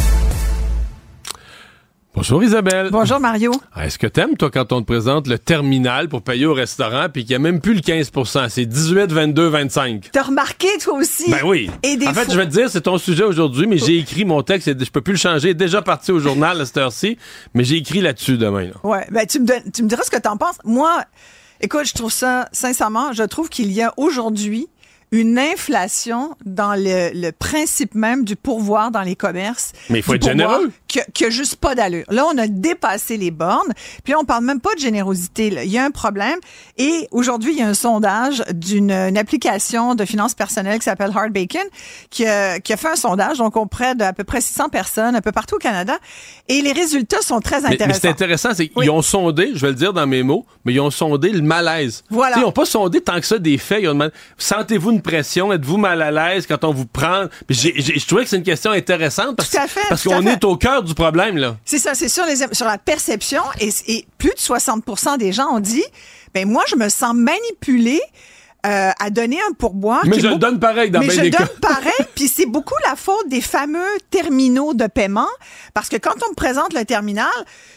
Bonjour 2.13 2.43
Isabelle. 2.43 2.89
Bonjour 2.91 3.21
Mario. 3.21 3.53
Ah, 3.73 3.85
Est-ce 3.85 3.97
que 3.97 4.05
t'aimes, 4.05 4.35
toi, 4.35 4.51
quand 4.51 4.73
on 4.73 4.81
te 4.81 4.85
présente 4.85 5.27
le 5.27 5.39
terminal 5.39 6.09
pour 6.09 6.21
payer 6.21 6.45
au 6.45 6.53
restaurant 6.53 7.07
puis 7.11 7.23
qu'il 7.23 7.29
n'y 7.31 7.35
a 7.35 7.39
même 7.39 7.61
plus 7.61 7.73
le 7.73 7.79
15% 7.79 8.49
c'est 8.49 8.65
18, 8.65 9.11
22, 9.13 9.47
25? 9.47 10.09
T'as 10.11 10.23
remarqué 10.23 10.67
toi 10.81 10.95
aussi? 10.95 11.31
Ben 11.31 11.39
oui. 11.45 11.69
Et 11.83 11.95
des 11.95 12.07
en 12.07 12.13
fait, 12.13 12.29
je 12.29 12.37
vais 12.37 12.45
te 12.45 12.51
dire, 12.51 12.69
c'est 12.69 12.81
ton 12.81 12.97
sujet 12.97 13.23
aujourd'hui, 13.23 13.65
mais 13.65 13.77
j'ai 13.77 13.97
écrit 13.97 14.25
mon 14.25 14.43
texte, 14.43 14.67
et 14.67 14.75
je 14.77 14.91
peux 14.91 15.01
plus 15.01 15.13
le 15.13 15.19
changer, 15.19 15.53
déjà 15.53 15.81
parti 15.81 16.11
au 16.11 16.19
journal 16.19 16.59
à 16.59 16.65
cette 16.65 16.77
heure-ci, 16.77 17.17
mais 17.53 17.63
j'ai 17.63 17.77
écrit 17.77 18.01
là-dessus 18.01 18.37
demain. 18.37 18.65
là. 18.65 18.73
Ouais, 18.83 19.07
ben 19.09 19.25
tu 19.25 19.39
me, 19.39 19.45
donnes- 19.45 19.71
tu 19.73 19.81
me 19.81 19.87
diras 19.87 20.03
ce 20.03 20.11
que 20.11 20.19
t'en 20.19 20.35
penses. 20.35 20.57
Moi, 20.65 20.91
écoute, 21.61 21.85
je 21.85 21.93
trouve 21.93 22.11
ça, 22.11 22.49
sincèrement, 22.51 23.13
je 23.13 23.23
trouve 23.23 23.47
qu'il 23.47 23.71
y 23.71 23.81
a 23.81 23.93
aujourd'hui 23.95 24.67
une 25.13 25.37
inflation 25.37 26.35
dans 26.45 26.73
le, 26.73 27.11
le 27.13 27.31
principe 27.31 27.95
même 27.95 28.23
du 28.23 28.37
pourvoir 28.37 28.91
dans 28.91 29.01
les 29.01 29.17
commerces. 29.17 29.73
Mais 29.89 29.99
il 29.99 30.03
faut 30.03 30.13
être 30.13 30.23
généreux. 30.23 30.71
Que, 30.91 30.99
que 31.13 31.29
juste 31.29 31.55
pas 31.55 31.73
d'allure. 31.73 32.03
Là, 32.09 32.25
on 32.25 32.37
a 32.37 32.47
dépassé 32.47 33.15
les 33.15 33.31
bornes. 33.31 33.71
Puis 34.03 34.11
là, 34.11 34.19
on 34.19 34.25
parle 34.25 34.43
même 34.43 34.59
pas 34.59 34.73
de 34.75 34.79
générosité. 34.79 35.49
là. 35.49 35.63
Il 35.63 35.71
y 35.71 35.77
a 35.77 35.85
un 35.85 35.91
problème. 35.91 36.37
Et 36.77 37.07
aujourd'hui, 37.11 37.53
il 37.53 37.59
y 37.59 37.61
a 37.61 37.67
un 37.67 37.73
sondage 37.73 38.43
d'une 38.53 38.91
une 38.91 39.17
application 39.17 39.95
de 39.95 40.03
finances 40.05 40.33
personnelles 40.33 40.79
qui 40.79 40.85
s'appelle 40.85 41.11
Hard 41.15 41.31
Bacon 41.31 41.61
qui 42.09 42.25
a, 42.25 42.59
qui 42.59 42.73
a 42.73 42.77
fait 42.77 42.89
un 42.89 42.95
sondage, 42.95 43.37
donc 43.37 43.55
auprès 43.55 43.95
d'à 43.95 44.11
peu 44.11 44.23
près 44.25 44.41
600 44.41 44.67
personnes, 44.69 45.15
un 45.15 45.21
peu 45.21 45.31
partout 45.31 45.55
au 45.55 45.59
Canada. 45.59 45.97
Et 46.49 46.61
les 46.61 46.73
résultats 46.73 47.21
sont 47.21 47.39
très 47.39 47.61
Mais, 47.61 47.69
mais 47.69 47.73
intéressants. 47.75 47.99
c'est 48.01 48.09
intéressant, 48.09 48.49
c'est 48.53 48.67
qu'ils 48.67 48.77
Oui. 48.77 48.89
ont 48.89 49.01
sondé, 49.01 49.51
je 49.53 49.59
vais 49.61 49.69
le 49.69 49.75
dire 49.75 49.93
dans 49.93 50.07
mes 50.07 50.23
mots, 50.23 50.45
mais 50.65 50.73
ils 50.73 50.79
ont 50.81 50.91
sondé 50.91 51.29
le 51.29 51.41
malaise. 51.41 52.03
Voilà. 52.09 52.37
Ils 52.37 52.41
n'ont 52.41 52.51
pas 52.51 52.65
sondé 52.65 52.99
tant 53.01 53.19
que 53.19 53.25
ça 53.25 53.37
des 53.39 53.57
faits. 53.57 53.79
Ils 53.83 53.87
ont 53.87 53.93
demandé, 53.93 54.11
sentez-vous 54.37 54.91
une 54.91 55.01
pression? 55.01 55.53
Êtes-vous 55.53 55.77
mal 55.77 56.01
à 56.01 56.11
l'aise 56.11 56.45
quand 56.47 56.63
on 56.65 56.73
vous 56.73 56.85
prend? 56.85 57.25
Puis 57.47 57.55
j'ai- 57.55 57.73
j'ai- 57.77 57.97
je 57.99 58.05
trouvais 58.07 58.23
que 58.23 58.29
c'est 58.29 58.37
une 58.37 58.43
question 58.43 58.71
intéressante 58.71 59.37
parce, 59.37 59.49
Tout 59.51 59.57
à 59.57 59.67
fait, 59.67 59.79
parce 59.89 60.03
qu'on 60.03 60.25
est 60.27 60.43
au 60.43 60.57
cœur 60.57 60.80
du 60.81 60.93
problème, 60.93 61.37
là. 61.37 61.57
C'est 61.65 61.79
ça, 61.79 61.93
c'est 61.93 62.09
sur, 62.09 62.25
les, 62.25 62.35
sur 62.53 62.65
la 62.65 62.77
perception. 62.77 63.41
Et, 63.59 63.69
et 63.87 64.07
plus 64.17 64.31
de 64.31 64.39
60% 64.39 65.17
des 65.17 65.31
gens 65.31 65.47
ont 65.47 65.59
dit, 65.59 65.83
ben 66.33 66.47
moi, 66.47 66.63
je 66.67 66.75
me 66.75 66.89
sens 66.89 67.13
manipulé 67.13 68.01
euh, 68.63 68.91
à 68.99 69.09
donner 69.09 69.39
un 69.49 69.53
pourboire. 69.53 70.03
Mais 70.05 70.19
je 70.19 70.27
le 70.27 70.35
donne 70.35 70.59
pareil 70.59 70.91
dans 70.91 70.99
Mais 70.99 71.07
bien 71.07 71.15
je 71.15 71.21
des 71.21 71.29
donne 71.31 71.47
cas. 71.47 71.67
pareil, 71.67 71.91
puis 72.15 72.27
c'est 72.27 72.45
beaucoup 72.45 72.75
la 72.87 72.95
faute 72.95 73.27
des 73.27 73.41
fameux 73.41 73.97
terminaux 74.11 74.75
de 74.75 74.85
paiement, 74.85 75.29
parce 75.73 75.89
que 75.89 75.97
quand 75.97 76.13
on 76.23 76.29
me 76.29 76.35
présente 76.35 76.71
le 76.75 76.85
terminal, 76.85 77.31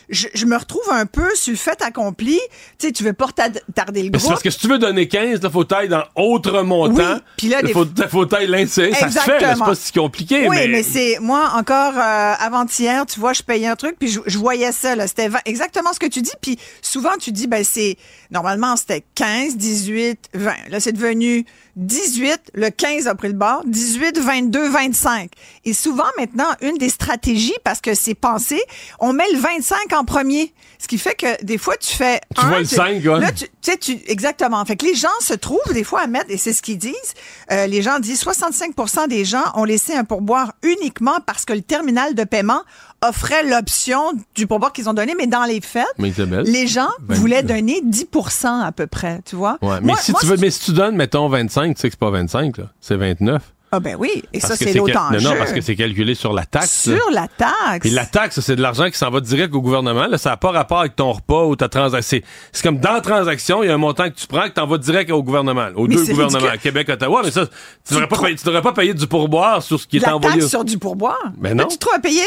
je, 0.09 0.29
je 0.35 0.47
me 0.47 0.57
retrouve 0.57 0.89
un 0.91 1.07
peu 1.07 1.35
sur 1.35 1.53
le 1.53 1.57
fait 1.57 1.81
accompli. 1.83 2.39
Tu 2.79 2.87
sais, 2.87 2.93
tu 2.93 3.05
veux 3.05 3.13
pas 3.13 3.29
tarder 3.75 4.03
le 4.03 4.11
c'est 4.13 4.19
groupe. 4.19 4.29
parce 4.29 4.43
que 4.43 4.51
si 4.51 4.59
tu 4.59 4.69
veux 4.69 4.79
donner 4.79 5.09
15, 5.09 5.41
il 5.43 5.51
faut 5.51 5.65
tailler 5.65 5.89
dans 5.89 6.05
autre 6.17 6.63
montant. 6.63 7.15
Oui, 7.15 7.21
puis 7.37 7.49
là, 7.49 7.59
Il 7.63 7.69
des- 7.69 7.73
faut, 7.73 7.87
faut 8.09 8.27
tailler. 8.27 8.67
Ça 8.67 8.91
se 9.11 9.19
fait, 9.21 9.39
c'est 9.41 9.59
pas 9.59 9.75
si 9.75 9.93
compliqué. 9.93 10.49
Oui, 10.49 10.57
mais, 10.57 10.69
mais, 10.69 10.83
c'est 10.83 11.19
moi 11.21 11.53
encore 11.57 11.95
euh, 11.97 12.35
avant-hier, 12.39 13.07
tu 13.07 13.21
vois, 13.21 13.33
je 13.33 13.43
payais 13.43 13.67
un 13.67 13.77
truc 13.77 13.97
puis 13.99 14.09
je, 14.09 14.21
je 14.27 14.39
voyais 14.39 14.73
ça 14.73 14.95
c'était 15.07 15.29
exactement 15.45 15.93
ce 15.93 15.99
que 15.99 16.07
tu 16.07 16.23
dis 16.23 16.33
puis 16.41 16.59
souvent 16.83 17.17
tu 17.19 17.33
dis 17.33 17.47
ben 17.47 17.65
c'est 17.65 17.97
normalement 18.31 18.77
c'était 18.77 19.05
15, 19.15 19.57
18, 19.57 20.31
20. 20.35 20.53
Là 20.69 20.81
c'est 20.81 20.93
devenu 20.93 21.45
18, 21.77 22.53
le 22.55 22.71
15 22.71 23.09
a 23.09 23.15
pris 23.15 23.29
le 23.29 23.35
bord, 23.35 23.63
18, 23.67 24.19
22, 24.19 24.69
25. 24.69 25.31
Et 25.65 25.73
souvent 25.73 26.05
maintenant 26.19 26.49
une 26.61 26.79
des 26.79 26.89
stratégies 26.89 27.57
parce 27.65 27.81
que 27.81 27.95
c'est 27.95 28.15
pensé, 28.15 28.61
on 29.01 29.13
met 29.13 29.31
le 29.33 29.39
25 29.39 29.93
en 29.93 30.05
premier, 30.05 30.53
ce 30.79 30.87
qui 30.87 30.99
fait 30.99 31.15
que 31.15 31.45
des 31.45 31.59
fois 31.59 31.77
tu 31.77 31.95
fais 31.95 32.21
Tu 32.35 32.45
un, 32.45 32.49
vois 32.49 32.59
le 32.61 32.65
cinq, 32.65 33.05
ouais. 33.05 33.21
Là, 33.21 33.33
tu 33.33 33.47
tu 33.65 33.71
sais, 33.71 33.79
tu, 33.79 33.99
exactement. 34.09 34.63
Fait 34.67 34.77
que 34.77 34.85
les 34.85 34.95
gens 34.95 35.09
se 35.21 35.33
trouvent 35.33 35.73
des 35.73 35.85
fois 35.85 36.03
à 36.03 36.07
mettre, 36.07 36.31
et 36.31 36.37
c'est 36.37 36.53
ce 36.53 36.61
qu'ils 36.61 36.77
disent, 36.77 37.15
euh, 37.51 37.67
les 37.67 37.81
gens 37.81 37.99
disent 37.99 38.23
65% 38.23 39.09
des 39.09 39.25
gens 39.25 39.43
ont 39.55 39.65
laissé 39.65 39.95
un 39.95 40.05
pourboire 40.05 40.53
uniquement 40.63 41.19
parce 41.27 41.47
que 41.47 41.55
le 41.55 41.63
terminal 41.63 42.15
de 42.15 42.25
paiement 42.25 42.61
offrait 43.09 43.43
l'option 43.45 44.13
du 44.35 44.47
pourboire 44.47 44.73
qu'ils 44.73 44.89
ont 44.89 44.95
donné, 44.95 45.15
mais 45.17 45.27
dans 45.27 45.45
les 45.45 45.61
Mais 45.99 46.09
Isabelle, 46.09 46.45
les 46.47 46.67
gens 46.67 46.89
ben, 47.01 47.15
voulaient 47.15 47.43
donner 47.43 47.81
10% 47.83 48.61
à 48.63 48.73
peu 48.73 48.87
près, 48.87 49.21
tu 49.25 49.37
vois? 49.37 49.59
Ouais, 49.63 49.81
mais 49.81 49.89
Moi- 49.89 49.97
si 50.01 50.13
moi, 50.13 50.21
tu 50.21 50.27
veux, 50.27 50.37
mais 50.37 50.51
si 50.51 50.61
tu 50.67 50.73
donnes, 50.73 50.97
mettons, 50.97 51.29
25, 51.29 51.75
tu 51.75 51.81
sais 51.81 51.89
que 51.89 51.95
c'est 51.95 51.99
pas 51.99 52.11
25, 52.11 52.59
là. 52.59 52.65
C'est 52.81 52.97
29. 52.97 53.54
Ah 53.77 53.81
ben 53.81 53.97
oui, 53.99 54.23
et 54.33 54.39
Parce 54.39 54.53
ça, 54.53 54.57
c'est 54.57 54.73
l'autre 54.73 54.97
enjeu. 54.97 55.19
Non, 55.19 55.31
non, 55.31 55.37
parce 55.37 55.53
que 55.53 55.61
c'est 55.61 55.75
calculé 55.75 56.15
sur 56.15 56.33
la 56.33 56.45
taxe. 56.45 56.87
là. 56.87 56.97
Sur 56.97 57.11
la 57.11 57.27
taxe. 57.27 57.81
Puis 57.81 57.91
la 57.91 58.07
taxe, 58.07 58.39
c'est 58.39 58.55
de 58.55 58.63
l'argent 58.63 58.89
qui 58.89 58.97
s'en 58.97 59.11
va 59.11 59.19
direct 59.21 59.53
au 59.53 59.61
gouvernement. 59.61 60.07
Là, 60.07 60.17
ça 60.17 60.31
n'a 60.31 60.37
pas 60.37 60.53
rapport 60.53 60.79
avec 60.79 60.95
ton 60.95 61.11
repas 61.11 61.43
ou 61.45 61.57
ta 61.57 61.69
transaction. 61.69 62.21
C'est- 62.53 62.63
comme 62.63 62.79
dans 62.79 62.93
la 62.93 63.01
transaction, 63.01 63.65
il 63.65 63.67
y 63.67 63.71
a 63.71 63.75
un 63.75 63.79
montant 63.79 64.05
que 64.11 64.15
tu 64.15 64.29
prends 64.29 64.43
que 64.43 64.55
tu 64.55 64.61
envoies 64.61 64.79
direct 64.79 65.11
au 65.11 65.25
gouvernement, 65.25 65.67
aux 65.75 65.89
Mais 65.89 65.97
deux 65.97 66.05
gouvernements, 66.05 66.39
ridicule. 66.39 66.61
Québec, 66.61 66.89
Ottawa. 66.89 67.23
Mais 67.25 67.33
ça, 67.33 67.47
tu 67.87 67.95
devrais 67.95 68.35
tu 68.37 68.45
devrais 68.45 68.63
pas 68.63 68.73
payer 68.73 68.95
du 68.95 69.09
pourboire 69.09 69.61
sur 69.61 69.81
ce 69.81 69.89
qui 69.89 69.97
est 69.97 70.01
la 70.07 70.15
envoyé. 70.15 70.39
taxe 70.39 70.51
sur 70.51 70.65
du 70.65 70.79
pourboire? 70.79 71.19
Ben 71.37 71.57
non. 71.57 71.65
Là, 71.65 71.69
tu 71.69 71.79
trouves 71.79 71.95
à 71.95 71.99
payer. 71.99 72.23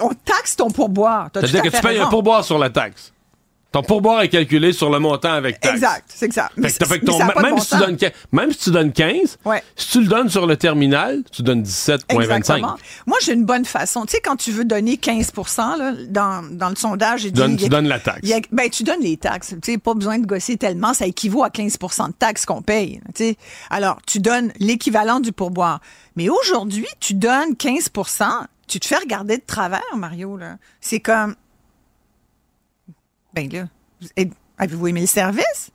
On 0.00 0.08
taxe 0.24 0.56
ton 0.56 0.70
pourboire. 0.70 1.28
C'est-à-dire 1.34 1.62
que 1.62 1.68
tu 1.68 1.80
payes 1.82 1.98
un 1.98 2.06
pourboire 2.06 2.44
sur 2.44 2.58
la 2.58 2.70
taxe. 2.70 3.12
Ton 3.70 3.82
pourboire 3.82 4.22
est 4.22 4.30
calculé 4.30 4.72
sur 4.72 4.88
le 4.88 4.98
montant 4.98 5.32
avec 5.32 5.60
taxe. 5.60 5.74
Exact, 5.74 6.04
c'est 6.08 6.24
exact. 6.24 6.52
Fait 6.54 6.72
que 6.72 6.76
t'as- 6.78 6.86
fait 6.86 7.00
que 7.00 7.04
mais 7.04 7.12
ton- 7.12 7.18
ça 7.18 7.42
même, 7.42 7.54
bon 7.54 7.60
si 7.60 7.68
tu 7.70 7.76
donnes, 7.76 7.98
même 8.32 8.50
si 8.52 8.58
tu 8.60 8.70
donnes 8.70 8.92
15, 8.92 9.36
Ouais. 9.44 9.62
si 9.76 9.88
tu 9.90 10.00
le 10.00 10.06
donnes 10.06 10.30
sur 10.30 10.46
le 10.46 10.56
terminal, 10.56 11.22
tu 11.30 11.42
donnes 11.42 11.62
17,25. 11.62 12.22
Exactement. 12.56 12.76
Moi, 13.06 13.18
j'ai 13.22 13.34
une 13.34 13.44
bonne 13.44 13.66
façon. 13.66 14.06
Tu 14.06 14.12
sais, 14.12 14.20
quand 14.24 14.36
tu 14.36 14.52
veux 14.52 14.64
donner 14.64 14.96
15 14.96 15.32
là, 15.78 15.92
dans, 16.08 16.42
dans 16.50 16.70
le 16.70 16.76
sondage, 16.76 17.20
j'ai 17.20 17.28
Tu 17.28 17.34
donnes, 17.34 17.56
dit... 17.56 17.64
il 17.64 17.66
y 17.66 17.68
tu 17.68 17.74
a- 17.74 17.76
donnes 17.78 17.88
la 17.88 17.98
taxe. 18.00 18.30
a- 18.32 18.40
ben, 18.50 18.70
tu 18.70 18.84
donnes 18.84 19.02
les 19.02 19.18
taxes. 19.18 19.54
Tu 19.62 19.72
sais, 19.72 19.78
pas 19.78 19.92
besoin 19.92 20.18
de 20.18 20.24
gosser 20.26 20.56
tellement. 20.56 20.94
Ça 20.94 21.06
équivaut 21.06 21.44
à 21.44 21.50
15% 21.50 22.08
de 22.08 22.12
taxes 22.14 22.46
qu'on 22.46 22.62
paye. 22.62 23.02
Tu 23.14 23.24
sais. 23.24 23.36
Alors, 23.68 23.98
tu 24.06 24.18
donnes 24.20 24.50
l'équivalent 24.60 25.20
du 25.20 25.32
pourboire. 25.32 25.80
Mais 26.16 26.30
aujourd'hui, 26.30 26.86
tu 27.00 27.12
donnes 27.12 27.54
15% 27.54 28.46
tu 28.66 28.80
te 28.80 28.86
fais 28.86 28.96
regarder 28.96 29.38
de 29.38 29.42
travers, 29.46 29.80
Mario. 29.96 30.36
là. 30.36 30.56
C'est 30.80 31.00
comme... 31.00 31.34
Ben 33.46 33.70
avez-vous 34.58 34.88
aimé 34.88 35.02
le 35.02 35.06
service? 35.06 35.70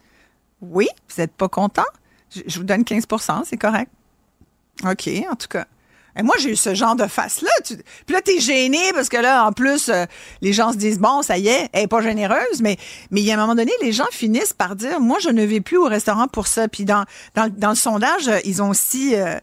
Oui, 0.61 0.87
vous 1.09 1.21
n'êtes 1.21 1.33
pas 1.33 1.47
content? 1.47 1.85
Je, 2.29 2.57
vous 2.57 2.65
donne 2.65 2.81
15% 2.81 3.43
c'est 3.45 3.57
correct. 3.57 3.91
OK, 4.83 5.09
en 5.29 5.35
tout 5.35 5.47
cas. 5.47 5.65
Moi, 6.21 6.35
j'ai 6.39 6.51
eu 6.51 6.55
ce 6.55 6.75
genre 6.75 6.95
de 6.95 7.07
face-là. 7.07 7.49
Puis 7.65 8.13
là, 8.13 8.21
t'es 8.21 8.39
gêné 8.39 8.91
parce 8.93 9.09
que 9.09 9.17
là, 9.17 9.47
en 9.47 9.51
plus, 9.51 9.89
euh, 9.89 10.05
les 10.41 10.53
gens 10.53 10.71
se 10.71 10.77
disent, 10.77 10.99
bon, 10.99 11.23
ça 11.23 11.39
y 11.39 11.47
est, 11.47 11.69
elle 11.73 11.83
est 11.83 11.87
pas 11.87 12.01
généreuse. 12.01 12.61
Mais, 12.61 12.77
mais 13.09 13.21
il 13.21 13.25
y 13.25 13.31
a 13.31 13.33
un 13.33 13.37
moment 13.37 13.55
donné, 13.55 13.71
les 13.81 13.91
gens 13.91 14.05
finissent 14.11 14.53
par 14.53 14.75
dire, 14.75 14.99
moi, 14.99 15.17
je 15.19 15.29
ne 15.29 15.43
vais 15.43 15.59
plus 15.59 15.77
au 15.77 15.85
restaurant 15.85 16.27
pour 16.27 16.45
ça. 16.45 16.67
Puis 16.67 16.85
dans, 16.85 17.05
dans, 17.33 17.51
dans 17.51 17.69
le 17.69 17.75
sondage, 17.75 18.29
ils 18.45 18.61
ont 18.61 18.69
aussi 18.69 19.15
euh, 19.15 19.39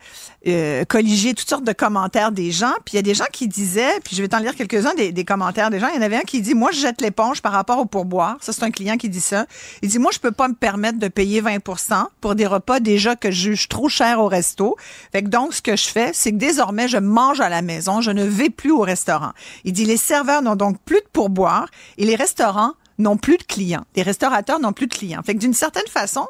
euh, 0.46 0.84
colligé 0.84 1.34
toutes 1.34 1.48
sortes 1.48 1.64
de 1.64 1.72
commentaires 1.72 2.32
des 2.32 2.50
gens. 2.50 2.72
Puis 2.84 2.94
il 2.94 2.96
y 2.96 2.98
a 2.98 3.02
des 3.02 3.14
gens 3.14 3.26
qui 3.30 3.46
disaient, 3.46 4.00
puis 4.02 4.16
je 4.16 4.22
vais 4.22 4.28
t'en 4.28 4.38
lire 4.38 4.54
quelques-uns 4.54 4.94
des, 4.94 5.12
des 5.12 5.24
commentaires 5.24 5.70
des 5.70 5.78
gens. 5.78 5.88
Il 5.88 5.96
y 5.96 5.98
en 5.98 6.02
avait 6.02 6.16
un 6.16 6.22
qui 6.22 6.40
dit, 6.40 6.54
moi, 6.54 6.70
je 6.72 6.80
jette 6.80 7.00
l'éponge 7.00 7.42
par 7.42 7.52
rapport 7.52 7.78
au 7.78 7.84
pourboire. 7.84 8.38
Ça, 8.40 8.52
c'est 8.52 8.62
un 8.62 8.70
client 8.70 8.96
qui 8.96 9.08
dit 9.08 9.20
ça. 9.20 9.46
Il 9.82 9.88
dit, 9.88 9.98
moi, 9.98 10.10
je 10.14 10.18
peux 10.18 10.32
pas 10.32 10.48
me 10.48 10.54
permettre 10.54 10.98
de 10.98 11.08
payer 11.08 11.42
20% 11.42 12.06
pour 12.20 12.34
des 12.34 12.46
repas 12.46 12.80
déjà 12.80 13.16
que 13.16 13.30
je 13.30 13.50
juge 13.50 13.68
trop 13.68 13.88
cher 13.88 14.20
au 14.20 14.28
resto. 14.28 14.76
Fait 15.12 15.22
que 15.22 15.28
donc, 15.28 15.54
ce 15.54 15.62
que 15.62 15.76
je 15.76 15.88
fais, 15.88 16.10
c'est 16.14 16.32
que 16.32 16.36
désormais, 16.36 16.88
je 16.88 16.98
mange 16.98 17.40
à 17.40 17.48
la 17.48 17.62
maison. 17.62 18.00
Je 18.00 18.10
ne 18.10 18.24
vais 18.24 18.50
plus 18.50 18.70
au 18.70 18.80
restaurant. 18.80 19.32
Il 19.64 19.72
dit, 19.72 19.84
les 19.84 19.96
serveurs 19.96 20.42
n'ont 20.42 20.56
donc 20.56 20.78
plus 20.84 21.00
de 21.00 21.08
pourboire 21.12 21.68
et 21.98 22.04
les 22.06 22.16
restaurants 22.16 22.72
n'ont 23.00 23.16
plus 23.16 23.38
de 23.38 23.42
clients. 23.42 23.84
Les 23.96 24.02
restaurateurs 24.02 24.60
n'ont 24.60 24.72
plus 24.72 24.86
de 24.86 24.94
clients. 24.94 25.22
Fait 25.22 25.34
que 25.34 25.40
d'une 25.40 25.54
certaine 25.54 25.86
façon, 25.88 26.26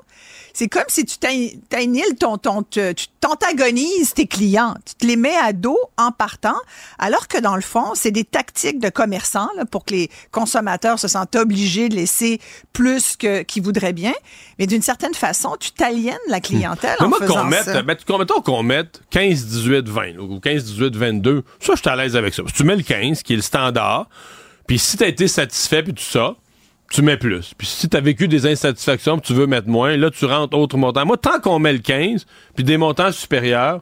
c'est 0.53 0.69
comme 0.69 0.85
si 0.89 1.05
tu 1.05 1.17
t'annihiles 1.69 2.17
ton, 2.19 2.39
ton, 2.39 2.63
tu 2.63 2.81
t'antagonises 3.21 4.15
tes 4.15 4.27
clients. 4.27 4.75
Tu 4.87 4.95
te 4.95 5.07
les 5.07 5.17
mets 5.17 5.37
à 5.37 5.53
dos 5.53 5.79
en 5.97 6.11
partant, 6.13 6.57
alors 6.99 7.29
que 7.29 7.39
dans 7.39 7.55
le 7.57 7.63
fond, 7.63 7.93
c'est 7.95 8.11
des 8.11 8.25
tactiques 8.25 8.79
de 8.81 8.89
commerçants 8.89 9.49
là, 9.57 9.65
pour 9.65 9.85
que 9.85 9.95
les 9.95 10.11
consommateurs 10.33 10.99
se 10.99 11.09
sentent 11.09 11.37
obligés 11.37 11.89
de 11.89 11.95
laisser 11.97 12.41
plus 12.73 13.17
que 13.17 13.43
qu'ils 13.43 13.63
voudraient 13.63 13.93
bien. 13.93 14.13
Mais 14.59 14.67
d'une 14.67 14.83
certaine 14.83 15.15
façon, 15.15 15.57
tu 15.59 15.73
t'aliènes 15.73 16.17
la 16.29 16.41
clientèle 16.41 16.97
en 17.01 17.09
moi, 17.09 17.19
faisant 17.19 17.35
qu'on 17.35 17.45
mette, 17.45 17.65
ça. 17.65 17.83
qu'on- 18.07 18.19
mettons 18.19 18.41
qu'on 18.41 18.63
mette 18.63 19.01
15, 19.11 19.47
18, 19.47 19.89
20, 19.89 20.19
ou 20.19 20.41
15, 20.41 20.65
18, 20.65 20.97
22, 20.97 21.45
ça, 21.61 21.73
je 21.75 21.81
suis 21.81 21.89
à 21.89 21.97
l'aise 21.97 22.17
avec 22.17 22.35
ça. 22.35 22.43
Si 22.47 22.53
tu 22.55 22.65
mets 22.65 22.77
le 22.77 22.83
15, 22.83 23.23
qui 23.23 23.33
est 23.35 23.37
le 23.37 23.43
standard, 23.43 24.09
puis 24.67 24.79
si 24.79 24.97
tu 24.97 25.05
as 25.05 25.09
été 25.09 25.27
satisfait, 25.29 25.83
puis 25.83 25.95
tout 25.95 26.03
ça, 26.03 26.35
tu 26.91 27.03
mets 27.03 27.17
plus. 27.17 27.55
Puis 27.57 27.67
si 27.67 27.89
tu 27.89 27.97
as 27.97 28.01
vécu 28.01 28.29
des 28.29 28.47
insatisfactions, 28.47 29.19
puis 29.19 29.29
tu 29.29 29.35
veux 29.35 29.47
mettre 29.47 29.69
moins, 29.69 29.97
là, 29.97 30.11
tu 30.11 30.25
rentres 30.25 30.57
autre 30.57 30.77
montant. 30.77 31.07
Moi, 31.07 31.17
tant 31.17 31.39
qu'on 31.41 31.59
met 31.59 31.73
le 31.73 31.79
15, 31.79 32.27
puis 32.55 32.65
des 32.65 32.77
montants 32.77 33.13
supérieurs, 33.13 33.81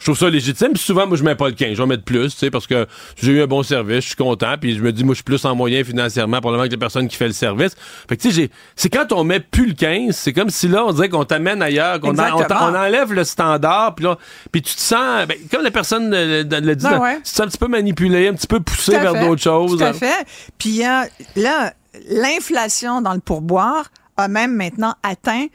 je 0.00 0.06
trouve 0.06 0.18
ça 0.18 0.30
légitime. 0.30 0.72
Puis 0.72 0.82
souvent, 0.82 1.06
moi, 1.06 1.16
je 1.16 1.22
mets 1.22 1.34
pas 1.34 1.48
le 1.48 1.54
15. 1.54 1.74
Je 1.76 1.82
vais 1.82 1.86
mettre 1.86 2.04
plus, 2.04 2.32
tu 2.32 2.38
sais, 2.38 2.50
parce 2.50 2.66
que 2.66 2.86
j'ai 3.22 3.32
eu 3.32 3.42
un 3.42 3.46
bon 3.46 3.62
service, 3.62 4.00
je 4.00 4.08
suis 4.08 4.16
content. 4.16 4.54
Puis 4.58 4.74
je 4.74 4.82
me 4.82 4.92
dis, 4.92 5.04
moi, 5.04 5.12
je 5.12 5.16
suis 5.16 5.24
plus 5.24 5.44
en 5.44 5.54
moyen 5.54 5.84
financièrement, 5.84 6.40
probablement 6.40 6.66
que 6.66 6.72
la 6.72 6.78
personne 6.78 7.06
qui 7.06 7.16
fait 7.16 7.26
le 7.26 7.34
service. 7.34 7.76
Fait 8.08 8.16
que, 8.16 8.22
tu 8.22 8.32
sais, 8.32 8.50
c'est 8.74 8.88
quand 8.88 9.12
on 9.12 9.24
met 9.24 9.40
plus 9.40 9.66
le 9.66 9.74
15, 9.74 10.16
c'est 10.16 10.32
comme 10.32 10.50
si 10.50 10.68
là, 10.68 10.84
on 10.86 10.92
dirait 10.92 11.10
qu'on 11.10 11.24
t'amène 11.24 11.62
ailleurs, 11.62 12.00
qu'on 12.00 12.18
on, 12.18 12.74
enlève 12.74 13.12
le 13.12 13.24
standard. 13.24 13.94
Puis 13.94 14.06
là, 14.06 14.16
puis 14.50 14.62
tu 14.62 14.74
te 14.74 14.80
sens, 14.80 15.26
ben, 15.28 15.36
comme 15.50 15.62
la 15.62 15.70
personne 15.70 16.10
le, 16.10 16.42
le 16.42 16.76
dit, 16.76 16.84
ben 16.84 17.16
tu 17.16 17.22
te 17.22 17.28
sens 17.28 17.40
un 17.40 17.48
petit 17.48 17.58
peu 17.58 17.68
manipulé, 17.68 18.28
un 18.28 18.34
petit 18.34 18.46
peu 18.46 18.60
poussé 18.60 18.98
vers 18.98 19.14
d'autres 19.14 19.42
choses. 19.42 19.76
Tout 19.76 19.84
à 19.84 19.92
fait. 19.92 20.26
Puis 20.58 20.82
euh, 20.82 21.02
là, 21.36 21.74
l'inflation 22.08 23.00
dans 23.00 23.14
le 23.14 23.20
pourboire 23.20 23.90
a 24.16 24.28
même 24.28 24.54
maintenant 24.54 24.94
atteint 25.02 25.46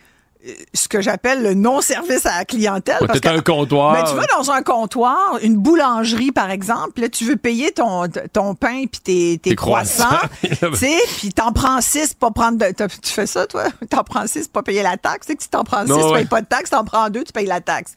ce 0.74 0.88
que 0.88 1.02
j'appelle 1.02 1.41
le 1.41 1.53
non-service 1.53 2.26
à 2.26 2.40
la 2.40 2.45
clientèle. 2.45 2.98
Ouais, 3.02 3.07
parce 3.07 3.26
un 3.26 3.41
comptoir. 3.41 3.94
Ben, 3.94 4.03
tu 4.03 4.16
vas 4.16 4.28
dans 4.38 4.52
un 4.52 4.62
comptoir, 4.62 5.40
une 5.41 5.57
boulangerie, 5.57 6.32
par 6.32 6.52
exemple, 6.52 7.02
là, 7.02 7.10
tu 7.10 7.26
veux 7.26 7.36
payer 7.36 7.72
ton, 7.72 8.07
ton 8.32 8.56
pain 8.56 8.86
puis 8.91 9.02
tes, 9.02 9.40
tes, 9.40 9.56
croissants, 9.56 10.20
tu 10.41 10.76
sais, 10.76 10.98
puis 11.18 11.34
t'en 11.34 11.52
prends 11.52 11.82
six 11.82 12.14
pour 12.14 12.34
prendre... 12.34 12.57
De, 12.57 12.72
tu 12.72 13.12
fais 13.12 13.26
ça, 13.26 13.48
toi? 13.48 13.66
T'en 13.90 14.03
prends 14.03 14.28
six 14.28 14.48
pour 14.48 14.64
payer 14.64 14.84
la 14.84 14.98
taxe. 14.98 15.26
Tu 15.26 15.32
sais 15.32 15.36
que 15.36 15.44
si 15.44 15.49
t'en 15.49 15.64
prends 15.64 15.86
six, 15.86 15.94
tu 15.94 16.14
payes 16.14 16.26
pas 16.26 16.41
de 16.41 16.48
taxe. 16.48 16.70
T'en 16.70 16.84
prends 16.84 17.10
deux, 17.10 17.24
tu 17.24 17.34
payes 17.34 17.48
la 17.48 17.62
taxe. 17.62 17.94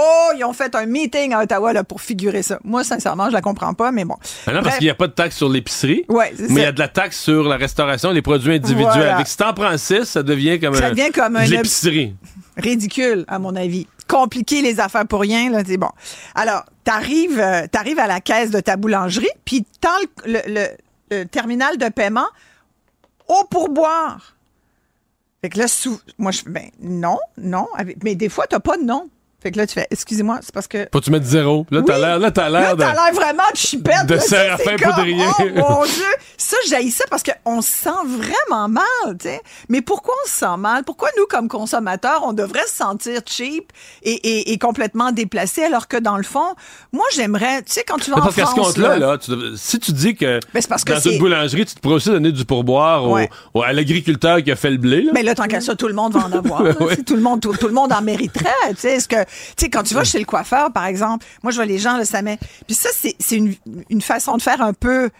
Oh, 0.00 0.32
ils 0.36 0.44
ont 0.44 0.52
fait 0.52 0.74
un 0.74 0.86
meeting 0.86 1.34
à 1.34 1.42
Ottawa 1.42 1.72
là, 1.72 1.84
pour 1.84 2.00
figurer 2.00 2.42
ça. 2.42 2.58
Moi, 2.64 2.84
sincèrement, 2.84 3.28
je 3.28 3.34
la 3.34 3.42
comprends 3.42 3.74
pas, 3.74 3.92
mais 3.92 4.04
bon. 4.04 4.16
Non, 4.46 4.62
parce 4.62 4.78
qu'il 4.78 4.86
n'y 4.86 4.90
a 4.90 4.94
pas 4.94 5.08
de 5.08 5.12
taxe 5.12 5.36
sur 5.36 5.48
l'épicerie. 5.48 6.04
Ouais, 6.08 6.32
mais 6.38 6.60
il 6.60 6.62
y 6.62 6.64
a 6.64 6.72
de 6.72 6.78
la 6.78 6.88
taxe 6.88 7.20
sur 7.20 7.44
la 7.44 7.56
restauration, 7.56 8.10
les 8.10 8.22
produits 8.22 8.54
individuels. 8.54 9.10
Avec 9.10 9.26
si 9.26 9.36
t'en 9.36 9.52
prends 9.52 9.76
six, 9.76 10.04
ça 10.04 10.22
devient 10.22 10.58
comme, 10.58 10.74
ça 10.74 10.90
devient 10.90 11.10
comme 11.12 11.36
un, 11.36 11.44
l'épicerie. 11.44 12.14
Ridicule, 12.56 13.24
à 13.28 13.38
mon 13.38 13.54
avis. 13.56 13.86
Compliquer 14.08 14.62
les 14.62 14.80
affaires 14.80 15.06
pour 15.06 15.20
rien, 15.20 15.50
là, 15.50 15.62
c'est 15.66 15.76
bon. 15.76 15.90
Alors, 16.34 16.64
t'arrives, 16.84 17.38
euh, 17.38 17.66
t'arrives 17.70 17.98
à 17.98 18.06
la 18.06 18.20
caisse 18.20 18.50
de 18.50 18.60
ta 18.60 18.76
boulangerie, 18.76 19.28
puis 19.44 19.64
tant 19.80 19.88
le, 20.24 20.40
le, 21.10 21.24
terminal 21.24 21.76
de 21.78 21.88
paiement 21.88 22.26
au 23.28 23.44
pourboire. 23.50 24.36
Fait 25.42 25.48
que 25.48 25.58
là, 25.58 25.68
sous, 25.68 26.00
moi, 26.18 26.32
je 26.32 26.42
ben, 26.46 26.70
non, 26.80 27.18
non, 27.38 27.66
mais 28.02 28.14
des 28.14 28.28
fois, 28.28 28.46
t'as 28.48 28.60
pas 28.60 28.76
de 28.76 28.82
nom. 28.82 29.08
Fait 29.42 29.50
que 29.50 29.58
là, 29.58 29.66
tu 29.66 29.74
fais, 29.74 29.86
excusez-moi, 29.90 30.40
c'est 30.42 30.52
parce 30.52 30.68
que. 30.68 30.88
Faut 30.92 31.00
que 31.00 31.04
tu 31.04 31.10
mettes 31.10 31.24
zéro. 31.24 31.66
Là, 31.70 31.82
t'as 31.86 31.98
l'air, 31.98 32.18
là, 32.18 32.30
t'as 32.30 32.48
l'air 32.48 32.76
t'as 32.76 32.92
l'air 32.92 33.14
vraiment 33.14 33.50
de 33.52 33.56
chipette. 33.56 34.06
De 34.06 34.18
Séraphin 34.18 34.76
Poudrier. 34.76 35.24
Oh 35.38 35.44
mon 35.54 35.84
Dieu! 35.84 36.04
Ça, 36.36 36.56
j'haïs 36.68 36.90
ça 36.90 37.04
parce 37.10 37.22
qu'on 37.22 37.62
se 37.62 37.70
sent 37.70 37.90
vraiment 38.06 38.68
mal, 38.68 38.84
tu 39.18 39.28
sais. 39.28 39.40
Mais 39.68 39.82
pourquoi 39.82 40.14
on 40.24 40.28
se 40.28 40.34
sent 40.34 40.56
mal? 40.58 40.84
Pourquoi 40.84 41.08
nous, 41.16 41.26
comme 41.26 41.48
consommateurs, 41.48 42.22
on 42.24 42.32
devrait 42.32 42.66
se 42.66 42.76
sentir 42.76 43.20
cheap 43.26 43.72
et, 44.02 44.12
et, 44.12 44.52
et 44.52 44.58
complètement 44.58 45.12
déplacé 45.12 45.62
alors 45.62 45.88
que 45.88 45.96
dans 45.96 46.16
le 46.16 46.22
fond, 46.22 46.54
moi, 46.92 47.04
j'aimerais, 47.14 47.62
tu 47.62 47.72
sais, 47.72 47.84
quand 47.86 47.98
tu 47.98 48.10
vas 48.10 48.16
parce 48.16 48.28
en 48.28 48.32
France. 48.32 48.54
Parce 48.54 48.56
qu'à 48.56 48.62
ce 48.62 48.80
compte-là, 48.80 48.98
là, 48.98 49.18
tu, 49.18 49.32
si 49.56 49.78
tu 49.78 49.92
dis 49.92 50.14
que, 50.14 50.40
ben, 50.52 50.62
parce 50.68 50.84
que 50.84 50.92
dans 50.92 51.00
une 51.00 51.18
boulangerie, 51.18 51.66
tu 51.66 51.74
te 51.74 51.80
pourrais 51.80 51.96
aussi 51.96 52.10
donner 52.10 52.32
du 52.32 52.44
pourboire 52.44 53.08
au, 53.08 53.62
à 53.62 53.72
l'agriculteur 53.72 54.42
qui 54.42 54.50
a 54.50 54.56
fait 54.56 54.70
le 54.70 54.78
blé, 54.78 55.02
là. 55.02 55.12
Mais 55.14 55.22
là, 55.22 55.34
tant 55.34 55.46
qu'à 55.46 55.60
ça, 55.60 55.74
tout 55.74 55.88
le 55.88 55.94
monde 55.94 56.14
va 56.14 56.26
en 56.26 56.32
avoir. 56.32 56.62
tout, 57.06 57.16
le 57.16 57.22
monde, 57.22 57.40
tout, 57.40 57.52
tout, 57.52 57.68
le 57.68 57.74
monde 57.74 57.92
en 57.92 58.02
mériterait, 58.02 58.50
tu 58.70 58.76
sais. 58.78 58.96
Est-ce 58.96 59.08
que, 59.08 59.16
tu 59.56 59.64
sais, 59.64 59.70
quand 59.70 59.82
tu 59.82 59.94
vas 59.94 60.04
chez 60.04 60.18
le 60.18 60.24
coiffeur, 60.24 60.72
par 60.72 60.86
exemple, 60.86 61.26
moi, 61.42 61.50
je 61.50 61.56
vois 61.56 61.66
les 61.66 61.78
gens, 61.78 61.96
là, 61.96 62.04
ça 62.04 62.22
met. 62.22 62.38
Puis 62.66 62.74
ça, 62.74 62.88
c'est 62.92 63.36
une, 63.36 63.54
une 63.88 64.02
façon 64.02 64.36
de 64.36 64.42
faire 64.42 64.60
un 64.62 64.72
peu 64.72 65.10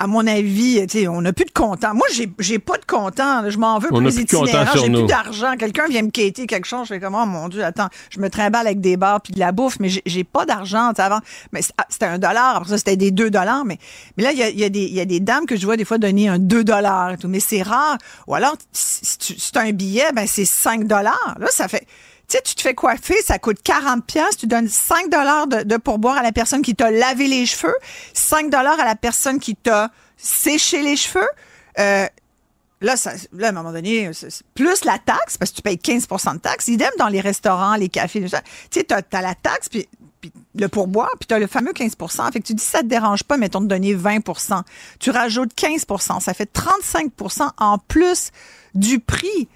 à 0.00 0.06
mon 0.06 0.26
avis, 0.26 0.86
on 1.10 1.20
n'a 1.20 1.34
plus 1.34 1.44
de 1.44 1.50
comptant. 1.50 1.92
Moi, 1.94 2.06
j'ai, 2.14 2.32
j'ai 2.38 2.58
pas 2.58 2.78
de 2.78 2.86
comptant. 2.86 3.50
Je 3.50 3.58
m'en 3.58 3.78
veux 3.78 3.88
on 3.92 3.98
plus 3.98 4.16
itinérants. 4.16 4.72
J'ai 4.74 4.88
plus 4.88 5.04
d'argent. 5.04 5.56
Quelqu'un 5.58 5.88
vient 5.88 6.00
me 6.00 6.10
quêter 6.10 6.46
quelque 6.46 6.64
chose. 6.64 6.88
Je 6.88 6.94
fais 6.94 7.00
comme, 7.00 7.14
oh 7.14 7.26
mon 7.26 7.50
Dieu, 7.50 7.62
attends, 7.62 7.88
je 8.08 8.18
me 8.18 8.30
trimballe 8.30 8.66
avec 8.66 8.80
des 8.80 8.96
bars 8.96 9.20
puis 9.20 9.34
de 9.34 9.38
la 9.38 9.52
bouffe, 9.52 9.78
mais 9.78 9.90
j'ai, 9.90 10.24
pas 10.24 10.46
d'argent. 10.46 10.92
Avant, 10.96 11.20
mais 11.52 11.60
ah, 11.76 11.84
c'était 11.90 12.06
un 12.06 12.18
dollar. 12.18 12.56
Après 12.56 12.70
ça, 12.70 12.78
c'était 12.78 12.96
des 12.96 13.10
deux 13.10 13.28
dollars. 13.28 13.66
Mais, 13.66 13.76
mais 14.16 14.24
là, 14.24 14.32
il 14.32 14.38
y 14.38 14.42
a, 14.42 14.48
y, 14.48 14.64
a 14.64 14.68
y 14.68 15.00
a, 15.00 15.04
des 15.04 15.20
dames 15.20 15.44
que 15.44 15.56
je 15.56 15.66
vois 15.66 15.76
des 15.76 15.84
fois 15.84 15.98
donner 15.98 16.28
un 16.28 16.38
deux 16.38 16.64
dollars 16.64 17.12
et 17.12 17.16
tout. 17.18 17.28
Mais 17.28 17.40
c'est 17.40 17.60
rare. 17.60 17.98
Ou 18.26 18.34
alors, 18.34 18.56
si 18.72 19.18
tu 19.18 19.58
as 19.58 19.60
un 19.60 19.72
billet, 19.72 20.12
ben 20.14 20.26
c'est 20.26 20.46
cinq 20.46 20.86
dollars. 20.86 21.36
Là, 21.38 21.48
ça 21.50 21.68
fait 21.68 21.86
tu 22.30 22.36
sais, 22.36 22.42
tu 22.42 22.54
te 22.54 22.62
fais 22.62 22.74
coiffer, 22.74 23.20
ça 23.22 23.40
coûte 23.40 23.58
40 23.62 24.06
pièces, 24.06 24.36
tu 24.36 24.46
donnes 24.46 24.68
5 24.68 25.10
dollars 25.10 25.48
de, 25.48 25.76
pourboire 25.76 26.16
à 26.16 26.22
la 26.22 26.30
personne 26.30 26.62
qui 26.62 26.76
t'a 26.76 26.90
lavé 26.90 27.26
les 27.26 27.44
cheveux, 27.44 27.74
5 28.14 28.50
dollars 28.50 28.78
à 28.78 28.84
la 28.84 28.94
personne 28.94 29.40
qui 29.40 29.56
t'a 29.56 29.90
séché 30.16 30.82
les 30.82 30.94
cheveux. 30.94 31.28
Euh, 31.80 32.06
là, 32.80 32.96
ça, 32.96 33.14
là, 33.32 33.48
à 33.48 33.50
un 33.50 33.52
moment 33.52 33.72
donné, 33.72 34.10
plus 34.54 34.84
la 34.84 34.98
taxe, 34.98 35.38
parce 35.38 35.50
que 35.50 35.56
tu 35.56 35.62
payes 35.62 35.76
15% 35.76 36.34
de 36.34 36.38
taxe. 36.38 36.68
Idem 36.68 36.90
dans 36.98 37.08
les 37.08 37.20
restaurants, 37.20 37.74
les 37.74 37.88
cafés, 37.88 38.22
tu 38.22 38.28
sais, 38.28 38.84
tu 38.84 38.94
as, 38.94 39.22
la 39.22 39.34
taxe, 39.34 39.68
puis, 39.68 39.88
le 40.54 40.68
pourboire, 40.68 41.10
puis 41.18 41.26
tu 41.26 41.38
le 41.38 41.46
fameux 41.46 41.72
15% 41.72 42.32
Fait 42.32 42.40
que 42.40 42.46
tu 42.46 42.54
dis, 42.54 42.62
ça 42.62 42.82
te 42.82 42.86
dérange 42.86 43.24
pas, 43.24 43.36
mettons, 43.36 43.60
de 43.60 43.66
donner 43.66 43.94
20% 43.94 44.62
Tu 44.98 45.10
rajoutes 45.10 45.54
15% 45.54 46.20
ça 46.20 46.34
fait 46.34 46.50
35% 46.52 47.50
en 47.58 47.78
plus 47.78 48.30
du 48.74 49.00
prix. 49.00 49.48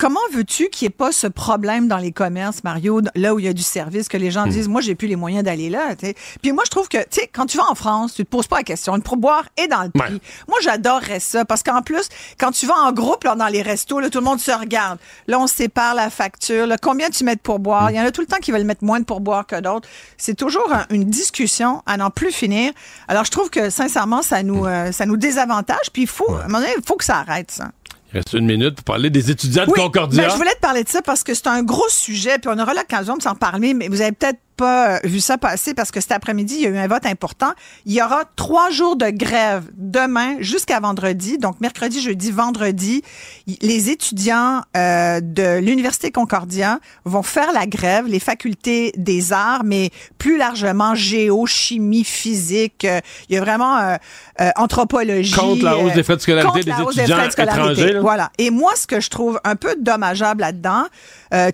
Comment 0.00 0.20
veux-tu 0.32 0.70
qu'il 0.70 0.86
n'y 0.86 0.94
ait 0.94 0.96
pas 0.96 1.12
ce 1.12 1.26
problème 1.26 1.86
dans 1.86 1.98
les 1.98 2.10
commerces, 2.10 2.64
Mario, 2.64 3.02
là 3.14 3.34
où 3.34 3.38
il 3.38 3.44
y 3.44 3.48
a 3.48 3.52
du 3.52 3.62
service, 3.62 4.08
que 4.08 4.16
les 4.16 4.30
gens 4.30 4.46
hmm. 4.46 4.48
disent, 4.48 4.68
moi, 4.68 4.80
j'ai 4.80 4.94
plus 4.94 5.08
les 5.08 5.14
moyens 5.14 5.44
d'aller 5.44 5.68
là. 5.68 5.94
Puis 6.40 6.52
moi, 6.52 6.62
je 6.64 6.70
trouve 6.70 6.88
que, 6.88 6.96
tu 6.96 7.20
sais, 7.20 7.30
quand 7.30 7.44
tu 7.44 7.58
vas 7.58 7.70
en 7.70 7.74
France, 7.74 8.14
tu 8.14 8.24
te 8.24 8.30
poses 8.30 8.46
pas 8.46 8.56
la 8.56 8.62
question. 8.62 8.96
Le 8.96 9.02
pourboire 9.02 9.44
est 9.58 9.68
dans 9.68 9.82
le 9.82 9.90
prix. 9.90 10.18
Moi, 10.48 10.56
j'adorerais 10.62 11.20
ça 11.20 11.44
parce 11.44 11.62
qu'en 11.62 11.82
plus, 11.82 12.08
quand 12.38 12.50
tu 12.50 12.64
vas 12.64 12.78
en 12.78 12.92
groupe 12.92 13.24
là, 13.24 13.34
dans 13.34 13.48
les 13.48 13.60
restos, 13.60 14.00
là, 14.00 14.08
tout 14.08 14.20
le 14.20 14.24
monde 14.24 14.40
se 14.40 14.50
regarde. 14.50 14.98
Là, 15.26 15.38
on 15.38 15.46
sépare 15.46 15.94
la 15.94 16.08
facture. 16.08 16.66
Là, 16.66 16.78
combien 16.78 17.10
tu 17.10 17.22
mets 17.22 17.36
de 17.36 17.40
pourboire? 17.42 17.88
Hmm. 17.88 17.90
Il 17.90 17.96
y 17.96 18.00
en 18.00 18.04
a 18.06 18.10
tout 18.10 18.22
le 18.22 18.26
temps 18.26 18.38
qui 18.40 18.52
veulent 18.52 18.64
mettre 18.64 18.84
moins 18.84 19.00
de 19.00 19.04
pourboire 19.04 19.46
que 19.46 19.60
d'autres. 19.60 19.86
C'est 20.16 20.34
toujours 20.34 20.72
une 20.88 21.04
discussion 21.04 21.82
à 21.84 21.98
n'en 21.98 22.08
plus 22.08 22.32
finir. 22.32 22.72
Alors, 23.06 23.26
je 23.26 23.30
trouve 23.30 23.50
que, 23.50 23.68
sincèrement, 23.68 24.22
ça 24.22 24.42
nous, 24.42 24.64
euh, 24.64 24.92
ça 24.92 25.04
nous 25.04 25.18
désavantage. 25.18 25.90
Puis 25.92 26.02
il 26.02 26.08
faut, 26.08 26.32
à 26.32 26.38
un 26.38 26.42
moment 26.44 26.60
donné, 26.60 26.72
il 26.74 26.82
faut 26.82 26.96
que 26.96 27.04
ça 27.04 27.18
arrête, 27.18 27.50
ça. 27.50 27.70
Il 28.12 28.16
reste 28.16 28.32
une 28.32 28.46
minute 28.46 28.74
pour 28.74 28.84
parler 28.84 29.08
des 29.10 29.30
étudiants 29.30 29.66
de 29.66 29.70
Concordia. 29.70 30.24
Ben, 30.24 30.30
je 30.30 30.36
voulais 30.36 30.54
te 30.54 30.60
parler 30.60 30.82
de 30.82 30.88
ça 30.88 31.00
parce 31.00 31.22
que 31.22 31.32
c'est 31.34 31.46
un 31.46 31.62
gros 31.62 31.88
sujet, 31.88 32.38
puis 32.38 32.50
on 32.52 32.58
aura 32.58 32.74
l'occasion 32.74 33.16
de 33.16 33.22
s'en 33.22 33.36
parler, 33.36 33.72
mais 33.72 33.88
vous 33.88 34.00
avez 34.00 34.12
peut-être 34.12 34.40
pas 34.60 34.96
euh, 34.96 34.98
vu 35.04 35.20
ça 35.20 35.38
passer 35.38 35.72
parce 35.72 35.90
que 35.90 36.02
cet 36.02 36.12
après-midi, 36.12 36.56
il 36.56 36.60
y 36.60 36.66
a 36.66 36.68
eu 36.68 36.76
un 36.76 36.86
vote 36.86 37.06
important. 37.06 37.52
Il 37.86 37.94
y 37.94 38.02
aura 38.02 38.24
trois 38.36 38.70
jours 38.70 38.94
de 38.94 39.08
grève 39.08 39.64
demain 39.74 40.36
jusqu'à 40.40 40.80
vendredi. 40.80 41.38
Donc, 41.38 41.60
mercredi, 41.62 42.02
jeudi, 42.02 42.30
vendredi, 42.30 43.02
les 43.62 43.88
étudiants 43.88 44.60
euh, 44.76 45.20
de 45.22 45.58
l'Université 45.60 46.10
Concordia 46.10 46.78
vont 47.06 47.22
faire 47.22 47.52
la 47.52 47.66
grève, 47.66 48.06
les 48.06 48.20
facultés 48.20 48.92
des 48.98 49.32
arts, 49.32 49.64
mais 49.64 49.88
plus 50.18 50.36
largement 50.36 50.94
géo, 50.94 51.46
chimie, 51.46 52.04
physique. 52.04 52.84
Euh, 52.84 53.00
il 53.30 53.36
y 53.36 53.38
a 53.38 53.40
vraiment 53.40 53.78
euh, 53.78 53.96
euh 54.42 54.50
anthropologie. 54.56 55.32
Contre 55.32 55.64
la 55.64 55.78
hausse 55.78 55.94
des 55.94 56.02
frais 56.02 56.16
de 56.16 56.20
scolarité 56.20 56.64
des 56.64 56.70
étudiants 56.70 57.24
étrangers. 57.24 57.98
Voilà. 57.98 58.30
Et 58.36 58.50
moi, 58.50 58.72
ce 58.76 58.86
que 58.86 59.00
je 59.00 59.08
trouve 59.08 59.40
un 59.44 59.56
peu 59.56 59.74
dommageable 59.80 60.42
là-dedans, 60.42 60.84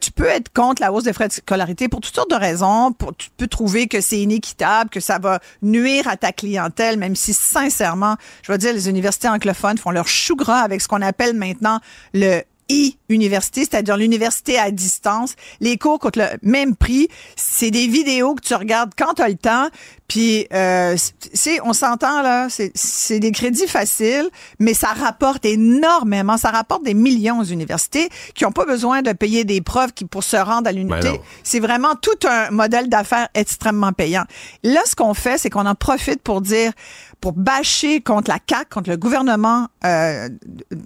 tu 0.01 0.11
peux 0.13 0.27
être 0.27 0.53
contre 0.53 0.83
la 0.83 0.93
hausse 0.93 1.05
des 1.05 1.13
frais 1.13 1.29
de 1.29 1.33
scolarité 1.33 1.89
pour 1.89 2.01
toutes 2.01 2.15
sortes 2.15 2.31
de 2.31 2.37
raisons. 2.37 2.93
Tu 3.19 3.31
peux 3.37 3.47
trouver 3.47 3.89
que 3.89 4.01
c'est 4.01 4.21
inéquitable, 4.21 4.91
que 4.91 5.01
ça 5.01 5.19
va 5.19 5.41
nuire 5.63 6.09
à 6.09 6.17
ta 6.17 6.33
clientèle, 6.33 6.99
même 6.99 7.17
si 7.17 7.33
sincèrement, 7.33 8.17
je 8.43 8.53
veux 8.53 8.59
dire, 8.59 8.73
les 8.73 8.89
universités 8.89 9.29
anglophones 9.29 9.79
font 9.79 9.91
leur 9.91 10.09
chou 10.09 10.37
gras 10.37 10.61
avec 10.61 10.81
ce 10.81 10.89
qu'on 10.89 11.03
appelle 11.03 11.35
maintenant 11.37 11.81
le 12.15 12.43
e-université, 12.71 13.61
c'est-à-dire 13.61 13.97
l'université 13.97 14.59
à 14.59 14.71
distance. 14.71 15.35
Les 15.61 15.79
cours 15.79 15.99
coûtent 15.99 16.17
le 16.17 16.27
même 16.43 16.77
prix. 16.77 17.09
C'est 17.37 17.71
des 17.71 17.87
vidéos 17.87 18.35
que 18.35 18.43
tu 18.43 18.55
regardes 18.55 18.93
quand 18.97 19.15
tu 19.15 19.23
as 19.23 19.29
le 19.29 19.37
temps. 19.37 19.69
Puis, 20.09 20.47
euh, 20.53 20.97
c'est, 21.33 21.61
on 21.63 21.73
s'entend 21.73 22.23
là, 22.23 22.47
c'est 22.49 23.19
des 23.19 23.33
crédits 23.33 23.67
faciles, 23.67 24.29
mais 24.61 24.73
ça 24.73 24.89
rapporte 24.89 25.45
énormément. 25.45 26.37
Ça 26.37 26.51
rapporte 26.51 26.85
des 26.85 26.95
millions 26.95 27.41
aux 27.41 27.45
universités 27.45 28.09
qui 28.35 28.45
n'ont 28.45 28.53
pas 28.53 28.67
besoin 28.67 29.03
de 29.03 29.13
payer 29.13 29.45
des 29.45 29.61
profs 29.61 29.93
qui 29.93 30.05
pour 30.05 30.23
se 30.23 30.37
rendre 30.37 30.69
à 30.69 30.73
l'unité. 30.73 31.11
Ben 31.11 31.19
c'est 31.43 31.61
vraiment 31.61 31.95
tout 31.97 32.27
un 32.29 32.51
modèle 32.51 32.89
d'affaires 32.89 33.29
extrêmement 33.35 33.93
payant. 33.93 34.25
Là, 34.63 34.81
ce 34.87 34.95
qu'on 34.95 35.15
fait, 35.15 35.39
c'est 35.39 35.51
qu'on 35.51 35.67
en 35.67 35.75
profite 35.75 36.23
pour 36.23 36.41
dire, 36.41 36.73
pour 37.21 37.33
bâcher 37.33 38.01
contre 38.01 38.31
la 38.31 38.39
CAQ, 38.49 38.67
contre 38.71 38.91
le 38.91 38.97
gouvernement 38.97 39.69
euh, 39.85 40.29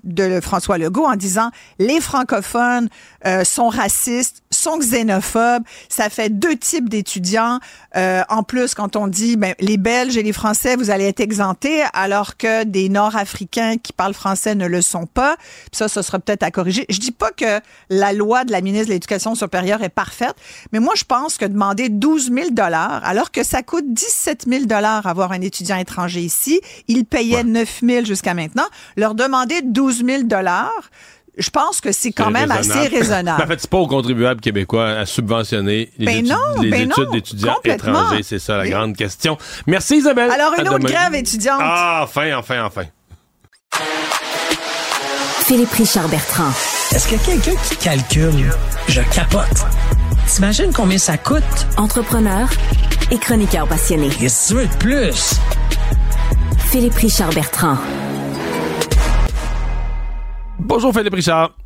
de 0.04 0.40
François 0.40 0.78
Legault 0.78 1.06
en 1.06 1.16
disant 1.16 1.50
les 1.78 2.00
francophones 2.00 2.88
euh, 3.26 3.44
sont 3.44 3.68
racistes, 3.68 4.42
sont 4.50 4.78
xénophobes. 4.78 5.62
Ça 5.88 6.08
fait 6.08 6.30
deux 6.30 6.56
types 6.56 6.88
d'étudiants. 6.88 7.58
Euh, 7.96 8.22
en 8.28 8.42
plus, 8.42 8.74
quand 8.74 8.96
on 8.96 9.06
dit 9.06 9.36
ben, 9.36 9.54
les 9.60 9.76
Belges 9.76 10.16
et 10.16 10.22
les 10.22 10.32
Français, 10.32 10.76
vous 10.76 10.90
allez 10.90 11.04
être 11.04 11.20
exemptés, 11.20 11.82
alors 11.92 12.36
que 12.36 12.64
des 12.64 12.88
Nord-Africains 12.88 13.76
qui 13.76 13.92
parlent 13.92 14.14
français 14.14 14.54
ne 14.54 14.66
le 14.66 14.82
sont 14.82 15.06
pas. 15.06 15.36
ça, 15.72 15.88
ce 15.88 16.02
sera 16.02 16.18
peut-être 16.18 16.42
à 16.42 16.50
corriger. 16.50 16.86
Je 16.88 16.98
dis 16.98 17.12
pas 17.12 17.30
que 17.32 17.60
la 17.88 18.12
loi 18.12 18.44
de 18.44 18.52
la 18.52 18.60
ministre 18.60 18.88
de 18.88 18.92
l'Éducation 18.92 19.34
supérieure 19.34 19.82
est 19.82 19.88
parfaite, 19.88 20.34
mais 20.72 20.80
moi, 20.80 20.94
je 20.96 21.04
pense 21.04 21.36
que 21.36 21.44
demander 21.44 21.88
12 21.88 22.30
000 22.32 22.50
dollars, 22.50 23.02
alors 23.04 23.30
que 23.30 23.42
ça 23.42 23.62
coûte 23.62 23.92
17 23.92 24.46
000 24.48 24.64
dollars 24.64 25.06
avoir 25.06 25.32
un 25.32 25.40
étudiant 25.40 25.76
étranger 25.76 26.19
ici, 26.22 26.60
ils 26.88 27.04
payaient 27.04 27.44
9 27.44 27.80
000 27.82 28.04
jusqu'à 28.04 28.34
maintenant, 28.34 28.66
leur 28.96 29.14
demander 29.14 29.62
12 29.62 30.04
000 30.04 30.22
dollars 30.24 30.70
je 31.38 31.48
pense 31.48 31.80
que 31.80 31.90
c'est 31.92 32.10
quand 32.12 32.30
même 32.30 32.50
assez 32.50 32.68
Ben, 32.74 32.88
raisonnable. 32.90 33.42
en 33.42 33.46
fait, 33.46 33.60
c'est 33.60 33.70
pas 33.70 33.78
aux 33.78 33.86
contribuables 33.86 34.40
québécois 34.40 34.88
à 34.90 35.06
subventionner 35.06 35.90
les, 35.96 36.06
Ben 36.06 36.16
études, 36.18 36.28
non, 36.32 36.60
les 36.62 36.70
ben 36.70 36.90
études 36.90 37.10
d'étudiants 37.12 37.56
étrangers. 37.64 38.22
C'est 38.24 38.40
ça 38.40 38.56
la 38.58 38.64
Oui. 38.64 38.70
grande 38.70 38.94
question. 38.96 39.38
Merci 39.66 39.98
Isabelle. 39.98 40.30
Alors, 40.30 40.52
une 40.58 40.66
À 40.66 40.70
autre 40.72 40.80
demain. 40.80 40.90
grève 40.90 41.14
étudiante. 41.14 41.60
Ah, 41.62 42.00
enfin, 42.02 42.34
enfin, 42.36 42.64
enfin. 42.64 42.82
Philippe 45.46 45.72
Richard 45.72 46.08
Bertrand. 46.08 46.50
Est-ce 46.94 47.08
que 47.08 47.24
quelqu'un 47.24 47.58
qui 47.68 47.76
calcule, 47.76 48.50
je 48.88 49.00
capote. 49.14 49.64
T'imagines 50.26 50.72
combien 50.72 50.98
ça 50.98 51.16
coûte? 51.16 51.42
Entrepreneur 51.76 52.48
et 53.10 53.18
chroniqueur 53.18 53.66
passionné. 53.66 54.08
Qu'est-ce 54.10 54.48
que 54.54 54.60
tu 54.60 54.60
veux 54.60 54.66
de 54.66 54.76
plus? 54.76 55.34
Philippe 56.68 56.94
Richard 56.94 57.32
Bertrand. 57.32 57.76
Bonjour 60.58 60.92
Philippe 60.92 61.14
Richard. 61.14 61.56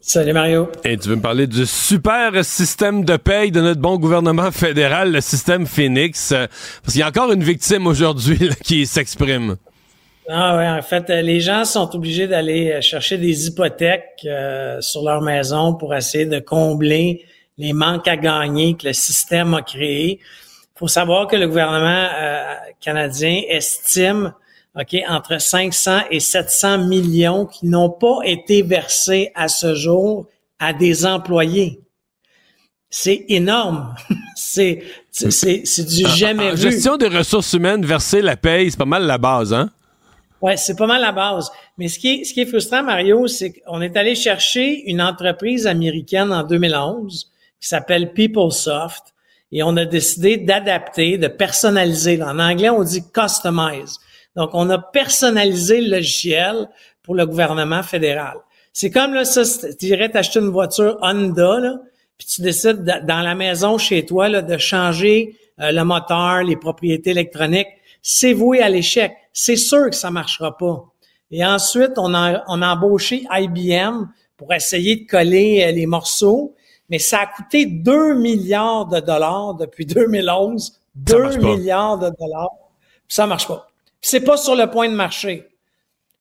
Salut 0.00 0.32
Mario. 0.32 0.68
Et 0.84 0.96
tu 0.96 1.08
veux 1.10 1.16
me 1.16 1.20
parler 1.20 1.46
du 1.46 1.66
super 1.66 2.44
système 2.44 3.04
de 3.04 3.16
paye 3.16 3.50
de 3.50 3.60
notre 3.60 3.80
bon 3.80 3.98
gouvernement 3.98 4.50
fédéral, 4.50 5.12
le 5.12 5.20
système 5.20 5.66
Phoenix? 5.66 6.30
Parce 6.30 6.92
qu'il 6.92 7.00
y 7.00 7.02
a 7.02 7.08
encore 7.08 7.32
une 7.32 7.44
victime 7.44 7.86
aujourd'hui 7.86 8.50
qui 8.64 8.86
s'exprime. 8.86 9.56
Ah 10.28 10.56
ouais, 10.56 10.68
en 10.68 10.82
fait, 10.82 11.08
les 11.08 11.40
gens 11.40 11.64
sont 11.64 11.94
obligés 11.94 12.28
d'aller 12.28 12.80
chercher 12.82 13.18
des 13.18 13.48
hypothèques 13.48 14.24
euh, 14.24 14.80
sur 14.80 15.02
leur 15.02 15.20
maison 15.20 15.74
pour 15.74 15.94
essayer 15.94 16.24
de 16.24 16.38
combler 16.38 17.24
les 17.58 17.72
manques 17.72 18.08
à 18.08 18.16
gagner 18.16 18.74
que 18.74 18.86
le 18.86 18.92
système 18.92 19.54
a 19.54 19.62
créés. 19.62 20.20
Il 20.80 20.84
faut 20.86 20.88
savoir 20.88 21.26
que 21.26 21.36
le 21.36 21.46
gouvernement 21.46 22.08
euh, 22.18 22.54
canadien 22.80 23.42
estime 23.48 24.32
OK, 24.74 24.96
entre 25.08 25.38
500 25.38 26.04
et 26.10 26.20
700 26.20 26.86
millions 26.86 27.44
qui 27.44 27.66
n'ont 27.66 27.90
pas 27.90 28.20
été 28.24 28.62
versés 28.62 29.30
à 29.34 29.48
ce 29.48 29.74
jour 29.74 30.26
à 30.58 30.72
des 30.72 31.04
employés. 31.04 31.80
C'est 32.88 33.26
énorme. 33.28 33.94
c'est 34.36 34.82
c'est 35.10 35.30
c'est 35.66 35.84
du 35.84 36.06
jamais 36.08 36.50
En 36.52 36.54
vu. 36.54 36.70
gestion 36.70 36.96
des 36.96 37.08
ressources 37.08 37.52
humaines, 37.52 37.84
verser 37.84 38.22
la 38.22 38.36
paye, 38.36 38.70
c'est 38.70 38.78
pas 38.78 38.86
mal 38.86 39.04
la 39.06 39.18
base, 39.18 39.52
hein? 39.52 39.68
Ouais, 40.40 40.56
c'est 40.56 40.76
pas 40.76 40.86
mal 40.86 41.02
la 41.02 41.12
base. 41.12 41.50
Mais 41.76 41.88
ce 41.88 41.98
qui 41.98 42.08
est, 42.08 42.24
ce 42.24 42.32
qui 42.32 42.40
est 42.40 42.46
frustrant, 42.46 42.82
Mario, 42.82 43.26
c'est 43.26 43.52
qu'on 43.52 43.82
est 43.82 43.96
allé 43.98 44.14
chercher 44.14 44.88
une 44.90 45.02
entreprise 45.02 45.66
américaine 45.66 46.32
en 46.32 46.42
2011 46.42 47.30
qui 47.60 47.68
s'appelle 47.68 48.14
PeopleSoft 48.14 49.12
et 49.52 49.62
on 49.62 49.76
a 49.76 49.84
décidé 49.84 50.36
d'adapter, 50.36 51.18
de 51.18 51.28
personnaliser. 51.28 52.22
En 52.22 52.38
anglais, 52.38 52.70
on 52.70 52.82
dit 52.82 53.02
customize. 53.12 53.98
Donc, 54.36 54.50
on 54.52 54.70
a 54.70 54.78
personnalisé 54.78 55.80
le 55.80 55.96
logiciel 55.96 56.68
pour 57.02 57.14
le 57.14 57.26
gouvernement 57.26 57.82
fédéral. 57.82 58.36
C'est 58.72 58.90
comme 58.90 59.14
là, 59.14 59.24
ça, 59.24 59.42
tu 59.78 59.86
irais 59.86 60.08
t'acheter 60.10 60.38
une 60.38 60.50
voiture 60.50 60.98
Honda, 61.02 61.58
là, 61.58 61.80
puis 62.16 62.26
tu 62.28 62.42
décides 62.42 62.84
de- 62.84 63.06
dans 63.06 63.20
la 63.22 63.34
maison 63.34 63.78
chez 63.78 64.06
toi 64.06 64.28
de 64.28 64.58
changer 64.58 65.36
euh, 65.60 65.72
le 65.72 65.84
moteur, 65.84 66.42
les 66.44 66.56
propriétés 66.56 67.10
électroniques. 67.10 67.66
C'est 68.02 68.32
voué 68.32 68.62
à 68.62 68.68
l'échec. 68.68 69.12
C'est 69.32 69.56
sûr 69.56 69.90
que 69.90 69.96
ça 69.96 70.10
marchera 70.10 70.56
pas. 70.56 70.84
Et 71.32 71.44
ensuite, 71.44 71.92
on 71.96 72.14
a, 72.14 72.44
on 72.48 72.62
a 72.62 72.68
embauché 72.74 73.24
IBM 73.30 74.06
pour 74.36 74.52
essayer 74.54 74.96
de 74.96 75.06
coller 75.06 75.64
euh, 75.66 75.72
les 75.72 75.86
morceaux, 75.86 76.54
mais 76.90 76.98
ça 76.98 77.20
a 77.20 77.26
coûté 77.26 77.66
2 77.66 78.14
milliards 78.16 78.86
de 78.86 79.00
dollars 79.00 79.54
depuis 79.54 79.86
2011. 79.86 80.80
2 80.96 81.18
marche 81.18 81.36
pas. 81.36 81.40
milliards 81.40 81.98
de 81.98 82.10
dollars. 82.18 82.50
Puis 83.06 83.14
ça 83.14 83.26
marche 83.26 83.46
pas. 83.46 83.68
Puis 84.00 84.10
c'est 84.10 84.20
pas 84.20 84.36
sur 84.36 84.56
le 84.56 84.68
point 84.68 84.88
de 84.88 84.94
marcher. 84.94 85.46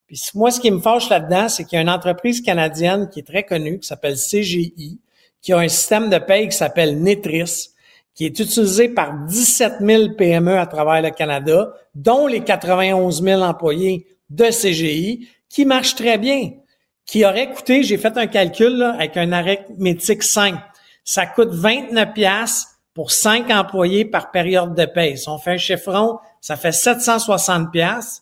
Puis 0.07 0.21
moi, 0.35 0.51
ce 0.51 0.59
qui 0.59 0.71
me 0.71 0.79
fâche 0.79 1.09
là-dedans, 1.09 1.49
c'est 1.49 1.65
qu'il 1.65 1.75
y 1.75 1.79
a 1.79 1.81
une 1.81 1.89
entreprise 1.89 2.41
canadienne 2.41 3.09
qui 3.09 3.19
est 3.19 3.27
très 3.27 3.43
connue, 3.43 3.79
qui 3.79 3.87
s'appelle 3.87 4.15
CGI, 4.15 4.99
qui 5.41 5.53
a 5.53 5.57
un 5.59 5.67
système 5.67 6.09
de 6.09 6.17
paye 6.17 6.49
qui 6.49 6.57
s'appelle 6.57 7.01
Netris, 7.01 7.69
qui 8.15 8.25
est 8.25 8.39
utilisé 8.39 8.89
par 8.89 9.13
17 9.27 9.75
000 9.81 10.09
PME 10.17 10.57
à 10.57 10.65
travers 10.65 11.01
le 11.01 11.11
Canada, 11.11 11.73
dont 11.95 12.27
les 12.27 12.41
91 12.41 13.23
000 13.23 13.41
employés 13.41 14.07
de 14.29 14.45
CGI, 14.45 15.27
qui 15.47 15.65
marche 15.65 15.95
très 15.95 16.17
bien, 16.17 16.51
qui 17.09 17.25
aurait 17.25 17.49
coûté, 17.51 17.81
j'ai 17.81 17.97
fait 17.97 18.15
un 18.17 18.27
calcul 18.27 18.77
là, 18.77 18.93
avec 18.93 19.17
un 19.17 19.31
arithmétique 19.31 20.21
5, 20.21 20.59
ça 21.03 21.25
coûte 21.25 21.49
29 21.49 22.13
pièces 22.13 22.67
pour 22.93 23.09
5 23.09 23.49
employés 23.49 24.05
par 24.05 24.29
période 24.29 24.75
de 24.75 24.85
paye. 24.85 25.17
Si 25.17 25.27
on 25.27 25.39
fait 25.39 25.53
un 25.53 25.57
chiffron, 25.57 26.19
ça 26.39 26.55
fait 26.55 26.71
760 26.71 27.71
pièces 27.71 28.21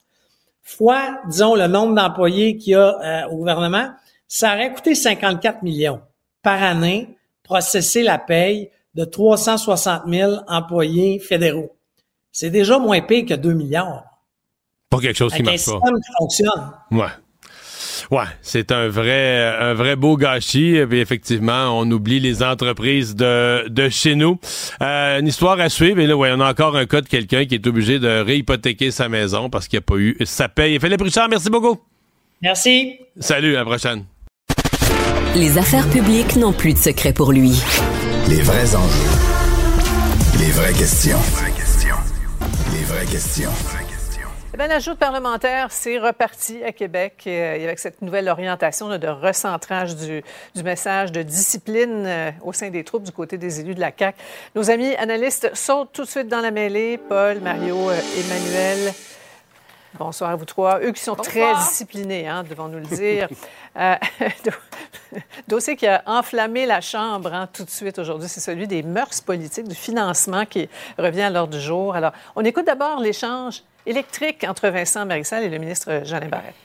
fois, 0.61 1.19
disons, 1.27 1.55
le 1.55 1.67
nombre 1.67 1.95
d'employés 1.95 2.55
qu'il 2.55 2.73
y 2.73 2.75
a 2.75 3.25
euh, 3.25 3.27
au 3.27 3.37
gouvernement, 3.37 3.89
ça 4.25 4.53
aurait 4.53 4.71
coûté 4.73 4.95
54 4.95 5.63
millions 5.63 6.01
par 6.41 6.63
année 6.63 7.17
processer 7.43 8.03
la 8.03 8.17
paye 8.17 8.69
de 8.95 9.03
360 9.03 10.03
000 10.07 10.33
employés 10.47 11.19
fédéraux. 11.19 11.75
C'est 12.31 12.51
déjà 12.51 12.79
moins 12.79 13.01
pire 13.01 13.25
que 13.25 13.33
2 13.33 13.51
milliards. 13.51 14.05
Pas 14.89 14.99
quelque 14.99 15.17
chose 15.17 15.33
qui 15.33 15.41
Avec 15.41 15.47
un 15.47 15.51
marche 15.51 15.65
pas. 15.65 15.71
système 15.71 16.01
qui 16.01 16.11
fonctionne. 16.17 16.71
Ouais. 16.91 17.26
Ouais, 18.11 18.23
c'est 18.41 18.71
un 18.71 18.87
vrai, 18.87 19.45
un 19.59 19.73
vrai 19.73 19.95
beau 19.95 20.17
gâchis. 20.17 20.75
Et 20.75 20.85
puis 20.85 20.99
effectivement, 20.99 21.77
on 21.77 21.89
oublie 21.91 22.19
les 22.19 22.43
entreprises 22.43 23.15
de, 23.15 23.67
de 23.69 23.89
chez 23.89 24.15
nous. 24.15 24.39
Euh, 24.81 25.19
une 25.19 25.27
histoire 25.27 25.59
à 25.59 25.69
suivre. 25.69 25.99
Et 25.99 26.07
là, 26.07 26.15
ouais, 26.15 26.31
on 26.35 26.39
a 26.39 26.49
encore 26.49 26.75
un 26.75 26.85
cas 26.85 27.01
de 27.01 27.07
quelqu'un 27.07 27.45
qui 27.45 27.55
est 27.55 27.67
obligé 27.67 27.99
de 27.99 28.21
réhypothéquer 28.21 28.91
sa 28.91 29.09
maison 29.09 29.49
parce 29.49 29.67
qu'il 29.67 29.77
n'y 29.77 29.83
a 29.83 29.87
pas 29.87 29.97
eu 29.97 30.17
sa 30.23 30.49
paye. 30.49 30.79
Philippe 30.79 31.01
Richard, 31.01 31.29
merci 31.29 31.49
beaucoup. 31.49 31.79
Merci. 32.41 32.95
Salut, 33.19 33.55
à 33.55 33.59
la 33.59 33.65
prochaine. 33.65 34.05
Les 35.35 35.57
affaires 35.57 35.87
publiques 35.89 36.35
n'ont 36.35 36.53
plus 36.53 36.73
de 36.73 36.77
secret 36.79 37.13
pour 37.13 37.31
lui. 37.31 37.61
Les 38.29 38.41
vrais 38.41 38.75
enjeux. 38.75 39.11
Les 40.39 40.51
vraies 40.51 40.73
questions. 40.73 41.17
Les 42.73 42.83
vraies 42.85 43.05
questions. 43.05 43.51
Eh 43.73 43.76
bien, 44.57 44.67
la 44.67 44.79
joute 44.79 44.97
parlementaire, 44.97 45.71
c'est 45.71 45.99
reparti 45.99 46.63
à 46.63 46.71
Québec 46.71 47.23
euh, 47.27 47.63
avec 47.63 47.77
cette 47.77 48.01
nouvelle 48.01 48.27
orientation 48.27 48.87
là, 48.87 48.97
de 48.97 49.07
recentrage 49.07 49.95
du, 49.95 50.23
du 50.55 50.63
message 50.63 51.11
de 51.11 51.21
discipline 51.21 52.05
euh, 52.07 52.31
au 52.41 52.53
sein 52.53 52.71
des 52.71 52.83
troupes 52.83 53.03
du 53.03 53.11
côté 53.11 53.37
des 53.37 53.59
élus 53.59 53.75
de 53.75 53.79
la 53.79 53.91
CAQ. 53.95 54.17
Nos 54.55 54.71
amis 54.71 54.95
analystes 54.95 55.51
sautent 55.53 55.91
tout 55.93 56.05
de 56.05 56.09
suite 56.09 56.27
dans 56.27 56.41
la 56.41 56.49
mêlée. 56.49 56.97
Paul, 56.97 57.39
Mario, 57.39 57.91
euh, 57.91 57.99
Emmanuel. 58.17 58.93
Bonsoir 59.99 60.31
à 60.31 60.35
vous 60.35 60.45
trois. 60.45 60.79
Eux 60.81 60.91
qui 60.91 61.03
sont 61.03 61.15
très 61.15 61.53
disciplinés, 61.55 62.27
hein, 62.27 62.43
devons 62.43 62.67
nous 62.67 62.79
le 62.79 62.85
dire. 62.85 63.29
Euh, 63.79 63.95
dossier 65.47 65.75
qui 65.75 65.85
a 65.85 66.01
enflammé 66.07 66.65
la 66.65 66.81
Chambre 66.81 67.31
hein, 67.31 67.47
tout 67.53 67.63
de 67.63 67.69
suite 67.69 67.99
aujourd'hui, 67.99 68.27
c'est 68.27 68.39
celui 68.39 68.65
des 68.65 68.81
mœurs 68.81 69.21
politiques, 69.21 69.67
du 69.67 69.75
financement 69.75 70.47
qui 70.47 70.67
revient 70.97 71.21
à 71.21 71.29
l'ordre 71.29 71.53
du 71.53 71.61
jour. 71.61 71.93
Alors, 71.93 72.11
on 72.35 72.43
écoute 72.43 72.65
d'abord 72.65 72.99
l'échange 72.99 73.61
électrique 73.87 74.45
entre 74.47 74.67
Vincent 74.69 75.05
Marissal 75.05 75.43
et 75.43 75.49
le 75.49 75.57
ministre 75.57 76.01
Jean 76.03 76.19
Barrette. 76.29 76.55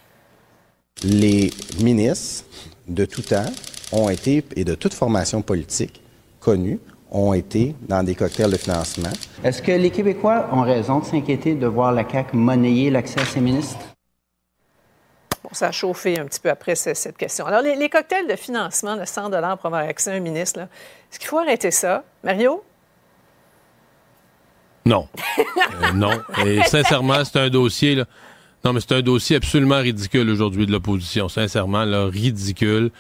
Les 1.05 1.51
ministres 1.81 2.44
de 2.86 3.05
tout 3.05 3.23
temps 3.23 3.47
ont 3.93 4.09
été, 4.11 4.44
et 4.57 4.65
de 4.65 4.74
toute 4.74 4.94
formation 4.94 5.40
politique 5.43 6.03
connue, 6.40 6.78
ont 7.11 7.32
été 7.35 7.74
dans 7.82 8.03
des 8.03 8.15
cocktails 8.15 8.51
de 8.51 8.57
financement. 8.57 9.11
Est-ce 9.44 9.61
que 9.62 9.73
les 9.73 9.90
Québécois 9.90 10.49
ont 10.53 10.62
raison 10.62 11.01
de 11.01 11.05
s'inquiéter 11.05 11.55
de 11.55 11.66
voir 11.66 11.93
la 11.93 12.09
CAQ 12.09 12.36
monnayer 12.36 12.90
l'accès 12.90 13.20
à 13.20 13.24
ses 13.24 13.40
ministres? 13.40 13.78
Bon, 15.44 15.51
ça 15.53 15.69
a 15.69 15.73
chauffé 15.73 16.19
un 16.19 16.24
petit 16.24 16.40
peu 16.40 16.49
après 16.51 16.74
ce- 16.74 16.94
cette 16.94 17.16
question. 17.19 17.44
Alors, 17.47 17.61
les, 17.62 17.77
les 17.77 17.89
cocktails 17.90 18.27
de 18.28 18.36
financement 18.36 18.97
de 18.97 19.05
100 19.05 19.31
pour 19.31 19.66
avoir 19.66 19.82
accès 19.82 20.11
à 20.11 20.15
un 20.15 20.20
ministre, 20.20 20.61
est-ce 20.61 21.19
qu'il 21.19 21.28
faut 21.28 21.39
arrêter 21.39 21.70
ça? 21.70 22.05
Mario? 22.24 22.62
Non. 24.85 25.09
Euh, 25.39 25.93
non. 25.95 26.21
Et 26.45 26.63
sincèrement, 26.67 27.25
c'est 27.25 27.39
un 27.39 27.51
dossier, 27.51 27.95
là. 27.95 28.05
Non, 28.65 28.73
mais 28.73 28.79
c'est 28.81 28.93
un 28.93 29.03
dossier 29.03 29.37
absolument 29.37 29.79
ridicule 29.79 30.31
aujourd'hui 30.31 30.67
de 30.67 30.73
l'opposition. 30.73 31.29
Sincèrement, 31.29 31.85
là, 31.85 32.07
ridicule. 32.07 32.93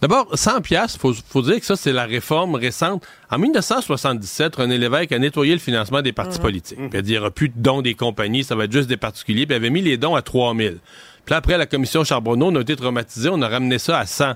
D'abord, 0.00 0.26
100 0.32 0.62
pièces, 0.62 0.96
faut, 0.96 1.12
faut 1.12 1.42
dire 1.42 1.60
que 1.60 1.66
ça, 1.66 1.76
c'est 1.76 1.92
la 1.92 2.06
réforme 2.06 2.54
récente. 2.54 3.06
En 3.30 3.38
1977, 3.38 4.56
René 4.56 4.78
Lévesque 4.78 5.12
a 5.12 5.18
nettoyé 5.18 5.52
le 5.52 5.58
financement 5.58 6.00
des 6.00 6.12
partis 6.12 6.38
politiques. 6.38 6.78
Puis 6.78 6.88
il 6.94 6.96
a 6.96 7.02
dit, 7.02 7.10
il 7.10 7.14
n'y 7.14 7.18
aura 7.18 7.30
plus 7.30 7.50
de 7.50 7.54
dons 7.56 7.82
des 7.82 7.92
compagnies, 7.92 8.44
ça 8.44 8.54
va 8.54 8.64
être 8.64 8.72
juste 8.72 8.88
des 8.88 8.96
particuliers. 8.96 9.44
Puis 9.44 9.54
il 9.54 9.58
avait 9.58 9.68
mis 9.68 9.82
les 9.82 9.98
dons 9.98 10.14
à 10.14 10.22
3000. 10.22 10.78
Puis 11.26 11.32
là, 11.32 11.36
après, 11.36 11.58
la 11.58 11.66
commission 11.66 12.02
Charbonneau, 12.02 12.46
on 12.46 12.56
a 12.56 12.60
été 12.60 12.74
traumatisés, 12.74 13.28
on 13.30 13.42
a 13.42 13.48
ramené 13.48 13.78
ça 13.78 13.98
à 13.98 14.06
100. 14.06 14.32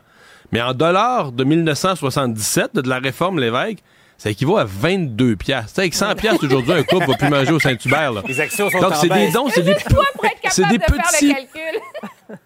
Mais 0.53 0.61
en 0.61 0.75
dollars 0.75 1.33
de 1.33 1.45
1977, 1.45 2.75
de, 2.75 2.83
de 2.83 2.89
la 2.91 2.99
réforme 2.99 3.41
Lévesque, 3.41 3.79
ça 4.19 4.31
équivaut 4.31 4.57
à 4.57 4.65
22 4.65 5.37
piastres. 5.37 5.79
Avec 5.79 5.95
100 5.95 6.15
piastres 6.15 6.45
aujourd'hui, 6.45 6.73
un 6.73 6.83
couple 6.83 7.07
va 7.07 7.15
plus 7.17 7.29
manger 7.29 7.53
au 7.53 7.61
Saint-Hubert. 7.61 8.13
là. 8.13 8.23
Les 8.27 8.41
actions 8.41 8.71
sont 8.71 8.81
Donc, 8.81 8.95
c'est 9.01 9.09
des 9.09 9.31
dons, 9.31 9.49
c'est 9.51 9.63
des, 9.63 9.75
Toi, 9.75 10.05
pour 10.15 10.25
être 10.25 10.35
c'est 10.51 10.63
capable 10.63 10.79
des 10.79 10.87
de 10.87 10.93
petits... 10.93 11.29
calcul. 11.35 11.81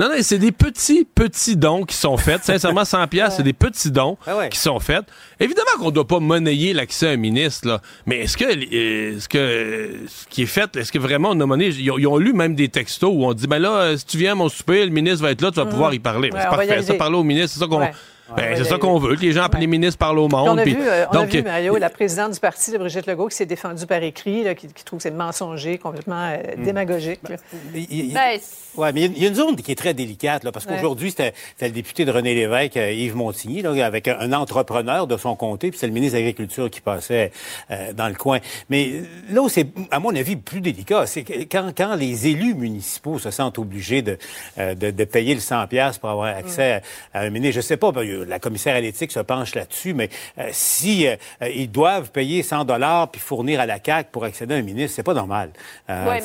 Non, 0.00 0.08
non, 0.08 0.16
c'est 0.20 0.38
des 0.38 0.50
petits, 0.50 1.04
petits 1.04 1.56
dons 1.56 1.84
qui 1.84 1.94
sont 1.94 2.16
faits. 2.16 2.42
Sincèrement, 2.42 2.84
100 2.84 3.06
pièces, 3.06 3.34
c'est 3.36 3.44
des 3.44 3.52
petits 3.52 3.92
dons 3.92 4.18
Ah 4.26 4.36
ouais. 4.36 4.48
qui 4.48 4.58
sont 4.58 4.80
faits. 4.80 5.04
Évidemment 5.38 5.70
qu'on 5.78 5.86
ne 5.86 5.90
doit 5.92 6.08
pas 6.08 6.18
monnayer 6.18 6.72
l'accès 6.72 7.06
à 7.06 7.10
un 7.10 7.16
ministre, 7.16 7.68
là. 7.68 7.80
Mais 8.04 8.18
est-ce 8.22 8.36
que, 8.36 8.44
euh, 8.46 9.16
est-ce 9.16 9.28
que 9.28 10.00
ce 10.08 10.26
qui 10.26 10.42
est 10.42 10.46
fait, 10.46 10.74
est-ce 10.74 10.90
que 10.90 10.98
vraiment 10.98 11.28
on 11.30 11.40
a 11.40 11.46
monnayé? 11.46 11.70
Ils 11.78 11.90
ont, 11.92 11.98
ils 11.98 12.06
ont 12.08 12.16
lu 12.16 12.32
même 12.32 12.56
des 12.56 12.68
textos 12.68 13.12
où 13.14 13.24
on 13.26 13.32
dit, 13.32 13.46
ben 13.46 13.60
là, 13.60 13.96
si 13.96 14.04
tu 14.04 14.18
viens 14.18 14.32
à 14.32 14.34
mon 14.34 14.48
souper, 14.48 14.84
le 14.84 14.90
ministre 14.90 15.22
va 15.22 15.30
être 15.30 15.40
là, 15.40 15.50
tu 15.52 15.56
vas 15.60 15.66
pouvoir 15.66 15.94
y 15.94 16.00
parler. 16.00 16.30
Ben, 16.30 16.38
Ouais, 16.38 16.42
c'est 16.42 16.56
parfait. 16.56 16.82
Ça, 16.82 16.94
parler 16.94 17.16
au 17.16 17.22
ministre, 17.22 17.52
c'est 17.54 17.60
ça 17.60 17.68
qu'on, 17.68 17.78
Ouais. 17.78 17.92
Ben, 18.36 18.56
c'est 18.56 18.64
ça 18.64 18.78
qu'on 18.78 18.98
veut. 18.98 19.14
Que 19.16 19.20
les 19.20 19.32
gens, 19.32 19.46
les 19.58 19.66
ministres 19.66 19.98
parlent 19.98 20.18
au 20.18 20.28
monde. 20.28 20.48
on 20.48 20.58
a 20.58 20.62
puis- 20.62 20.74
vu, 20.74 20.80
euh, 20.82 21.04
on 21.12 21.18
a 21.18 21.24
vu, 21.26 21.42
Mario, 21.42 21.76
la 21.76 21.90
présidente 21.90 22.32
du 22.32 22.40
parti, 22.40 22.72
là, 22.72 22.78
Brigitte 22.78 23.06
Legault, 23.06 23.28
qui 23.28 23.36
s'est 23.36 23.46
défendue 23.46 23.86
par 23.86 24.02
écrit, 24.02 24.42
là, 24.42 24.54
qui, 24.54 24.66
qui 24.68 24.84
trouve 24.84 24.98
que 24.98 25.04
c'est 25.04 25.10
mensonger, 25.12 25.78
complètement 25.78 26.30
euh, 26.32 26.56
Hmm. 26.56 26.64
démagogique. 26.64 27.20
là. 27.28 27.36
Il- 27.74 27.86
il- 27.90 28.14
Ben, 28.14 28.38
Ouais, 28.76 28.92
mais 28.92 29.04
il 29.06 29.22
y 29.22 29.24
a- 29.24 29.28
une 29.28 29.34
zone 29.34 29.56
qui 29.56 29.72
est 29.72 29.76
très 29.76 29.94
délicate, 29.94 30.44
là, 30.44 30.52
parce 30.52 30.66
Ouais. 30.66 30.74
qu'aujourd'hui, 30.74 31.10
c'était 31.10 31.32
le 31.62 31.70
député 31.70 32.04
de 32.04 32.10
René 32.10 32.34
Lévesque, 32.34 32.76
euh, 32.76 32.92
Yves 32.92 33.16
Montigny, 33.16 33.62
là, 33.62 33.70
avec 33.86 34.06
un, 34.06 34.18
un 34.20 34.32
entrepreneur 34.34 35.06
de 35.06 35.16
son 35.16 35.34
comté, 35.34 35.70
puis 35.70 35.78
c'est 35.78 35.86
le 35.86 35.94
ministre 35.94 36.14
de 36.18 36.18
l'Agriculture 36.20 36.68
qui 36.70 36.80
passait 36.82 37.32
euh, 37.70 37.92
dans 37.94 38.08
le 38.08 38.14
coin. 38.14 38.38
Mais 38.68 38.90
euh, 38.92 39.02
là 39.34 39.40
où 39.42 39.48
c'est, 39.48 39.66
à 39.90 39.98
mon 39.98 40.14
avis, 40.14 40.36
plus 40.36 40.60
délicat, 40.60 41.06
c'est 41.06 41.24
quand, 41.24 41.70
quand 41.76 41.94
les 41.94 42.26
élus 42.26 42.54
municipaux 42.54 43.18
se 43.18 43.30
sentent 43.30 43.58
obligés 43.58 44.02
de, 44.02 44.18
euh, 44.58 44.74
de, 44.74 44.90
de 44.90 45.04
payer 45.04 45.34
le 45.34 45.40
100 45.40 45.66
pièces 45.68 45.96
pour 45.96 46.10
avoir 46.10 46.36
accès 46.36 46.82
à, 47.14 47.18
à 47.20 47.22
un 47.22 47.30
ministre, 47.30 47.56
je 47.56 47.66
sais 47.66 47.76
pas, 47.78 47.92
ben, 47.92 48.02
la 48.24 48.38
commissaire 48.38 48.76
à 48.76 48.80
l'éthique 48.80 49.12
se 49.12 49.20
penche 49.20 49.54
là-dessus, 49.54 49.94
mais 49.94 50.08
euh, 50.38 50.48
si 50.52 51.06
euh, 51.06 51.16
euh, 51.42 51.48
ils 51.48 51.70
doivent 51.70 52.10
payer 52.10 52.42
100 52.42 52.64
dollars 52.64 53.10
puis 53.10 53.20
fournir 53.20 53.60
à 53.60 53.66
la 53.66 53.78
CAQ 53.84 54.10
pour 54.12 54.24
accéder 54.24 54.54
à 54.54 54.58
un 54.58 54.62
ministre, 54.62 54.96
c'est 54.96 55.02
pas 55.02 55.14
normal. 55.14 55.50
Euh, 55.90 56.06
Ouais, 56.06 56.22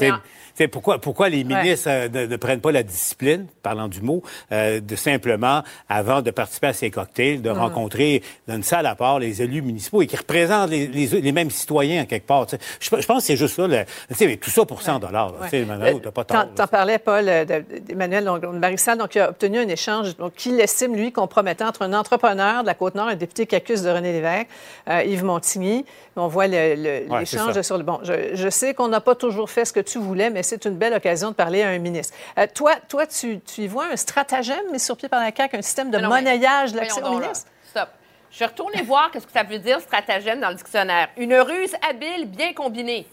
pourquoi, 0.71 0.99
pourquoi 0.99 1.29
les 1.29 1.43
ministres 1.43 1.87
euh, 1.89 2.09
ne, 2.09 2.25
ne 2.25 2.35
prennent 2.37 2.61
pas 2.61 2.71
la 2.71 2.83
discipline, 2.83 3.47
parlant 3.63 3.87
du 3.87 4.01
mot, 4.01 4.21
euh, 4.51 4.79
de 4.79 4.95
simplement, 4.95 5.63
avant 5.89 6.21
de 6.21 6.31
participer 6.31 6.67
à 6.67 6.73
ces 6.73 6.89
cocktails, 6.91 7.41
de 7.41 7.49
rencontrer 7.49 8.23
dans 8.47 8.55
une 8.55 8.63
salle 8.63 8.85
à 8.85 8.95
part 8.95 9.19
les 9.19 9.41
élus 9.41 9.61
municipaux 9.61 10.01
et 10.01 10.07
qui 10.07 10.15
représentent 10.17 10.69
les, 10.69 10.87
les- 10.87 11.21
les 11.21 11.31
mêmes 11.31 11.49
citoyens, 11.51 12.03
en 12.03 12.05
quelque 12.05 12.27
part. 12.27 12.47
Je, 12.49 12.55
je 12.99 13.05
pense 13.05 13.17
que 13.19 13.23
c'est 13.23 13.35
juste 13.37 13.55
ça. 13.55 13.67
le- 13.67 13.85
mais 14.21 14.37
tout 14.37 14.49
ça 14.49 14.65
pour 14.65 14.81
100 14.81 14.99
dollars. 14.99 15.33
Ouais. 15.41 15.65
Manuel, 15.65 15.99
t'as 16.01 16.11
pas 16.11 16.23
tort. 16.23 16.45
t'en 16.55 16.67
parlais, 16.67 16.99
Paul, 16.99 17.27
euh, 17.27 17.45
de- 17.45 17.79
d'Emmanuel 17.79 18.25
donc, 18.25 18.43
Marissal, 18.43 18.97
donc, 18.97 19.09
qui 19.09 19.19
a 19.19 19.29
obtenu 19.29 19.59
un 19.59 19.67
échange 19.67 20.13
qu'il 20.35 20.59
estime, 20.59 20.95
lui, 20.95 21.11
compromettant 21.11 21.67
entre 21.67 21.83
un 21.83 21.93
entrepreneur 21.93 22.61
de 22.61 22.67
la 22.67 22.73
Côte-Nord, 22.73 23.07
un 23.07 23.15
député 23.15 23.45
qui 23.45 23.55
accuse 23.55 23.81
de 23.83 23.89
René 23.89 24.11
Lévesque, 24.11 24.47
euh, 24.89 25.03
Yves 25.03 25.23
Montigny. 25.23 25.85
On 26.15 26.27
voit 26.27 26.47
Ouais, 26.47 26.75
l'échange 27.19 27.61
sur 27.61 27.77
le... 27.77 27.83
Bon, 27.83 27.99
je, 28.03 28.35
je 28.35 28.49
sais 28.49 28.73
qu'on 28.73 28.89
n'a 28.89 28.99
pas 28.99 29.15
toujours 29.15 29.49
fait 29.49 29.63
ce 29.65 29.71
que 29.71 29.79
tu 29.79 29.97
voulais, 29.97 30.29
mais 30.29 30.43
c'est 30.43 30.65
une 30.65 30.75
belle 30.75 30.93
occasion 30.93 31.29
de 31.29 31.35
parler 31.35 31.63
à 31.63 31.69
un 31.69 31.77
ministre. 31.79 32.13
Euh, 32.37 32.47
toi, 32.53 32.73
toi 32.89 33.07
tu, 33.07 33.39
tu 33.39 33.61
y 33.61 33.67
vois 33.67 33.85
un 33.85 33.95
stratagème 33.95 34.71
mis 34.71 34.79
sur 34.79 34.97
pied 34.97 35.07
par 35.07 35.21
la 35.21 35.31
CAQ, 35.35 35.57
un 35.57 35.61
système 35.61 35.89
de 35.89 35.97
Non, 35.97 36.09
mais 36.09 36.15
monnayage 36.15 36.73
de 36.73 36.77
l'accès 36.79 36.99
voyons 36.99 37.15
au 37.15 37.19
là. 37.19 37.25
ministre? 37.27 37.47
Stop. 37.69 37.89
Je 38.29 38.35
suis 38.35 38.45
retournée 38.45 38.81
voir 38.81 39.09
ce 39.13 39.19
que 39.25 39.31
ça 39.31 39.43
veut 39.43 39.59
dire 39.59 39.79
stratagème 39.81 40.39
dans 40.41 40.49
le 40.49 40.55
dictionnaire. 40.55 41.09
Une 41.17 41.33
ruse 41.35 41.75
habile, 41.89 42.27
bien 42.27 42.53
combinée. 42.53 43.07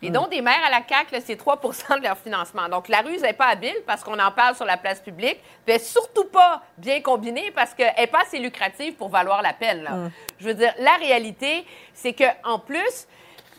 Les 0.00 0.10
dons 0.10 0.28
des 0.28 0.40
maires 0.40 0.64
à 0.64 0.70
la 0.70 0.82
CAQ, 0.86 1.20
c'est 1.24 1.36
3 1.36 1.56
de 1.56 2.02
leur 2.02 2.16
financement. 2.18 2.68
Donc, 2.68 2.88
la 2.88 3.00
ruse 3.00 3.22
n'est 3.22 3.32
pas 3.32 3.46
habile 3.46 3.74
parce 3.86 4.04
qu'on 4.04 4.18
en 4.18 4.30
parle 4.30 4.54
sur 4.54 4.64
la 4.64 4.76
place 4.76 5.00
publique, 5.00 5.38
est 5.66 5.78
surtout 5.78 6.24
pas 6.24 6.62
bien 6.76 7.00
combinée 7.00 7.50
parce 7.54 7.74
qu'elle 7.74 7.92
n'est 7.98 8.06
pas 8.06 8.22
assez 8.22 8.38
lucrative 8.38 8.94
pour 8.94 9.08
valoir 9.08 9.42
la 9.42 9.52
peine. 9.52 9.82
là. 9.82 9.90
Mm. 9.90 10.10
Je 10.38 10.46
veux 10.46 10.54
dire, 10.54 10.72
la 10.78 10.94
réalité, 10.94 11.66
c'est 11.92 12.12
qu'en 12.12 12.58
plus, 12.60 13.08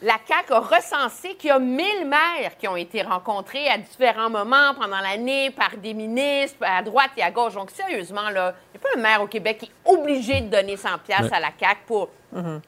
la 0.01 0.15
CAQ 0.25 0.53
a 0.53 0.59
recensé 0.59 1.35
qu'il 1.35 1.49
y 1.49 1.51
a 1.51 1.59
1000 1.59 2.07
maires 2.07 2.57
qui 2.57 2.69
ont 2.69 2.77
été 2.77 3.01
rencontrés 3.01 3.67
à 3.67 3.77
différents 3.77 4.29
moments 4.29 4.73
pendant 4.75 4.99
l'année 5.01 5.51
par 5.51 5.75
des 5.75 5.93
ministres 5.93 6.59
à 6.61 6.81
droite 6.81 7.11
et 7.17 7.21
à 7.21 7.31
gauche. 7.31 7.53
Donc, 7.53 7.69
sérieusement, 7.71 8.29
il 8.29 8.33
n'y 8.33 8.39
a 8.39 8.53
pas 8.81 8.89
un 8.95 9.01
maire 9.01 9.21
au 9.21 9.27
Québec 9.27 9.57
qui 9.57 9.65
est 9.65 9.91
obligé 9.91 10.39
de 10.39 10.47
donner 10.47 10.77
100 10.77 10.99
pièces 10.99 11.31
à 11.33 11.39
la 11.41 11.49
CAQ 11.59 11.81
pour 11.85 12.09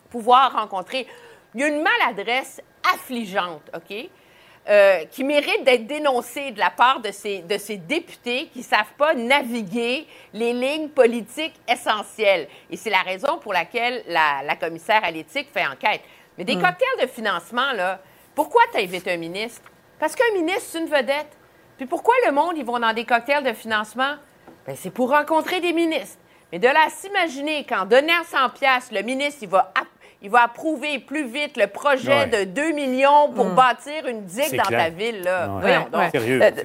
pouvoir 0.09 0.53
rencontrer. 0.53 1.07
Il 1.55 1.61
y 1.61 1.63
a 1.63 1.67
une 1.67 1.81
maladresse 1.81 2.61
affligeante, 2.93 3.69
OK? 3.75 4.09
euh, 4.69 5.05
qui 5.05 5.23
mérite 5.23 5.63
d'être 5.63 5.87
dénoncée 5.87 6.51
de 6.51 6.59
la 6.59 6.69
part 6.69 6.99
de 6.99 7.11
ces, 7.11 7.39
de 7.39 7.57
ces 7.57 7.77
députés 7.77 8.47
qui 8.53 8.59
ne 8.59 8.63
savent 8.63 8.93
pas 8.95 9.15
naviguer 9.15 10.05
les 10.33 10.53
lignes 10.53 10.89
politiques 10.89 11.55
essentielles. 11.67 12.47
Et 12.69 12.77
c'est 12.77 12.91
la 12.91 13.01
raison 13.01 13.39
pour 13.39 13.53
laquelle 13.53 14.03
la, 14.07 14.43
la 14.45 14.55
commissaire 14.55 15.03
à 15.03 15.09
l'éthique 15.09 15.47
fait 15.51 15.65
enquête. 15.65 16.01
Mais 16.37 16.43
des 16.43 16.55
Hmm. 16.55 16.61
cocktails 16.61 17.01
de 17.01 17.07
financement, 17.07 17.71
là, 17.73 17.99
pourquoi 18.35 18.61
tu 18.71 18.79
invites 18.81 19.07
un 19.07 19.17
ministre? 19.17 19.63
Parce 19.99 20.15
qu'un 20.15 20.31
ministre, 20.35 20.61
c'est 20.67 20.79
une 20.79 20.85
vedette. 20.85 21.35
Puis 21.77 21.87
pourquoi 21.87 22.13
le 22.27 22.31
monde, 22.31 22.53
ils 22.55 22.63
vont 22.63 22.77
dans 22.77 22.93
des 22.93 23.03
cocktails 23.03 23.43
de 23.43 23.53
financement? 23.53 24.13
Ben, 24.67 24.75
c'est 24.77 24.91
pour 24.91 25.09
rencontrer 25.09 25.59
des 25.59 25.73
ministres. 25.73 26.19
Mais 26.51 26.59
de 26.59 26.67
là 26.67 26.83
à 26.85 26.89
s'imaginer 26.91 27.65
qu'en 27.65 27.85
donnant 27.85 28.23
100 28.23 28.49
pièces, 28.51 28.91
le 28.91 29.01
ministre, 29.01 29.39
il 29.41 29.49
va, 29.49 29.73
il 30.23 30.29
va 30.29 30.43
approuver 30.43 30.99
plus 30.99 31.25
vite 31.25 31.57
le 31.57 31.67
projet 31.67 32.25
Ouais. 32.31 32.45
de 32.45 32.51
2 32.51 32.71
millions 32.73 33.31
pour 33.35 33.45
Mm. 33.45 33.55
bâtir 33.55 34.07
une 34.07 34.23
digue 34.25 34.43
C'est 34.49 34.57
dans 34.57 34.63
clair. 34.63 34.85
ta 34.85 34.89
ville. 34.89 35.21
Là. 35.23 35.47
Ouais. 35.55 35.61
Voyons 35.61 35.87
Ouais. 35.93 36.11
donc. 36.11 36.15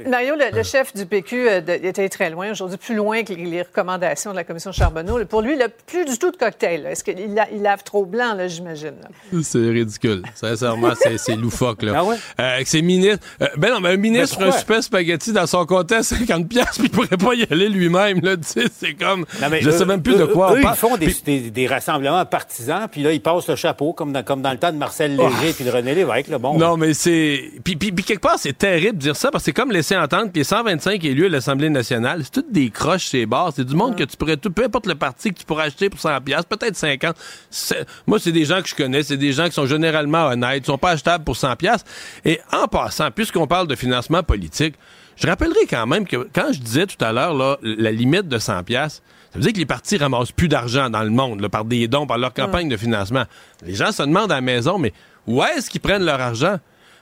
Euh, 0.04 0.08
Mario, 0.10 0.34
le, 0.34 0.54
le 0.56 0.62
chef 0.62 0.94
du 0.94 1.06
PQ 1.06 1.48
euh, 1.48 1.60
de- 1.60 1.72
était 1.72 2.08
très 2.08 2.28
loin 2.30 2.50
aujourd'hui, 2.50 2.76
plus 2.76 2.94
loin 2.94 3.22
que 3.24 3.32
les, 3.32 3.62
recommandations 3.62 4.30
de 4.32 4.36
la 4.36 4.44
commission 4.44 4.72
Charbonneau. 4.72 5.24
Pour 5.24 5.40
lui, 5.42 5.56
là, 5.56 5.68
plus 5.86 6.04
du 6.04 6.18
tout 6.18 6.30
de 6.30 6.36
cocktail. 6.36 6.86
Est-ce 6.86 7.02
qu'il 7.02 7.34
la- 7.34 7.48
il 7.50 7.62
lave 7.62 7.82
trop 7.82 8.04
blanc, 8.04 8.34
là, 8.34 8.46
j'imagine? 8.48 8.96
C'est 9.42 9.58
ridicule. 9.58 10.22
Sincèrement, 10.34 10.92
c'est, 11.00 11.16
c'est 11.18 11.36
loufoque, 11.36 11.82
là. 11.82 11.92
Ah 11.96 12.04
ouais? 12.04 12.16
Euh, 12.40 12.54
avec 12.56 12.66
ses 12.68 12.82
ministres. 12.82 13.24
euh, 13.42 13.46
ben 13.56 13.70
non, 13.72 13.80
mais 13.80 13.90
un 13.90 13.96
ministre, 13.96 14.36
Mais 14.40 14.48
un 14.48 14.52
super 14.52 14.82
spaghetti 14.82 15.32
dans 15.32 15.46
son 15.46 15.60
à 15.64 15.64
50$, 16.02 16.46
piastres, 16.46 16.74
puis 16.78 16.84
il 16.84 16.90
pourrait 16.90 17.16
pas 17.16 17.34
y 17.34 17.44
aller 17.50 17.68
lui-même, 17.68 18.20
là. 18.22 18.36
Tu 18.36 18.42
sais, 18.44 18.64
c'est 18.72 18.94
comme. 18.94 19.24
Non, 19.40 19.48
mais 19.50 19.60
je 19.62 19.68
eux- 19.70 19.72
sais 19.72 19.84
même 19.84 20.02
plus 20.02 20.16
de 20.16 20.24
quoi 20.26 20.52
eux, 20.54 20.58
on 20.58 20.62
parle. 20.62 20.74
ils 20.74 20.78
font 20.78 20.96
des, 20.96 21.06
Puis- 21.06 21.22
des- 21.24 21.50
des 21.50 21.66
rassemblements 21.66 22.24
partisans, 22.26 22.86
puis 22.90 23.02
là, 23.02 23.12
ils 23.12 23.20
passent 23.20 23.45
le 23.48 23.56
chapeau, 23.56 23.92
comme 23.92 24.12
dans, 24.12 24.22
comme 24.22 24.42
dans 24.42 24.52
le 24.52 24.58
temps 24.58 24.72
de 24.72 24.76
Marcel 24.78 25.16
Léger 25.16 25.52
puis 25.54 25.64
de 25.64 25.70
René 25.70 25.94
Lévesque. 25.94 26.28
Là, 26.28 26.38
bon, 26.38 26.52
Oh. 26.54 26.58
Non, 26.58 26.76
mais 26.76 26.94
c'est. 26.94 27.50
Puis, 27.64 27.76
puis, 27.76 27.92
puis 27.92 28.04
quelque 28.04 28.20
part, 28.20 28.38
c'est 28.38 28.56
terrible 28.56 28.98
de 28.98 29.02
dire 29.02 29.16
ça 29.16 29.30
parce 29.30 29.42
que 29.42 29.46
c'est 29.46 29.52
comme 29.52 29.70
laisser 29.72 29.96
entendre 29.96 30.30
que 30.32 30.38
les 30.38 30.44
125 30.44 31.04
élus 31.04 31.26
à 31.26 31.28
l'Assemblée 31.28 31.70
nationale, 31.70 32.20
c'est 32.24 32.30
toutes 32.30 32.52
des 32.52 32.70
croches, 32.70 33.06
ces 33.06 33.26
bars. 33.26 33.52
C'est 33.54 33.64
du 33.64 33.74
monde 33.74 33.96
que 33.96 34.04
tu 34.04 34.16
pourrais 34.16 34.36
tout, 34.36 34.50
peu 34.50 34.64
importe 34.64 34.86
le 34.86 34.94
parti 34.94 35.32
que 35.32 35.38
tu 35.38 35.44
pourrais 35.44 35.64
acheter 35.66 35.90
pour 35.90 35.98
100$, 36.00 36.20
piastres, 36.22 36.48
peut-être 36.48 36.76
50$. 36.76 37.14
C'est- 37.50 37.86
Moi, 38.06 38.18
c'est 38.18 38.32
des 38.32 38.44
gens 38.44 38.62
que 38.62 38.68
je 38.68 38.74
connais, 38.74 39.02
c'est 39.02 39.16
des 39.16 39.32
gens 39.32 39.46
qui 39.46 39.52
sont 39.52 39.66
généralement 39.66 40.26
honnêtes, 40.26 40.60
qui 40.62 40.66
sont 40.66 40.78
pas 40.78 40.90
achetables 40.90 41.24
pour 41.24 41.36
100$. 41.36 41.56
piastres. 41.56 41.90
Et 42.24 42.40
en 42.52 42.68
passant, 42.68 43.10
puisqu'on 43.10 43.46
parle 43.46 43.66
de 43.66 43.74
financement 43.74 44.22
politique, 44.22 44.74
je 45.16 45.26
rappellerai 45.26 45.66
quand 45.68 45.86
même 45.86 46.06
que 46.06 46.28
quand 46.34 46.52
je 46.52 46.60
disais 46.60 46.86
tout 46.86 47.02
à 47.04 47.12
l'heure, 47.12 47.58
la 47.62 47.90
limite 47.90 48.28
de 48.28 48.38
100$, 48.38 48.62
piastres, 48.64 49.02
ça 49.36 49.40
veut 49.40 49.42
dire 49.42 49.52
que 49.52 49.58
les 49.58 49.66
partis 49.66 49.98
ramassent 49.98 50.32
plus 50.32 50.48
d'argent 50.48 50.88
dans 50.88 51.02
le 51.02 51.10
monde, 51.10 51.42
là, 51.42 51.50
par 51.50 51.66
des 51.66 51.88
dons, 51.88 52.06
par 52.06 52.16
leur 52.16 52.32
campagne 52.32 52.70
de 52.70 52.76
financement. 52.78 53.24
Les 53.66 53.74
gens 53.74 53.92
se 53.92 54.02
demandent 54.02 54.32
à 54.32 54.36
la 54.36 54.40
maison, 54.40 54.78
mais 54.78 54.94
où 55.26 55.42
est-ce 55.42 55.68
qu'ils 55.68 55.82
prennent 55.82 56.06
leur 56.06 56.18
argent? 56.22 56.56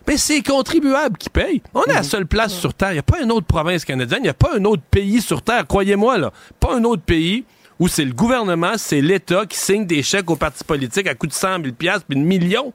Ben, 0.04 0.18
c'est 0.18 0.34
les 0.34 0.42
contribuables 0.42 1.16
qui 1.16 1.30
payent. 1.30 1.62
On 1.74 1.84
est 1.84 1.94
la 1.94 2.02
seule 2.02 2.26
place 2.26 2.52
sur 2.52 2.74
Terre. 2.74 2.90
Il 2.90 2.94
n'y 2.94 2.98
a 2.98 3.04
pas 3.04 3.22
une 3.22 3.30
autre 3.30 3.46
province 3.46 3.84
canadienne. 3.84 4.18
Il 4.20 4.24
n'y 4.24 4.28
a 4.30 4.34
pas 4.34 4.56
un 4.56 4.64
autre 4.64 4.82
pays 4.90 5.20
sur 5.20 5.42
Terre. 5.42 5.64
Croyez-moi, 5.64 6.18
là. 6.18 6.32
Pas 6.58 6.74
un 6.74 6.82
autre 6.82 7.02
pays 7.02 7.44
où 7.80 7.88
c'est 7.88 8.04
le 8.04 8.12
gouvernement, 8.12 8.72
c'est 8.76 9.00
l'État 9.00 9.46
qui 9.46 9.56
signe 9.58 9.84
des 9.86 10.02
chèques 10.02 10.30
aux 10.30 10.36
partis 10.36 10.62
politiques 10.64 11.06
à 11.08 11.14
coût 11.14 11.26
de 11.26 11.32
100 11.32 11.60
000 11.62 11.74
piastres 11.74 12.06
puis 12.08 12.16
de 12.18 12.24
millions. 12.24 12.72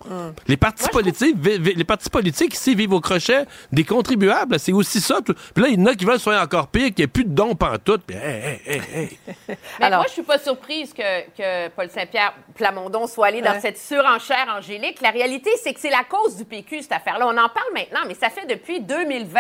Les 0.47 0.57
partis 0.57 0.89
politiques, 0.89 1.35
vi- 1.37 1.57
vi- 1.59 1.73
les 1.75 1.83
partis 1.83 2.09
politiques 2.09 2.53
ici 2.53 2.75
vivent 2.75 2.93
au 2.93 2.99
crochet 3.01 3.45
des 3.71 3.83
contribuables. 3.83 4.59
C'est 4.59 4.73
aussi 4.73 4.99
ça. 4.99 5.19
tout. 5.25 5.33
Puis 5.53 5.63
là, 5.63 5.69
il 5.69 5.79
y 5.79 5.81
en 5.81 5.85
a 5.85 5.95
qui 5.95 6.05
veulent 6.05 6.19
soit 6.19 6.39
encore 6.41 6.67
pire, 6.67 6.87
qu'il 6.87 6.95
n'y 6.97 7.03
ait 7.03 7.07
plus 7.07 7.23
de 7.23 7.29
dons 7.33 7.55
pantoute. 7.55 8.03
Puis, 8.05 8.15
hey, 8.17 8.59
hey, 8.65 8.81
hey, 8.93 9.09
hey. 9.47 9.57
Mais 9.79 9.89
moi, 9.89 10.03
je 10.07 10.13
suis 10.13 10.21
pas 10.23 10.37
surprise 10.37 10.93
que, 10.93 11.21
que 11.37 11.69
Paul 11.69 11.89
Saint-Pierre 11.89 12.33
Plamondon 12.55 13.07
soit 13.07 13.27
allé 13.27 13.41
dans 13.41 13.51
Ouais. 13.53 13.61
cette 13.61 13.77
surenchère 13.77 14.53
angélique. 14.57 15.01
La 15.01 15.11
réalité, 15.11 15.49
c'est 15.63 15.73
que 15.73 15.79
c'est 15.79 15.89
la 15.89 16.03
cause 16.03 16.35
du 16.35 16.45
PQ, 16.45 16.81
cette 16.81 16.91
affaire-là. 16.91 17.25
On 17.25 17.31
en 17.37 17.49
parle 17.49 17.73
maintenant, 17.73 18.01
mais 18.07 18.15
ça 18.15 18.29
fait 18.29 18.45
depuis 18.47 18.81
2020 18.81 19.39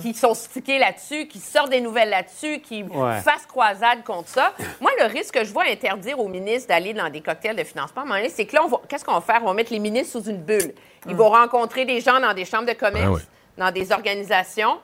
qu'ils 0.00 0.16
sont 0.16 0.34
stickés 0.34 0.78
là-dessus, 0.78 1.26
qu'ils 1.26 1.40
sortent 1.40 1.70
des 1.70 1.80
nouvelles 1.80 2.10
là-dessus, 2.10 2.60
Ouais. 2.70 3.20
fassent 3.20 3.46
croisade 3.46 4.04
contre 4.04 4.28
ça. 4.28 4.52
Moi, 4.80 4.90
le 5.00 5.06
risque 5.06 5.34
que 5.34 5.44
je 5.44 5.52
vois 5.52 5.64
interdire 5.64 6.18
aux 6.20 6.28
ministres 6.28 6.68
d'aller 6.68 6.94
dans 6.94 7.08
des 7.10 7.20
cocktails 7.20 7.56
de 7.56 7.64
financement, 7.64 8.04
c'est 8.28 8.46
que 8.46 8.54
là, 8.54 8.62
qu'est-ce 8.88 9.04
qu'on 9.04 9.14
va 9.14 9.20
faire? 9.20 9.40
On 9.42 9.46
va 9.46 9.54
mettre 9.54 9.72
les 9.72 9.78
ministres 9.78 10.18
sous 10.20 10.28
une 10.28 10.38
bulle. 10.42 10.74
Ils 11.08 11.16
vont 11.16 11.30
rencontrer 11.30 11.84
des 11.84 12.00
gens 12.00 12.20
dans 12.20 12.32
des 12.34 12.44
chambres 12.44 12.66
de 12.66 12.72
commerce, 12.74 13.08
ouais. 13.16 13.22
dans 13.58 13.70
des 13.72 13.90
organisations. 13.92 14.78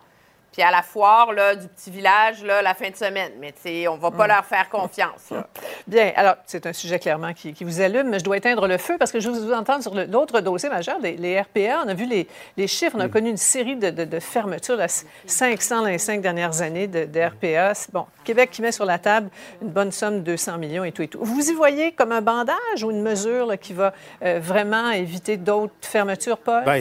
Puis 0.52 0.62
à 0.62 0.70
la 0.70 0.82
foire 0.82 1.32
là, 1.32 1.54
du 1.54 1.68
petit 1.68 1.90
village, 1.90 2.42
là, 2.42 2.62
la 2.62 2.74
fin 2.74 2.90
de 2.90 2.96
semaine. 2.96 3.32
Mais 3.40 3.52
tu 3.52 3.58
sais, 3.62 3.88
on 3.88 3.96
va 3.96 4.10
pas 4.10 4.24
Mm. 4.24 4.28
leur 4.28 4.44
faire 4.44 4.68
confiance. 4.68 5.30
là. 5.30 5.46
Bien, 5.86 6.12
alors, 6.16 6.34
c'est 6.46 6.66
un 6.66 6.72
sujet 6.72 6.98
clairement 6.98 7.32
qui, 7.32 7.52
qui 7.52 7.64
vous 7.64 7.80
allume, 7.80 8.08
mais 8.08 8.18
je 8.18 8.24
dois 8.24 8.36
éteindre 8.36 8.66
le 8.66 8.76
feu 8.78 8.96
parce 8.98 9.12
que 9.12 9.20
je 9.20 9.28
veux 9.30 9.38
vous 9.38 9.52
entendre 9.52 9.82
sur 9.82 9.94
l'autre 9.94 10.40
dossier 10.40 10.68
majeur, 10.68 10.98
les, 11.00 11.16
les 11.16 11.40
RPA. 11.40 11.82
On 11.84 11.88
a 11.88 11.94
vu 11.94 12.06
les, 12.06 12.26
les 12.56 12.66
chiffres, 12.66 12.96
on 12.98 13.00
a 13.00 13.08
connu 13.08 13.30
une 13.30 13.36
série 13.36 13.76
de, 13.76 13.90
de- 13.90 14.04
de 14.04 14.20
fermetures, 14.20 14.76
là, 14.76 14.86
500 15.26 15.82
dans 15.82 15.88
les 15.88 15.98
cinq 15.98 16.20
dernières 16.20 16.60
années 16.62 16.86
de, 16.86 17.04
de 17.04 17.20
RPA. 17.20 17.74
C'est- 17.74 17.92
Bon, 17.92 18.06
Québec 18.24 18.50
qui 18.50 18.60
met 18.62 18.72
sur 18.72 18.84
la 18.84 18.98
table 18.98 19.30
une 19.62 19.68
bonne 19.70 19.92
somme, 19.92 20.22
200 20.22 20.58
millions 20.58 20.84
et 20.84 20.92
tout 20.92 21.02
et 21.02 21.08
tout. 21.08 21.18
Vous 21.22 21.50
y 21.50 21.54
voyez 21.54 21.92
comme 21.92 22.12
un 22.12 22.20
bandage 22.20 22.82
ou 22.82 22.90
une 22.90 23.02
mesure 23.02 23.46
là, 23.46 23.56
qui 23.56 23.72
va 23.72 23.92
euh, 24.22 24.38
vraiment 24.42 24.90
éviter 24.90 25.36
d'autres 25.36 25.72
fermetures, 25.80 26.38
Paul? 26.38 26.64
Ben, 26.64 26.80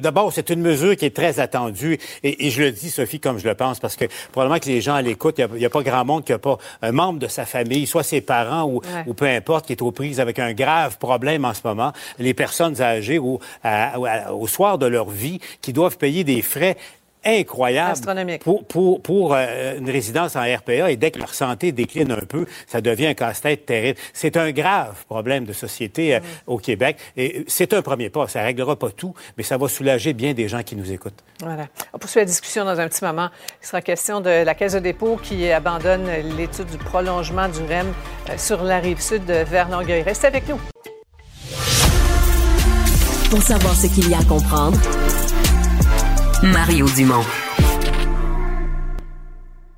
D'abord, 0.00 0.32
c'est 0.32 0.50
une 0.50 0.60
mesure 0.60 0.96
qui 0.96 1.06
est 1.06 1.14
très 1.16 1.40
attendue. 1.40 1.98
Et, 2.22 2.46
et 2.46 2.50
je 2.50 2.62
le 2.62 2.70
dis, 2.72 2.85
dit, 2.86 2.92
Sophie, 2.92 3.20
comme 3.20 3.38
je 3.38 3.46
le 3.46 3.54
pense, 3.54 3.80
parce 3.80 3.96
que 3.96 4.04
probablement 4.32 4.58
que 4.58 4.66
les 4.66 4.80
gens 4.80 4.94
à 4.94 5.02
l'écoute, 5.02 5.38
il 5.38 5.58
n'y 5.58 5.64
a, 5.64 5.70
pas 5.70 5.82
grand 5.82 6.04
monde 6.04 6.24
qui 6.24 6.32
n'a 6.32 6.38
pas 6.38 6.58
un 6.82 6.92
membre 6.92 7.18
de 7.18 7.28
sa 7.28 7.44
famille, 7.44 7.86
soit 7.86 8.02
ses 8.02 8.20
parents 8.20 8.64
ou, 8.64 8.80
ou, 9.06 9.14
peu 9.14 9.26
importe, 9.26 9.66
qui 9.66 9.72
est 9.72 9.82
aux 9.82 9.92
prises 9.92 10.20
avec 10.20 10.38
un 10.38 10.52
grave 10.52 10.98
problème 10.98 11.44
en 11.44 11.54
ce 11.54 11.60
moment. 11.64 11.92
Les 12.18 12.34
personnes 12.34 12.80
âgées 12.80 13.18
ou 13.18 13.38
au 14.32 14.46
soir 14.46 14.78
de 14.78 14.86
leur 14.86 15.08
vie 15.08 15.40
qui 15.60 15.72
doivent 15.72 15.98
payer 15.98 16.24
des 16.24 16.42
frais 16.42 16.76
incroyable 17.26 18.38
pour, 18.40 18.64
pour, 18.64 19.02
pour 19.02 19.34
euh, 19.34 19.78
une 19.78 19.90
résidence 19.90 20.36
en 20.36 20.42
RPA 20.42 20.90
et 20.90 20.96
dès 20.96 21.10
que 21.10 21.18
leur 21.18 21.34
santé 21.34 21.72
décline 21.72 22.12
un 22.12 22.24
peu, 22.26 22.46
ça 22.66 22.80
devient 22.80 23.08
un 23.08 23.14
casse-tête 23.14 23.66
terrible. 23.66 23.98
C'est 24.12 24.36
un 24.36 24.52
grave 24.52 25.04
problème 25.06 25.44
de 25.44 25.52
société 25.52 26.14
euh, 26.14 26.20
mm. 26.20 26.22
au 26.46 26.58
Québec 26.58 26.98
et 27.16 27.44
c'est 27.48 27.74
un 27.74 27.82
premier 27.82 28.10
pas. 28.10 28.28
Ça 28.28 28.42
réglera 28.42 28.76
pas 28.76 28.90
tout, 28.90 29.14
mais 29.36 29.42
ça 29.42 29.58
va 29.58 29.68
soulager 29.68 30.12
bien 30.12 30.32
des 30.32 30.48
gens 30.48 30.62
qui 30.62 30.76
nous 30.76 30.92
écoutent. 30.92 31.24
Voilà. 31.40 31.66
On 31.92 31.98
poursuit 31.98 32.20
la 32.20 32.26
discussion 32.26 32.64
dans 32.64 32.78
un 32.78 32.88
petit 32.88 33.04
moment. 33.04 33.28
Il 33.62 33.66
sera 33.66 33.82
question 33.82 34.20
de 34.20 34.44
la 34.44 34.54
Caisse 34.54 34.74
de 34.74 34.78
dépôt 34.78 35.18
qui 35.22 35.50
abandonne 35.50 36.08
l'étude 36.36 36.66
du 36.66 36.78
prolongement 36.78 37.48
du 37.48 37.60
REM 37.60 37.92
euh, 38.30 38.38
sur 38.38 38.62
la 38.62 38.78
rive 38.78 39.00
sud 39.00 39.24
vers 39.24 39.68
Longueuil. 39.68 40.02
Restez 40.02 40.28
avec 40.28 40.48
nous. 40.48 40.60
Pour 43.30 43.42
savoir 43.42 43.74
ce 43.74 43.88
qu'il 43.88 44.08
y 44.08 44.14
a 44.14 44.18
à 44.18 44.24
comprendre, 44.24 44.78
Mario 46.42 46.86
Dumont. 46.94 47.24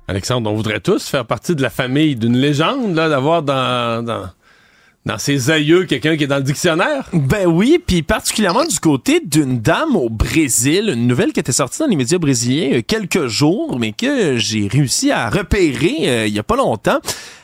Alexandre, 0.07 0.51
on 0.51 0.55
voudrait 0.55 0.79
tous 0.79 1.07
faire 1.07 1.25
partie 1.25 1.55
de 1.55 1.61
la 1.61 1.69
famille 1.69 2.15
d'une 2.15 2.35
légende, 2.35 2.95
là, 2.95 3.07
d'avoir 3.07 3.43
dans, 3.43 4.03
dans, 4.03 4.29
dans 5.05 5.17
ses 5.17 5.51
aïeux 5.51 5.85
quelqu'un 5.85 6.17
qui 6.17 6.25
est 6.25 6.27
dans 6.27 6.37
le 6.37 6.43
dictionnaire. 6.43 7.07
Ben 7.13 7.47
oui, 7.47 7.81
puis 7.85 8.03
particulièrement 8.03 8.65
du 8.65 8.79
côté 8.79 9.21
d'une 9.23 9.59
dame 9.59 9.95
au 9.95 10.09
Brésil, 10.09 10.89
une 10.93 11.07
nouvelle 11.07 11.31
qui 11.31 11.39
était 11.39 11.51
sortie 11.51 11.79
dans 11.79 11.87
les 11.87 11.95
médias 11.95 12.17
brésiliens 12.17 12.67
il 12.67 12.73
y 12.73 12.77
a 12.77 12.81
quelques 12.81 13.27
jours, 13.27 13.79
mais 13.79 13.93
que 13.93 14.37
j'ai 14.37 14.67
réussi 14.67 15.11
à 15.11 15.29
repérer 15.29 15.95
euh, 16.09 16.27
il 16.27 16.33
y 16.33 16.39
a 16.39 16.43
pas 16.43 16.57
longtemps. 16.57 16.99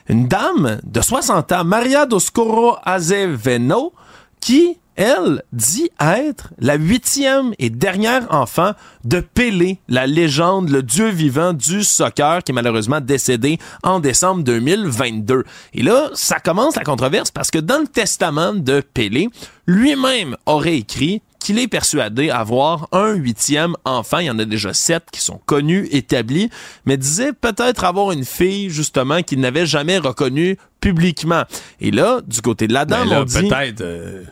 Une 0.10 0.28
dame 0.28 0.80
de 0.84 1.02
60 1.02 1.52
ans, 1.52 1.64
Maria 1.64 2.06
Doscoro 2.06 2.78
Azeveno, 2.84 3.94
qui 4.42 4.78
elle 4.96 5.44
dit 5.52 5.90
être 6.00 6.54
la 6.60 6.76
huitième 6.76 7.54
et 7.60 7.70
dernière 7.70 8.28
enfant 8.34 8.72
de 9.04 9.20
Pelé, 9.20 9.80
la 9.88 10.08
légende, 10.08 10.70
le 10.70 10.84
dieu 10.84 11.10
vivant 11.10 11.54
du 11.54 11.84
soccer 11.84 12.44
qui 12.44 12.52
est 12.52 12.56
malheureusement 12.56 13.02
décédé 13.02 13.60
en 13.84 14.00
décembre 14.00 14.44
2022. 14.44 15.44
Et 15.74 15.84
là, 15.84 16.10
ça 16.14 16.40
commence 16.40 16.76
la 16.76 16.84
controverse 16.84 17.32
parce 17.32 17.52
que 17.52 17.60
dans 17.60 17.80
le 17.80 17.88
testament 17.88 18.54
de 18.54 18.82
Pelé, 18.94 19.30
lui-même 19.68 20.38
aurait 20.46 20.78
écrit 20.78 21.22
qu'il 21.46 21.60
est 21.60 21.68
persuadé 21.68 22.32
avoir 22.32 22.88
un 22.92 23.14
huitième 23.14 23.76
enfant. 23.86 24.18
Il 24.18 24.26
y 24.26 24.32
en 24.32 24.40
a 24.40 24.46
déjà 24.46 24.74
sept 24.74 25.04
qui 25.12 25.22
sont 25.22 25.40
connus, 25.46 25.88
établis, 25.92 26.50
mais 26.86 26.98
disait 26.98 27.34
peut-être 27.34 27.84
avoir 27.84 28.12
une 28.12 28.26
fille, 28.26 28.72
justement, 28.72 29.22
qu'il 29.22 29.42
n'avait 29.42 29.68
jamais 29.68 30.00
reconnue 30.00 30.58
publiquement. 30.82 31.44
Et 31.82 31.92
là, 31.92 32.22
du 32.26 32.42
côté 32.42 32.68
de 32.68 32.74
la 32.74 32.86
dame, 32.86 33.10
ben 33.10 33.22
on 33.22 33.24
dit... 33.26 33.48
Peut-être... 33.48 33.82
Euh, 33.82 34.24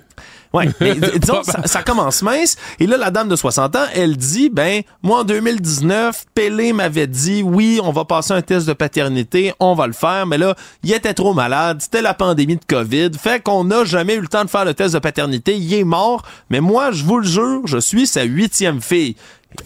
Ouais, 0.54 0.70
mais 0.80 0.96
disons, 0.96 1.44
ça, 1.44 1.66
ça, 1.66 1.82
commence 1.82 2.22
mince. 2.22 2.56
Et 2.80 2.86
là, 2.86 2.98
la 2.98 3.10
dame 3.10 3.28
de 3.28 3.36
60 3.36 3.76
ans, 3.76 3.86
elle 3.96 4.16
dit, 4.16 4.50
ben, 4.50 4.84
moi, 5.02 5.20
en 5.20 5.24
2019, 5.24 6.26
Pelé 6.36 6.74
m'avait 6.74 7.08
dit, 7.08 7.42
oui, 7.42 7.80
on 7.84 7.92
va 7.92 8.06
passer 8.06 8.34
un 8.34 8.42
test 8.42 8.68
de 8.68 8.74
paternité, 8.74 9.54
on 9.60 9.74
va 9.74 9.88
le 9.88 9.94
faire, 9.94 10.28
mais 10.28 10.38
là, 10.38 10.56
il 10.84 10.94
était 10.94 11.16
trop 11.16 11.34
malade, 11.34 11.82
c'était 11.82 12.04
la 12.04 12.14
pandémie 12.14 12.58
de 12.58 12.66
COVID, 12.68 13.12
fait 13.20 13.42
qu'on 13.42 13.64
n'a 13.64 13.84
jamais 13.84 14.14
eu 14.14 14.22
le 14.22 14.28
temps 14.28 14.46
de 14.46 14.50
faire 14.50 14.66
le 14.66 14.76
test 14.76 14.94
de 14.94 15.00
paternité, 15.00 15.56
il 15.58 15.74
est 15.74 15.84
mort, 15.84 16.24
mais 16.50 16.60
moi, 16.60 16.92
je 16.92 17.04
vous 17.04 17.18
le 17.18 17.28
jure, 17.28 17.62
je 17.66 17.80
suis 17.80 18.06
sa 18.06 18.24
huitième 18.24 18.82
fille. 18.82 19.16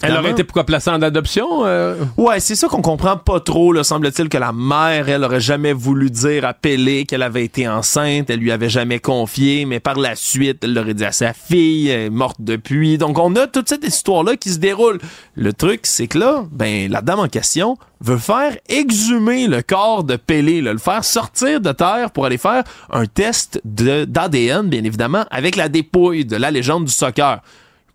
Elle 0.02 0.16
aurait 0.16 0.30
été 0.30 0.44
pourquoi 0.44 0.64
placée 0.64 0.90
en 0.90 1.02
adoption? 1.02 1.64
Euh? 1.64 1.96
Ouais, 2.16 2.40
c'est 2.40 2.54
ça 2.54 2.68
qu'on 2.68 2.82
comprend 2.82 3.16
pas 3.16 3.40
trop. 3.40 3.72
Là. 3.72 3.84
Semble-t-il 3.84 4.28
que 4.28 4.38
la 4.38 4.52
mère, 4.52 5.08
elle 5.08 5.24
aurait 5.24 5.40
jamais 5.40 5.72
voulu 5.72 6.10
dire 6.10 6.44
à 6.44 6.54
Pelé 6.54 7.04
qu'elle 7.04 7.22
avait 7.22 7.44
été 7.44 7.68
enceinte. 7.68 8.30
Elle 8.30 8.40
lui 8.40 8.52
avait 8.52 8.68
jamais 8.68 9.00
confié, 9.00 9.64
mais 9.64 9.80
par 9.80 9.98
la 9.98 10.14
suite, 10.14 10.58
elle 10.62 10.74
l'aurait 10.74 10.94
dit 10.94 11.04
à 11.04 11.12
sa 11.12 11.32
fille, 11.32 11.88
elle 11.88 12.00
est 12.00 12.10
morte 12.10 12.36
depuis. 12.40 12.98
Donc 12.98 13.18
on 13.18 13.34
a 13.36 13.46
toute 13.46 13.68
cette 13.68 13.84
histoire-là 13.84 14.36
qui 14.36 14.50
se 14.50 14.58
déroule. 14.58 14.98
Le 15.34 15.52
truc, 15.52 15.80
c'est 15.84 16.06
que 16.06 16.18
là, 16.18 16.44
ben 16.50 16.90
la 16.90 17.00
dame 17.00 17.20
en 17.20 17.28
question 17.28 17.76
veut 18.00 18.18
faire 18.18 18.56
exhumer 18.68 19.48
le 19.48 19.62
corps 19.62 20.04
de 20.04 20.16
Pelé, 20.16 20.60
le 20.60 20.78
faire 20.78 21.04
sortir 21.04 21.60
de 21.60 21.72
terre 21.72 22.10
pour 22.12 22.26
aller 22.26 22.38
faire 22.38 22.62
un 22.90 23.06
test 23.06 23.60
d'ADN, 23.64 24.68
bien 24.68 24.84
évidemment, 24.84 25.24
avec 25.30 25.56
la 25.56 25.68
dépouille 25.68 26.24
de 26.24 26.36
la 26.36 26.50
légende 26.50 26.84
du 26.84 26.92
soccer 26.92 27.40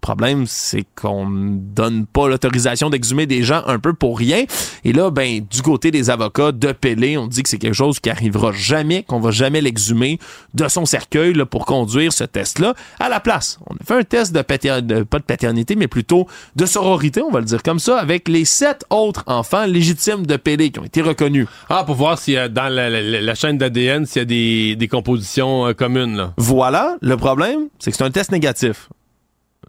problème, 0.03 0.45
c'est 0.47 0.85
qu'on 0.99 1.25
donne 1.29 2.05
pas 2.05 2.27
l'autorisation 2.27 2.89
d'exhumer 2.89 3.25
des 3.25 3.41
gens 3.41 3.63
un 3.67 3.79
peu 3.79 3.93
pour 3.93 4.19
rien. 4.19 4.43
Et 4.83 4.91
là, 4.91 5.09
ben, 5.09 5.39
du 5.49 5.61
côté 5.61 5.91
des 5.91 6.09
avocats 6.09 6.51
de 6.51 6.73
Pelé, 6.73 7.17
on 7.17 7.25
dit 7.25 7.41
que 7.41 7.49
c'est 7.49 7.57
quelque 7.57 7.73
chose 7.73 8.01
qui 8.01 8.09
arrivera 8.09 8.51
jamais, 8.51 9.03
qu'on 9.03 9.21
va 9.21 9.31
jamais 9.31 9.61
l'exhumer 9.61 10.19
de 10.53 10.67
son 10.67 10.85
cercueil 10.85 11.33
là, 11.33 11.45
pour 11.45 11.65
conduire 11.65 12.11
ce 12.11 12.25
test-là. 12.25 12.75
À 12.99 13.07
la 13.07 13.21
place, 13.21 13.59
on 13.67 13.75
a 13.75 13.83
fait 13.85 13.97
un 13.97 14.03
test 14.03 14.33
de, 14.33 14.39
de, 14.81 15.03
pas 15.03 15.19
de 15.19 15.23
paternité, 15.23 15.75
mais 15.77 15.87
plutôt 15.87 16.27
de 16.57 16.65
sororité, 16.65 17.21
on 17.21 17.31
va 17.31 17.39
le 17.39 17.45
dire 17.45 17.63
comme 17.63 17.79
ça, 17.79 17.97
avec 17.97 18.27
les 18.27 18.43
sept 18.43 18.85
autres 18.89 19.23
enfants 19.27 19.65
légitimes 19.65 20.25
de 20.25 20.35
Pelé 20.35 20.69
qui 20.71 20.79
ont 20.79 20.85
été 20.85 21.01
reconnus. 21.01 21.47
Ah, 21.69 21.85
pour 21.85 21.95
voir 21.95 22.19
a 22.27 22.49
dans 22.49 22.67
la, 22.67 22.89
la, 22.89 23.35
chaîne 23.35 23.57
d'ADN, 23.57 24.05
s'il 24.05 24.19
y 24.19 24.21
a 24.21 24.25
des, 24.25 24.75
des 24.75 24.87
compositions 24.89 25.67
euh, 25.67 25.73
communes. 25.73 26.17
Là. 26.17 26.33
Voilà. 26.37 26.97
Le 27.01 27.15
problème, 27.15 27.69
c'est 27.79 27.91
que 27.91 27.97
c'est 27.97 28.03
un 28.03 28.11
test 28.11 28.31
négatif. 28.31 28.89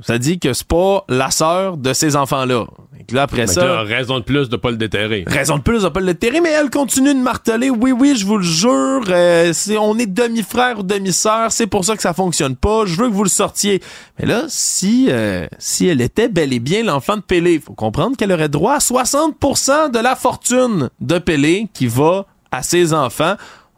Ça 0.01 0.19
dit 0.19 0.39
que 0.39 0.53
c'est 0.53 0.67
pas 0.67 1.05
la 1.09 1.31
sœur 1.31 1.77
de 1.77 1.93
ces 1.93 2.17
enfants-là. 2.17 2.67
Et 2.99 3.15
là, 3.15 3.23
après 3.23 3.47
ça. 3.47 3.83
raison 3.83 4.19
de 4.19 4.25
plus 4.25 4.49
de 4.49 4.57
pas 4.57 4.71
le 4.71 4.77
déterrer. 4.77 5.25
Raison 5.27 5.59
de 5.59 5.63
plus 5.63 5.83
de 5.83 5.89
pas 5.89 6.01
le 6.01 6.07
déterrer, 6.07 6.41
mais 6.41 6.51
elle 6.51 6.71
continue 6.71 7.15
de 7.15 7.21
marteler. 7.21 7.71
Oui, 7.71 7.93
oui, 7.93 8.15
je 8.17 8.25
vous 8.25 8.39
le 8.39 8.45
jure. 8.45 9.03
Euh, 9.09 9.53
on 9.79 9.99
est 9.99 10.07
demi-frère 10.07 10.79
ou 10.79 10.83
demi-sœur. 10.83 11.53
C'est 11.53 11.67
pour 11.67 11.85
ça 11.85 11.97
que 11.97 12.03
ça 12.03 12.15
fonctionne 12.15 12.57
pas. 12.57 12.87
Je 12.87 12.97
veux 12.97 13.09
que 13.09 13.15
vous 13.15 13.25
le 13.25 13.29
sortiez. 13.29 13.83
Mais 14.19 14.27
là, 14.27 14.45
si, 14.49 15.09
euh, 15.11 15.47
si 15.59 15.87
elle 15.87 16.01
était 16.01 16.29
bel 16.29 16.53
et 16.53 16.61
bien 16.61 16.83
l'enfant 16.83 17.17
de 17.17 17.23
Pelé, 17.23 17.61
faut 17.61 17.75
comprendre 17.75 18.17
qu'elle 18.17 18.33
aurait 18.33 18.49
droit 18.49 18.75
à 18.75 18.79
60% 18.79 19.91
de 19.91 19.99
la 19.99 20.17
fortune 20.17 20.91
de 21.01 21.19
Pelé 21.19 21.69
qui 21.75 21.87
va 21.87 22.27
à 22.51 22.63
ses 22.63 22.95
enfants. 22.95 23.35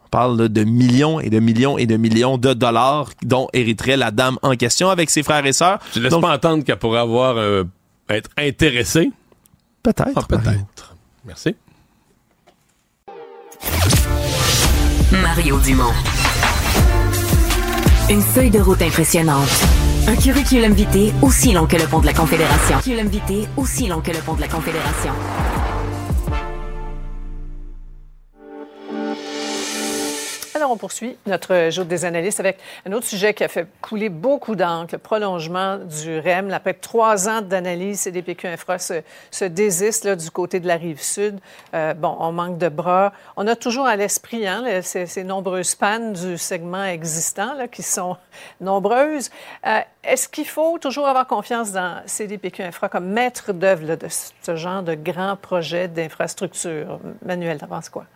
On 0.07 0.09
parle 0.09 0.47
de 0.47 0.63
millions 0.63 1.19
et 1.19 1.29
de 1.29 1.39
millions 1.39 1.77
et 1.77 1.85
de 1.85 1.97
millions 1.97 2.37
de 2.37 2.53
dollars 2.53 3.09
dont 3.23 3.49
hériterait 3.51 3.97
la 3.97 4.09
dame 4.09 4.39
en 4.41 4.55
question 4.55 4.89
avec 4.89 5.09
ses 5.09 5.21
frères 5.21 5.45
et 5.45 5.51
sœurs. 5.51 5.79
Tu 5.91 5.99
laisses 5.99 6.15
pas 6.15 6.33
entendre 6.33 6.63
qu'elle 6.63 6.77
pourrait 6.77 7.01
avoir 7.01 7.35
euh, 7.35 7.65
être 8.09 8.29
intéressée? 8.37 9.11
Peut-être. 9.83 10.11
Ah, 10.15 10.21
peut-être. 10.27 10.95
Merci. 11.25 11.55
Mario 15.11 15.59
Dumont. 15.59 15.91
Une 18.09 18.21
feuille 18.21 18.51
de 18.51 18.59
route 18.59 18.81
impressionnante. 18.81 19.49
Un 20.07 20.15
curriculum 20.15 20.71
vitae 20.71 21.11
aussi 21.21 21.51
long 21.51 21.65
que 21.65 21.75
le 21.75 21.83
pont 21.83 21.99
de 21.99 22.05
la 22.05 22.13
Confédération. 22.13 22.77
Curriculum 22.79 23.07
vitae 23.07 23.49
aussi 23.57 23.87
long 23.87 23.99
que 23.99 24.11
le 24.11 24.19
pont 24.19 24.35
de 24.35 24.41
la 24.41 24.47
Confédération. 24.47 25.11
Alors, 30.57 30.71
on 30.71 30.77
poursuit 30.77 31.15
notre 31.27 31.69
jour 31.69 31.85
des 31.85 32.03
analystes 32.03 32.39
avec 32.39 32.57
un 32.83 32.91
autre 32.91 33.05
sujet 33.05 33.35
qui 33.35 33.43
a 33.43 33.47
fait 33.47 33.67
couler 33.79 34.09
beaucoup 34.09 34.55
d'encre, 34.55 34.95
le 34.95 34.97
prolongement 34.97 35.77
du 35.77 36.17
REM. 36.17 36.49
Après 36.49 36.73
trois 36.73 37.29
ans 37.29 37.43
d'analyse, 37.43 37.99
CDPQ 37.99 38.47
Infra 38.47 38.79
se, 38.79 39.45
désiste 39.45 40.07
du 40.07 40.31
côté 40.31 40.59
de 40.59 40.65
la 40.65 40.77
rive 40.77 40.99
sud. 40.99 41.39
Euh, 41.75 41.93
bon, 41.93 42.17
on 42.19 42.31
manque 42.31 42.57
de 42.57 42.69
bras. 42.69 43.13
On 43.35 43.45
a 43.45 43.55
toujours 43.55 43.85
à 43.85 43.95
l'esprit 43.95 44.47
hein, 44.47 44.81
ces, 44.81 45.23
nombreuses 45.23 45.75
pannes 45.75 46.13
du 46.13 46.39
segment 46.39 46.85
existant 46.85 47.53
qui 47.71 47.83
sont 47.83 48.17
nombreuses. 48.59 49.29
Euh, 49.67 49.81
Est-ce 50.03 50.27
qu'il 50.27 50.47
faut 50.47 50.79
toujours 50.79 51.07
avoir 51.07 51.27
confiance 51.27 51.71
dans 51.71 52.01
CDPQ 52.07 52.63
Infra 52.63 52.89
comme 52.89 53.05
maître 53.05 53.53
d'œuvre 53.53 53.95
de 53.95 54.07
ce 54.09 54.55
genre 54.55 54.81
de 54.81 54.95
grands 54.95 55.35
projets 55.35 55.87
d'infrastructure? 55.87 56.99
Manuel, 57.23 57.59
t'en 57.59 57.67
penses 57.67 57.89
quoi? 57.89 58.07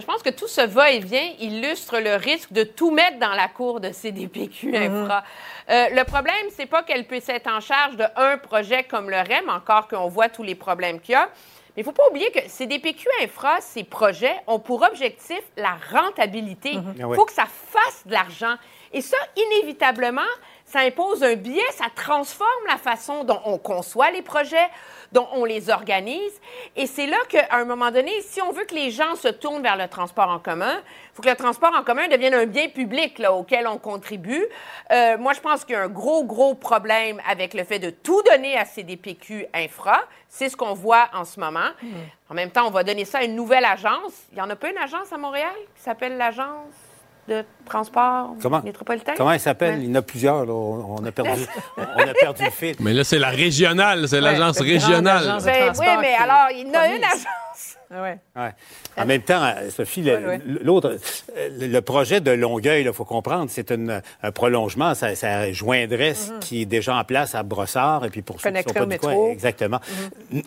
Je 0.00 0.06
pense 0.06 0.22
que 0.22 0.30
tout 0.30 0.48
ce 0.48 0.60
va-et-vient 0.60 1.32
illustre 1.40 1.98
le 1.98 2.16
risque 2.16 2.52
de 2.52 2.64
tout 2.64 2.90
mettre 2.90 3.18
dans 3.18 3.32
la 3.32 3.48
cour 3.48 3.80
de 3.80 3.92
CDPQ 3.92 4.68
mhm. 4.68 4.74
Infra. 4.74 5.24
euh, 5.70 5.88
le 5.90 6.04
problème, 6.04 6.34
c'est 6.50 6.66
pas 6.66 6.82
qu'elle 6.82 7.06
puisse 7.06 7.28
être 7.28 7.48
en 7.48 7.60
charge 7.60 7.96
d'un 7.96 8.38
projet 8.38 8.84
comme 8.84 9.10
le 9.10 9.16
REM, 9.16 9.48
encore 9.48 9.88
qu'on 9.88 10.08
voit 10.08 10.28
tous 10.28 10.42
les 10.42 10.54
problèmes 10.54 11.00
qu'il 11.00 11.12
y 11.12 11.16
a. 11.16 11.28
Mais 11.76 11.82
il 11.82 11.86
ne 11.86 11.92
faut 11.92 11.92
pas 11.92 12.08
oublier 12.08 12.30
que 12.30 12.40
CDPQ 12.48 13.06
Infra, 13.22 13.60
ces 13.60 13.84
projets 13.84 14.34
ont 14.46 14.58
pour 14.58 14.82
objectif 14.82 15.40
la 15.56 15.76
rentabilité. 15.92 16.72
Il 16.72 16.80
mhm. 16.80 17.12
ah 17.12 17.14
faut 17.14 17.24
que 17.24 17.32
ça 17.32 17.46
fasse 17.46 18.06
de 18.06 18.12
l'argent. 18.12 18.54
Et 18.92 19.00
ça, 19.00 19.16
inévitablement, 19.36 20.22
ça 20.64 20.80
impose 20.80 21.22
un 21.22 21.34
biais, 21.34 21.60
ça 21.72 21.86
transforme 21.94 22.66
la 22.66 22.76
façon 22.76 23.24
dont 23.24 23.40
on 23.44 23.58
conçoit 23.58 24.10
les 24.10 24.22
projets, 24.22 24.68
dont 25.12 25.28
on 25.32 25.44
les 25.44 25.70
organise. 25.70 26.40
Et 26.74 26.86
c'est 26.86 27.06
là 27.06 27.16
qu'à 27.28 27.46
un 27.52 27.64
moment 27.64 27.90
donné, 27.90 28.12
si 28.22 28.40
on 28.42 28.52
veut 28.52 28.64
que 28.64 28.74
les 28.74 28.90
gens 28.90 29.14
se 29.16 29.28
tournent 29.28 29.62
vers 29.62 29.76
le 29.76 29.88
transport 29.88 30.28
en 30.28 30.38
commun, 30.38 30.74
il 30.76 31.14
faut 31.14 31.22
que 31.22 31.28
le 31.28 31.36
transport 31.36 31.72
en 31.74 31.82
commun 31.82 32.08
devienne 32.08 32.34
un 32.34 32.46
bien 32.46 32.68
public 32.68 33.18
là, 33.18 33.32
auquel 33.32 33.66
on 33.66 33.78
contribue. 33.78 34.44
Euh, 34.90 35.18
moi, 35.18 35.32
je 35.32 35.40
pense 35.40 35.64
qu'il 35.64 35.74
y 35.74 35.78
a 35.78 35.82
un 35.82 35.88
gros, 35.88 36.24
gros 36.24 36.54
problème 36.54 37.20
avec 37.28 37.54
le 37.54 37.64
fait 37.64 37.78
de 37.78 37.90
tout 37.90 38.22
donner 38.22 38.56
à 38.56 38.64
CDPQ 38.64 39.46
Infra. 39.54 40.00
C'est 40.28 40.48
ce 40.48 40.56
qu'on 40.56 40.74
voit 40.74 41.08
en 41.14 41.24
ce 41.24 41.40
moment. 41.40 41.70
Hmm. 41.82 41.92
En 42.30 42.34
même 42.34 42.50
temps, 42.50 42.66
on 42.66 42.70
va 42.70 42.84
donner 42.84 43.04
ça 43.04 43.18
à 43.18 43.24
une 43.24 43.34
nouvelle 43.34 43.64
agence. 43.64 44.12
Il 44.32 44.36
n'y 44.36 44.42
en 44.42 44.50
a 44.50 44.56
pas 44.56 44.70
une 44.70 44.78
agence 44.78 45.12
à 45.12 45.16
Montréal 45.16 45.54
qui 45.76 45.82
s'appelle 45.82 46.16
l'agence 46.16 46.85
de 47.28 47.44
transport 47.64 48.34
Comment? 48.40 48.62
métropolitain? 48.62 49.14
Comment 49.16 49.32
elle 49.32 49.40
s'appelle? 49.40 49.74
Ouais. 49.78 49.84
Il 49.84 49.88
y 49.88 49.92
en 49.92 49.96
a 49.96 50.02
plusieurs. 50.02 50.46
là. 50.46 50.52
On, 50.52 50.96
on 51.00 51.04
a 51.04 51.12
perdu, 51.12 51.42
on 51.76 52.00
a 52.00 52.14
perdu 52.14 52.44
le 52.44 52.50
fil. 52.50 52.76
Mais 52.80 52.92
là, 52.92 53.04
c'est 53.04 53.18
la 53.18 53.30
régionale, 53.30 54.08
c'est 54.08 54.20
l'agence 54.20 54.58
la 54.60 54.64
grande 54.66 54.72
régionale. 54.82 55.28
agence. 55.28 55.44
Ben, 55.44 55.72
oui, 55.78 55.86
mais 56.00 56.14
alors, 56.14 56.46
il 56.52 56.66
y 56.66 56.70
en 56.70 56.74
a 56.80 56.86
une 56.88 57.04
agence. 57.04 57.76
Ouais. 57.88 58.18
Ouais. 58.34 58.50
En 58.96 59.06
même 59.06 59.22
temps, 59.22 59.42
euh, 59.44 59.70
Sophie, 59.70 60.02
Ouais, 60.02 60.40
l'autre, 60.44 60.96
euh, 61.36 61.48
le 61.60 61.80
projet 61.80 62.20
de 62.20 62.32
Longueuil, 62.32 62.82
il 62.84 62.92
faut 62.92 63.04
comprendre, 63.04 63.46
c'est 63.48 63.70
un 63.70 64.30
prolongement. 64.32 64.94
Ça, 64.96 65.14
ça 65.14 65.52
joindrait 65.52 66.14
ce 66.14 66.32
qui 66.40 66.62
est 66.62 66.66
déjà 66.66 66.96
en 66.96 67.04
place 67.04 67.36
à 67.36 67.44
Brossard 67.44 68.04
et 68.04 68.10
puis 68.10 68.22
pour 68.22 68.40
ceux 68.40 68.50
qui 68.50 68.62
sont 68.64 68.74
pas 68.74 68.80
du 68.80 68.86
métro. 68.86 69.08
coin, 69.08 69.30
exactement. 69.30 69.80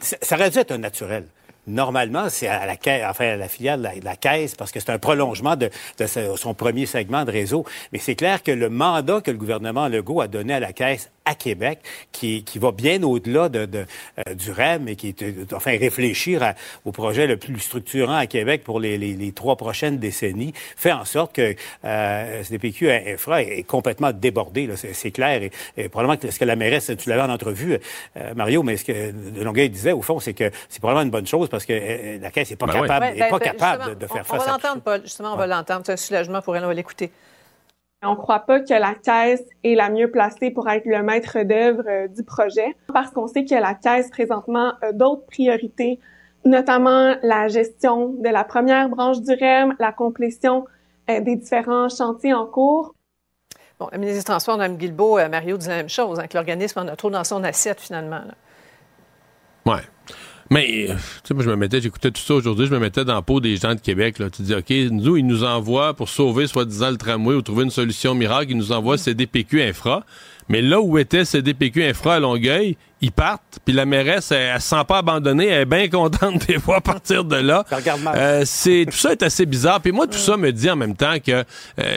Ça, 0.01 0.18
ça 0.22 0.35
aurait 0.35 0.49
dû 0.49 0.60
être 0.60 0.72
un 0.73 0.80
naturel. 0.80 1.26
Normalement, 1.68 2.30
c'est 2.30 2.48
à 2.48 2.65
la 2.65 2.76
enfin, 3.10 3.26
à 3.34 3.36
la 3.36 3.48
filiale 3.48 3.80
de 3.80 3.84
la, 3.84 3.91
la 4.03 4.15
caisse, 4.15 4.56
parce 4.56 4.72
que 4.72 4.80
c'est 4.80 4.90
un 4.91 4.99
prolongement 4.99 5.56
de, 5.56 5.69
de 5.98 6.06
son 6.36 6.53
premier 6.53 6.86
segment 6.86 7.26
de 7.26 7.31
réseau. 7.31 7.65
Mais 7.94 7.99
c'est 7.99 8.15
clair 8.15 8.41
que 8.44 8.52
le 8.52 8.69
mandat 8.69 9.22
que 9.22 9.31
le 9.31 9.38
gouvernement 9.38 9.88
Legault 9.88 10.22
a 10.22 10.27
donné 10.27 10.53
à 10.53 10.60
la 10.60 10.73
caisse 10.73 11.11
à 11.26 11.36
Québec, 11.36 11.80
qui, 12.11 12.44
qui 12.44 12.57
va 12.57 12.72
bien 12.72 13.03
au-delà 13.03 13.49
de, 13.49 13.65
de, 13.65 13.86
euh, 14.27 14.34
du 14.34 14.52
REM 14.52 14.88
et 14.88 14.95
qui 14.95 15.10
est, 15.10 15.22
euh, 15.22 15.45
enfin, 15.53 15.77
réfléchir 15.77 16.41
à- 16.41 16.56
au 16.86 16.91
projet 16.91 17.27
le 17.27 17.38
plus 17.38 17.60
structurant 17.60 18.15
à 18.15 18.26
Québec 18.26 18.64
pour 18.64 18.80
les, 18.80 18.98
les, 18.98 19.14
les 19.14 19.31
trois 19.31 19.56
prochaines 19.56 19.99
décennies, 19.99 20.53
fait 20.76 20.91
en 20.91 21.06
sorte 21.06 21.36
que 21.36 21.53
euh, 21.86 22.41
SDPQ 22.41 22.90
Infra 22.91 23.44
est, 23.44 23.60
est 23.60 23.64
complètement 23.64 24.11
débordé, 24.11 24.68
c'est 24.76 25.11
clair. 25.11 25.44
Et, 25.44 25.52
et 25.77 25.88
probablement 25.88 26.18
que 26.18 26.31
ce 26.31 26.40
que 26.40 26.45
la 26.45 26.56
mairesse, 26.56 26.91
tu 26.98 27.10
l'avais 27.10 27.22
en 27.22 27.30
entrevue, 27.30 27.77
euh, 28.18 28.34
Mario, 28.34 28.64
mais 28.64 28.77
ce 28.77 28.86
que 28.86 29.11
de 29.11 29.44
Longueuil 29.44 29.69
disait, 29.69 29.91
au 29.91 30.02
fond, 30.02 30.19
c'est 30.19 30.34
que 30.34 30.49
c'est 30.68 30.80
probablement 30.80 31.03
une 31.06 31.11
bonne 31.11 31.27
chose 31.27 31.48
parce 31.49 31.59
que 31.65 31.73
euh, 31.73 32.19
la 32.19 32.31
caisse 32.31 32.49
n'est 32.49 32.56
pas 32.56 32.65
Ben 32.68 32.73
oui. 32.81 32.81
capable, 32.88 33.06
Ouais, 33.06 33.15
est 33.18 33.19
ben, 33.19 33.30
pas 33.30 33.40
ben, 33.40 33.52
capable 33.52 33.98
de, 33.98 34.07
faire 34.07 34.15
on, 34.18 34.19
on 34.19 34.23
face 34.23 34.31
va 34.31 34.38
tout 34.38 34.44
ça. 34.45 34.52
l'entendre, 34.68 34.81
Paul. 34.84 35.02
Justement, 35.02 35.34
on 35.34 35.38
va 35.38 35.48
l'entendre. 35.48 35.81
C'est 35.86 35.94
un 35.94 35.98
soulagement 35.98 36.41
pour 36.41 36.56
elle. 36.56 36.64
On 36.64 36.68
va 36.68 36.73
l'écouter. 36.73 37.11
On 38.02 38.11
ne 38.11 38.15
croit 38.15 38.40
pas 38.40 38.61
que 38.61 38.73
la 38.73 38.94
caisse 38.95 39.44
est 39.64 39.76
la 39.76 39.90
mieux 39.90 40.10
placée 40.10 40.52
pour 40.52 40.69
être 40.69 40.86
le 40.86 41.03
maître 41.03 41.38
d'œuvre 41.44 41.84
euh, 41.88 42.07
du 42.07 42.23
projet 42.23 42.76
parce 42.94 43.11
qu'on 43.11 43.27
sait 43.27 43.44
que 43.44 43.56
la 43.56 43.73
caisse 43.73 44.10
présentement 44.10 44.73
a 44.81 44.94
d'autres 44.94 45.26
priorités, 45.26 45.99
notamment 46.45 47.15
la 47.23 47.49
gestion 47.49 48.14
de 48.19 48.30
la 48.30 48.45
première 48.45 48.88
branche 48.88 49.19
du 49.19 49.34
REM, 49.34 49.76
la 49.80 49.91
complétion 49.91 50.65
euh, 51.10 51.19
des 51.19 51.36
différents 51.36 51.90
chantiers 51.90 52.34
en 52.34 52.45
cours. 52.45 52.94
Bon, 53.80 53.90
la 53.91 53.98
ministre 53.98 54.19
des 54.22 54.26
Transports, 54.26 54.57
Mme 54.57 54.77
Guilbeault, 54.77 55.19
euh, 55.19 55.27
Mario 55.27 55.57
dit 55.57 55.68
la 55.68 55.76
même 55.76 55.90
chose, 55.90 56.19
hein, 56.19 56.27
que 56.27 56.38
l'organisme 56.38 56.80
en 56.80 56.88
a 56.88 56.95
trop 56.95 57.10
dans 57.10 57.26
son 57.26 57.44
assiette, 57.44 57.81
finalement. 57.81 58.19
là. 58.26 58.34
Mais, 60.51 60.89
euh, 60.89 60.95
tu 60.95 60.99
sais, 61.27 61.34
moi, 61.35 61.43
je 61.43 61.49
me 61.49 61.55
mettais, 61.55 61.80
j'écoutais 61.80 62.09
tout 62.09 62.21
ça 62.21 62.34
aujourd'hui, 62.34 62.65
je 62.65 62.71
me 62.71 62.80
mettais 62.80 63.05
dans 63.05 63.13
la 63.13 63.21
peau 63.21 63.39
des 63.39 63.55
gens 63.57 63.76
de 63.76 63.80
Québec, 63.80 64.17
là. 64.17 64.30
Tu 64.30 64.41
dis, 64.41 64.55
OK, 64.55 64.69
nous, 64.91 65.17
ils 65.17 65.26
nous 65.26 65.43
envoient 65.43 65.93
pour 65.93 66.09
sauver, 66.09 66.47
soi-disant, 66.47 66.89
le 66.89 66.97
tramway 66.97 67.35
ou 67.35 67.41
trouver 67.41 67.65
une 67.65 67.69
solution 67.69 68.15
miracle, 68.15 68.51
ils 68.51 68.57
nous 68.57 68.71
envoient 68.71 68.97
CDPQ 68.97 69.61
Infra. 69.61 70.03
Mais 70.49 70.61
là 70.61 70.81
où 70.81 70.97
était 70.97 71.26
CDPQ 71.26 71.84
Infra 71.85 72.15
à 72.15 72.19
Longueuil, 72.19 72.76
ils 73.01 73.11
partent, 73.13 73.59
puis 73.63 73.73
la 73.73 73.85
mairesse, 73.85 74.31
elle, 74.31 74.51
elle 74.55 74.61
se 74.61 74.67
sent 74.69 74.84
pas 74.88 74.97
abandonnée, 74.97 75.47
elle 75.47 75.61
est 75.61 75.65
bien 75.65 75.88
contente 75.88 76.45
des 76.47 76.59
fois 76.59 76.77
à 76.77 76.81
partir 76.81 77.23
de 77.23 77.38
là. 77.38 77.63
Euh, 78.15 78.41
c'est 78.45 78.85
tout 78.89 78.97
ça 78.97 79.13
est 79.13 79.23
assez 79.23 79.45
bizarre. 79.45 79.80
Puis 79.80 79.91
moi, 79.93 80.05
tout 80.05 80.17
ça 80.17 80.35
me 80.35 80.51
dit 80.51 80.69
en 80.69 80.76
même 80.76 80.95
temps 80.95 81.15
que 81.26 81.31
euh, 81.31 81.43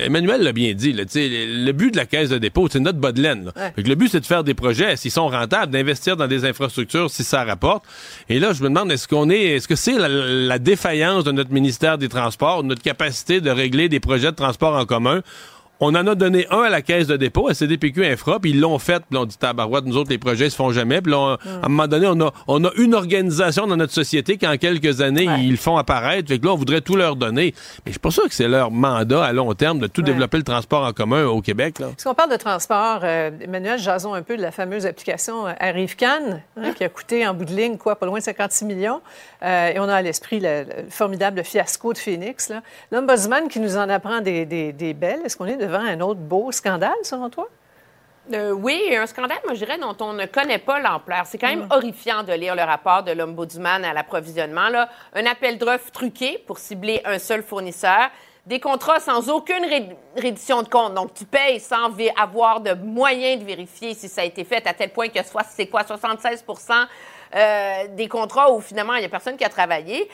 Emmanuel 0.06 0.42
l'a 0.42 0.52
bien 0.52 0.74
dit. 0.74 0.92
Là, 0.92 1.04
tu 1.04 1.12
sais, 1.12 1.28
le, 1.28 1.64
le 1.64 1.72
but 1.72 1.90
de 1.90 1.96
la 1.96 2.06
caisse 2.06 2.28
de 2.28 2.38
dépôt, 2.38 2.68
c'est 2.70 2.78
notre 2.78 2.98
bas 2.98 3.10
de 3.10 3.20
laine. 3.20 3.46
là. 3.46 3.52
Ouais. 3.56 3.72
Fait 3.74 3.82
que 3.82 3.88
le 3.88 3.94
but, 3.96 4.10
c'est 4.12 4.20
de 4.20 4.26
faire 4.26 4.44
des 4.44 4.54
projets 4.54 4.96
s'ils 4.96 5.10
sont 5.10 5.28
rentables, 5.28 5.72
d'investir 5.72 6.16
dans 6.16 6.28
des 6.28 6.44
infrastructures 6.44 7.10
si 7.10 7.24
ça 7.24 7.42
rapporte. 7.42 7.84
Et 8.28 8.38
là, 8.38 8.52
je 8.52 8.62
me 8.62 8.68
demande, 8.68 8.92
est-ce 8.92 9.08
qu'on 9.08 9.28
est, 9.28 9.56
est-ce 9.56 9.66
que 9.66 9.76
c'est 9.76 9.98
la, 9.98 10.08
la 10.08 10.58
défaillance 10.60 11.24
de 11.24 11.32
notre 11.32 11.50
ministère 11.52 11.98
des 11.98 12.08
Transports, 12.08 12.62
notre 12.62 12.82
capacité 12.82 13.40
de 13.40 13.50
régler 13.50 13.88
des 13.88 13.98
projets 13.98 14.30
de 14.30 14.36
transport 14.36 14.76
en 14.76 14.84
commun? 14.86 15.22
On 15.84 15.94
en 15.96 16.06
a 16.06 16.14
donné 16.14 16.46
un 16.50 16.62
à 16.62 16.70
la 16.70 16.80
caisse 16.80 17.08
de 17.08 17.16
dépôt, 17.16 17.48
à 17.48 17.54
CDPQ 17.54 18.06
Infra, 18.06 18.38
puis 18.38 18.50
ils 18.50 18.60
l'ont 18.60 18.78
fait. 18.78 19.02
Puis 19.10 19.18
on 19.18 19.24
dit 19.24 19.36
tabarouette, 19.36 19.84
nous 19.84 19.96
autres, 19.96 20.10
les 20.10 20.18
projets 20.18 20.48
se 20.48 20.54
font 20.56 20.70
jamais. 20.70 21.02
Puis 21.02 21.10
là, 21.10 21.18
on- 21.18 21.34
à 21.34 21.66
un 21.66 21.68
moment 21.68 21.88
donné, 21.88 22.06
on 22.08 22.20
a, 22.20 22.32
on 22.46 22.64
a 22.64 22.70
une 22.76 22.94
organisation 22.94 23.66
dans 23.66 23.76
notre 23.76 23.92
société 23.92 24.36
qui, 24.38 24.46
en 24.46 24.56
quelques 24.56 25.00
années, 25.00 25.26
ils 25.40 25.56
font 25.56 25.76
apparaître. 25.76 26.28
Fait 26.28 26.38
que 26.38 26.46
là, 26.46 26.52
on 26.52 26.56
voudrait 26.56 26.82
tout 26.82 26.94
leur 26.94 27.16
donner. 27.16 27.52
Mais 27.84 27.86
je 27.86 27.90
suis 27.92 27.98
pas 27.98 28.12
sûr 28.12 28.22
que 28.28 28.34
c'est 28.34 28.46
leur 28.46 28.70
mandat 28.70 29.24
à 29.24 29.32
long 29.32 29.52
terme 29.54 29.80
de 29.80 29.88
tout 29.88 30.02
développer 30.02 30.36
le 30.36 30.44
transport 30.44 30.84
en 30.86 30.92
commun 30.92 31.24
au 31.24 31.40
Québec. 31.42 31.80
Là. 31.80 31.88
Puisqu'on 31.88 32.14
parle 32.14 32.30
de 32.30 32.36
transport, 32.36 33.00
euh, 33.02 33.30
Emmanuel, 33.40 33.80
jason 33.80 34.14
un 34.14 34.22
peu 34.22 34.36
de 34.36 34.42
la 34.42 34.52
fameuse 34.52 34.86
application 34.86 35.48
euh, 35.48 35.52
Arrive-Can, 35.58 36.40
hein, 36.58 36.72
qui 36.76 36.84
a 36.84 36.88
coûté 36.88 37.26
en 37.26 37.34
bout 37.34 37.44
de 37.44 37.52
ligne, 37.54 37.76
quoi, 37.76 37.96
pas 37.96 38.06
loin 38.06 38.20
de 38.20 38.24
56 38.24 38.66
millions. 38.66 39.00
Euh, 39.42 39.70
et 39.74 39.80
on 39.80 39.88
a 39.88 39.94
à 39.96 40.02
l'esprit 40.02 40.38
le, 40.38 40.62
le 40.62 40.90
formidable 40.90 41.42
fiasco 41.42 41.92
de 41.92 41.98
Phoenix. 41.98 42.52
L'ombudsman 42.92 43.48
qui 43.48 43.58
nous 43.58 43.76
en 43.76 43.88
apprend 43.88 44.20
des, 44.20 44.46
des- 44.46 44.72
des 44.72 44.94
belles, 44.94 45.20
est-ce 45.24 45.36
qu'on 45.36 45.46
est 45.46 45.56
devant 45.56 45.71
un 45.80 46.00
autre 46.00 46.20
beau 46.20 46.52
scandale, 46.52 46.92
selon 47.02 47.30
toi? 47.30 47.48
Euh, 48.32 48.52
oui, 48.52 48.94
un 48.96 49.06
scandale, 49.06 49.38
moi, 49.44 49.54
je 49.54 49.64
dirais, 49.64 49.78
dont 49.78 49.96
on 50.00 50.12
ne 50.12 50.26
connaît 50.26 50.58
pas 50.58 50.78
l'ampleur. 50.78 51.22
C'est 51.26 51.38
quand 51.38 51.48
même 51.48 51.66
horrifiant 51.70 52.22
de 52.22 52.32
lire 52.32 52.54
le 52.54 52.62
rapport 52.62 53.02
de 53.02 53.10
l'Ombudsman 53.12 53.84
à 53.84 53.92
l'approvisionnement. 53.92 54.68
là. 54.68 54.88
Un 55.14 55.26
appel 55.26 55.58
d'offres 55.58 55.90
truqué 55.90 56.38
pour 56.46 56.58
cibler 56.58 57.00
un 57.04 57.18
seul 57.18 57.42
fournisseur. 57.42 58.10
Des 58.46 58.60
contrats 58.60 59.00
sans 59.00 59.28
aucune 59.28 59.64
ré- 59.64 59.96
reddition 60.16 60.62
de 60.62 60.68
compte. 60.68 60.94
Donc, 60.94 61.14
tu 61.14 61.24
payes 61.24 61.58
sans 61.60 61.90
avoir 62.16 62.60
de 62.60 62.74
moyens 62.74 63.40
de 63.40 63.46
vérifier 63.46 63.94
si 63.94 64.08
ça 64.08 64.20
a 64.22 64.24
été 64.24 64.44
fait, 64.44 64.66
à 64.66 64.74
tel 64.74 64.90
point 64.90 65.08
que 65.08 65.22
soit, 65.24 65.44
c'est 65.48 65.66
quoi, 65.66 65.82
76% 65.82 66.86
euh, 67.34 67.86
des 67.90 68.08
contrats 68.08 68.52
où 68.52 68.60
finalement 68.60 68.94
il 68.94 69.00
n'y 69.00 69.06
a 69.06 69.08
personne 69.08 69.36
qui 69.36 69.44
a 69.44 69.48
travaillé. 69.48 70.08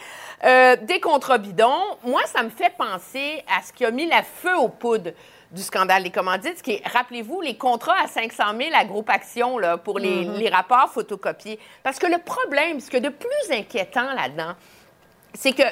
Euh, 0.44 0.76
des 0.82 1.00
contrats 1.00 1.38
bidons. 1.38 1.82
Moi, 2.04 2.20
ça 2.26 2.42
me 2.42 2.50
fait 2.50 2.72
penser 2.76 3.42
à 3.48 3.62
ce 3.62 3.72
qui 3.72 3.84
a 3.84 3.90
mis 3.90 4.06
la 4.06 4.22
feu 4.22 4.56
aux 4.56 4.68
poudres 4.68 5.10
du 5.50 5.62
scandale 5.62 6.02
des 6.02 6.10
commandites, 6.10 6.60
qui 6.62 6.72
est, 6.72 6.86
rappelez-vous, 6.86 7.40
les 7.40 7.56
contrats 7.56 7.96
à 8.02 8.06
500 8.06 8.44
000 8.58 8.70
à 8.74 8.84
groupe 8.84 9.08
action 9.08 9.58
là, 9.58 9.78
pour 9.78 9.98
les, 9.98 10.26
Mhm. 10.26 10.34
les 10.34 10.48
rapports 10.50 10.90
photocopiés. 10.92 11.58
Parce 11.82 11.98
que 11.98 12.06
le 12.06 12.18
problème, 12.18 12.80
ce 12.80 12.90
que 12.90 12.98
de 12.98 13.08
plus 13.08 13.50
inquiétant 13.50 14.12
là-dedans, 14.12 14.52
c'est 15.34 15.52
que 15.52 15.62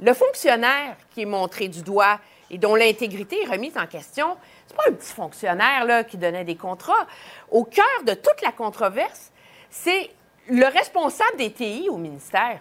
le 0.00 0.12
fonctionnaire 0.14 0.96
qui 1.14 1.22
est 1.22 1.26
montré 1.26 1.68
du 1.68 1.82
doigt 1.82 2.18
et 2.50 2.58
dont 2.58 2.74
l'intégrité 2.74 3.40
est 3.42 3.48
remise 3.48 3.78
en 3.78 3.86
question, 3.86 4.36
c'est 4.66 4.76
pas 4.76 4.88
un 4.88 4.92
petit 4.92 5.12
fonctionnaire 5.12 5.84
là, 5.84 6.02
qui 6.02 6.16
donnait 6.16 6.44
des 6.44 6.56
contrats. 6.56 7.06
Au 7.50 7.64
cœur 7.64 7.84
de 8.04 8.14
toute 8.14 8.42
la 8.42 8.50
controverse, 8.52 9.30
c'est 9.70 10.10
le 10.48 10.64
responsable 10.66 11.36
des 11.38 11.52
TI 11.52 11.88
au 11.88 11.96
ministère. 11.96 12.58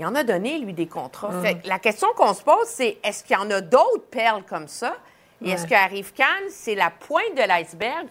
Il 0.00 0.06
en 0.06 0.14
a 0.16 0.24
donné, 0.24 0.58
lui, 0.58 0.72
des 0.72 0.88
contrats. 0.88 1.28
Mhm. 1.30 1.42
Fait 1.44 1.54
que 1.60 1.68
la 1.68 1.78
question 1.78 2.08
qu'on 2.16 2.34
se 2.34 2.42
pose, 2.42 2.66
c'est 2.66 2.98
est-ce 3.04 3.22
qu'il 3.22 3.36
y 3.36 3.38
en 3.38 3.48
a 3.52 3.60
d'autres 3.60 4.06
perles 4.10 4.42
comme 4.42 4.66
ça? 4.66 4.96
Et 5.44 5.50
est-ce 5.50 5.66
qu'Arrive 5.66 6.12
Cannes, 6.12 6.26
c'est 6.50 6.74
la 6.74 6.90
pointe 6.90 7.34
de 7.36 7.46
l'iceberg? 7.46 8.06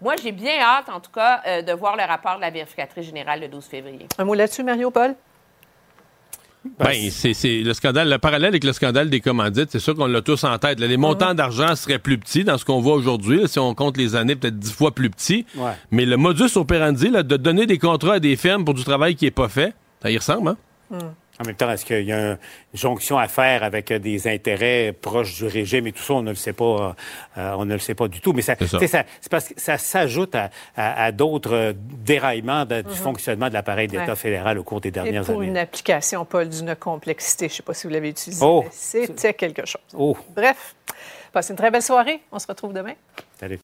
Moi, 0.00 0.14
j'ai 0.22 0.32
bien 0.32 0.58
hâte, 0.60 0.88
en 0.88 1.00
tout 1.00 1.10
cas, 1.10 1.42
euh, 1.46 1.62
de 1.62 1.72
voir 1.72 1.96
le 1.96 2.02
rapport 2.04 2.36
de 2.36 2.40
la 2.40 2.50
vérificatrice 2.50 3.04
générale 3.06 3.40
le 3.40 3.48
12 3.48 3.64
février. 3.64 4.06
Un 4.18 4.24
mot 4.24 4.34
là-dessus, 4.34 4.62
Mario 4.62 4.90
Paul? 4.90 5.14
Ben, 6.78 7.10
c'est 7.10 7.62
le 7.62 7.72
scandale, 7.72 8.10
le 8.10 8.18
parallèle 8.18 8.48
avec 8.48 8.64
le 8.64 8.74
scandale 8.74 9.08
des 9.08 9.20
commandites, 9.20 9.70
c'est 9.70 9.78
sûr 9.78 9.94
qu'on 9.94 10.06
l'a 10.06 10.20
tous 10.20 10.44
en 10.44 10.58
tête. 10.58 10.78
là. 10.78 10.86
Les 10.86 10.98
montants 10.98 11.32
d'argent 11.32 11.74
seraient 11.74 11.98
plus 11.98 12.18
petits 12.18 12.44
dans 12.44 12.58
ce 12.58 12.66
qu'on 12.66 12.80
voit 12.80 12.94
aujourd'hui. 12.94 13.48
Si 13.48 13.58
on 13.58 13.74
compte 13.74 13.96
les 13.96 14.14
années, 14.14 14.36
peut-être 14.36 14.58
dix 14.58 14.72
fois 14.72 14.94
plus 14.94 15.08
petits. 15.08 15.46
Ouais. 15.56 15.72
Mais 15.90 16.04
le 16.04 16.18
modus 16.18 16.56
operandi, 16.56 17.08
là, 17.08 17.22
de 17.22 17.36
donner 17.38 17.64
des 17.64 17.78
contrats 17.78 18.14
à 18.14 18.20
des 18.20 18.36
firmes 18.36 18.66
pour 18.66 18.74
du 18.74 18.84
travail 18.84 19.14
qui 19.14 19.24
est 19.24 19.30
pas 19.30 19.48
fait, 19.48 19.72
ça 20.02 20.10
y 20.10 20.18
ressemble, 20.18 20.54
hein? 20.92 20.98
En 21.40 21.46
même 21.46 21.54
temps, 21.54 21.70
est-ce 21.70 21.86
qu'il 21.86 22.02
y 22.02 22.12
a 22.12 22.18
une 22.32 22.38
jonction 22.74 23.16
à 23.18 23.26
faire 23.26 23.64
avec 23.64 23.90
des 23.92 24.28
intérêts 24.28 24.92
proches 24.92 25.36
du 25.36 25.46
régime 25.46 25.86
et 25.86 25.92
tout 25.92 26.02
ça? 26.02 26.12
On 26.14 26.22
ne 26.22 26.30
le 26.30 26.36
sait 26.36 26.52
pas. 26.52 26.94
euh, 27.38 27.54
on 27.56 27.64
ne 27.64 27.72
le 27.72 27.78
sait 27.78 27.94
pas 27.94 28.08
du 28.08 28.20
tout. 28.20 28.34
Mais 28.34 28.42
ça, 28.42 28.54
C'est 28.58 28.66
ça. 28.66 28.78
tu 28.78 28.84
sais, 28.84 28.90
ça- 28.90 29.04
c'est 29.22 29.30
parce 29.30 29.48
que 29.48 29.54
ça 29.56 29.78
s'ajoute 29.78 30.34
à, 30.34 30.50
à- 30.76 31.04
à 31.04 31.12
d'autres 31.12 31.54
euh, 31.54 31.72
déraillements 31.76 32.66
de- 32.66 32.82
du 32.82 32.88
Mhm. 32.90 32.94
fonctionnement 32.94 33.48
de 33.48 33.54
l'appareil 33.54 33.88
d'État 33.88 34.04
Ouais. 34.08 34.16
fédéral 34.16 34.58
au 34.58 34.64
cours 34.64 34.82
des 34.82 34.88
Et 34.88 34.92
dernières 34.92 35.24
pour 35.24 35.36
années. 35.38 35.46
une 35.48 35.56
application, 35.56 36.26
Paul, 36.26 36.48
d'une 36.48 36.76
complexité. 36.76 37.48
Je 37.48 37.52
ne 37.54 37.56
sais 37.56 37.62
pas 37.62 37.72
si 37.72 37.86
vous 37.86 37.92
l'avez 37.94 38.10
utilisé. 38.10 38.44
Oh. 38.44 38.66
C'était 38.70 39.32
quelque 39.32 39.64
chose. 39.64 39.80
Oh, 39.96 40.16
Bref, 40.36 40.74
passez 41.32 41.52
une 41.52 41.56
très 41.58 41.70
belle 41.70 41.80
soirée. 41.82 42.20
On 42.32 42.38
se 42.38 42.46
retrouve 42.46 42.74
demain. 42.74 42.92
salut. 43.38 43.58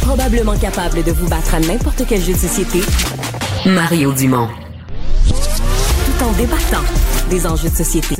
Probablement 0.00 0.58
capable 0.58 1.04
de 1.04 1.12
vous 1.12 1.28
battre 1.28 1.54
à 1.54 1.60
n'importe 1.60 2.02
quel 2.08 2.20
jeu 2.20 2.32
de 2.32 2.38
société, 2.38 2.80
Mario 3.64 4.12
Dumont. 4.12 4.48
En 6.24 6.32
débattant 6.32 6.82
des 7.28 7.46
enjeux 7.46 7.68
de 7.68 7.74
société. 7.74 8.16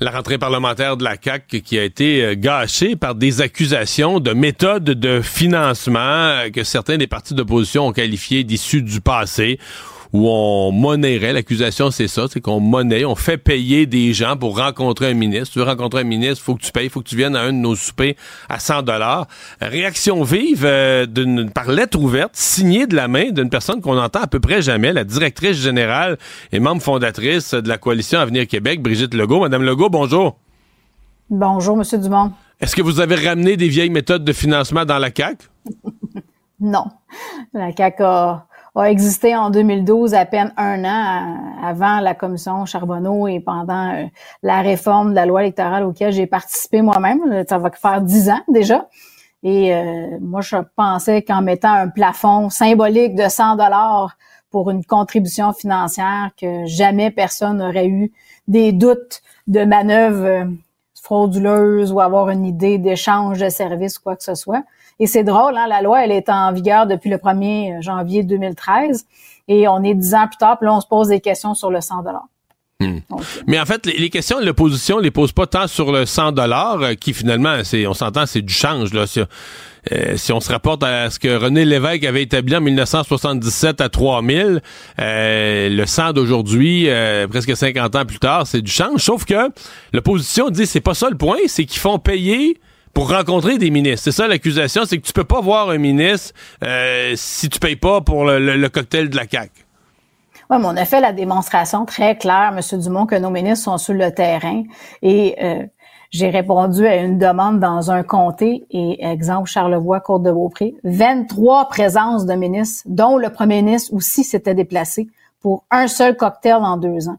la 0.00 0.10
rentrée 0.10 0.38
parlementaire 0.38 0.96
de 0.96 1.04
la 1.04 1.16
CAQ 1.22 1.60
qui 1.60 1.78
a 1.78 1.84
été 1.84 2.24
euh, 2.24 2.34
gâchée 2.34 2.96
par 2.96 3.14
des 3.14 3.42
accusations 3.42 4.18
de 4.18 4.32
méthode 4.32 4.84
de 4.84 5.20
financement 5.20 5.98
euh, 6.00 6.48
que 6.48 6.64
certains 6.64 6.96
des 6.96 7.06
partis 7.06 7.34
d'opposition 7.34 7.88
ont 7.88 7.92
qualifié 7.92 8.44
d'issus 8.44 8.80
du 8.80 9.02
passé 9.02 9.58
où 10.12 10.28
on 10.28 10.72
monnaierait, 10.72 11.32
l'accusation 11.32 11.90
c'est 11.90 12.08
ça, 12.08 12.26
c'est 12.30 12.40
qu'on 12.40 12.60
monnaie, 12.60 13.04
on 13.04 13.14
fait 13.14 13.36
payer 13.36 13.86
des 13.86 14.12
gens 14.12 14.36
pour 14.36 14.58
rencontrer 14.58 15.10
un 15.10 15.14
ministre. 15.14 15.52
Tu 15.52 15.58
veux 15.58 15.64
rencontrer 15.64 16.00
un 16.00 16.04
ministre, 16.04 16.42
faut 16.42 16.54
que 16.54 16.62
tu 16.62 16.72
payes, 16.72 16.88
faut 16.88 17.00
que 17.00 17.08
tu 17.08 17.16
viennes 17.16 17.36
à 17.36 17.42
un 17.42 17.52
de 17.52 17.58
nos 17.58 17.74
soupers 17.76 18.14
à 18.48 18.58
100 18.58 18.82
dollars. 18.82 19.26
Réaction 19.60 20.22
vive 20.22 20.64
euh, 20.64 21.06
d'une 21.06 21.50
par 21.50 21.70
lettre 21.70 21.98
ouverte, 21.98 22.34
signée 22.34 22.86
de 22.86 22.96
la 22.96 23.08
main 23.08 23.30
d'une 23.30 23.50
personne 23.50 23.80
qu'on 23.80 23.98
entend 23.98 24.20
à 24.20 24.26
peu 24.26 24.40
près 24.40 24.62
jamais, 24.62 24.92
la 24.92 25.04
directrice 25.04 25.56
générale 25.56 26.18
et 26.52 26.60
membre 26.60 26.82
fondatrice 26.82 27.54
de 27.54 27.68
la 27.68 27.78
coalition 27.78 28.18
Avenir 28.18 28.46
Québec, 28.46 28.82
Brigitte 28.82 29.14
Legault. 29.14 29.40
Madame 29.40 29.62
Legault, 29.62 29.90
bonjour. 29.90 30.38
Bonjour, 31.30 31.76
Monsieur 31.76 31.98
Dumont. 31.98 32.32
Est-ce 32.60 32.74
que 32.74 32.82
vous 32.82 33.00
avez 33.00 33.14
ramené 33.14 33.56
des 33.56 33.68
vieilles 33.68 33.90
méthodes 33.90 34.24
de 34.24 34.32
financement 34.32 34.84
dans 34.84 34.98
la 34.98 35.10
CAQ? 35.14 35.46
non. 36.60 36.86
La 37.52 37.70
CAQ 37.76 38.02
a 38.02 38.47
a 38.74 38.90
existé 38.90 39.34
en 39.34 39.50
2012, 39.50 40.14
à 40.14 40.24
peine 40.24 40.52
un 40.56 40.84
an 40.84 41.36
avant 41.62 42.00
la 42.00 42.14
commission 42.14 42.64
Charbonneau 42.66 43.26
et 43.26 43.40
pendant 43.40 43.94
euh, 43.94 44.04
la 44.42 44.60
réforme 44.60 45.10
de 45.10 45.14
la 45.16 45.26
loi 45.26 45.42
électorale 45.42 45.84
auquel 45.84 46.12
j'ai 46.12 46.26
participé 46.26 46.82
moi-même. 46.82 47.44
Ça 47.48 47.58
va 47.58 47.70
faire 47.70 48.00
dix 48.00 48.30
ans 48.30 48.42
déjà. 48.48 48.86
Et 49.42 49.74
euh, 49.74 50.18
moi, 50.20 50.40
je 50.40 50.56
pensais 50.76 51.22
qu'en 51.22 51.42
mettant 51.42 51.72
un 51.72 51.88
plafond 51.88 52.50
symbolique 52.50 53.14
de 53.14 53.28
100 53.28 53.56
dollars 53.56 54.16
pour 54.50 54.70
une 54.70 54.84
contribution 54.84 55.52
financière, 55.52 56.30
que 56.40 56.64
jamais 56.66 57.10
personne 57.10 57.58
n'aurait 57.58 57.86
eu 57.86 58.12
des 58.48 58.72
doutes 58.72 59.22
de 59.46 59.64
manœuvre 59.64 60.24
euh, 60.24 60.44
frauduleuse 61.02 61.92
ou 61.92 62.00
avoir 62.00 62.30
une 62.30 62.44
idée 62.44 62.78
d'échange 62.78 63.38
de 63.38 63.48
services 63.48 63.98
ou 63.98 64.02
quoi 64.02 64.16
que 64.16 64.24
ce 64.24 64.34
soit. 64.34 64.64
Et 65.00 65.06
c'est 65.06 65.24
drôle, 65.24 65.56
hein, 65.56 65.66
la 65.68 65.80
loi, 65.80 66.04
elle 66.04 66.12
est 66.12 66.28
en 66.28 66.52
vigueur 66.52 66.86
depuis 66.86 67.10
le 67.10 67.16
1er 67.16 67.82
janvier 67.82 68.22
2013 68.22 69.06
et 69.46 69.68
on 69.68 69.82
est 69.82 69.94
dix 69.94 70.14
ans 70.14 70.26
plus 70.26 70.36
tard, 70.36 70.58
puis 70.58 70.66
là, 70.66 70.74
on 70.74 70.80
se 70.80 70.86
pose 70.86 71.08
des 71.08 71.20
questions 71.20 71.54
sur 71.54 71.70
le 71.70 71.80
100 71.80 72.02
dollars. 72.02 72.26
Hmm. 72.80 72.98
Mais 73.48 73.58
en 73.58 73.66
fait, 73.66 73.86
les, 73.86 74.08
questions 74.08 74.38
de 74.38 74.46
l'opposition 74.46 74.98
les 74.98 75.10
posent 75.10 75.32
pas 75.32 75.46
tant 75.46 75.66
sur 75.66 75.90
le 75.90 76.06
100 76.06 76.32
dollars, 76.32 76.80
euh, 76.80 76.94
qui 76.94 77.12
finalement, 77.12 77.64
c'est, 77.64 77.86
on 77.88 77.94
s'entend, 77.94 78.24
c'est 78.26 78.42
du 78.42 78.54
change. 78.54 78.92
Là. 78.92 79.06
Si, 79.06 79.20
euh, 79.92 80.16
si, 80.16 80.32
on 80.32 80.40
se 80.40 80.50
rapporte 80.50 80.82
à 80.82 81.10
ce 81.10 81.18
que 81.18 81.34
René 81.36 81.64
Lévesque 81.64 82.04
avait 82.04 82.22
établi 82.22 82.54
en 82.56 82.60
1977 82.60 83.80
à 83.80 83.88
3000, 83.88 84.60
euh, 85.00 85.68
le 85.68 85.86
100 85.86 86.12
d'aujourd'hui, 86.12 86.88
euh, 86.88 87.26
presque 87.26 87.56
50 87.56 87.96
ans 87.96 88.04
plus 88.04 88.18
tard, 88.18 88.46
c'est 88.46 88.60
du 88.60 88.70
change. 88.70 89.00
Sauf 89.00 89.24
que 89.24 89.50
l'opposition 89.92 90.50
dit 90.50 90.66
c'est 90.66 90.80
pas 90.80 90.94
ça 90.94 91.08
le 91.10 91.16
point, 91.16 91.38
c'est 91.46 91.64
qu'ils 91.64 91.80
font 91.80 91.98
payer 91.98 92.58
pour 92.94 93.10
rencontrer 93.10 93.58
des 93.58 93.70
ministres. 93.70 94.04
C'est 94.04 94.12
ça 94.12 94.26
l'accusation, 94.26 94.82
c'est 94.84 94.98
que 94.98 95.06
tu 95.06 95.12
peux 95.12 95.24
pas 95.24 95.40
voir 95.40 95.70
un 95.70 95.78
ministre 95.78 96.34
euh, 96.64 97.12
si 97.16 97.48
tu 97.48 97.58
payes 97.58 97.76
pas 97.76 98.00
pour 98.00 98.24
le, 98.24 98.68
cocktail 98.68 99.08
de 99.08 99.16
la 99.16 99.26
CAQ. 99.28 99.64
Oui, 100.50 100.56
mais 100.60 100.66
on 100.66 100.76
a 100.76 100.84
fait 100.84 101.00
la 101.00 101.12
démonstration 101.12 101.84
très 101.84 102.16
claire, 102.16 102.54
M. 102.56 102.80
Dumont, 102.80 103.06
que 103.06 103.16
nos 103.16 103.30
ministres 103.30 103.64
sont 103.64 103.78
sur 103.78 103.94
le 103.94 104.12
terrain. 104.12 104.62
Et 105.02 105.36
euh, 105.42 105.66
j'ai 106.10 106.30
répondu 106.30 106.86
à 106.86 106.96
une 106.96 107.18
demande 107.18 107.60
dans 107.60 107.90
un 107.90 108.02
comté, 108.02 108.66
et 108.70 109.04
exemple 109.04 109.50
Charlevoix, 109.50 110.00
Côte-de-Beaupré, 110.00 110.74
23 110.84 111.68
présences 111.68 112.24
de 112.24 112.32
ministres, 112.32 112.84
dont 112.86 113.18
le 113.18 113.28
premier 113.30 113.60
ministre 113.60 113.92
aussi 113.92 114.24
s'était 114.24 114.54
déplacé 114.54 115.08
pour 115.40 115.64
un 115.70 115.86
seul 115.86 116.16
cocktail 116.16 116.54
en 116.62 116.78
deux 116.78 117.08
ans. 117.08 117.18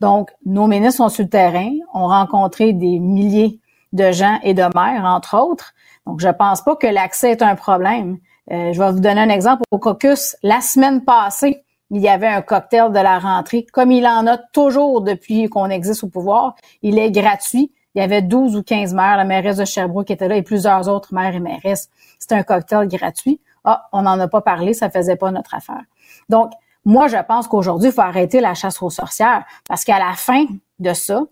Donc, 0.00 0.30
nos 0.46 0.66
ministres 0.66 0.98
sont 0.98 1.08
sur 1.08 1.24
le 1.24 1.28
terrain, 1.28 1.70
ont 1.92 2.06
rencontré 2.06 2.72
des 2.72 2.98
milliers 3.00 3.58
de 3.92 4.12
gens 4.12 4.38
et 4.42 4.54
de 4.54 4.62
maires, 4.74 5.04
entre 5.04 5.36
autres. 5.36 5.72
Donc, 6.06 6.20
je 6.20 6.28
pense 6.28 6.62
pas 6.62 6.76
que 6.76 6.86
l'accès 6.86 7.32
est 7.32 7.42
un 7.42 7.54
problème. 7.54 8.18
Euh, 8.50 8.72
je 8.72 8.78
vais 8.78 8.92
vous 8.92 9.00
donner 9.00 9.20
un 9.20 9.28
exemple. 9.28 9.62
Au 9.70 9.78
caucus, 9.78 10.36
la 10.42 10.60
semaine 10.60 11.04
passée, 11.04 11.62
il 11.90 12.00
y 12.00 12.08
avait 12.08 12.28
un 12.28 12.42
cocktail 12.42 12.92
de 12.92 12.98
la 12.98 13.18
rentrée, 13.18 13.66
comme 13.72 13.90
il 13.90 14.06
en 14.06 14.26
a 14.26 14.38
toujours 14.38 15.02
depuis 15.02 15.48
qu'on 15.48 15.70
existe 15.70 16.04
au 16.04 16.08
pouvoir. 16.08 16.54
Il 16.82 16.98
est 16.98 17.10
gratuit. 17.10 17.72
Il 17.94 18.00
y 18.00 18.04
avait 18.04 18.22
12 18.22 18.54
ou 18.54 18.62
15 18.62 18.94
maires, 18.94 19.16
la 19.16 19.24
mairesse 19.24 19.56
de 19.56 19.64
Sherbrooke 19.64 20.12
était 20.12 20.28
là 20.28 20.36
et 20.36 20.42
plusieurs 20.42 20.88
autres 20.88 21.12
maires 21.12 21.34
et 21.34 21.40
mairesses. 21.40 21.90
C'était 22.20 22.36
un 22.36 22.44
cocktail 22.44 22.86
gratuit. 22.86 23.40
Ah, 23.64 23.88
on 23.92 24.02
n'en 24.02 24.18
a 24.20 24.28
pas 24.28 24.40
parlé, 24.40 24.74
ça 24.74 24.90
faisait 24.90 25.16
pas 25.16 25.32
notre 25.32 25.54
affaire. 25.54 25.82
Donc, 26.28 26.52
moi, 26.84 27.08
je 27.08 27.16
pense 27.26 27.48
qu'aujourd'hui, 27.48 27.88
il 27.88 27.92
faut 27.92 28.00
arrêter 28.00 28.40
la 28.40 28.54
chasse 28.54 28.80
aux 28.80 28.90
sorcières 28.90 29.44
parce 29.68 29.84
qu'à 29.84 29.98
la 29.98 30.12
fin 30.14 30.44
de 30.78 30.92
ça, 30.94 31.24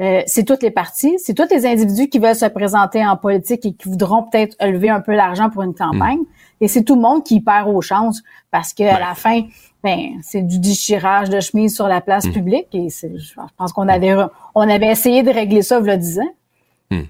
euh, 0.00 0.22
c'est 0.26 0.44
toutes 0.44 0.62
les 0.64 0.72
parties, 0.72 1.14
c'est 1.18 1.34
tous 1.34 1.48
les 1.50 1.66
individus 1.66 2.08
qui 2.08 2.18
veulent 2.18 2.34
se 2.34 2.46
présenter 2.46 3.06
en 3.06 3.16
politique 3.16 3.64
et 3.64 3.74
qui 3.74 3.88
voudront 3.88 4.24
peut-être 4.24 4.56
lever 4.60 4.90
un 4.90 5.00
peu 5.00 5.14
d'argent 5.14 5.50
pour 5.50 5.62
une 5.62 5.74
campagne. 5.74 6.18
Hmm. 6.18 6.62
Et 6.62 6.68
c'est 6.68 6.82
tout 6.82 6.96
le 6.96 7.00
monde 7.00 7.22
qui 7.22 7.40
perd 7.40 7.68
aux 7.68 7.80
chances 7.80 8.22
parce 8.50 8.72
qu'à 8.72 8.98
la 8.98 9.14
fin, 9.14 9.42
ben, 9.84 10.18
c'est 10.22 10.42
du 10.42 10.58
déchirage 10.58 11.30
de 11.30 11.38
chemise 11.38 11.76
sur 11.76 11.86
la 11.86 12.00
place 12.00 12.26
hmm. 12.26 12.32
publique. 12.32 12.66
Et 12.72 12.88
je 12.90 13.34
pense 13.56 13.72
qu'on 13.72 13.88
avait, 13.88 14.16
on 14.56 14.68
avait 14.68 14.90
essayé 14.90 15.22
de 15.22 15.30
régler 15.30 15.62
ça 15.62 15.78
il 15.80 15.86
y 15.86 15.90
a 15.90 15.96
10 15.96 16.18
ans. 16.18 16.34
Hmm. 16.90 17.02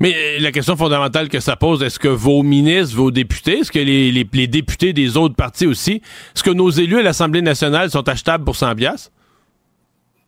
Mais 0.00 0.14
euh, 0.14 0.38
la 0.40 0.52
question 0.52 0.74
fondamentale 0.74 1.28
que 1.28 1.40
ça 1.40 1.56
pose, 1.56 1.82
est-ce 1.82 1.98
que 1.98 2.08
vos 2.08 2.42
ministres, 2.42 2.96
vos 2.96 3.10
députés, 3.10 3.58
est-ce 3.58 3.72
que 3.72 3.78
les, 3.78 4.10
les, 4.10 4.46
députés 4.46 4.94
des 4.94 5.18
autres 5.18 5.36
partis 5.36 5.66
aussi, 5.66 6.00
est-ce 6.34 6.42
que 6.42 6.50
nos 6.50 6.70
élus 6.70 6.98
à 6.98 7.02
l'Assemblée 7.02 7.42
nationale 7.42 7.90
sont 7.90 8.08
achetables 8.08 8.44
pour 8.44 8.56
100 8.56 8.74
piastres? 8.76 9.10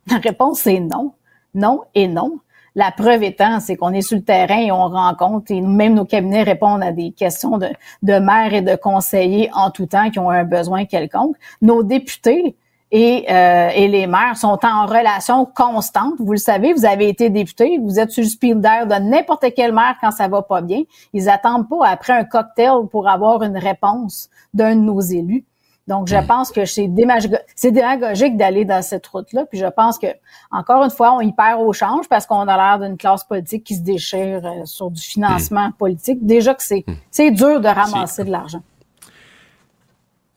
La 0.07 0.17
réponse 0.17 0.67
est 0.67 0.79
non 0.79 1.13
non 1.55 1.81
et 1.95 2.07
non. 2.07 2.39
La 2.75 2.91
preuve 2.91 3.23
étant, 3.23 3.61
c'est 3.61 3.77
qu'on 3.77 3.93
est 3.93 4.01
sur 4.01 4.17
le 4.17 4.23
terrain 4.23 4.59
et 4.59 4.71
on 4.71 4.89
rencontre, 4.89 5.51
et 5.51 5.61
même 5.61 5.93
nos 5.93 6.03
cabinets 6.03 6.43
répondent 6.43 6.83
à 6.83 6.91
des 6.91 7.11
questions 7.11 7.57
de, 7.57 8.19
maires 8.19 8.53
et 8.53 8.61
de 8.61 8.75
conseillers 8.75 9.49
en 9.53 9.71
tout 9.71 9.85
temps 9.85 10.09
qui 10.11 10.19
ont 10.19 10.29
un 10.29 10.43
besoin 10.43 10.83
quelconque. 10.83 11.37
Nos 11.61 11.83
députés 11.83 12.57
et, 12.91 13.25
euh, 13.29 13.69
et 13.73 13.87
les 13.87 14.07
maires 14.07 14.35
sont 14.35 14.59
en 14.63 14.85
relation 14.85 15.45
constante. 15.45 16.15
Vous 16.19 16.33
le 16.33 16.37
savez, 16.37 16.73
vous 16.73 16.85
avez 16.85 17.07
été 17.07 17.29
député, 17.29 17.79
vous 17.81 17.97
êtes 17.97 18.11
sur 18.11 18.23
le 18.23 18.29
speed 18.29 18.59
d'air 18.59 18.87
de 18.87 18.95
n'importe 18.95 19.45
quel 19.55 19.71
maire 19.71 19.95
quand 20.01 20.11
ça 20.11 20.27
va 20.27 20.41
pas 20.41 20.61
bien. 20.61 20.81
Ils 21.13 21.29
attendent 21.29 21.69
pas 21.69 21.87
après 21.87 22.13
un 22.13 22.25
cocktail 22.25 22.87
pour 22.91 23.07
avoir 23.07 23.41
une 23.43 23.57
réponse 23.57 24.29
d'un 24.53 24.75
de 24.75 24.81
nos 24.81 24.99
élus. 24.99 25.45
Donc, 25.87 26.07
je 26.07 26.15
hmm. 26.15 26.25
pense 26.25 26.51
que 26.51 26.65
c'est 26.65 26.87
démagogique 26.87 28.37
d'aller 28.37 28.65
dans 28.65 28.81
cette 28.81 29.05
route-là. 29.05 29.45
Puis 29.45 29.59
je 29.59 29.67
pense 29.67 29.99
que, 29.99 30.07
encore 30.51 30.83
une 30.83 30.89
fois, 30.89 31.13
on 31.13 31.21
y 31.21 31.31
perd 31.31 31.61
au 31.61 31.73
change 31.73 32.07
parce 32.09 32.25
qu'on 32.25 32.47
a 32.47 32.57
l'air 32.57 32.87
d'une 32.87 32.97
classe 32.97 33.23
politique 33.23 33.63
qui 33.63 33.75
se 33.75 33.81
déchire 33.81 34.41
euh, 34.43 34.65
sur 34.65 34.89
du 34.89 35.01
financement 35.01 35.69
hmm. 35.69 35.73
politique. 35.73 36.25
Déjà 36.25 36.55
que 36.55 36.63
c'est 36.63 36.83
hmm. 36.87 36.95
c'est 37.11 37.31
dur 37.31 37.61
de 37.61 37.67
ramasser 37.67 38.23
de 38.23 38.31
l'argent. 38.31 38.61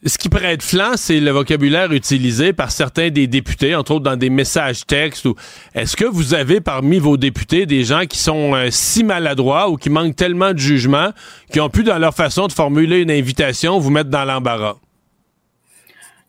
Ce 0.07 0.17
qui 0.17 0.29
pourrait 0.29 0.53
être 0.53 0.63
flanc, 0.63 0.93
c'est 0.95 1.19
le 1.19 1.33
vocabulaire 1.33 1.93
utilisé 1.93 2.53
par 2.53 2.71
certains 2.71 3.11
des 3.11 3.27
députés, 3.27 3.75
entre 3.75 3.93
autres 3.93 4.05
dans 4.05 4.17
des 4.17 4.31
messages 4.31 4.87
textes. 4.87 5.27
Est-ce 5.75 5.97
que 5.97 6.05
vous 6.05 6.35
avez 6.35 6.61
parmi 6.61 7.01
vos 7.01 7.17
députés 7.17 7.67
des 7.67 7.83
gens 7.83 8.07
qui 8.07 8.19
sont 8.19 8.55
euh, 8.55 8.69
si 8.71 9.03
maladroits 9.03 9.71
ou 9.71 9.77
qui 9.77 9.91
manquent 9.91 10.15
tellement 10.15 10.53
de 10.53 10.59
jugement, 10.59 11.11
qui 11.53 11.59
ont 11.59 11.69
pu, 11.69 11.83
dans 11.83 11.99
leur 11.99 12.15
façon 12.15 12.47
de 12.47 12.53
formuler 12.53 13.01
une 13.01 13.11
invitation, 13.11 13.81
vous 13.81 13.91
mettre 13.91 14.11
dans 14.11 14.25
l'embarras? 14.25 14.77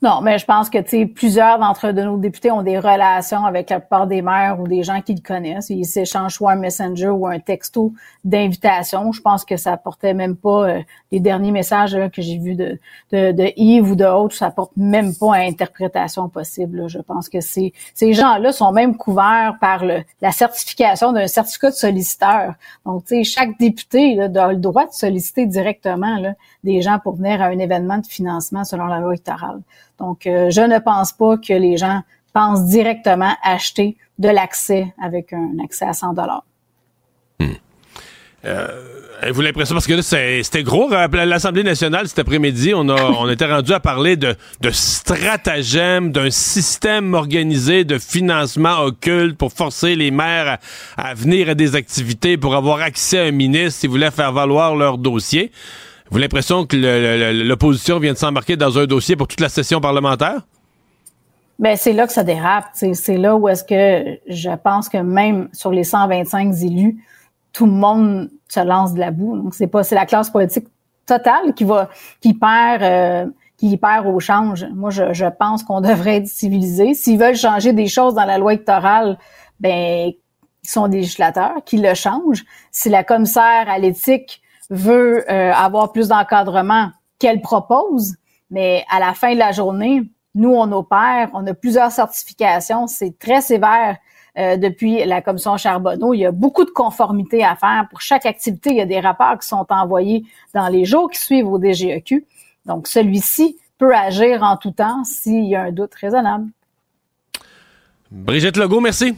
Non, 0.02 0.22
mais 0.22 0.38
je 0.38 0.46
pense 0.46 0.70
que 0.70 1.04
plusieurs 1.04 1.60
d'entre 1.60 1.92
de 1.92 2.02
nos 2.02 2.16
députés 2.16 2.52
ont 2.52 2.64
des 2.64 2.80
relations 2.80 3.44
avec 3.44 3.70
la 3.70 3.82
plupart 3.82 4.08
des 4.08 4.22
maires 4.22 4.58
ou 4.58 4.66
des 4.66 4.82
gens 4.82 5.02
qui 5.02 5.14
le 5.14 5.20
connaissent. 5.20 5.70
Ils 5.70 5.84
s'échangent 5.84 6.36
soit 6.36 6.54
un 6.54 6.56
messenger 6.56 7.10
ou 7.10 7.28
un 7.28 7.40
texto 7.40 7.92
d'invitation. 8.24 9.12
Je 9.12 9.20
pense 9.20 9.44
que 9.44 9.58
ça 9.58 9.74
apportait 9.74 10.14
même 10.14 10.38
pas 10.38 10.70
euh, 10.70 10.82
les 11.12 11.20
derniers 11.20 11.52
messages 11.52 11.98
que 12.14 12.22
j'ai 12.22 12.38
vus 12.38 12.56
de, 12.56 12.80
de, 13.12 13.52
Yves 13.58 13.92
ou 13.92 13.96
de 13.98 14.06
autres, 14.06 14.36
ça 14.36 14.46
apporte 14.46 14.72
même 14.78 15.14
pas 15.14 15.36
à 15.36 15.40
interprétation 15.40 16.30
possible. 16.30 16.88
Je 16.88 17.00
pense 17.00 17.28
que 17.28 17.42
ces, 17.42 17.74
gens-là 18.00 18.54
sont 18.54 18.72
même 18.72 18.96
couverts 18.96 19.58
par 19.60 19.84
le, 19.84 20.04
la 20.22 20.32
certification 20.32 21.12
d'un 21.12 21.28
certificat 21.28 21.72
de 21.72 21.76
solliciteur. 21.76 22.54
Donc, 22.86 23.04
tu 23.04 23.16
sais, 23.16 23.24
chaque 23.26 23.60
député 23.60 24.16
là, 24.16 24.30
a 24.46 24.54
le 24.54 24.60
droit 24.60 24.86
de 24.86 24.94
solliciter 24.94 25.46
directement 25.46 26.34
des 26.64 26.82
gens 26.82 27.00
pour 27.00 27.16
venir 27.16 27.42
à 27.42 27.48
un 27.48 27.60
événement 27.60 27.98
de 27.98 28.08
financement 28.08 28.64
selon 28.64 28.86
la 28.86 29.00
loi 29.00 29.14
électorale. 29.14 29.60
Donc, 30.00 30.26
euh, 30.26 30.50
je 30.50 30.62
ne 30.62 30.80
pense 30.80 31.12
pas 31.12 31.38
que 31.38 31.54
les 31.54 31.78
gens 31.78 32.02
pensent 32.34 32.66
directement 32.66 33.34
acheter 33.44 33.98
de 34.18 34.30
l'accès 34.30 34.94
avec 35.02 35.34
un 35.34 35.64
accès 35.64 35.86
à 35.86 35.94
100 35.94 36.14
dollars. 36.14 36.46
Hmm. 37.40 37.54
Euh, 38.46 38.68
vous 39.32 39.42
l'impression 39.42 39.76
parce 39.76 39.86
que 39.86 39.94
là 39.94 40.02
c'était 40.02 40.64
gros 40.64 40.92
à 40.94 41.08
l'Assemblée 41.26 41.64
nationale 41.64 42.08
cet 42.08 42.20
après-midi 42.20 42.74
on 42.74 42.88
a 42.88 43.02
on 43.02 43.30
était 43.30 43.46
rendu 43.46 43.74
à 43.74 43.82
parler 43.82 44.16
de 44.16 44.36
de 44.62 44.70
stratagème 44.72 46.12
d'un 46.12 46.32
système 46.32 47.14
organisé 47.14 47.84
de 47.84 47.98
financement 47.98 48.80
occulte 48.80 49.38
pour 49.38 49.52
forcer 49.52 49.96
les 49.96 50.12
maires 50.12 50.58
à, 50.98 51.14
venir 51.14 51.50
à 51.50 51.56
des 51.56 51.76
activités 51.76 52.38
pour 52.38 52.56
avoir 52.56 52.80
accès 52.80 53.20
à 53.20 53.24
un 53.24 53.32
ministre 53.32 53.82
s'ils 53.82 53.90
voulaient 53.90 54.12
faire 54.12 54.32
valoir 54.32 54.76
leur 54.76 54.98
dossier. 54.98 55.52
Vous 56.10 56.18
avez 56.18 56.24
l'impression 56.24 56.66
que 56.66 56.76
l'opposition 57.44 58.00
vient 58.00 58.14
de 58.14 58.18
s'embarquer 58.18 58.58
dans 58.58 58.80
un 58.80 58.86
dossier 58.86 59.16
pour 59.16 59.28
toute 59.28 59.42
la 59.42 59.50
session 59.50 59.80
parlementaire? 59.80 60.42
Ben 61.60 61.76
c'est 61.76 61.94
là 61.94 62.08
que 62.08 62.14
ça 62.14 62.24
dérape. 62.24 62.66
C'est 62.74 63.18
là 63.18 63.36
où 63.36 63.48
est-ce 63.48 63.64
que 63.64 64.18
je 64.28 64.50
pense 64.64 64.90
que 64.90 64.98
même 64.98 65.50
sur 65.54 65.72
les 65.72 65.84
125 65.84 66.56
élus, 66.64 67.04
tout 67.52 67.66
le 67.66 67.74
monde 67.74 68.30
se 68.48 68.62
lance 68.62 68.94
de 68.94 69.00
la 69.00 69.12
boue. 69.12 69.38
Donc 69.38 69.54
c'est 69.54 69.68
pas 69.68 69.84
c'est 69.84 69.96
la 69.96 70.06
classe 70.06 70.30
politique 70.30 70.66
totale 71.06 71.54
qui 71.54 71.66
va 71.66 71.90
qui 72.22 72.34
perd 72.34 72.82
euh, 72.82 73.26
qui 73.58 73.76
perd 73.78 74.08
au 74.08 74.20
change. 74.20 74.66
Moi 74.74 74.90
je, 74.90 75.30
pense 75.38 75.64
qu'on 75.64 75.82
devrait 75.92 76.18
être 76.18 76.28
civilisé. 76.28 76.94
S'ils 76.94 77.20
veulent 77.20 77.36
changer 77.36 77.74
des 77.74 77.88
choses 77.88 78.16
dans 78.16 78.26
la 78.26 78.38
loi 78.38 78.54
électorale, 78.54 79.20
ben 79.60 80.12
ils 80.64 80.70
sont 80.70 80.88
des 80.88 81.00
législateurs 81.00 81.58
qui 81.66 81.78
le 81.78 81.94
changent. 81.94 82.46
Si 82.72 82.90
la 82.90 83.04
commissaire 83.04 83.66
à 83.68 83.78
l'éthique 83.78 84.42
veut 84.70 85.30
euh, 85.32 85.54
avoir 85.54 85.92
plus 85.92 86.08
d'encadrement, 86.10 86.92
qu'elle 87.18 87.42
propose, 87.42 88.16
mais 88.50 88.86
à 88.90 89.00
la 89.00 89.14
fin 89.14 89.34
de 89.34 89.40
la 89.40 89.52
journée, 89.52 90.04
nous, 90.36 90.54
on 90.54 90.72
opère, 90.72 91.30
on 91.34 91.46
a 91.48 91.54
plusieurs 91.54 91.92
certifications, 91.92 92.88
c'est 92.88 93.18
très 93.18 93.42
sévère 93.42 93.98
euh, 94.38 94.58
depuis 94.58 95.04
la 95.06 95.22
commission 95.22 95.58
Charbonneau. 95.58 96.14
Il 96.14 96.20
y 96.20 96.26
a 96.26 96.32
beaucoup 96.32 96.66
de 96.66 96.70
conformité 96.70 97.44
à 97.44 97.56
faire. 97.56 97.88
Pour 97.90 98.00
chaque 98.00 98.26
activité, 98.26 98.70
il 98.70 98.78
y 98.78 98.82
a 98.82 98.86
des 98.86 99.00
rapports 99.00 99.40
qui 99.40 99.48
sont 99.48 99.66
envoyés 99.70 100.24
dans 100.54 100.68
les 100.68 100.86
jours 100.86 101.10
qui 101.10 101.20
suivent 101.20 101.48
au 101.48 101.60
DGEQ. 101.60 102.26
Donc, 102.66 102.88
celui-ci 102.88 103.58
peut 103.78 103.94
agir 103.96 104.44
en 104.44 104.56
tout 104.56 104.72
temps 104.72 105.04
s'il 105.04 105.46
y 105.46 105.56
a 105.56 105.64
un 105.64 105.72
doute 105.72 105.96
raisonnable. 105.96 106.48
Brigitte 108.12 108.58
Legault, 108.58 108.82
merci. 108.82 109.18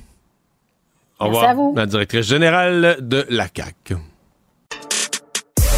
Au 1.19 1.25
Merci 1.25 1.35
revoir. 1.35 1.49
à 1.49 1.53
vous. 1.53 1.73
La 1.75 1.85
directrice 1.85 2.25
générale 2.25 2.97
de 3.01 3.25
la 3.29 3.47
CAQ. 3.53 3.97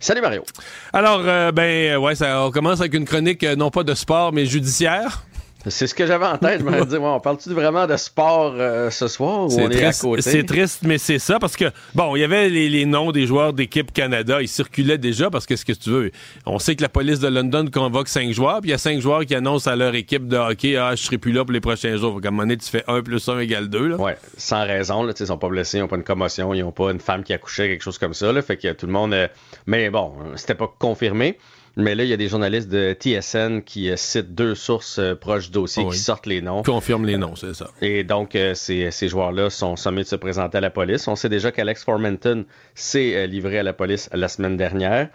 Salut 0.00 0.20
Mario. 0.20 0.44
Alors, 0.92 1.22
euh, 1.24 1.50
ben, 1.50 1.96
ouais, 1.96 2.14
ça, 2.14 2.44
on 2.44 2.50
commence 2.52 2.80
avec 2.80 2.94
une 2.94 3.04
chronique 3.04 3.42
euh, 3.42 3.56
non 3.56 3.70
pas 3.70 3.82
de 3.82 3.94
sport, 3.94 4.32
mais 4.32 4.46
judiciaire. 4.46 5.24
C'est 5.66 5.88
ce 5.88 5.94
que 5.94 6.06
j'avais 6.06 6.24
en 6.24 6.38
tête. 6.38 6.60
Je 6.60 6.64
me 6.64 6.84
disais, 6.84 6.98
ouais, 6.98 7.04
on 7.06 7.18
parle-tu 7.20 7.50
vraiment 7.50 7.86
de 7.86 7.96
sport 7.96 8.54
euh, 8.56 8.90
ce 8.90 9.08
soir 9.08 9.46
ou 9.46 9.52
on 9.60 9.68
est 9.70 9.84
à 9.84 9.92
côté? 9.92 10.22
c'est 10.22 10.44
triste, 10.44 10.80
mais 10.84 10.98
c'est 10.98 11.18
ça 11.18 11.38
parce 11.38 11.56
que, 11.56 11.64
bon, 11.94 12.14
il 12.14 12.20
y 12.20 12.24
avait 12.24 12.48
les, 12.48 12.68
les 12.68 12.86
noms 12.86 13.10
des 13.10 13.26
joueurs 13.26 13.52
d'équipe 13.52 13.92
Canada, 13.92 14.40
ils 14.40 14.48
circulaient 14.48 14.98
déjà 14.98 15.30
parce 15.30 15.46
que 15.46 15.56
ce 15.56 15.64
que 15.64 15.72
tu 15.72 15.90
veux, 15.90 16.10
on 16.46 16.58
sait 16.58 16.76
que 16.76 16.82
la 16.82 16.88
police 16.88 17.18
de 17.18 17.28
London 17.28 17.66
convoque 17.72 18.08
cinq 18.08 18.32
joueurs, 18.32 18.60
puis 18.60 18.68
il 18.70 18.72
y 18.72 18.74
a 18.74 18.78
cinq 18.78 19.00
joueurs 19.00 19.26
qui 19.26 19.34
annoncent 19.34 19.68
à 19.70 19.74
leur 19.76 19.94
équipe 19.94 20.28
de 20.28 20.36
hockey, 20.36 20.76
ah, 20.76 20.94
je 20.94 21.02
serai 21.02 21.18
plus 21.18 21.32
là 21.32 21.44
pour 21.44 21.52
les 21.52 21.60
prochains 21.60 21.96
jours. 21.96 22.14
Fait 22.16 22.22
qu'à 22.22 22.28
un 22.28 22.30
moment 22.30 22.42
donné, 22.44 22.56
tu 22.56 22.68
fais 22.68 22.84
1 22.86 23.02
plus 23.02 23.28
1 23.28 23.40
égale 23.40 23.68
2. 23.68 23.88
Là. 23.88 23.96
Ouais, 23.96 24.16
sans 24.36 24.64
raison. 24.64 25.02
Là, 25.02 25.12
ils 25.18 25.26
sont 25.26 25.38
pas 25.38 25.48
blessés, 25.48 25.78
ils 25.78 25.80
n'ont 25.80 25.88
pas 25.88 25.96
une 25.96 26.04
commotion, 26.04 26.54
ils 26.54 26.60
n'ont 26.62 26.72
pas 26.72 26.90
une 26.92 27.00
femme 27.00 27.24
qui 27.24 27.32
a 27.32 27.38
couché, 27.38 27.68
quelque 27.68 27.82
chose 27.82 27.98
comme 27.98 28.14
ça. 28.14 28.32
Là, 28.32 28.42
fait 28.42 28.56
que 28.56 28.72
tout 28.72 28.86
le 28.86 28.92
monde. 28.92 29.12
euh, 29.12 29.26
Mais 29.66 29.90
bon, 29.90 30.12
c'était 30.36 30.54
pas 30.54 30.72
confirmé. 30.78 31.36
Mais 31.78 31.94
là, 31.94 32.04
il 32.04 32.10
y 32.10 32.12
a 32.12 32.16
des 32.16 32.28
journalistes 32.28 32.68
de 32.68 32.92
TSN 32.92 33.60
qui 33.62 33.88
euh, 33.90 33.96
citent 33.96 34.34
deux 34.34 34.54
sources 34.54 34.98
euh, 34.98 35.14
proches 35.14 35.46
du 35.46 35.52
dossier 35.52 35.84
oui. 35.84 35.92
qui 35.92 35.98
sortent 35.98 36.26
les 36.26 36.42
noms. 36.42 36.62
Confirme 36.62 37.06
les 37.06 37.16
noms, 37.16 37.36
c'est 37.36 37.54
ça. 37.54 37.70
Et 37.80 38.04
donc, 38.04 38.34
euh, 38.34 38.52
ces, 38.54 38.90
ces 38.90 39.08
joueurs-là 39.08 39.48
sont 39.48 39.76
sommés 39.76 40.02
de 40.02 40.08
se 40.08 40.16
présenter 40.16 40.58
à 40.58 40.60
la 40.60 40.70
police. 40.70 41.08
On 41.08 41.16
sait 41.16 41.28
déjà 41.28 41.52
qu'Alex 41.52 41.84
Formenton 41.84 42.44
s'est 42.74 43.26
livré 43.28 43.58
à 43.58 43.62
la 43.62 43.72
police 43.72 44.10
la 44.12 44.28
semaine 44.28 44.56
dernière. 44.56 45.08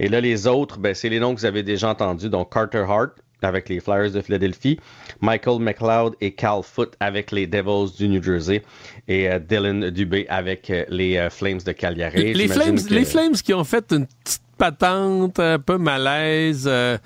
Et 0.00 0.08
là, 0.08 0.20
les 0.20 0.46
autres, 0.46 0.78
ben, 0.78 0.94
c'est 0.94 1.08
les 1.08 1.20
noms 1.20 1.34
que 1.34 1.40
vous 1.40 1.46
avez 1.46 1.62
déjà 1.62 1.90
entendus. 1.90 2.30
Donc, 2.30 2.52
Carter 2.52 2.84
Hart 2.88 3.12
avec 3.42 3.68
les 3.68 3.80
Flyers 3.80 4.10
de 4.10 4.20
Philadelphie, 4.20 4.78
Michael 5.20 5.60
McLeod 5.60 6.14
et 6.20 6.32
Cal 6.32 6.62
Foot 6.62 6.94
avec 7.00 7.30
les 7.30 7.46
Devils 7.46 7.94
du 7.96 8.08
New 8.08 8.22
Jersey 8.22 8.62
et 9.06 9.30
euh, 9.30 9.38
Dylan 9.38 9.90
Dubé 9.90 10.26
avec 10.28 10.70
euh, 10.70 10.84
les 10.88 11.16
euh, 11.16 11.30
Flames 11.30 11.60
de 11.64 11.72
Calgary. 11.72 12.34
Les 12.34 12.48
Flames, 12.48 12.82
que- 12.82 12.92
les 12.94 13.04
Flames 13.04 13.34
qui 13.34 13.54
ont 13.54 13.64
fait 13.64 13.92
une 13.92 14.06
petite 14.06 14.42
patente 14.58 15.38
un 15.40 15.58
peu 15.58 15.78
malaise. 15.78 16.66
euh, 16.66 16.98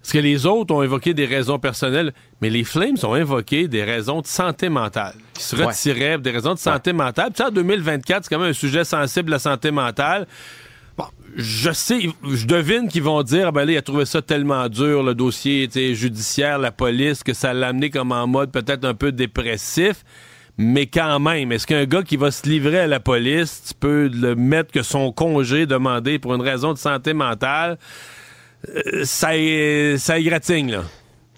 parce 0.00 0.12
que 0.12 0.18
les 0.18 0.46
autres 0.46 0.74
ont 0.74 0.82
évoqué 0.82 1.12
des 1.12 1.26
raisons 1.26 1.58
personnelles, 1.58 2.14
mais 2.40 2.48
les 2.48 2.64
Flames 2.64 2.96
ont 3.02 3.12
invoqué 3.12 3.68
des 3.68 3.84
raisons 3.84 4.22
de 4.22 4.26
santé 4.26 4.70
mentale. 4.70 5.14
Qui 5.34 5.42
se 5.42 5.56
retiraient 5.56 6.16
des 6.18 6.30
raisons 6.30 6.54
de 6.54 6.58
santé 6.58 6.94
mentale. 6.94 7.26
Puis 7.32 7.36
ça, 7.36 7.48
en 7.48 7.50
2024, 7.50 8.24
c'est 8.24 8.30
quand 8.34 8.40
même 8.40 8.50
un 8.50 8.54
sujet 8.54 8.84
sensible, 8.84 9.30
la 9.30 9.38
santé 9.38 9.70
mentale. 9.70 10.26
Bon, 10.96 11.04
je 11.36 11.70
sais, 11.70 12.00
je 12.32 12.46
devine 12.46 12.88
qu'ils 12.88 13.02
vont 13.02 13.22
dire, 13.22 13.48
ah 13.48 13.52
ben 13.52 13.66
là, 13.66 13.72
il 13.72 13.76
a 13.76 13.82
trouvé 13.82 14.06
ça 14.06 14.22
tellement 14.22 14.68
dur, 14.70 15.02
le 15.02 15.14
dossier 15.14 15.68
judiciaire, 15.94 16.58
la 16.58 16.72
police, 16.72 17.22
que 17.22 17.34
ça 17.34 17.52
l'a 17.52 17.68
amené 17.68 17.90
comme 17.90 18.12
en 18.12 18.26
mode 18.26 18.50
peut-être 18.50 18.86
un 18.86 18.94
peu 18.94 19.12
dépressif. 19.12 20.02
Mais 20.62 20.84
quand 20.88 21.18
même, 21.20 21.52
est-ce 21.52 21.66
qu'un 21.66 21.86
gars 21.86 22.02
qui 22.02 22.18
va 22.18 22.30
se 22.30 22.46
livrer 22.46 22.80
à 22.80 22.86
la 22.86 23.00
police, 23.00 23.62
tu 23.68 23.72
peux 23.72 24.08
le 24.08 24.34
mettre 24.34 24.70
que 24.70 24.82
son 24.82 25.10
congé 25.10 25.64
demandé 25.64 26.18
pour 26.18 26.34
une 26.34 26.42
raison 26.42 26.74
de 26.74 26.78
santé 26.78 27.14
mentale, 27.14 27.78
euh, 28.68 29.04
ça, 29.04 29.38
é- 29.38 29.96
ça 29.96 30.18
égratigne, 30.18 30.72
là? 30.72 30.82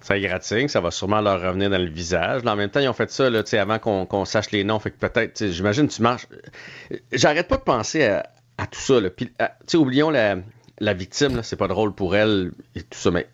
Ça 0.00 0.16
égratigne, 0.16 0.66
ça 0.66 0.80
va 0.80 0.90
sûrement 0.90 1.20
leur 1.20 1.40
revenir 1.40 1.70
dans 1.70 1.78
le 1.78 1.88
visage. 1.88 2.42
En 2.44 2.56
même 2.56 2.68
temps, 2.68 2.80
ils 2.80 2.88
ont 2.88 2.92
fait 2.94 3.12
ça 3.12 3.30
là, 3.30 3.44
avant 3.52 3.78
qu'on 3.78 4.24
sache 4.24 4.50
les 4.50 4.64
noms. 4.64 4.80
Fait 4.80 4.90
que 4.90 4.98
peut-être, 4.98 5.46
j'imagine, 5.46 5.86
tu 5.86 6.02
marches. 6.02 6.26
J'arrête 7.12 7.46
pas 7.46 7.58
de 7.58 7.62
penser 7.62 8.02
à, 8.02 8.66
tout 8.66 8.80
ça. 8.80 9.00
là. 9.00 9.08
Puis, 9.08 9.30
oublions 9.74 10.10
la, 10.10 10.38
la 10.80 10.94
victime, 10.94 11.44
c'est 11.44 11.54
pas 11.54 11.68
drôle 11.68 11.94
pour 11.94 12.16
elle 12.16 12.50
et 12.74 12.80
tout 12.82 12.98
ça, 12.98 13.12
mais 13.12 13.28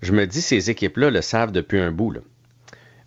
je 0.00 0.12
me 0.12 0.28
dis, 0.28 0.40
ces 0.40 0.70
équipes-là 0.70 1.10
le 1.10 1.22
savent 1.22 1.50
depuis 1.50 1.80
un 1.80 1.90
bout. 1.90 2.14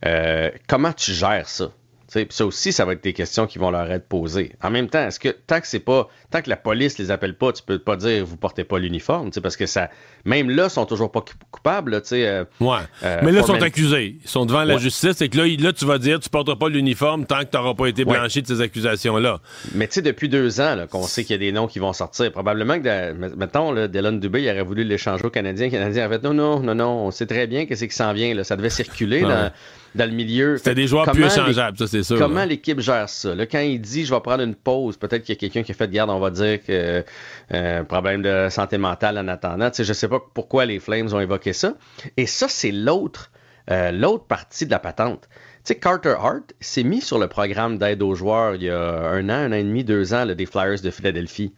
Euh, 0.06 0.52
comment 0.68 0.92
tu 0.92 1.14
gères 1.14 1.48
ça? 1.48 1.72
Tu 2.08 2.14
sais, 2.14 2.26
puis 2.26 2.36
ça 2.36 2.46
aussi, 2.46 2.72
ça 2.72 2.86
va 2.86 2.94
être 2.94 3.04
des 3.04 3.14
questions 3.14 3.48
qui 3.48 3.60
vont 3.60 3.70
leur 3.70 3.92
être 3.92 4.08
posées. 4.08 4.54
En 4.62 4.70
même 4.70 4.90
temps, 4.90 5.06
est-ce 5.06 5.20
que 5.20 5.30
tant 5.30 5.60
que 5.60 5.68
c'est 5.68 5.80
pas, 5.80 6.08
tant 6.30 6.42
que 6.42 6.50
la 6.50 6.58
police 6.58 6.98
les 6.98 7.10
appelle 7.12 7.36
pas, 7.36 7.52
tu 7.54 7.64
peux 7.64 7.80
pas 7.80 7.96
dire 7.96 8.26
vous 8.26 8.36
portez 8.38 8.64
pas 8.64 8.80
l'uniforme, 8.80 9.30
parce 9.42 9.56
que 9.56 9.66
ça, 9.66 9.90
même 10.26 10.50
là, 10.50 10.66
ils 10.66 10.70
sont 10.70 10.86
toujours 10.86 11.12
pas 11.12 11.22
cou- 11.22 11.34
coupables, 11.52 12.02
tu 12.02 12.08
sais. 12.10 12.28
euh, 12.28 12.44
Ouais. 12.60 12.78
euh, 13.04 13.22
Mais 13.24 13.32
là, 13.32 13.40
ils 13.42 13.46
sont 13.46 13.62
accusés. 13.62 14.18
Ils 14.24 14.30
sont 14.30 14.46
devant 14.46 14.64
la 14.64 14.78
justice. 14.78 15.22
Et 15.22 15.30
que 15.30 15.38
là, 15.38 15.46
là, 15.48 15.72
tu 15.74 15.86
vas 15.86 15.98
dire, 16.00 16.20
tu 16.20 16.30
porteras 16.30 16.58
pas 16.58 16.68
l'uniforme 16.70 17.26
tant 17.26 17.40
que 17.40 17.46
tu 17.52 17.56
n'auras 17.58 17.74
pas 17.76 17.88
été 17.88 18.04
Ouais. 18.04 18.18
blanchi 18.18 18.42
de 18.42 18.48
ces 18.48 18.60
accusations-là. 18.62 19.40
Mais 19.74 19.88
tu 19.88 19.94
sais, 19.96 20.02
depuis 20.02 20.28
deux 20.30 20.60
ans 20.60 20.76
qu'on 20.90 21.04
sait 21.04 21.24
qu'il 21.24 21.34
y 21.34 21.36
a 21.36 21.40
des 21.40 21.52
noms 21.52 21.68
qui 21.68 21.80
vont 21.80 21.94
sortir, 21.94 22.32
probablement 22.32 22.80
que, 22.80 22.86
la- 22.86 23.14
mettons, 23.14 23.72
là, 23.72 23.88
Dylan 23.88 24.20
Dubé, 24.20 24.42
il 24.44 24.50
aurait 24.50 24.64
voulu 24.64 24.84
l'échanger 24.84 25.24
au 25.26 25.30
Canadien. 25.30 25.68
Le 25.68 25.72
Canadien 25.72 26.04
avait 26.06 26.16
fait 26.18 26.24
non, 26.24 26.34
non, 26.34 26.60
non, 26.60 26.76
non, 26.76 27.06
on 27.06 27.12
sait 27.12 27.26
très 27.26 27.48
bien 27.48 27.66
que 27.66 27.76
c'est 27.76 27.88
qui 27.88 27.96
s'en 27.96 28.12
vient. 28.14 28.34
Là. 28.34 28.44
Ça 28.44 28.56
devait 28.58 28.70
circuler 28.70 29.24
Ouais. 29.24 29.30
dans, 29.30 29.52
dans 29.96 30.06
le 30.10 30.16
milieu. 30.16 30.58
C'était 30.58 30.76
des 30.76 30.88
joueurs 30.88 31.06
plus 31.12 31.22
les- 31.22 31.28
échangeables, 31.28 31.78
ça, 31.78 31.88
c'est 31.88 32.04
sûr. 32.04 32.18
Comment 32.20 32.44
l'équipe 32.46 32.80
gère 32.82 33.08
ça? 33.10 33.34
Là, 33.34 33.46
quand 33.46 33.60
il 33.60 33.80
dit 33.80 34.06
je 34.06 34.14
vais 34.14 34.20
prendre 34.22 34.44
une 34.44 34.56
pause, 34.56 34.98
peut-être 34.98 35.24
qu'il 35.24 35.34
y 35.36 35.38
a 35.38 35.40
quelqu'un 35.40 35.64
qui 35.64 35.72
a 35.72 35.76
fait 35.76 35.88
de 35.88 35.94
garde, 35.94 36.10
on 36.18 36.20
va 36.20 36.32
dire 36.32 36.64
que 36.64 37.06
euh, 37.54 37.84
problème 37.84 38.22
de 38.22 38.48
santé 38.50 38.78
mentale 38.78 39.18
en 39.18 39.28
attendant. 39.28 39.70
Je 39.78 39.94
sais 39.94 40.08
pas 40.08 40.20
pourquoi 40.34 40.66
les 40.66 40.80
Flames 40.80 41.14
ont 41.14 41.20
évoqué 41.20 41.54
ça. 41.54 41.76
Et 42.18 42.26
ça, 42.26 42.48
c'est 42.50 42.72
l'autre 42.72 43.32
euh, 43.72 44.18
partie 44.28 44.66
de 44.66 44.72
la 44.72 44.80
patente. 44.80 45.30
Carter 45.76 46.16
Hart 46.20 46.54
s'est 46.60 46.84
mis 46.84 47.02
sur 47.02 47.20
le 47.20 47.28
programme 47.28 47.78
d'aide 47.78 48.02
aux 48.02 48.16
joueurs 48.16 48.56
il 48.56 48.64
y 48.64 48.70
a 48.70 48.80
un 48.80 49.28
an, 49.30 49.34
un 49.34 49.52
an 49.52 49.56
et 49.56 49.64
demi, 49.64 49.84
deux 49.84 50.14
ans, 50.14 50.26
là, 50.26 50.34
des 50.34 50.46
Flyers 50.46 50.82
de 50.82 50.92
Philadelphie. 50.92 51.54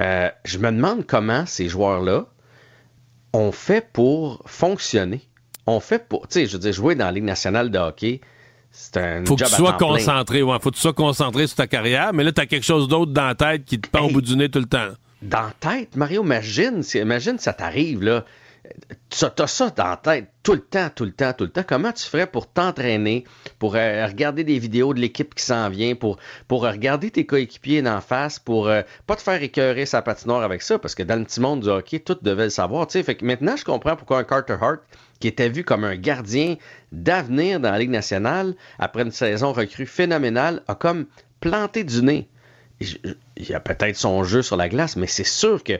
Euh, 0.00 0.30
je 0.44 0.58
me 0.58 0.70
demande 0.70 1.06
comment 1.06 1.46
ces 1.46 1.68
joueurs-là 1.68 2.26
ont 3.32 3.52
fait 3.52 3.86
pour 3.92 4.42
fonctionner. 4.46 5.22
On 5.66 5.80
fait 5.80 6.08
pour, 6.08 6.28
tu 6.28 6.34
sais, 6.34 6.46
je 6.46 6.52
veux 6.52 6.58
dire, 6.58 6.72
jouer 6.72 6.94
dans 6.94 7.06
la 7.06 7.12
Ligue 7.12 7.24
nationale 7.24 7.70
de 7.70 7.78
hockey, 7.78 8.20
un 8.96 9.24
Faut 9.24 9.36
que 9.36 9.44
tu 9.44 9.50
sois 9.50 9.72
concentré. 9.74 10.42
Ouais, 10.42 10.56
faut 10.60 10.70
que 10.70 10.76
tu 10.76 10.80
sois 10.80 10.92
concentré 10.92 11.46
sur 11.46 11.56
ta 11.56 11.66
carrière. 11.66 12.12
Mais 12.12 12.24
là, 12.24 12.32
tu 12.32 12.40
as 12.40 12.46
quelque 12.46 12.64
chose 12.66 12.88
d'autre 12.88 13.12
dans 13.12 13.26
la 13.26 13.34
tête 13.34 13.64
qui 13.64 13.80
te 13.80 13.88
pend 13.88 14.06
au 14.06 14.10
bout 14.10 14.20
du 14.20 14.36
nez 14.36 14.48
tout 14.48 14.60
le 14.60 14.66
temps. 14.66 14.88
Dans 15.22 15.42
la 15.42 15.52
tête, 15.58 15.96
Mario, 15.96 16.22
imagine, 16.22 16.82
si- 16.82 16.98
imagine 16.98 17.38
ça 17.38 17.52
t'arrive, 17.52 18.02
là. 18.02 18.24
Tu 19.08 19.24
as 19.24 19.46
ça 19.46 19.70
dans 19.70 19.84
la 19.88 19.96
tête 19.96 20.28
tout 20.42 20.52
le 20.52 20.60
temps, 20.60 20.88
tout 20.94 21.04
le 21.04 21.12
temps, 21.12 21.32
tout 21.32 21.44
le 21.44 21.50
temps. 21.50 21.64
Comment 21.66 21.92
tu 21.92 22.04
ferais 22.06 22.26
pour 22.26 22.46
t'entraîner, 22.46 23.24
pour 23.58 23.74
euh, 23.74 24.06
regarder 24.06 24.44
des 24.44 24.58
vidéos 24.58 24.94
de 24.94 25.00
l'équipe 25.00 25.34
qui 25.34 25.42
s'en 25.44 25.68
vient, 25.70 25.94
pour, 25.94 26.18
pour 26.46 26.64
euh, 26.64 26.70
regarder 26.70 27.10
tes 27.10 27.26
coéquipiers 27.26 27.82
d'en 27.82 28.00
face, 28.00 28.38
pour 28.38 28.68
euh, 28.68 28.82
pas 29.06 29.16
te 29.16 29.22
faire 29.22 29.42
écœurer 29.42 29.86
sa 29.86 30.02
patinoire 30.02 30.42
avec 30.42 30.62
ça, 30.62 30.78
parce 30.78 30.94
que 30.94 31.02
dans 31.02 31.16
le 31.18 31.24
petit 31.24 31.40
monde 31.40 31.60
du 31.60 31.68
hockey, 31.68 31.98
tout 32.00 32.16
devait 32.22 32.44
le 32.44 32.50
savoir. 32.50 32.86
Fait 32.90 33.14
que 33.14 33.24
maintenant, 33.24 33.56
je 33.56 33.64
comprends 33.64 33.96
pourquoi 33.96 34.18
un 34.18 34.24
Carter 34.24 34.56
Hart, 34.60 34.80
qui 35.20 35.28
était 35.28 35.48
vu 35.48 35.64
comme 35.64 35.84
un 35.84 35.96
gardien 35.96 36.56
d'avenir 36.92 37.60
dans 37.60 37.70
la 37.70 37.78
Ligue 37.78 37.90
nationale, 37.90 38.54
après 38.78 39.02
une 39.02 39.12
saison 39.12 39.52
recrue 39.52 39.86
phénoménale, 39.86 40.62
a 40.66 40.74
comme 40.74 41.06
planté 41.40 41.84
du 41.84 42.02
nez. 42.02 42.28
Il 42.80 43.14
y 43.36 43.54
a 43.54 43.60
peut-être 43.60 43.96
son 43.96 44.24
jeu 44.24 44.42
sur 44.42 44.56
la 44.56 44.68
glace, 44.68 44.96
mais 44.96 45.06
c'est 45.06 45.24
sûr 45.24 45.62
que 45.62 45.74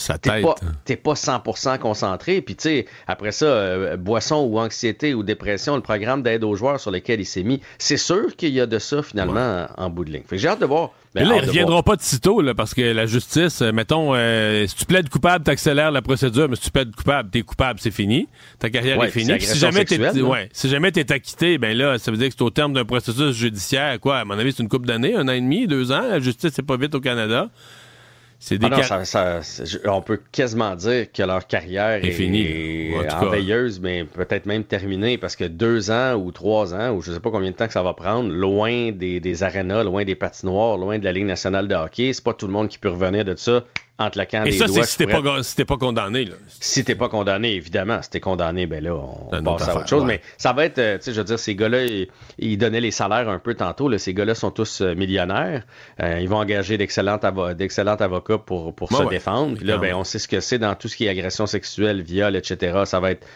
Sa 0.00 0.16
t'es 0.16 0.30
tête. 0.30 0.42
pas, 0.42 0.54
t'es 0.84 0.96
pas 0.96 1.14
100% 1.14 1.78
concentré. 1.78 2.40
Puis, 2.40 2.54
tu 2.54 2.62
sais, 2.62 2.86
après 3.08 3.32
ça, 3.32 3.46
euh, 3.46 3.96
boisson 3.96 4.36
ou 4.48 4.58
anxiété 4.60 5.12
ou 5.12 5.24
dépression, 5.24 5.74
le 5.74 5.82
programme 5.82 6.22
d'aide 6.22 6.44
aux 6.44 6.54
joueurs 6.54 6.78
sur 6.78 6.92
lequel 6.92 7.20
il 7.20 7.24
s'est 7.26 7.42
mis, 7.42 7.60
c'est 7.78 7.96
sûr 7.96 8.36
qu'il 8.36 8.50
y 8.54 8.60
a 8.60 8.66
de 8.66 8.78
ça, 8.78 9.02
finalement, 9.02 9.66
en 9.76 9.90
bout 9.90 10.04
de 10.04 10.12
ligne. 10.12 10.22
Fait 10.22 10.36
que 10.36 10.42
j'ai 10.42 10.46
hâte 10.48 10.60
de 10.60 10.66
voir. 10.66 10.90
Mais 11.14 11.22
Ben, 11.22 11.28
là, 11.30 11.34
hâte 11.34 11.40
ils 11.42 11.46
de 11.46 11.50
reviendront 11.50 11.82
pas 11.82 11.96
de 11.96 12.02
sitôt, 12.02 12.40
là, 12.40 12.54
parce 12.54 12.74
que 12.74 12.80
la 12.82 13.06
justice, 13.06 13.60
euh, 13.60 13.72
mettons, 13.72 14.14
euh, 14.14 14.66
si 14.68 14.76
tu 14.76 14.84
plaides 14.84 15.08
coupable, 15.08 15.42
t'accélères 15.44 15.90
la 15.90 16.00
procédure, 16.02 16.48
mais 16.48 16.54
si 16.56 16.62
tu 16.62 16.70
plaides 16.70 16.94
coupable, 16.94 17.30
t'es 17.30 17.42
coupable, 17.42 17.80
c'est 17.80 17.90
fini. 17.90 18.28
Ta 18.60 18.70
carrière 18.70 18.98
Ouais, 18.98 19.08
est 19.08 19.10
finie. 19.10 19.40
si 19.40 19.58
jamais 19.58 19.84
ouais, 20.22 20.48
si 20.52 20.68
jamais 20.68 20.92
t'es 20.92 21.10
acquitté, 21.12 21.58
ben 21.58 21.76
là, 21.76 21.98
ça 21.98 22.12
veut 22.12 22.16
dire 22.18 22.28
que 22.28 22.34
c'est 22.38 22.42
au 22.44 22.50
terme 22.50 22.72
d'un 22.72 22.84
processus 22.84 23.34
judiciaire, 23.34 23.98
quoi. 23.98 24.18
À 24.18 24.24
mon 24.24 24.38
avis, 24.38 24.52
c'est 24.52 24.62
une 24.62 24.68
couple 24.68 24.86
d'années, 24.86 25.16
un 25.16 25.26
an 25.26 25.32
et 25.32 25.40
demi, 25.40 25.66
deux 25.66 25.90
ans. 25.90 26.02
La 26.08 26.20
justice, 26.20 26.52
c'est 26.54 26.62
pas 26.64 26.76
vite 26.76 26.94
au 26.94 27.00
Canada. 27.00 27.48
C'est 28.40 28.56
des 28.56 28.66
Ah 28.66 28.76
non, 28.76 28.82
ça- 29.04 29.42
ça- 29.42 29.64
on 29.86 30.00
peut 30.00 30.20
quasiment 30.30 30.76
dire 30.76 31.10
que 31.12 31.22
leur 31.24 31.46
carrière 31.48 32.04
Est 32.04 32.06
est, 32.06 32.10
finie. 32.12 32.94
En 32.96 33.02
cas. 33.02 33.28
veilleuse, 33.30 33.80
mais 33.80 34.04
peut-être 34.04 34.46
même 34.46 34.62
terminée, 34.62 35.18
parce 35.18 35.34
que 35.34 35.44
deux 35.44 35.90
ans 35.90 36.14
ou 36.14 36.30
trois 36.30 36.72
ans, 36.72 36.92
ou 36.92 37.02
je 37.02 37.10
sais 37.12 37.18
pas 37.20 37.30
combien 37.30 37.50
de 37.50 37.56
temps 37.56 37.66
que 37.66 37.72
ça 37.72 37.82
va 37.82 37.94
prendre, 37.94 38.30
loin 38.32 38.92
des, 38.92 39.18
des 39.18 39.42
arénas, 39.42 39.82
loin 39.82 40.04
des 40.04 40.14
patinoires, 40.14 40.76
loin 40.76 40.98
de 41.00 41.04
la 41.04 41.12
Ligue 41.12 41.26
nationale 41.26 41.66
de 41.66 41.74
hockey, 41.74 42.12
c'est 42.12 42.22
pas 42.22 42.32
tout 42.32 42.46
le 42.46 42.52
monde 42.52 42.68
qui 42.68 42.78
peut 42.78 42.90
revenir 42.90 43.24
de 43.24 43.34
ça 43.34 43.64
Et 44.00 44.52
ça, 44.52 44.66
doigts. 44.66 44.84
c'est 44.84 44.90
si 44.90 44.96
t'es 44.98 45.06
pas, 45.08 45.42
si 45.42 45.56
t'es 45.56 45.64
pas 45.64 45.76
condamné, 45.76 46.24
là. 46.24 46.36
si 46.60 46.84
t'es 46.84 46.94
pas 46.94 47.08
condamné, 47.08 47.54
évidemment. 47.54 48.00
Si 48.00 48.10
t'es 48.10 48.20
condamné, 48.20 48.66
ben 48.66 48.82
là, 48.82 48.94
on 48.94 49.42
passe 49.42 49.68
à 49.68 49.76
autre 49.76 49.88
chose. 49.88 50.02
ouais. 50.02 50.06
Mais 50.06 50.20
ça 50.36 50.52
va 50.52 50.66
être, 50.66 50.78
euh, 50.78 50.98
tu 50.98 51.04
sais, 51.04 51.12
je 51.12 51.18
veux 51.18 51.24
dire, 51.24 51.38
ces 51.38 51.56
gars-là, 51.56 51.84
ils, 51.84 52.06
ils 52.38 52.56
donnaient 52.56 52.80
les 52.80 52.92
salaires 52.92 53.28
un 53.28 53.40
peu 53.40 53.54
tantôt. 53.54 53.88
Là. 53.88 53.98
Ces 53.98 54.14
gars-là 54.14 54.36
sont 54.36 54.52
tous 54.52 54.82
euh, 54.82 54.94
millionnaires. 54.94 55.64
Euh, 56.00 56.20
ils 56.20 56.28
vont 56.28 56.36
engager 56.38 56.78
d'excellents 56.78 57.16
avo- 57.16 57.54
d'excellents 57.54 57.96
avocats 57.96 58.38
pour, 58.38 58.72
se 58.88 58.94
ouais. 59.02 59.08
défendre. 59.08 59.56
Puis 59.56 59.66
là, 59.66 59.78
ben, 59.78 59.94
on 59.94 60.04
sait 60.04 60.20
ce 60.20 60.28
que 60.28 60.38
c'est 60.38 60.58
dans 60.58 60.76
tout 60.76 60.86
ce 60.86 60.96
qui 60.96 61.06
est 61.06 61.08
agression 61.08 61.46
sexuelle, 61.46 62.00
viol, 62.02 62.36
etc. 62.36 62.82
Ça 62.84 63.00
va 63.00 63.10
être 63.10 63.26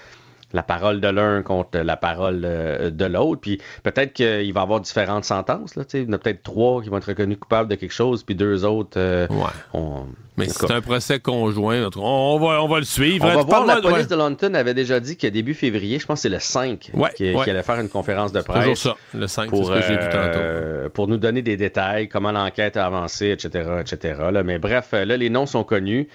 la 0.52 0.62
parole 0.62 1.00
de 1.00 1.08
l'un 1.08 1.42
contre 1.42 1.78
la 1.78 1.96
parole 1.96 2.42
euh, 2.44 2.90
de 2.90 3.04
l'autre. 3.04 3.40
Puis 3.40 3.60
peut-être 3.82 4.12
qu'il 4.12 4.52
va 4.52 4.60
y 4.60 4.62
avoir 4.62 4.80
différentes 4.80 5.24
sentences. 5.24 5.76
Là, 5.76 5.84
il 5.94 6.02
y 6.04 6.08
en 6.08 6.12
a 6.12 6.18
peut-être 6.18 6.42
trois 6.42 6.82
qui 6.82 6.88
vont 6.88 6.98
être 6.98 7.06
reconnus 7.06 7.38
coupables 7.38 7.68
de 7.70 7.74
quelque 7.74 7.92
chose, 7.92 8.22
puis 8.22 8.34
deux 8.34 8.64
autres. 8.64 8.98
euh, 8.98 9.26
on- 9.74 10.06
Mais 10.36 10.44
en 10.48 10.52
tout 10.52 10.66
c'est 10.66 10.72
un 10.72 10.80
procès 10.80 11.20
conjoint. 11.20 11.88
On 11.96 12.38
va, 12.38 12.62
on 12.62 12.68
va 12.68 12.78
le 12.78 12.84
suivre. 12.84 13.24
On 13.26 13.34
va 13.34 13.40
Tu 13.44 13.46
voir, 13.50 13.66
la 13.66 13.80
police 13.80 14.08
de 14.08 14.16
London 14.16 14.54
avait 14.54 14.72
déjà 14.74 14.98
dit 15.00 15.16
que 15.16 15.26
début 15.26 15.52
février, 15.54 15.98
je 15.98 16.06
pense 16.06 16.18
que 16.18 16.22
c'est 16.22 16.28
le 16.30 16.38
5, 16.40 16.90
Ouais, 16.94 17.10
qui, 17.14 17.34
ouais. 17.34 17.44
qui 17.44 17.50
allait 17.50 17.62
faire 17.62 17.78
une 17.80 17.88
conférence 17.90 18.32
de 18.32 18.40
C'est 18.40 18.46
toujours 18.46 18.62
presse. 18.62 18.78
ça, 18.80 18.96
le 19.14 19.26
5, 19.26 19.50
pour, 19.50 19.66
c'est 19.66 19.74
ce 19.74 19.80
que 19.80 19.86
j'ai 19.86 19.98
vu 19.98 20.04
tantôt. 20.10 20.38
euh, 20.38 20.88
pour 20.88 21.06
nous 21.08 21.18
donner 21.18 21.42
des 21.42 21.56
détails, 21.58 22.08
comment 22.08 22.32
l'enquête 22.32 22.76
a 22.76 22.86
avancé, 22.86 23.30
etc., 23.30 23.68
etc. 23.80 24.14
là. 24.32 24.42
Mais 24.42 24.58
bref, 24.58 24.92
là, 24.92 25.04
les 25.16 25.28
noms 25.30 25.46
sont 25.46 25.64
connus. 25.64 26.08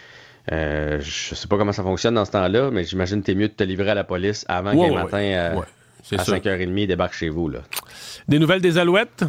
Euh, 0.51 0.99
je 1.01 1.35
sais 1.35 1.47
pas 1.47 1.57
comment 1.57 1.73
ça 1.73 1.83
fonctionne 1.83 2.15
dans 2.15 2.25
ce 2.25 2.31
temps-là, 2.31 2.71
mais 2.71 2.83
j'imagine 2.83 3.21
que 3.21 3.25
t'es 3.25 3.35
mieux 3.35 3.49
de 3.49 3.53
te 3.53 3.63
livrer 3.63 3.91
à 3.91 3.95
la 3.95 4.03
police 4.03 4.45
avant 4.47 4.73
Ouais, 4.73 4.87
qu'un 4.87 4.95
ouais, 4.95 5.03
matin 5.03 5.17
euh, 5.17 5.55
ouais. 5.55 5.65
À 6.17 6.23
sûr. 6.23 6.35
5h30 6.35 6.73
il 6.77 6.87
débarque 6.87 7.13
chez 7.13 7.29
vous. 7.29 7.49
Là. 7.49 7.59
Des 8.29 8.39
nouvelles 8.39 8.61
des 8.61 8.77
Alouettes? 8.77 9.23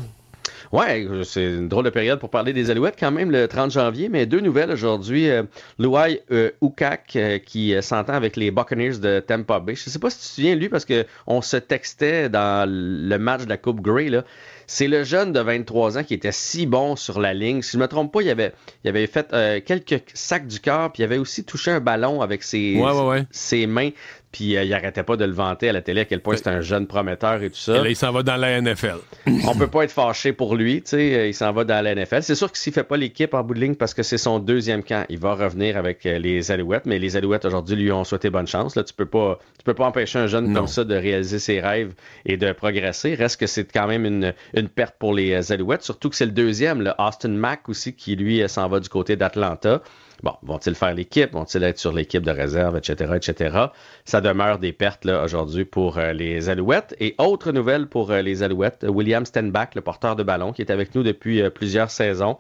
Ouais, 0.70 1.06
c'est 1.24 1.44
une 1.44 1.68
drôle 1.68 1.86
de 1.86 1.90
période 1.90 2.18
pour 2.18 2.28
parler 2.28 2.52
des 2.52 2.70
Alouettes 2.70 2.96
quand 3.00 3.10
même, 3.10 3.30
le 3.30 3.48
30 3.48 3.70
janvier, 3.70 4.08
mais 4.10 4.26
deux 4.26 4.40
nouvelles 4.40 4.70
aujourd'hui. 4.70 5.30
Euh, 5.30 5.44
Luai 5.78 6.22
euh, 6.30 6.50
Ukak 6.62 7.16
euh, 7.16 7.38
qui 7.38 7.74
s'entend 7.82 8.12
avec 8.12 8.36
les 8.36 8.50
Buccaneers 8.50 8.98
de 8.98 9.20
Tampa 9.20 9.60
Bay. 9.60 9.74
Je 9.74 9.88
sais 9.88 9.98
pas 9.98 10.10
si 10.10 10.18
tu 10.18 10.24
te 10.24 10.28
souviens, 10.28 10.54
lui, 10.56 10.68
parce 10.68 10.84
que 10.84 11.06
on 11.26 11.40
se 11.40 11.56
textait 11.56 12.28
dans 12.28 12.68
le 12.68 13.16
match 13.16 13.44
de 13.44 13.48
la 13.48 13.56
Coupe 13.56 13.80
Grey, 13.80 14.10
là. 14.10 14.24
C'est 14.70 14.86
le 14.86 15.02
jeune 15.02 15.32
de 15.32 15.40
23 15.40 15.96
ans 15.96 16.04
qui 16.04 16.12
était 16.12 16.30
si 16.30 16.66
bon 16.66 16.94
sur 16.94 17.20
la 17.20 17.32
ligne. 17.32 17.62
Si 17.62 17.72
je 17.72 17.78
me 17.78 17.88
trompe 17.88 18.12
pas, 18.12 18.20
il 18.20 18.28
avait, 18.28 18.52
il 18.84 18.88
avait 18.90 19.06
fait 19.06 19.32
euh, 19.32 19.60
quelques 19.64 20.02
sacs 20.12 20.46
du 20.46 20.60
corps, 20.60 20.92
puis 20.92 21.02
il 21.02 21.04
avait 21.04 21.16
aussi 21.16 21.42
touché 21.42 21.70
un 21.70 21.80
ballon 21.80 22.20
avec 22.20 22.42
ses, 22.42 22.76
Ouais, 22.78 22.92
ouais, 22.92 23.06
ouais. 23.08 23.24
ses 23.30 23.66
mains, 23.66 23.90
puis 24.32 24.56
euh, 24.56 24.64
il 24.64 24.72
arrêtait 24.74 25.02
pas 25.02 25.16
de 25.16 25.24
le 25.24 25.32
vanter 25.32 25.70
à 25.70 25.72
la 25.72 25.80
télé 25.80 26.02
à 26.02 26.04
quel 26.04 26.20
point 26.20 26.36
c'était 26.36 26.50
un 26.50 26.60
jeune 26.60 26.86
prometteur 26.86 27.42
et 27.42 27.50
tout 27.50 27.58
ça. 27.58 27.76
Et 27.76 27.82
là, 27.82 27.88
il 27.88 27.96
s'en 27.96 28.12
va 28.12 28.22
dans 28.22 28.36
la 28.36 28.60
NFL. 28.60 28.98
On 29.46 29.54
peut 29.54 29.68
pas 29.68 29.84
être 29.84 29.92
fâché 29.92 30.32
pour 30.32 30.54
lui, 30.54 30.82
tu 30.82 30.90
sais, 30.90 31.14
euh, 31.14 31.26
il 31.28 31.34
s'en 31.34 31.52
va 31.52 31.64
dans 31.64 31.82
la 31.82 31.94
NFL. 31.94 32.22
C'est 32.22 32.34
sûr 32.34 32.50
que 32.52 32.58
s'il 32.58 32.72
fait 32.72 32.84
pas 32.84 32.96
l'équipe 32.96 33.32
en 33.34 33.42
bout 33.42 33.54
de 33.54 33.60
ligne 33.60 33.74
parce 33.74 33.94
que 33.94 34.02
c'est 34.02 34.18
son 34.18 34.38
deuxième 34.38 34.82
camp, 34.82 35.04
il 35.08 35.18
va 35.18 35.34
revenir 35.34 35.76
avec 35.76 36.04
euh, 36.04 36.18
les 36.18 36.50
Alouettes, 36.50 36.86
mais 36.86 36.98
les 36.98 37.16
Alouettes 37.16 37.44
aujourd'hui 37.44 37.76
lui 37.76 37.92
ont 37.92 38.04
souhaité 38.04 38.28
bonne 38.28 38.46
chance. 38.46 38.76
Là, 38.76 38.84
tu 38.84 38.92
peux 38.92 39.06
pas, 39.06 39.38
tu 39.58 39.64
peux 39.64 39.74
pas 39.74 39.86
empêcher 39.86 40.18
un 40.18 40.26
jeune 40.26 40.52
comme 40.52 40.66
ça 40.66 40.84
de 40.84 40.94
réaliser 40.94 41.38
ses 41.38 41.60
rêves 41.60 41.94
et 42.26 42.36
de 42.36 42.52
progresser. 42.52 43.14
Reste 43.14 43.40
que 43.40 43.46
c'est 43.46 43.70
quand 43.72 43.86
même 43.86 44.04
une, 44.04 44.34
une 44.54 44.68
perte 44.68 44.96
pour 44.98 45.14
les 45.14 45.32
euh, 45.32 45.54
Alouettes, 45.54 45.82
surtout 45.82 46.10
que 46.10 46.16
c'est 46.16 46.26
le 46.26 46.32
deuxième, 46.32 46.82
le 46.82 46.92
Austin 46.98 47.30
Mack 47.30 47.68
aussi, 47.68 47.94
qui 47.94 48.16
lui 48.16 48.46
s'en 48.48 48.68
va 48.68 48.80
du 48.80 48.88
côté 48.88 49.16
d'Atlanta. 49.16 49.80
Bon, 50.22 50.34
vont-ils 50.42 50.74
faire 50.74 50.94
l'équipe? 50.94 51.32
Vont-ils 51.32 51.62
être 51.62 51.78
sur 51.78 51.92
l'équipe 51.92 52.24
de 52.24 52.32
réserve, 52.32 52.76
etc., 52.76 53.12
etc.? 53.16 53.56
Ça 54.04 54.20
demeure 54.20 54.58
des 54.58 54.72
pertes 54.72 55.06
aujourd'hui 55.06 55.64
pour 55.64 55.98
euh, 55.98 56.12
les 56.12 56.48
Alouettes. 56.48 56.96
Et 56.98 57.14
autre 57.18 57.52
nouvelle 57.52 57.86
pour 57.86 58.10
euh, 58.10 58.20
les 58.20 58.42
Alouettes, 58.42 58.84
William 58.88 59.24
Stenbach, 59.24 59.74
le 59.76 59.80
porteur 59.80 60.16
de 60.16 60.24
ballon, 60.24 60.52
qui 60.52 60.62
est 60.62 60.72
avec 60.72 60.94
nous 60.96 61.04
depuis 61.04 61.40
euh, 61.40 61.50
plusieurs 61.50 61.90
saisons, 61.90 62.36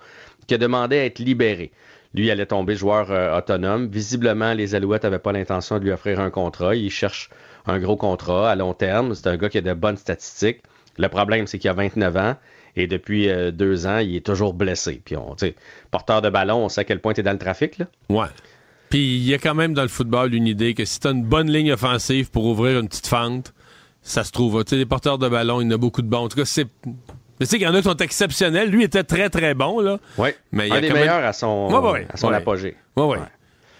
qui 0.48 0.54
a 0.54 0.58
demandé 0.58 0.98
à 0.98 1.04
être 1.04 1.20
libéré. 1.20 1.70
Lui 2.14 2.30
allait 2.32 2.46
tomber 2.46 2.74
joueur 2.74 3.36
autonome. 3.36 3.86
Visiblement, 3.88 4.54
les 4.54 4.74
Alouettes 4.74 5.04
n'avaient 5.04 5.18
pas 5.18 5.32
l'intention 5.32 5.78
de 5.78 5.84
lui 5.84 5.92
offrir 5.92 6.20
un 6.20 6.30
contrat. 6.30 6.74
Il 6.74 6.90
cherche 6.90 7.28
un 7.66 7.78
gros 7.78 7.96
contrat 7.96 8.50
à 8.50 8.56
long 8.56 8.72
terme. 8.72 9.14
C'est 9.14 9.28
un 9.28 9.36
gars 9.36 9.50
qui 9.50 9.58
a 9.58 9.60
de 9.60 9.74
bonnes 9.74 9.98
statistiques. 9.98 10.62
Le 10.96 11.08
problème, 11.10 11.46
c'est 11.46 11.58
qu'il 11.58 11.68
a 11.68 11.74
29 11.74 12.16
ans. 12.16 12.36
Et 12.76 12.86
depuis 12.86 13.28
euh, 13.28 13.50
deux 13.50 13.86
ans, 13.86 13.98
il 13.98 14.16
est 14.16 14.24
toujours 14.26 14.54
blessé. 14.54 15.00
Puis, 15.04 15.16
on, 15.16 15.34
porteur 15.90 16.22
de 16.22 16.30
ballon, 16.30 16.64
on 16.64 16.68
sait 16.68 16.82
à 16.82 16.84
quel 16.84 17.00
point 17.00 17.12
tu 17.14 17.20
es 17.20 17.22
dans 17.22 17.32
le 17.32 17.38
trafic. 17.38 17.78
Là. 17.78 17.86
Ouais. 18.08 18.26
Puis 18.90 19.16
il 19.16 19.24
y 19.28 19.34
a 19.34 19.38
quand 19.38 19.54
même 19.54 19.74
dans 19.74 19.82
le 19.82 19.88
football 19.88 20.32
une 20.34 20.46
idée 20.46 20.72
que 20.72 20.84
si 20.86 20.98
tu 20.98 21.08
as 21.08 21.10
une 21.10 21.22
bonne 21.24 21.50
ligne 21.50 21.72
offensive 21.72 22.30
pour 22.30 22.46
ouvrir 22.46 22.78
une 22.80 22.88
petite 22.88 23.06
fente, 23.06 23.52
ça 24.00 24.24
se 24.24 24.32
trouve. 24.32 24.64
Tu 24.64 24.70
sais, 24.70 24.76
les 24.76 24.86
porteurs 24.86 25.18
de 25.18 25.28
ballon, 25.28 25.60
il 25.60 25.64
y 25.64 25.68
en 25.68 25.72
a 25.72 25.76
beaucoup 25.76 26.00
de 26.00 26.08
bons. 26.08 26.24
En 26.24 26.28
tout 26.28 26.38
cas, 26.38 26.46
c'est. 26.46 26.66
Tu 27.40 27.46
sais 27.46 27.58
qu'il 27.58 27.66
y 27.66 27.70
en 27.70 27.74
a 27.74 27.78
qui 27.78 27.84
sont 27.84 27.96
exceptionnels. 27.96 28.70
Lui 28.70 28.82
était 28.84 29.04
très, 29.04 29.28
très 29.28 29.52
bon, 29.54 29.80
là. 29.80 29.98
Oui. 30.16 30.30
Mais 30.52 30.68
il 30.68 30.70
y 30.70 30.72
un 30.72 30.76
a 30.76 30.80
des 30.80 30.88
quand 30.88 30.94
même- 30.94 31.02
meilleurs 31.04 31.24
à 31.24 31.32
son, 31.34 31.68
Ouais, 31.70 31.90
ouais, 31.92 32.06
à 32.10 32.16
son 32.16 32.28
ouais. 32.30 32.36
apogée. 32.36 32.76
Ouais, 32.96 33.04
ouais. 33.04 33.18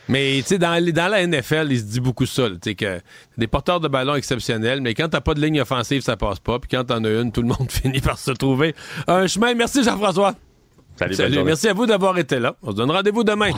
Mais 0.08 0.38
tu 0.38 0.48
sais, 0.48 0.58
dans, 0.58 0.72
la 1.10 1.26
NFL, 1.26 1.68
il 1.70 1.78
se 1.78 1.84
dit 1.84 2.00
beaucoup 2.00 2.26
ça. 2.26 2.48
Tu 2.48 2.56
sais, 2.64 2.74
que 2.74 3.00
des 3.36 3.46
porteurs 3.46 3.80
de 3.80 3.88
ballon 3.88 4.14
exceptionnels, 4.14 4.80
mais 4.80 4.94
quand 4.94 5.08
t'as 5.08 5.20
pas 5.20 5.34
de 5.34 5.40
ligne 5.40 5.60
offensive, 5.60 6.02
ça 6.02 6.16
passe 6.16 6.38
pas. 6.38 6.58
Puis 6.58 6.68
quand 6.70 6.84
t'en 6.84 7.04
as 7.04 7.20
une, 7.20 7.32
tout 7.32 7.42
le 7.42 7.48
monde 7.48 7.66
finit 7.70 8.00
par 8.00 8.18
se 8.18 8.30
trouver 8.30 8.74
un 9.06 9.26
chemin. 9.26 9.54
Merci 9.54 9.84
Jean-François. 9.84 10.34
Salut, 10.96 11.14
journée. 11.14 11.44
Merci 11.44 11.68
à 11.68 11.74
vous 11.74 11.86
d'avoir 11.86 12.18
été 12.18 12.38
là. 12.40 12.56
On 12.62 12.72
se 12.72 12.76
donne 12.76 12.90
rendez-vous 12.90 13.22
demain. 13.22 13.52